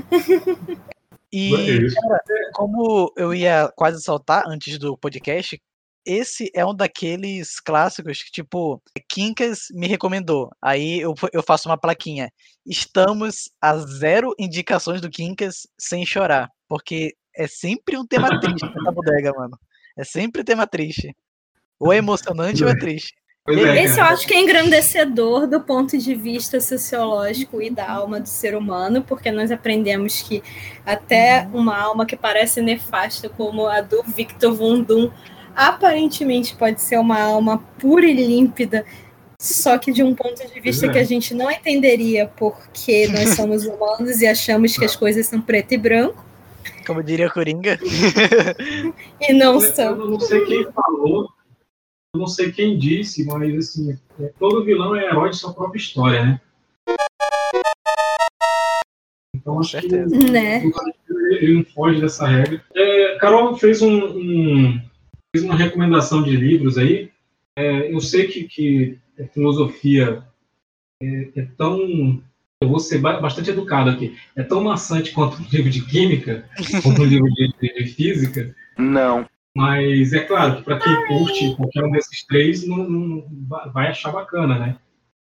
E, 1.33 1.53
Isso. 1.53 1.95
cara, 1.95 2.21
como 2.55 3.13
eu 3.17 3.33
ia 3.33 3.71
quase 3.77 4.03
soltar 4.03 4.45
antes 4.49 4.79
do 4.79 4.97
podcast, 4.97 5.61
esse 6.05 6.51
é 6.55 6.65
um 6.65 6.75
daqueles 6.75 7.61
clássicos 7.61 8.23
que, 8.23 8.31
tipo, 8.31 8.83
Quincas 9.09 9.67
me 9.73 9.87
recomendou. 9.87 10.51
Aí 10.63 11.01
eu, 11.01 11.15
eu 11.33 11.43
faço 11.43 11.69
uma 11.69 11.79
plaquinha. 11.79 12.31
Estamos 12.67 13.51
a 13.61 13.77
zero 13.77 14.35
indicações 14.39 15.01
do 15.01 15.11
Quincas 15.11 15.67
sem 15.79 16.05
chorar. 16.07 16.49
Porque 16.69 17.15
é 17.37 17.47
sempre 17.47 17.97
um 17.97 18.07
tema 18.07 18.41
triste 18.41 18.67
nessa 18.67 18.93
bodega, 18.93 19.33
mano. 19.33 19.59
É 19.97 20.05
sempre 20.05 20.45
tema 20.45 20.67
triste. 20.67 21.15
Ou 21.79 21.93
é 21.93 21.97
emocionante 21.97 22.63
ou 22.63 22.71
é 22.71 22.79
triste. 22.79 23.15
É, 23.49 23.85
Esse 23.85 23.99
eu 23.99 24.05
acho 24.05 24.27
que 24.27 24.35
é 24.35 24.41
engrandecedor 24.41 25.47
do 25.47 25.61
ponto 25.61 25.97
de 25.97 26.15
vista 26.15 26.61
sociológico 26.61 27.61
e 27.61 27.71
da 27.71 27.91
alma 27.91 28.21
do 28.21 28.29
ser 28.29 28.55
humano, 28.55 29.03
porque 29.03 29.31
nós 29.31 29.51
aprendemos 29.51 30.21
que 30.21 30.43
até 30.85 31.49
uma 31.53 31.77
alma 31.77 32.05
que 32.05 32.17
parece 32.17 32.61
nefasta, 32.61 33.29
como 33.29 33.67
a 33.67 33.81
do 33.81 34.03
Victor 34.03 34.53
Von 34.53 34.83
Doom, 34.83 35.11
aparentemente 35.55 36.55
pode 36.57 36.81
ser 36.81 36.99
uma 36.99 37.21
alma 37.21 37.59
pura 37.79 38.07
e 38.07 38.15
límpida, 38.15 38.85
só 39.41 39.79
que 39.79 39.93
de 39.93 40.03
um 40.03 40.15
ponto 40.15 40.47
de 40.47 40.61
vista 40.61 40.87
é. 40.87 40.89
que 40.93 40.99
a 40.99 41.05
gente 41.05 41.35
não 41.35 41.51
entenderia 41.51 42.27
porque 42.37 43.09
nós 43.09 43.31
somos 43.37 43.65
humanos 43.67 44.21
e 44.21 44.27
achamos 44.27 44.77
que 44.77 44.85
as 44.85 44.95
coisas 44.97 45.27
são 45.27 45.41
preto 45.41 45.73
e 45.73 45.79
branco, 45.79 46.25
Como 46.87 47.03
diria 47.03 47.27
o 47.29 47.33
Coringa. 47.33 47.79
e 49.21 49.33
não 49.33 49.55
Eu, 49.55 49.61
são. 49.61 49.97
eu 49.97 50.11
não 50.11 50.21
sei 50.21 50.45
quem 50.45 50.67
falou, 50.73 51.29
eu 52.15 52.21
não 52.21 52.27
sei 52.27 52.53
quem 52.53 52.77
disse, 52.79 53.25
mas 53.25 53.57
assim, 53.57 53.99
é, 54.21 54.27
todo 54.39 54.65
vilão 54.65 54.95
é 54.97 55.05
herói 55.07 55.31
de 55.31 55.37
sua 55.37 55.55
própria 55.55 55.79
história, 55.79 56.25
né? 56.25 56.41
Então 59.35 59.59
acho 59.61 59.81
que 59.81 59.89
certeza. 59.89 60.17
Né? 60.31 60.63
ele 61.31 61.55
não 61.55 61.65
foge 61.65 62.01
dessa 62.01 62.27
regra. 62.27 62.63
É, 62.75 63.17
Carol 63.19 63.57
fez, 63.57 63.81
um, 63.81 64.05
um- 64.05 64.90
fez 65.35 65.45
uma 65.45 65.57
recomendação 65.57 66.23
de 66.23 66.37
livros 66.37 66.77
aí. 66.79 67.11
É, 67.57 67.93
eu 67.93 68.01
sei 68.01 68.27
que, 68.27 68.45
que 68.45 68.99
a 69.19 69.25
filosofia 69.29 70.23
é, 71.03 71.29
é 71.37 71.43
tão. 71.57 72.23
Eu 72.63 72.69
vou 72.69 72.79
ser 72.79 72.99
ba- 72.99 73.21
bastante 73.21 73.51
educado 73.51 73.89
aqui. 73.91 74.17
É 74.37 74.43
tão 74.43 74.63
maçante 74.63 75.13
quanto 75.13 75.41
um 75.41 75.47
livro 75.51 75.71
de 75.71 75.81
química, 75.87 76.49
quanto 76.83 77.03
um 77.03 77.07
livro 77.07 77.29
de, 77.33 77.53
de- 77.61 77.87
física. 77.95 78.55
Não. 78.77 79.27
Mas 79.57 80.13
é 80.13 80.21
claro 80.21 80.57
que 80.57 80.63
para 80.63 80.79
quem 80.79 81.07
curte 81.07 81.57
qualquer 81.57 81.85
um 81.85 81.91
desses 81.91 82.25
três, 82.25 82.67
não, 82.67 82.89
não 82.89 83.27
vai- 83.47 83.89
achar 83.89 84.13
bacana, 84.13 84.59
né? 84.59 84.77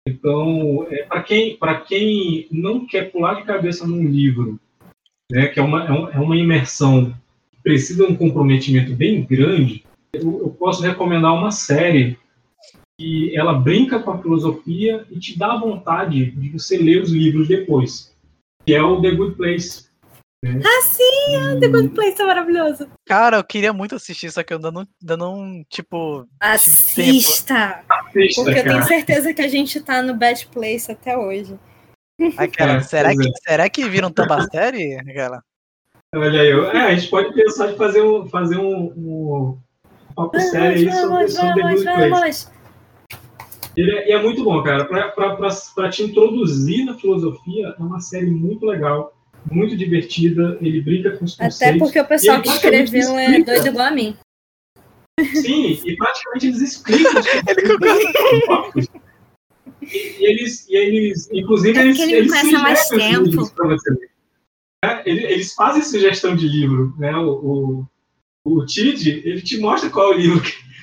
Então, 0.07 0.85
é, 0.89 1.03
para 1.03 1.21
quem, 1.21 1.57
quem 1.87 2.47
não 2.51 2.85
quer 2.87 3.11
pular 3.11 3.35
de 3.35 3.43
cabeça 3.43 3.85
num 3.87 4.03
livro, 4.03 4.59
né, 5.31 5.47
que 5.47 5.59
é 5.59 5.63
uma, 5.63 5.85
é 5.85 6.15
é 6.15 6.19
uma 6.19 6.35
imersão 6.35 7.15
precisa 7.63 8.05
de 8.05 8.13
um 8.13 8.15
comprometimento 8.15 8.93
bem 8.93 9.23
grande, 9.23 9.83
eu, 10.13 10.39
eu 10.39 10.49
posso 10.49 10.81
recomendar 10.81 11.33
uma 11.33 11.51
série 11.51 12.17
que 12.99 13.35
ela 13.35 13.53
brinca 13.53 13.99
com 13.99 14.11
a 14.11 14.21
filosofia 14.21 15.05
e 15.09 15.19
te 15.19 15.37
dá 15.37 15.57
vontade 15.57 16.31
de 16.31 16.49
você 16.49 16.77
ler 16.77 17.01
os 17.01 17.11
livros 17.11 17.47
depois, 17.47 18.13
que 18.65 18.73
é 18.73 18.81
o 18.81 19.01
The 19.01 19.11
Good 19.11 19.35
Place. 19.35 19.89
Ah, 20.43 20.81
sim! 20.81 21.35
Ah, 21.35 21.59
The 21.59 21.67
Good 21.67 21.89
Place 21.89 22.19
é 22.19 22.25
maravilhoso. 22.25 22.89
Cara, 23.05 23.37
eu 23.37 23.43
queria 23.43 23.71
muito 23.71 23.95
assistir, 23.95 24.31
só 24.31 24.41
que 24.41 24.51
eu 24.51 24.57
ainda 24.57 24.71
não, 24.71 24.87
ainda 25.01 25.17
não 25.17 25.63
tipo. 25.69 26.27
Assista! 26.39 27.83
Assista, 27.87 28.43
Porque 28.43 28.59
eu 28.59 28.63
tenho 28.63 28.75
cara. 28.77 28.87
certeza 28.87 29.33
que 29.33 29.41
a 29.41 29.47
gente 29.47 29.79
tá 29.81 30.01
no 30.01 30.15
Bad 30.15 30.47
Place 30.47 30.91
até 30.91 31.15
hoje. 31.15 31.59
Aquela, 32.37 32.73
É, 32.73 32.81
será, 32.81 33.11
que, 33.15 33.31
será 33.47 33.69
que 33.69 33.87
vira 33.87 34.07
um 34.07 34.11
tamba 34.11 34.47
série? 34.51 34.95
Aquela? 34.95 35.43
Olha 36.13 36.41
aí, 36.41 36.49
é, 36.49 36.81
a 36.87 36.95
gente 36.95 37.09
pode 37.09 37.33
pensar 37.33 37.67
de 37.67 37.77
fazer 37.77 38.01
um, 38.01 38.27
fazer 38.27 38.57
um, 38.57 38.91
um 38.97 39.57
papo 40.13 40.37
sério 40.41 40.77
aí 40.77 40.91
sobre, 40.91 41.07
Vamos, 41.07 41.33
sobre 41.33 41.53
The 41.53 41.61
vamos, 41.61 41.83
Good 41.83 42.09
Place. 42.09 42.47
vamos! 42.47 42.61
Ele 43.77 43.91
é, 43.91 44.09
e 44.09 44.11
é 44.11 44.21
muito 44.21 44.43
bom, 44.43 44.61
cara. 44.61 44.83
Para 44.83 45.89
te 45.89 46.03
introduzir 46.03 46.83
na 46.83 46.95
filosofia, 46.95 47.73
é 47.79 47.81
uma 47.81 48.01
série 48.01 48.29
muito 48.29 48.65
legal, 48.65 49.13
muito 49.49 49.77
divertida. 49.77 50.57
Ele 50.59 50.81
brinca 50.81 51.11
com 51.11 51.23
os 51.23 51.35
conceitos. 51.37 51.61
Até 51.61 51.77
porque 51.79 52.01
o 52.01 52.05
pessoal 52.05 52.41
que 52.41 52.49
escreveu 52.49 53.17
é 53.17 53.41
doido 53.41 53.67
igual 53.67 53.87
a 53.87 53.91
mim. 53.91 54.17
Sim, 55.33 55.79
e 55.85 55.95
praticamente 55.95 56.47
eles 56.47 56.61
explicam. 56.61 57.21
E, 59.81 60.17
e 60.19 60.25
eles, 60.25 60.67
e 60.67 60.75
eles, 60.75 61.29
inclusive, 61.31 61.77
É 61.79 61.83
eles, 61.83 61.97
porque 61.97 62.11
ele 62.11 62.21
me 62.21 62.27
eles 62.27 62.31
conhece 62.31 62.55
há 62.55 62.59
mais 62.59 62.89
tempo. 62.89 63.51
pra 63.55 63.67
você 63.69 64.10
É, 64.83 65.07
ele- 65.09 65.25
eles 65.25 65.53
fazem 65.53 65.83
sugestão 65.83 66.35
de 66.35 66.47
livro, 66.47 66.95
né? 66.97 67.15
O, 67.15 67.85
o, 68.45 68.55
o 68.59 68.65
Tid, 68.65 69.09
ele 69.23 69.41
te 69.41 69.59
mostra 69.59 69.89
qual 69.89 70.11
é 70.11 70.15
o 70.15 70.19
livro 70.19 70.41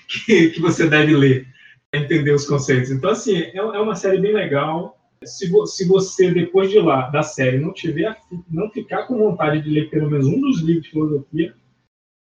que, 0.08 0.50
que, 0.50 0.60
você 0.60 0.88
deve 0.88 1.14
ler 1.16 1.46
para 1.90 2.00
entender 2.00 2.32
os 2.32 2.46
conceitos. 2.46 2.90
Então, 2.90 3.10
assim, 3.10 3.36
é, 3.38 3.56
é 3.56 3.62
uma 3.80 3.96
série 3.96 4.18
bem 4.20 4.32
legal. 4.32 4.96
Se, 5.24 5.48
vo- 5.50 5.66
se 5.66 5.84
você, 5.88 6.30
depois 6.30 6.70
de 6.70 6.78
lá, 6.78 7.08
da 7.10 7.22
série, 7.24 7.58
não 7.58 7.72
tiver, 7.72 8.16
não 8.48 8.70
ficar 8.70 9.02
com 9.08 9.18
vontade 9.18 9.62
de 9.62 9.68
ler 9.70 9.90
pelo 9.90 10.08
menos 10.08 10.26
um 10.28 10.40
dos 10.40 10.60
livros 10.60 10.84
de 10.84 10.90
filosofia, 10.90 11.54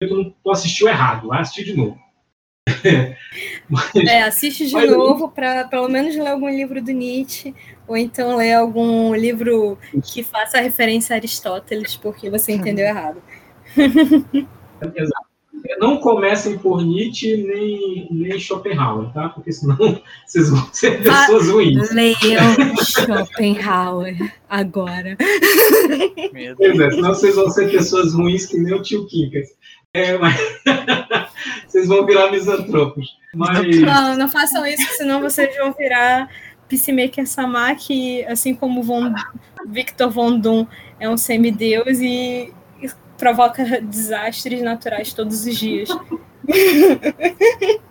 tu, 0.00 0.30
tu 0.44 0.50
assistiu 0.50 0.86
errado, 0.86 1.26
vai 1.28 1.40
assistir 1.40 1.64
de 1.64 1.76
novo. 1.76 1.98
Mas- 3.68 3.94
É, 3.96 4.22
assiste 4.22 4.66
de 4.66 4.72
novo 4.86 5.28
para 5.28 5.66
pelo 5.66 5.88
menos 5.88 6.14
ler 6.14 6.28
algum 6.28 6.48
livro 6.48 6.80
do 6.82 6.92
Nietzsche, 6.92 7.52
ou 7.86 7.96
então 7.96 8.36
ler 8.36 8.54
algum 8.54 9.14
livro 9.14 9.78
que 10.02 10.22
faça 10.22 10.60
referência 10.60 11.14
a 11.14 11.18
Aristóteles, 11.18 11.96
porque 11.96 12.30
você 12.30 12.52
entendeu 12.52 12.86
errado. 12.86 13.22
Exato. 13.76 15.24
Não 15.78 15.96
comecem 15.96 16.58
por 16.58 16.84
Nietzsche 16.84 17.38
nem, 17.38 18.08
nem 18.10 18.38
Schopenhauer, 18.38 19.10
tá? 19.14 19.30
Porque 19.30 19.50
senão 19.50 19.76
vocês 20.26 20.50
vão 20.50 20.68
ser 20.72 21.02
pessoas 21.02 21.48
ruins. 21.48 21.90
Leiam 21.90 22.54
Schopenhauer 22.84 24.32
agora. 24.48 25.16
Pois 26.56 26.80
é, 26.80 26.90
senão 26.90 27.14
vocês 27.14 27.34
vão 27.34 27.48
ser 27.50 27.70
pessoas 27.70 28.12
ruins 28.12 28.46
que 28.46 28.58
nem 28.58 28.74
o 28.74 28.82
tio 28.82 29.06
Quincas. 29.06 29.48
É, 29.94 30.18
mas 30.18 30.36
vocês 31.66 31.88
vão 31.88 32.04
virar 32.04 32.30
misantropos. 32.30 33.16
Mas 33.34 33.80
Não, 33.80 34.16
não 34.16 34.28
façam 34.28 34.66
isso, 34.66 34.96
senão 34.96 35.20
vocês 35.20 35.56
vão 35.56 35.72
virar 35.72 36.28
Peacemaker 36.68 37.26
Sama, 37.26 37.74
que 37.74 38.24
assim 38.26 38.54
como 38.54 38.82
Von, 38.82 39.12
Victor 39.68 40.10
Von 40.10 40.38
Doom 40.38 40.66
é 40.98 41.08
um 41.08 41.16
semideus 41.16 41.98
e 42.00 42.52
provoca 43.18 43.80
desastres 43.80 44.60
naturais 44.62 45.12
todos 45.12 45.46
os 45.46 45.56
dias. 45.56 45.88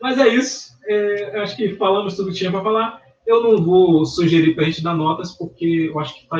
Mas 0.00 0.18
é 0.18 0.28
isso. 0.28 0.72
É, 0.86 1.40
acho 1.40 1.56
que 1.56 1.74
falamos 1.76 2.16
tudo 2.16 2.30
que 2.30 2.38
tinha 2.38 2.50
para 2.50 2.62
falar. 2.62 3.00
Eu 3.26 3.42
não 3.42 3.64
vou 3.64 4.04
sugerir 4.04 4.54
para 4.54 4.64
a 4.64 4.66
gente 4.66 4.82
dar 4.82 4.94
notas, 4.94 5.30
porque 5.32 5.90
eu 5.92 5.98
acho 6.00 6.14
que 6.14 6.22
está 6.22 6.36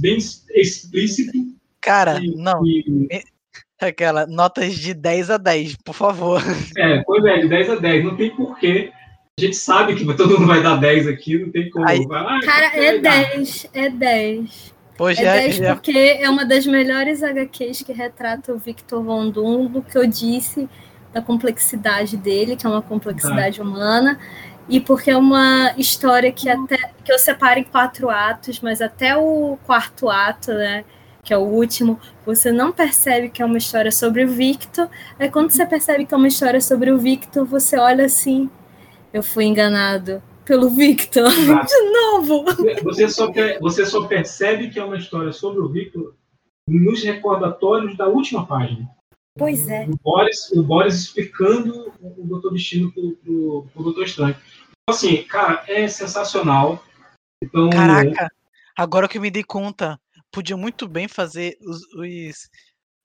bem 0.00 0.16
explícito. 0.16 1.32
Cara, 1.80 2.18
E- 2.22 2.34
não. 2.34 2.66
e- 2.66 3.08
Aquela, 3.78 4.26
notas 4.26 4.74
de 4.74 4.94
10 4.94 5.30
a 5.30 5.36
10, 5.36 5.76
por 5.84 5.94
favor. 5.94 6.40
é, 6.78 7.02
pois 7.04 7.22
é, 7.26 7.40
de 7.40 7.48
10 7.48 7.70
a 7.70 7.74
10. 7.76 8.04
Não 8.04 8.16
tem 8.16 8.34
porquê. 8.34 8.90
A 9.38 9.42
gente 9.42 9.56
sabe 9.56 9.94
que 9.94 10.02
todo 10.14 10.30
mundo 10.40 10.46
vai 10.46 10.62
dar 10.62 10.76
10 10.76 11.06
aqui, 11.06 11.36
não 11.38 11.50
tem 11.52 11.68
como. 11.68 11.86
Aí- 11.86 12.06
Ah, 12.10 12.40
Cara, 12.42 12.70
vai 12.70 12.86
é 12.86 12.98
dar. 12.98 13.22
10, 13.34 13.66
é 13.74 13.90
10. 13.90 14.72
Pô, 14.96 15.10
É 15.10 15.14
já, 15.14 15.32
10 15.34 15.56
já, 15.56 15.74
porque 15.74 15.92
é 16.22 16.30
uma 16.30 16.42
das 16.46 16.64
melhores 16.64 17.22
HQs 17.22 17.82
que 17.82 17.92
retrata 17.92 18.54
o 18.54 18.56
Victor 18.56 19.02
Von 19.04 19.28
Doom, 19.28 19.66
do 19.66 19.82
que 19.82 19.98
eu 19.98 20.06
disse, 20.06 20.66
da 21.12 21.20
complexidade 21.20 22.16
dele, 22.16 22.56
que 22.56 22.64
é 22.66 22.70
uma 22.70 22.80
complexidade 22.80 23.60
humana, 23.60 24.18
e 24.70 24.80
porque 24.80 25.10
é 25.10 25.16
uma 25.18 25.74
história 25.76 26.32
que 26.32 26.48
até 26.48 26.78
que 27.04 27.12
eu 27.12 27.18
separo 27.18 27.60
em 27.60 27.64
quatro 27.64 28.08
atos, 28.08 28.60
mas 28.62 28.80
até 28.80 29.18
o 29.18 29.58
quarto 29.66 30.08
ato, 30.08 30.50
né, 30.54 30.82
que 31.22 31.34
é 31.34 31.36
o 31.36 31.42
último, 31.42 32.00
você 32.24 32.50
não 32.50 32.72
percebe 32.72 33.28
que 33.28 33.42
é 33.42 33.44
uma 33.44 33.58
história 33.58 33.92
sobre 33.92 34.24
o 34.24 34.28
Victor. 34.30 34.88
Aí 35.18 35.28
quando 35.28 35.50
você 35.50 35.66
percebe 35.66 36.06
que 36.06 36.14
é 36.14 36.16
uma 36.16 36.28
história 36.28 36.60
sobre 36.62 36.90
o 36.90 36.96
Victor, 36.96 37.44
você 37.44 37.76
olha 37.76 38.06
assim, 38.06 38.48
eu 39.16 39.22
fui 39.22 39.46
enganado 39.46 40.22
pelo 40.44 40.68
Victor. 40.68 41.26
Exato. 41.32 41.66
De 41.66 41.90
novo. 41.90 42.44
Você 42.84 43.08
só, 43.08 43.32
você 43.60 43.86
só 43.86 44.06
percebe 44.06 44.68
que 44.68 44.78
é 44.78 44.84
uma 44.84 44.98
história 44.98 45.32
sobre 45.32 45.60
o 45.60 45.68
Victor 45.68 46.14
nos 46.68 47.02
recordatórios 47.02 47.96
da 47.96 48.06
última 48.06 48.46
página. 48.46 48.86
Pois 49.38 49.68
é. 49.68 49.86
O 49.86 49.96
Boris, 50.02 50.50
o 50.52 50.62
Boris 50.62 50.94
explicando 50.94 51.92
o 52.00 52.26
Doutor 52.26 52.52
Destino 52.52 52.92
pro, 52.92 53.16
pro, 53.16 53.66
pro 53.72 53.82
Doutor 53.84 54.04
Estranho. 54.04 54.34
Então, 54.34 54.94
assim, 54.94 55.22
cara, 55.24 55.64
é 55.66 55.88
sensacional. 55.88 56.84
Então, 57.42 57.70
Caraca, 57.70 58.28
agora 58.76 59.08
que 59.08 59.16
eu 59.16 59.22
me 59.22 59.30
dei 59.30 59.44
conta, 59.44 59.98
podia 60.30 60.56
muito 60.56 60.86
bem 60.86 61.08
fazer 61.08 61.56
os, 61.60 61.82
os, 61.94 62.48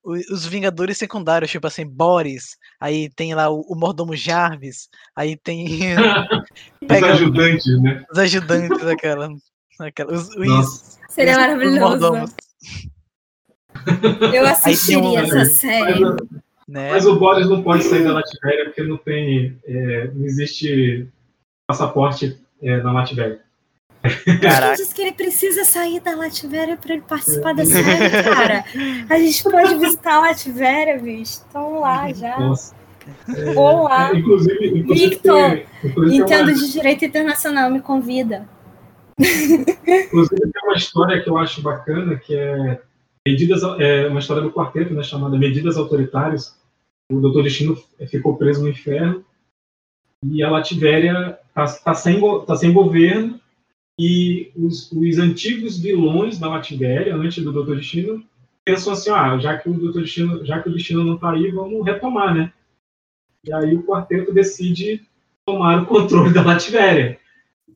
os, 0.04 0.30
os 0.30 0.46
Vingadores 0.46 0.98
secundários, 0.98 1.52
tipo 1.52 1.68
assim, 1.68 1.86
Boris, 1.86 2.58
aí 2.82 3.10
tem 3.12 3.34
lá 3.34 3.50
o, 3.50 3.62
o 3.62 3.76
Mordomo 3.76 4.16
Jarvis, 4.16 4.90
aí 5.16 5.38
tem 5.38 5.66
os 6.82 6.88
pega 6.88 7.14
ajudantes, 7.14 7.82
né? 7.82 8.04
os 8.12 8.18
ajudantes 8.20 8.84
daquela. 8.84 9.30
daquela 9.80 10.12
os, 10.14 10.28
os. 10.36 11.00
Seria 11.10 11.34
os- 11.34 11.38
os 11.38 11.42
maravilhoso. 11.42 12.36
Eu 14.34 14.46
assistiria 14.48 15.02
um- 15.02 15.18
essa 15.20 15.46
série. 15.46 16.00
Mas, 16.04 16.16
né? 16.68 16.92
mas 16.92 17.06
o 17.06 17.18
Boris 17.18 17.50
não 17.50 17.64
pode 17.64 17.84
sair 17.84 18.04
da 18.04 18.14
Latvéria 18.14 18.66
porque 18.66 18.84
não 18.84 18.98
tem. 18.98 19.58
é, 19.66 20.08
não 20.14 20.26
existe 20.26 21.08
passaporte 21.68 22.38
é, 22.62 22.82
na 22.82 22.92
Latvéria. 22.92 23.42
Caraca. 24.42 24.76
Diz 24.76 24.92
que 24.94 25.02
ele 25.02 25.12
precisa 25.12 25.64
sair 25.64 26.00
da 26.00 26.16
Latvéria 26.16 26.76
para 26.76 26.94
ele 26.94 27.04
participar 27.04 27.54
da 27.54 27.66
série, 27.66 28.24
cara. 28.24 28.66
A 29.10 29.20
gente 29.20 29.44
pode 29.44 29.76
visitar 29.80 30.16
a 30.16 30.20
Latvéria, 30.22 30.98
bicho. 31.00 31.22
Estão 31.34 31.80
lá 31.80 32.12
já. 32.12 32.40
Nossa. 32.40 32.76
Vou 33.54 33.84
lá. 33.84 34.12
É, 34.12 34.18
inclusive, 34.18 34.80
inclusive 34.80 35.10
Victor, 35.10 35.62
inclusive 35.84 36.24
Entendo 36.24 36.50
uma- 36.50 36.54
de 36.54 36.72
direito 36.72 37.06
internacional, 37.06 37.70
me 37.70 37.82
convida. 37.82 38.48
Inclusive 39.20 40.42
tem 40.52 40.64
uma 40.64 40.76
história 40.76 41.22
que 41.22 41.30
eu 41.30 41.38
acho 41.38 41.62
bacana, 41.62 42.16
que 42.16 42.36
é, 42.36 42.80
medidas, 43.28 43.62
é 43.80 44.08
uma 44.08 44.20
história 44.20 44.42
do 44.42 44.52
quarteto, 44.52 44.94
né, 44.94 45.04
chamada 45.04 45.38
Medidas 45.38 45.78
Autoritárias. 45.78 46.56
O 47.12 47.20
Doutor 47.20 47.44
Destino 47.44 47.78
ficou 48.10 48.38
preso 48.38 48.62
no 48.62 48.70
inferno 48.70 49.24
e 50.26 50.42
a 50.44 50.50
Lativéria 50.50 51.38
está 51.50 51.68
tá 51.68 51.94
sem, 51.94 52.20
tá 52.46 52.56
sem 52.56 52.72
governo 52.72 53.40
e 54.02 54.52
os, 54.56 54.92
os 54.92 55.20
antigos 55.20 55.78
vilões 55.78 56.40
da 56.40 56.48
Lativéria, 56.50 57.16
antes 57.16 57.44
do 57.44 57.52
Doutor 57.52 57.76
Destino, 57.76 58.24
pensam 58.66 58.94
assim, 58.94 59.12
ah, 59.12 59.38
já 59.38 59.58
que 59.58 59.70
o 59.70 59.74
Doutor 59.74 60.02
Destino, 60.02 60.44
já 60.44 60.60
que 60.60 60.70
o 60.70 60.74
Destino 60.74 61.04
não 61.04 61.16
está 61.16 61.32
aí, 61.32 61.52
vamos 61.52 61.86
retomar, 61.86 62.34
né? 62.34 62.52
E 63.44 63.54
aí 63.54 63.76
o 63.76 63.84
quarteto 63.84 64.34
decide 64.34 65.04
tomar 65.46 65.84
o 65.84 65.86
controle 65.86 66.34
da 66.34 66.42
Lativéria. 66.42 67.20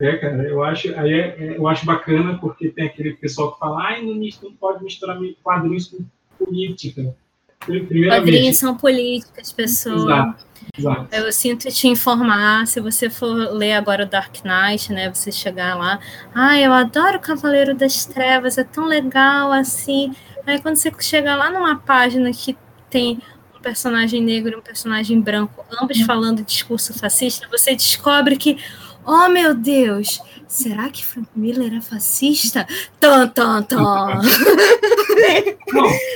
É, 0.00 0.16
cara, 0.16 0.42
eu 0.48 0.62
acho, 0.64 0.88
aí 0.98 1.12
é- 1.12 1.36
é- 1.38 1.56
eu 1.56 1.68
acho 1.68 1.86
bacana 1.86 2.36
porque 2.38 2.70
tem 2.70 2.86
aquele 2.86 3.14
pessoal 3.14 3.52
que 3.52 3.60
fala, 3.60 3.82
ai, 3.82 4.02
não, 4.02 4.14
não 4.14 4.52
pode 4.58 4.82
misturar 4.82 5.20
mi- 5.20 5.36
quadrinhos 5.42 5.86
com 5.86 6.04
política. 6.44 7.16
Primeiramente, 7.64 8.08
Quadrinhos 8.08 8.56
são 8.58 8.76
políticas, 8.76 9.52
pessoas. 9.52 10.02
exato, 10.02 10.45
exato. 10.76 11.08
Eu 11.12 11.32
sinto 11.32 11.68
te 11.68 11.88
informar, 11.88 12.66
se 12.66 12.80
você 12.80 13.10
for 13.10 13.32
ler 13.52 13.74
agora 13.74 14.04
o 14.04 14.06
Dark 14.06 14.36
Knight, 14.44 14.92
né? 14.92 15.12
Você 15.12 15.30
chegar 15.30 15.74
lá, 15.74 15.98
ah, 16.34 16.58
eu 16.58 16.72
adoro 16.72 17.18
o 17.18 17.20
Cavaleiro 17.20 17.74
das 17.74 18.04
Trevas, 18.04 18.58
é 18.58 18.64
tão 18.64 18.86
legal 18.86 19.52
assim. 19.52 20.14
Aí 20.46 20.60
quando 20.60 20.76
você 20.76 20.92
chega 21.00 21.34
lá 21.34 21.50
numa 21.50 21.76
página 21.76 22.30
que 22.32 22.56
tem 22.88 23.20
um 23.56 23.60
personagem 23.60 24.22
negro 24.22 24.52
e 24.52 24.56
um 24.56 24.62
personagem 24.62 25.20
branco, 25.20 25.64
ambos 25.80 26.00
falando 26.02 26.42
discurso 26.42 26.94
fascista, 26.94 27.48
você 27.50 27.74
descobre 27.74 28.36
que, 28.36 28.58
oh 29.04 29.28
meu 29.28 29.54
Deus, 29.54 30.20
será 30.46 30.88
que 30.88 31.04
Frank 31.04 31.28
Miller 31.34 31.74
é 31.74 31.80
fascista? 31.80 32.66
Tan, 33.00 33.28
tan, 33.28 33.62
tan. 33.62 34.20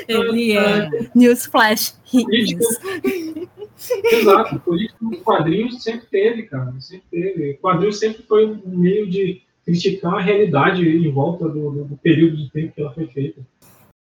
Ele 0.06 0.56
é. 0.56 0.88
Newsflash. 1.14 1.94
he 2.12 2.24
is. 2.30 2.78
Exato, 4.04 4.60
política 4.60 4.98
nos 5.00 5.20
quadrinhos 5.20 5.82
sempre 5.82 6.06
teve, 6.10 6.42
cara, 6.44 6.72
sempre 6.80 7.06
teve. 7.10 7.54
Quadrinhos 7.54 7.98
sempre 7.98 8.22
foi 8.24 8.46
um 8.46 8.60
meio 8.66 9.08
de 9.08 9.42
criticar 9.64 10.14
a 10.14 10.20
realidade 10.20 10.86
em 10.88 11.10
volta 11.10 11.48
do, 11.48 11.70
do- 11.70 11.84
do 11.84 11.96
período 11.96 12.36
de 12.36 12.50
tempo 12.50 12.74
que 12.74 12.80
ela 12.80 12.92
foi 12.92 13.06
feita. 13.06 13.40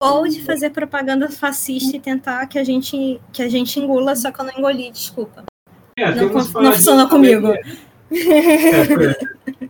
Ou 0.02 0.26
de 0.26 0.40
fazer 0.42 0.70
propaganda 0.70 1.28
fascista 1.30 1.96
e 1.96 2.00
tentar 2.00 2.46
que 2.46 2.58
a 2.58 2.64
gente, 2.64 3.20
que 3.32 3.42
a 3.42 3.48
gente 3.48 3.78
engula, 3.78 4.16
só 4.16 4.32
que 4.32 4.40
eu 4.40 4.44
não 4.46 4.52
engoli, 4.58 4.90
desculpa. 4.90 5.44
É, 5.98 6.10
Não, 6.14 6.96
não 6.96 7.08
comigo. 7.08 7.48
É. 7.48 7.62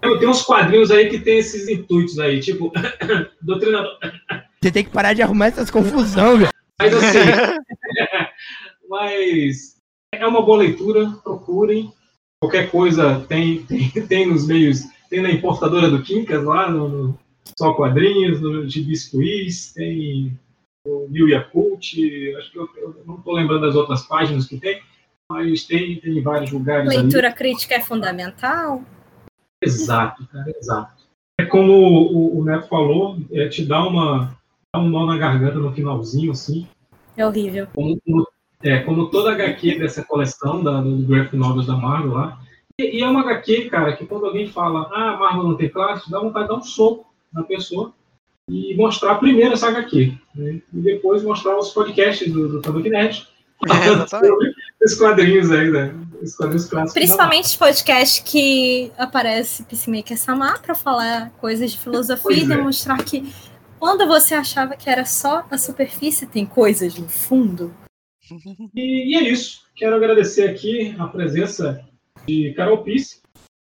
Tem- 0.01 0.19
Tem 0.19 0.29
uns 0.29 0.43
quadrinhos 0.43 0.91
aí 0.91 1.09
que 1.11 1.19
tem 1.19 1.39
esses 1.39 1.69
intuitos 1.69 2.19
aí, 2.19 2.41
tipo, 2.41 2.73
doutrinador. 3.43 3.99
Você 4.63 4.71
tem 4.71 4.85
que 4.85 4.91
parar 4.91 5.13
de 5.15 5.23
arrumar 5.23 5.47
essas 5.47 5.71
confusão, 5.71 6.39
velho. 6.39 6.51
Mas 6.79 6.95
assim, 6.95 7.19
mas 8.89 9.77
é 10.21 10.27
uma 10.27 10.43
boa 10.43 10.59
leitura, 10.59 11.11
procurem. 11.25 11.93
Qualquer 12.41 12.71
coisa 12.71 13.21
tem, 13.29 13.65
tem, 13.67 13.89
tem 13.91 14.27
nos 14.27 14.47
meios, 14.47 14.83
tem 15.09 15.23
na 15.23 15.31
importadora 15.31 15.91
do 15.91 16.03
Quincas 16.03 16.45
lá, 16.45 16.71
no, 16.71 16.89
no 16.89 17.19
Só 17.59 17.73
Quadrinhos, 17.73 18.41
no 18.41 18.69
Gibi 18.69 18.95
Squeeze, 18.97 19.75
tem 19.75 20.39
o 20.87 21.07
New 21.11 21.29
Yakult, 21.29 21.83
acho 22.39 22.53
que 22.53 22.59
eu, 22.59 22.69
eu 22.77 23.03
não 23.07 23.17
estou 23.17 23.35
lembrando 23.35 23.67
das 23.67 23.75
outras 23.75 24.03
páginas 24.07 24.47
que 24.47 24.59
tem, 24.59 24.81
mas 25.31 25.65
tem, 25.65 26.01
tem 26.01 26.19
em 26.19 26.23
vários 26.23 26.51
lugares 26.53 26.89
ali. 26.89 27.03
Leitura 27.03 27.33
crítica 27.33 27.75
é 27.75 27.81
fundamental. 27.81 28.83
Exato, 29.63 30.27
cara, 30.29 30.51
exato. 30.57 31.05
É 31.39 31.45
como 31.45 31.73
o, 31.73 32.39
o 32.39 32.45
Neto 32.45 32.69
falou, 32.69 33.19
é, 33.33 33.49
te 33.49 33.65
dá 33.65 33.87
uma 33.87 34.37
dá 34.75 34.81
um 34.81 34.89
nó 34.89 35.07
na 35.07 35.19
garganta 35.19 35.59
no 35.59 35.73
finalzinho, 35.73 36.33
assim. 36.33 36.67
É 37.17 37.27
horrível. 37.27 37.67
Como, 37.75 38.01
como- 38.01 38.27
é, 38.63 38.81
como 38.81 39.11
toda 39.11 39.33
HQ 39.33 39.79
dessa 39.79 40.05
coleção 40.05 40.63
da, 40.63 40.81
do 40.81 40.99
Graphic 41.07 41.37
Novels 41.37 41.67
da 41.67 41.77
Marvel 41.77 42.13
lá. 42.13 42.41
E, 42.79 42.99
e 42.99 43.03
é 43.03 43.09
uma 43.09 43.21
HQ, 43.21 43.69
cara, 43.71 43.97
que 43.97 44.07
quando 44.07 44.27
alguém 44.27 44.49
fala, 44.49 44.89
ah, 44.93 45.15
a 45.15 45.17
Marvel 45.17 45.45
não 45.45 45.57
tem 45.57 45.69
classe, 45.69 46.11
dá 46.11 46.21
vontade 46.21 46.47
de 46.47 46.53
dar 46.53 46.59
um 46.59 46.63
soco 46.63 47.07
na 47.33 47.43
pessoa 47.43 47.93
e 48.49 48.75
mostrar 48.77 49.15
primeiro 49.17 49.55
essa 49.55 49.69
HQ. 49.69 50.15
né? 50.35 50.61
E 50.73 50.81
depois 50.81 51.23
mostrar 51.23 51.57
os 51.57 51.71
podcasts 51.71 52.31
do, 52.33 52.49
do 52.49 52.61
Tabuque 52.61 52.91
sobre 54.09 54.53
Esses 54.81 54.99
quadrinhos 54.99 55.51
aí, 55.51 55.71
né? 55.71 55.95
Esses 56.23 56.37
quadrinhos 56.37 56.67
clássicos. 56.67 56.95
Principalmente 56.95 57.45
os 57.45 57.57
podcasts 57.57 58.23
que 58.25 58.91
aparece 58.97 59.63
Peacemaker 59.65 60.19
Samar 60.19 60.61
para 60.63 60.75
falar 60.75 61.31
coisas 61.39 61.71
de 61.71 61.79
filosofia 61.79 62.23
Pois 62.23 62.39
e 62.39 62.45
é. 62.45 62.57
demonstrar 62.57 63.03
que 63.05 63.33
quando 63.79 64.07
você 64.07 64.35
achava 64.35 64.77
que 64.77 64.89
era 64.89 65.05
só 65.05 65.45
a 65.51 65.57
superfície, 65.57 66.27
tem 66.27 66.45
coisas 66.45 66.99
no 66.99 67.09
fundo. 67.09 67.73
E, 68.75 69.13
e 69.13 69.17
é 69.17 69.23
isso. 69.23 69.63
Quero 69.75 69.97
agradecer 69.97 70.49
aqui 70.49 70.95
a 70.99 71.07
presença 71.07 71.83
de 72.27 72.53
Carol 72.55 72.83
Pisse. 72.83 73.21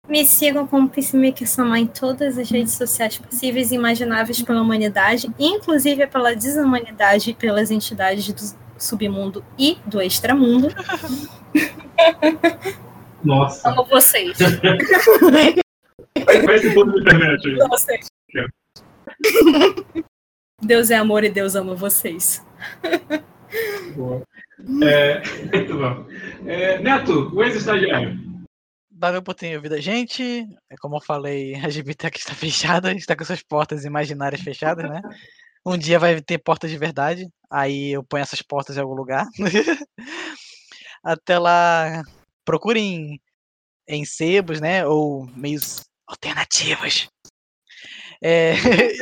Me 0.08 0.26
sigam 0.26 0.66
como 0.66 0.90
Peacemaker 0.90 1.48
Samar 1.48 1.80
em 1.80 1.88
todas 1.88 2.38
as 2.38 2.50
redes 2.50 2.74
sociais 2.74 3.18
possíveis 3.18 3.72
e 3.72 3.76
imagináveis 3.76 4.42
pela 4.42 4.62
humanidade, 4.62 5.30
inclusive 5.38 6.08
pela 6.08 6.34
desumanidade 6.34 7.32
e 7.32 7.34
pelas 7.34 7.72
entidades 7.72 8.32
do 8.32 8.58
submundo 8.78 9.44
e 9.60 9.78
do 9.86 10.02
extramundo. 10.02 10.70
Nossa. 13.24 13.70
Amo 13.70 13.84
vocês. 13.86 14.38
Se 14.38 14.44
pôr 16.74 16.86
na 16.86 16.98
internet 16.98 17.48
aí. 17.48 17.58
Vocês. 17.68 18.08
Deus 20.62 20.90
é 20.90 20.96
amor 20.96 21.26
e 21.26 21.30
Deus 21.30 21.56
ama 21.56 21.76
vocês. 21.76 22.46
Boa. 23.96 24.24
É, 24.84 25.22
muito 25.54 25.78
bom. 25.78 26.06
É, 26.48 26.80
Neto, 26.80 27.36
o 27.36 27.44
ex-estagiário. 27.44 28.28
Valeu 28.92 29.22
por 29.22 29.36
ter 29.36 29.56
ouvido 29.56 29.76
a 29.76 29.82
gente. 29.82 30.48
É 30.70 30.76
Como 30.80 30.96
eu 30.96 31.02
falei, 31.02 31.56
a 31.64 31.70
Gibitec 31.70 32.18
está 32.18 32.34
fechada, 32.34 32.92
está 32.94 33.16
com 33.16 33.24
suas 33.24 33.44
portas 33.44 33.86
imaginárias 33.86 34.42
fechadas, 34.42 34.90
né? 34.90 35.02
Um 35.66 35.78
dia 35.78 36.00
vai 36.00 36.22
ter 36.22 36.38
portas 36.38 36.72
de 36.72 36.78
verdade, 36.78 37.28
aí 37.50 37.92
eu 37.92 38.04
ponho 38.04 38.22
essas 38.22 38.42
portas 38.42 38.78
em 38.78 38.80
algum 38.80 38.96
lugar. 38.96 39.26
Até 41.04 41.38
lá, 41.38 42.04
procurem 42.46 43.20
em 43.88 44.06
sebos, 44.06 44.62
né? 44.62 44.86
Ou 44.86 45.28
meios 45.36 45.84
alternativos. 46.08 47.10
É, 48.24 48.56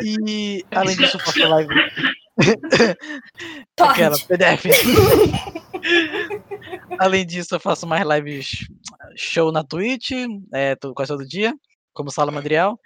e 0.03 0.65
além 0.72 0.95
disso, 0.98 1.19
faço 1.19 1.48
live. 1.48 1.73
Aquela 3.80 4.18
PDF. 4.28 4.66
Além 6.99 7.26
disso, 7.26 7.56
eu 7.56 7.60
faço 7.60 7.88
mais 7.88 8.06
lives 8.07 8.68
show 9.16 9.52
na 9.52 9.64
Twitch, 9.64 10.12
é, 10.53 10.76
todo, 10.76 10.94
quase 10.94 11.12
todo 11.12 11.28
dia, 11.28 11.53
como 11.94 12.12
Sala 12.12 12.32
Madrial. 12.32 12.80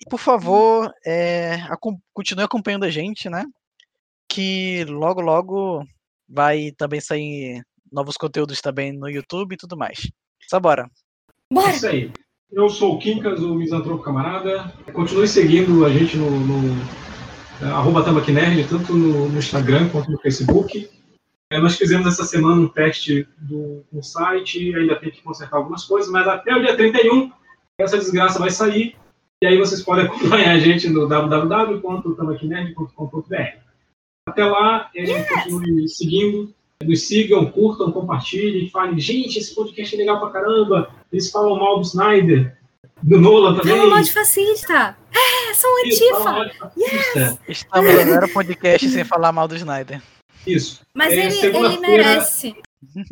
E, 0.00 0.08
por 0.08 0.18
favor, 0.18 0.92
é, 1.06 1.54
acom- 1.68 1.98
continue 2.12 2.44
acompanhando 2.44 2.84
a 2.84 2.90
gente, 2.90 3.28
né? 3.30 3.44
Que 4.28 4.84
logo, 4.88 5.20
logo 5.20 5.84
vai 6.28 6.72
também 6.76 7.00
sair 7.00 7.62
novos 7.90 8.16
conteúdos 8.16 8.60
também 8.60 8.92
no 8.92 9.08
YouTube 9.08 9.52
e 9.54 9.56
tudo 9.58 9.76
mais. 9.76 10.10
Só 10.48 10.58
bora. 10.58 10.90
Bora! 11.52 11.70
Isso 11.70 11.86
aí. 11.86 12.10
Eu 12.50 12.68
sou 12.68 12.94
o 12.96 12.98
Quincas, 12.98 13.40
o 13.40 13.54
Misantropo 13.54 14.02
Camarada. 14.02 14.72
Continue 14.92 15.26
seguindo 15.28 15.84
a 15.86 15.90
gente 15.90 16.16
no, 16.16 16.30
no 16.30 16.72
é, 16.72 17.11
arroba 17.70 18.02
Nerd, 18.32 18.68
tanto 18.68 18.94
no, 18.94 19.28
no, 19.28 19.38
Instagram 19.38 19.88
quanto 19.88 20.10
no 20.10 20.18
Facebook. 20.18 20.90
É, 21.50 21.60
nós 21.60 21.76
fizemos 21.76 22.06
essa 22.06 22.24
semana 22.24 22.62
um 22.62 22.68
teste 22.68 23.26
do, 23.38 23.84
no 23.92 24.02
site, 24.02 24.74
ainda 24.74 24.96
tem 24.96 25.10
que 25.10 25.22
consertar 25.22 25.58
algumas 25.58 25.84
coisas, 25.84 26.10
mas 26.10 26.26
até 26.26 26.54
o 26.54 26.60
dia 26.60 26.74
31 26.76 27.30
essa 27.78 27.98
desgraça 27.98 28.38
vai 28.38 28.50
sair. 28.50 28.96
E 29.42 29.46
aí 29.46 29.58
vocês 29.58 29.82
podem 29.82 30.06
acompanhar 30.10 30.54
a 30.54 30.58
gente 30.58 30.88
no 30.88 31.06
www.tamaquinerd.com.br. 31.06 33.62
Até 34.28 34.44
lá, 34.44 34.88
yes. 34.94 35.28
continue 35.28 35.88
seguindo, 35.88 36.54
nos 36.82 37.08
sigam, 37.08 37.46
curtam, 37.46 37.90
compartilhem, 37.90 38.70
falem, 38.70 38.98
gente, 38.98 39.38
esse 39.38 39.54
podcast 39.54 39.94
é 39.94 39.98
legal 39.98 40.20
pra 40.20 40.30
caramba. 40.30 40.90
Eles 41.12 41.30
falam 41.30 41.58
mal 41.58 41.76
do 41.76 41.82
Snyder, 41.82 42.56
do 43.02 43.20
Nolan 43.20 43.56
também. 43.56 43.76
Falam 43.76 43.90
mal 43.90 44.02
de 44.02 44.12
fascista. 44.12 44.96
É, 45.52 45.54
são 45.54 45.70
antifa. 45.84 46.70
Yes. 46.78 47.38
Estamos 47.46 48.06
no 48.06 48.28
podcast 48.32 48.88
sem 48.88 49.04
falar 49.04 49.32
mal 49.32 49.46
do 49.46 49.54
Snyder. 49.54 50.02
Isso. 50.46 50.80
Mas 50.94 51.12
é, 51.12 51.26
ele, 51.26 51.46
ele 51.46 51.78
merece. 51.78 52.56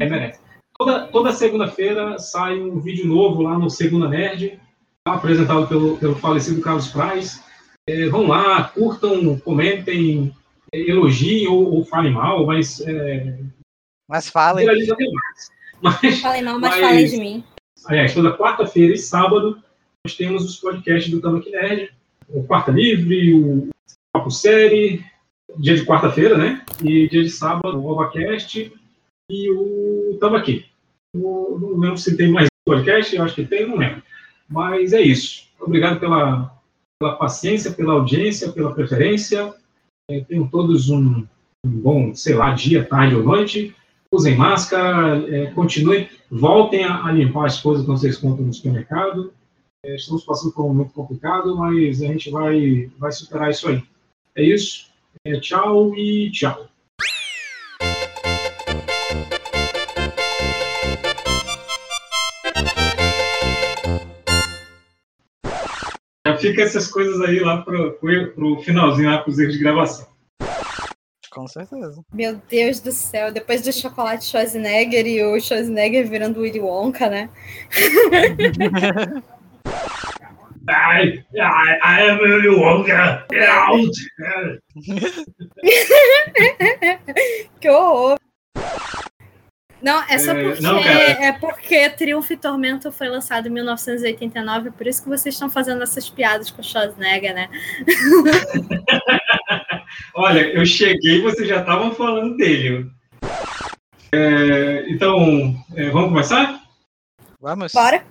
É, 0.00 0.08
merece. 0.08 0.40
Toda, 0.78 1.06
toda 1.08 1.32
segunda-feira 1.32 2.18
sai 2.18 2.58
um 2.58 2.80
vídeo 2.80 3.06
novo 3.06 3.42
lá 3.42 3.58
no 3.58 3.68
Segunda 3.68 4.08
Nerd, 4.08 4.58
tá 5.04 5.14
apresentado 5.14 5.68
pelo, 5.68 5.98
pelo 5.98 6.14
falecido 6.14 6.62
Carlos 6.62 6.88
Praz. 6.88 7.44
É, 7.86 8.08
vão 8.08 8.26
lá, 8.26 8.64
curtam, 8.64 9.38
comentem, 9.40 10.34
elogiem 10.72 11.46
ou, 11.46 11.74
ou 11.74 11.84
falem 11.84 12.12
mal, 12.12 12.46
mas. 12.46 12.80
É, 12.80 13.38
mas 14.08 14.30
falem. 14.30 14.66
Mas, 15.82 16.20
falem 16.20 16.42
mal, 16.42 16.58
mas, 16.58 16.70
mas 16.70 16.80
falem 16.80 17.06
de 17.06 17.16
mim. 17.18 17.44
Aliás, 17.84 18.14
toda 18.14 18.36
quarta-feira 18.36 18.94
e 18.94 18.98
sábado 18.98 19.62
nós 20.06 20.16
temos 20.16 20.44
os 20.44 20.56
podcasts 20.56 21.10
do 21.10 21.20
Tamaki 21.20 21.50
Nerd, 21.50 21.90
o 22.32 22.44
Quarta 22.44 22.70
Livre, 22.70 23.34
o 23.34 23.68
Papo 24.12 24.30
Série, 24.30 25.04
dia 25.58 25.76
de 25.76 25.84
quarta-feira, 25.84 26.36
né? 26.36 26.64
E 26.82 27.08
dia 27.08 27.22
de 27.22 27.30
sábado, 27.30 27.78
o 27.78 27.86
OvaCast 27.86 28.72
e 29.30 29.50
o 29.50 30.16
Tambaqui. 30.20 30.66
Não, 31.14 31.58
não 31.58 31.78
lembro 31.78 31.98
se 31.98 32.16
tem 32.16 32.30
mais 32.30 32.48
podcast, 32.64 33.14
eu 33.14 33.22
acho 33.24 33.34
que 33.34 33.44
tem, 33.44 33.66
não 33.66 33.76
lembro. 33.76 34.02
Mas 34.48 34.92
é 34.92 35.00
isso. 35.00 35.48
Obrigado 35.60 35.98
pela, 36.00 36.52
pela 36.98 37.16
paciência, 37.16 37.72
pela 37.72 37.94
audiência, 37.94 38.52
pela 38.52 38.74
preferência. 38.74 39.52
É, 40.10 40.20
tenham 40.20 40.46
todos 40.46 40.88
um, 40.88 41.26
um, 41.64 41.70
bom, 41.70 42.14
sei 42.14 42.34
lá, 42.34 42.52
dia, 42.52 42.84
tarde 42.84 43.14
ou 43.14 43.22
noite. 43.22 43.74
Usem 44.12 44.36
máscara, 44.36 45.24
é, 45.32 45.46
continuem, 45.52 46.08
voltem 46.28 46.84
a, 46.84 47.04
a, 47.04 47.12
limpar 47.12 47.46
as 47.46 47.60
coisas 47.60 47.84
que 47.84 47.90
vocês 47.90 48.16
compram 48.16 48.46
no 48.46 48.52
supermercado. 48.52 49.32
É, 49.82 49.94
estamos 49.94 50.24
passando 50.24 50.52
por 50.52 50.66
um 50.66 50.68
momento 50.68 50.92
complicado, 50.92 51.56
mas 51.56 52.02
a 52.02 52.06
gente 52.06 52.30
vai, 52.30 52.90
vai 52.98 53.10
superar 53.10 53.50
isso 53.50 53.66
aí. 53.66 53.82
É 54.36 54.42
isso. 54.42 54.90
É, 55.24 55.40
tchau 55.40 55.96
e 55.96 56.30
tchau. 56.30 56.68
Já 66.26 66.36
fica 66.36 66.60
essas 66.60 66.86
coisas 66.88 67.18
aí 67.22 67.40
lá 67.40 67.62
pro, 67.62 67.94
pro, 67.94 68.32
pro 68.32 68.60
finalzinho, 68.60 69.08
lá 69.08 69.22
pros 69.22 69.38
erros 69.38 69.54
de 69.54 69.60
gravação. 69.60 70.06
Com 71.30 71.48
certeza. 71.48 72.04
Meu 72.12 72.36
Deus 72.50 72.80
do 72.80 72.92
céu, 72.92 73.32
depois 73.32 73.62
do 73.62 73.72
chocolate 73.72 74.26
Schwarzenegger 74.26 75.06
e 75.06 75.24
o 75.24 75.40
Schwarzenegger 75.40 76.06
virando 76.06 76.40
Willy 76.40 76.60
Wonka, 76.60 77.08
né? 77.08 77.30
I, 80.70 81.24
I, 81.34 81.78
I 81.82 82.10
am 82.10 82.20
Willy 82.20 82.48
Wonka. 82.48 83.24
Get 83.30 83.48
out! 83.48 83.90
que 87.60 87.68
horror! 87.68 88.16
Não, 89.82 90.02
é 90.08 90.18
só 90.18 90.34
porque, 90.34 90.60
não, 90.60 90.78
é 90.78 91.32
porque 91.32 91.88
Triunfo 91.90 92.32
e 92.34 92.36
Tormento 92.36 92.92
foi 92.92 93.08
lançado 93.08 93.48
em 93.48 93.50
1989, 93.50 94.72
por 94.72 94.86
isso 94.86 95.02
que 95.02 95.08
vocês 95.08 95.34
estão 95.34 95.48
fazendo 95.48 95.82
essas 95.82 96.10
piadas 96.10 96.50
com 96.50 96.60
o 96.60 96.64
Schwarzenegger, 96.64 97.34
né? 97.34 97.48
Olha, 100.14 100.40
eu 100.40 100.66
cheguei 100.66 101.16
e 101.16 101.22
vocês 101.22 101.48
já 101.48 101.60
estavam 101.60 101.94
falando 101.94 102.36
dele. 102.36 102.90
É, 104.12 104.84
então, 104.88 105.56
é, 105.74 105.88
vamos 105.88 106.10
começar? 106.10 106.60
Vamos. 107.40 107.72
Bora. 107.72 108.04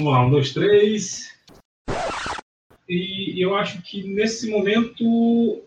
Vamos 0.00 0.14
lá, 0.14 0.26
um, 0.26 0.30
dois, 0.30 0.52
três. 0.52 1.31
E 2.92 3.42
eu 3.42 3.56
acho 3.56 3.80
que 3.82 4.02
nesse 4.02 4.50
momento 4.50 5.62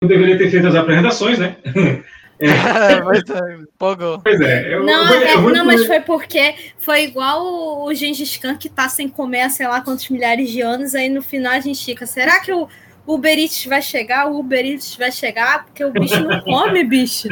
eu 0.00 0.08
deveria 0.08 0.38
ter 0.38 0.50
feito 0.50 0.66
as 0.66 0.74
apresentações, 0.74 1.38
né? 1.38 1.56
É. 2.42 3.02
mas, 3.02 3.22
empolgou. 3.60 4.18
Pois 4.22 4.40
é. 4.40 4.74
Eu, 4.74 4.82
não, 4.82 5.12
eu, 5.12 5.28
eu, 5.28 5.50
não 5.50 5.62
mas 5.62 5.84
foi 5.86 6.00
porque 6.00 6.54
foi 6.78 7.04
igual 7.04 7.84
o 7.84 7.92
Gengis 7.92 8.38
Khan 8.38 8.56
que 8.56 8.70
tá 8.70 8.88
sem 8.88 9.10
comer 9.10 9.42
há 9.42 9.50
sei 9.50 9.68
lá 9.68 9.82
quantos 9.82 10.08
milhares 10.08 10.48
de 10.48 10.62
anos, 10.62 10.94
aí 10.94 11.10
no 11.10 11.20
final 11.20 11.52
a 11.52 11.60
gente 11.60 11.84
fica, 11.84 12.06
será 12.06 12.40
que 12.40 12.50
o 12.50 12.66
Uber 13.06 13.38
Eats 13.38 13.66
vai 13.66 13.82
chegar? 13.82 14.26
O 14.26 14.38
Uber 14.38 14.64
Eats 14.64 14.96
vai 14.96 15.12
chegar? 15.12 15.66
Porque 15.66 15.84
o 15.84 15.92
bicho 15.92 16.18
não 16.18 16.40
come, 16.40 16.82
bicho. 16.82 17.28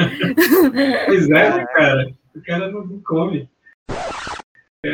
Pois 1.06 1.24
é, 1.30 1.56
né, 1.56 1.64
cara? 1.74 2.10
O 2.36 2.42
cara 2.42 2.70
não 2.70 3.00
come. 3.00 3.48
É, 4.84 4.88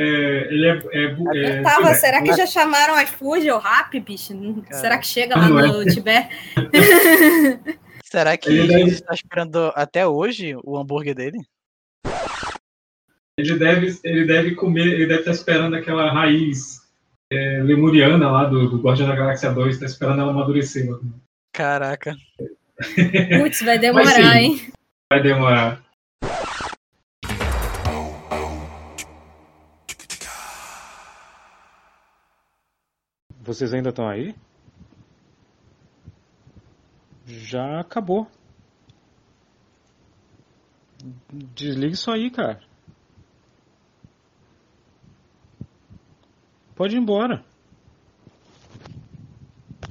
ele 0.50 0.66
é. 0.66 0.82
é, 0.92 1.58
é 1.58 1.62
tava, 1.62 1.90
é, 1.90 1.94
será 1.94 2.22
que 2.22 2.32
já 2.32 2.46
chamaram 2.46 3.00
iFood 3.02 3.50
ou 3.50 3.58
Rap, 3.58 4.00
bicho? 4.00 4.32
Cara. 4.62 4.80
Será 4.80 4.98
que 4.98 5.06
chega 5.06 5.36
lá 5.36 5.48
no 5.48 5.82
é. 5.82 5.86
Tibete? 5.86 6.28
Será 8.04 8.36
que 8.36 8.48
ele, 8.48 8.68
deve... 8.68 8.90
está 8.90 9.12
esperando 9.12 9.72
até 9.74 10.06
hoje 10.06 10.56
o 10.62 10.78
hambúrguer 10.78 11.16
dele? 11.16 11.38
Ele 13.36 13.58
deve, 13.58 13.98
ele 14.04 14.24
deve 14.24 14.54
comer, 14.54 14.86
ele 14.86 15.06
deve 15.06 15.20
estar 15.20 15.32
esperando 15.32 15.74
aquela 15.74 16.12
raiz 16.12 16.80
é, 17.32 17.60
lemuriana 17.60 18.30
lá 18.30 18.44
do, 18.44 18.70
do 18.70 18.80
Guardião 18.80 19.08
da 19.08 19.16
Galáxia 19.16 19.50
2, 19.50 19.74
está 19.74 19.86
esperando 19.86 20.20
ela 20.20 20.30
amadurecer. 20.30 20.88
Caraca. 21.52 22.14
Putz, 23.40 23.62
vai 23.62 23.78
demorar, 23.78 24.14
sim, 24.14 24.38
hein? 24.38 24.72
Vai 25.10 25.20
demorar. 25.20 25.83
Vocês 33.44 33.74
ainda 33.74 33.90
estão 33.90 34.08
aí? 34.08 34.34
Já 37.26 37.80
acabou. 37.80 38.26
Desliga 41.30 41.92
isso 41.92 42.10
aí, 42.10 42.30
cara. 42.30 42.58
Pode 46.74 46.96
ir 46.96 46.98
embora. 46.98 47.44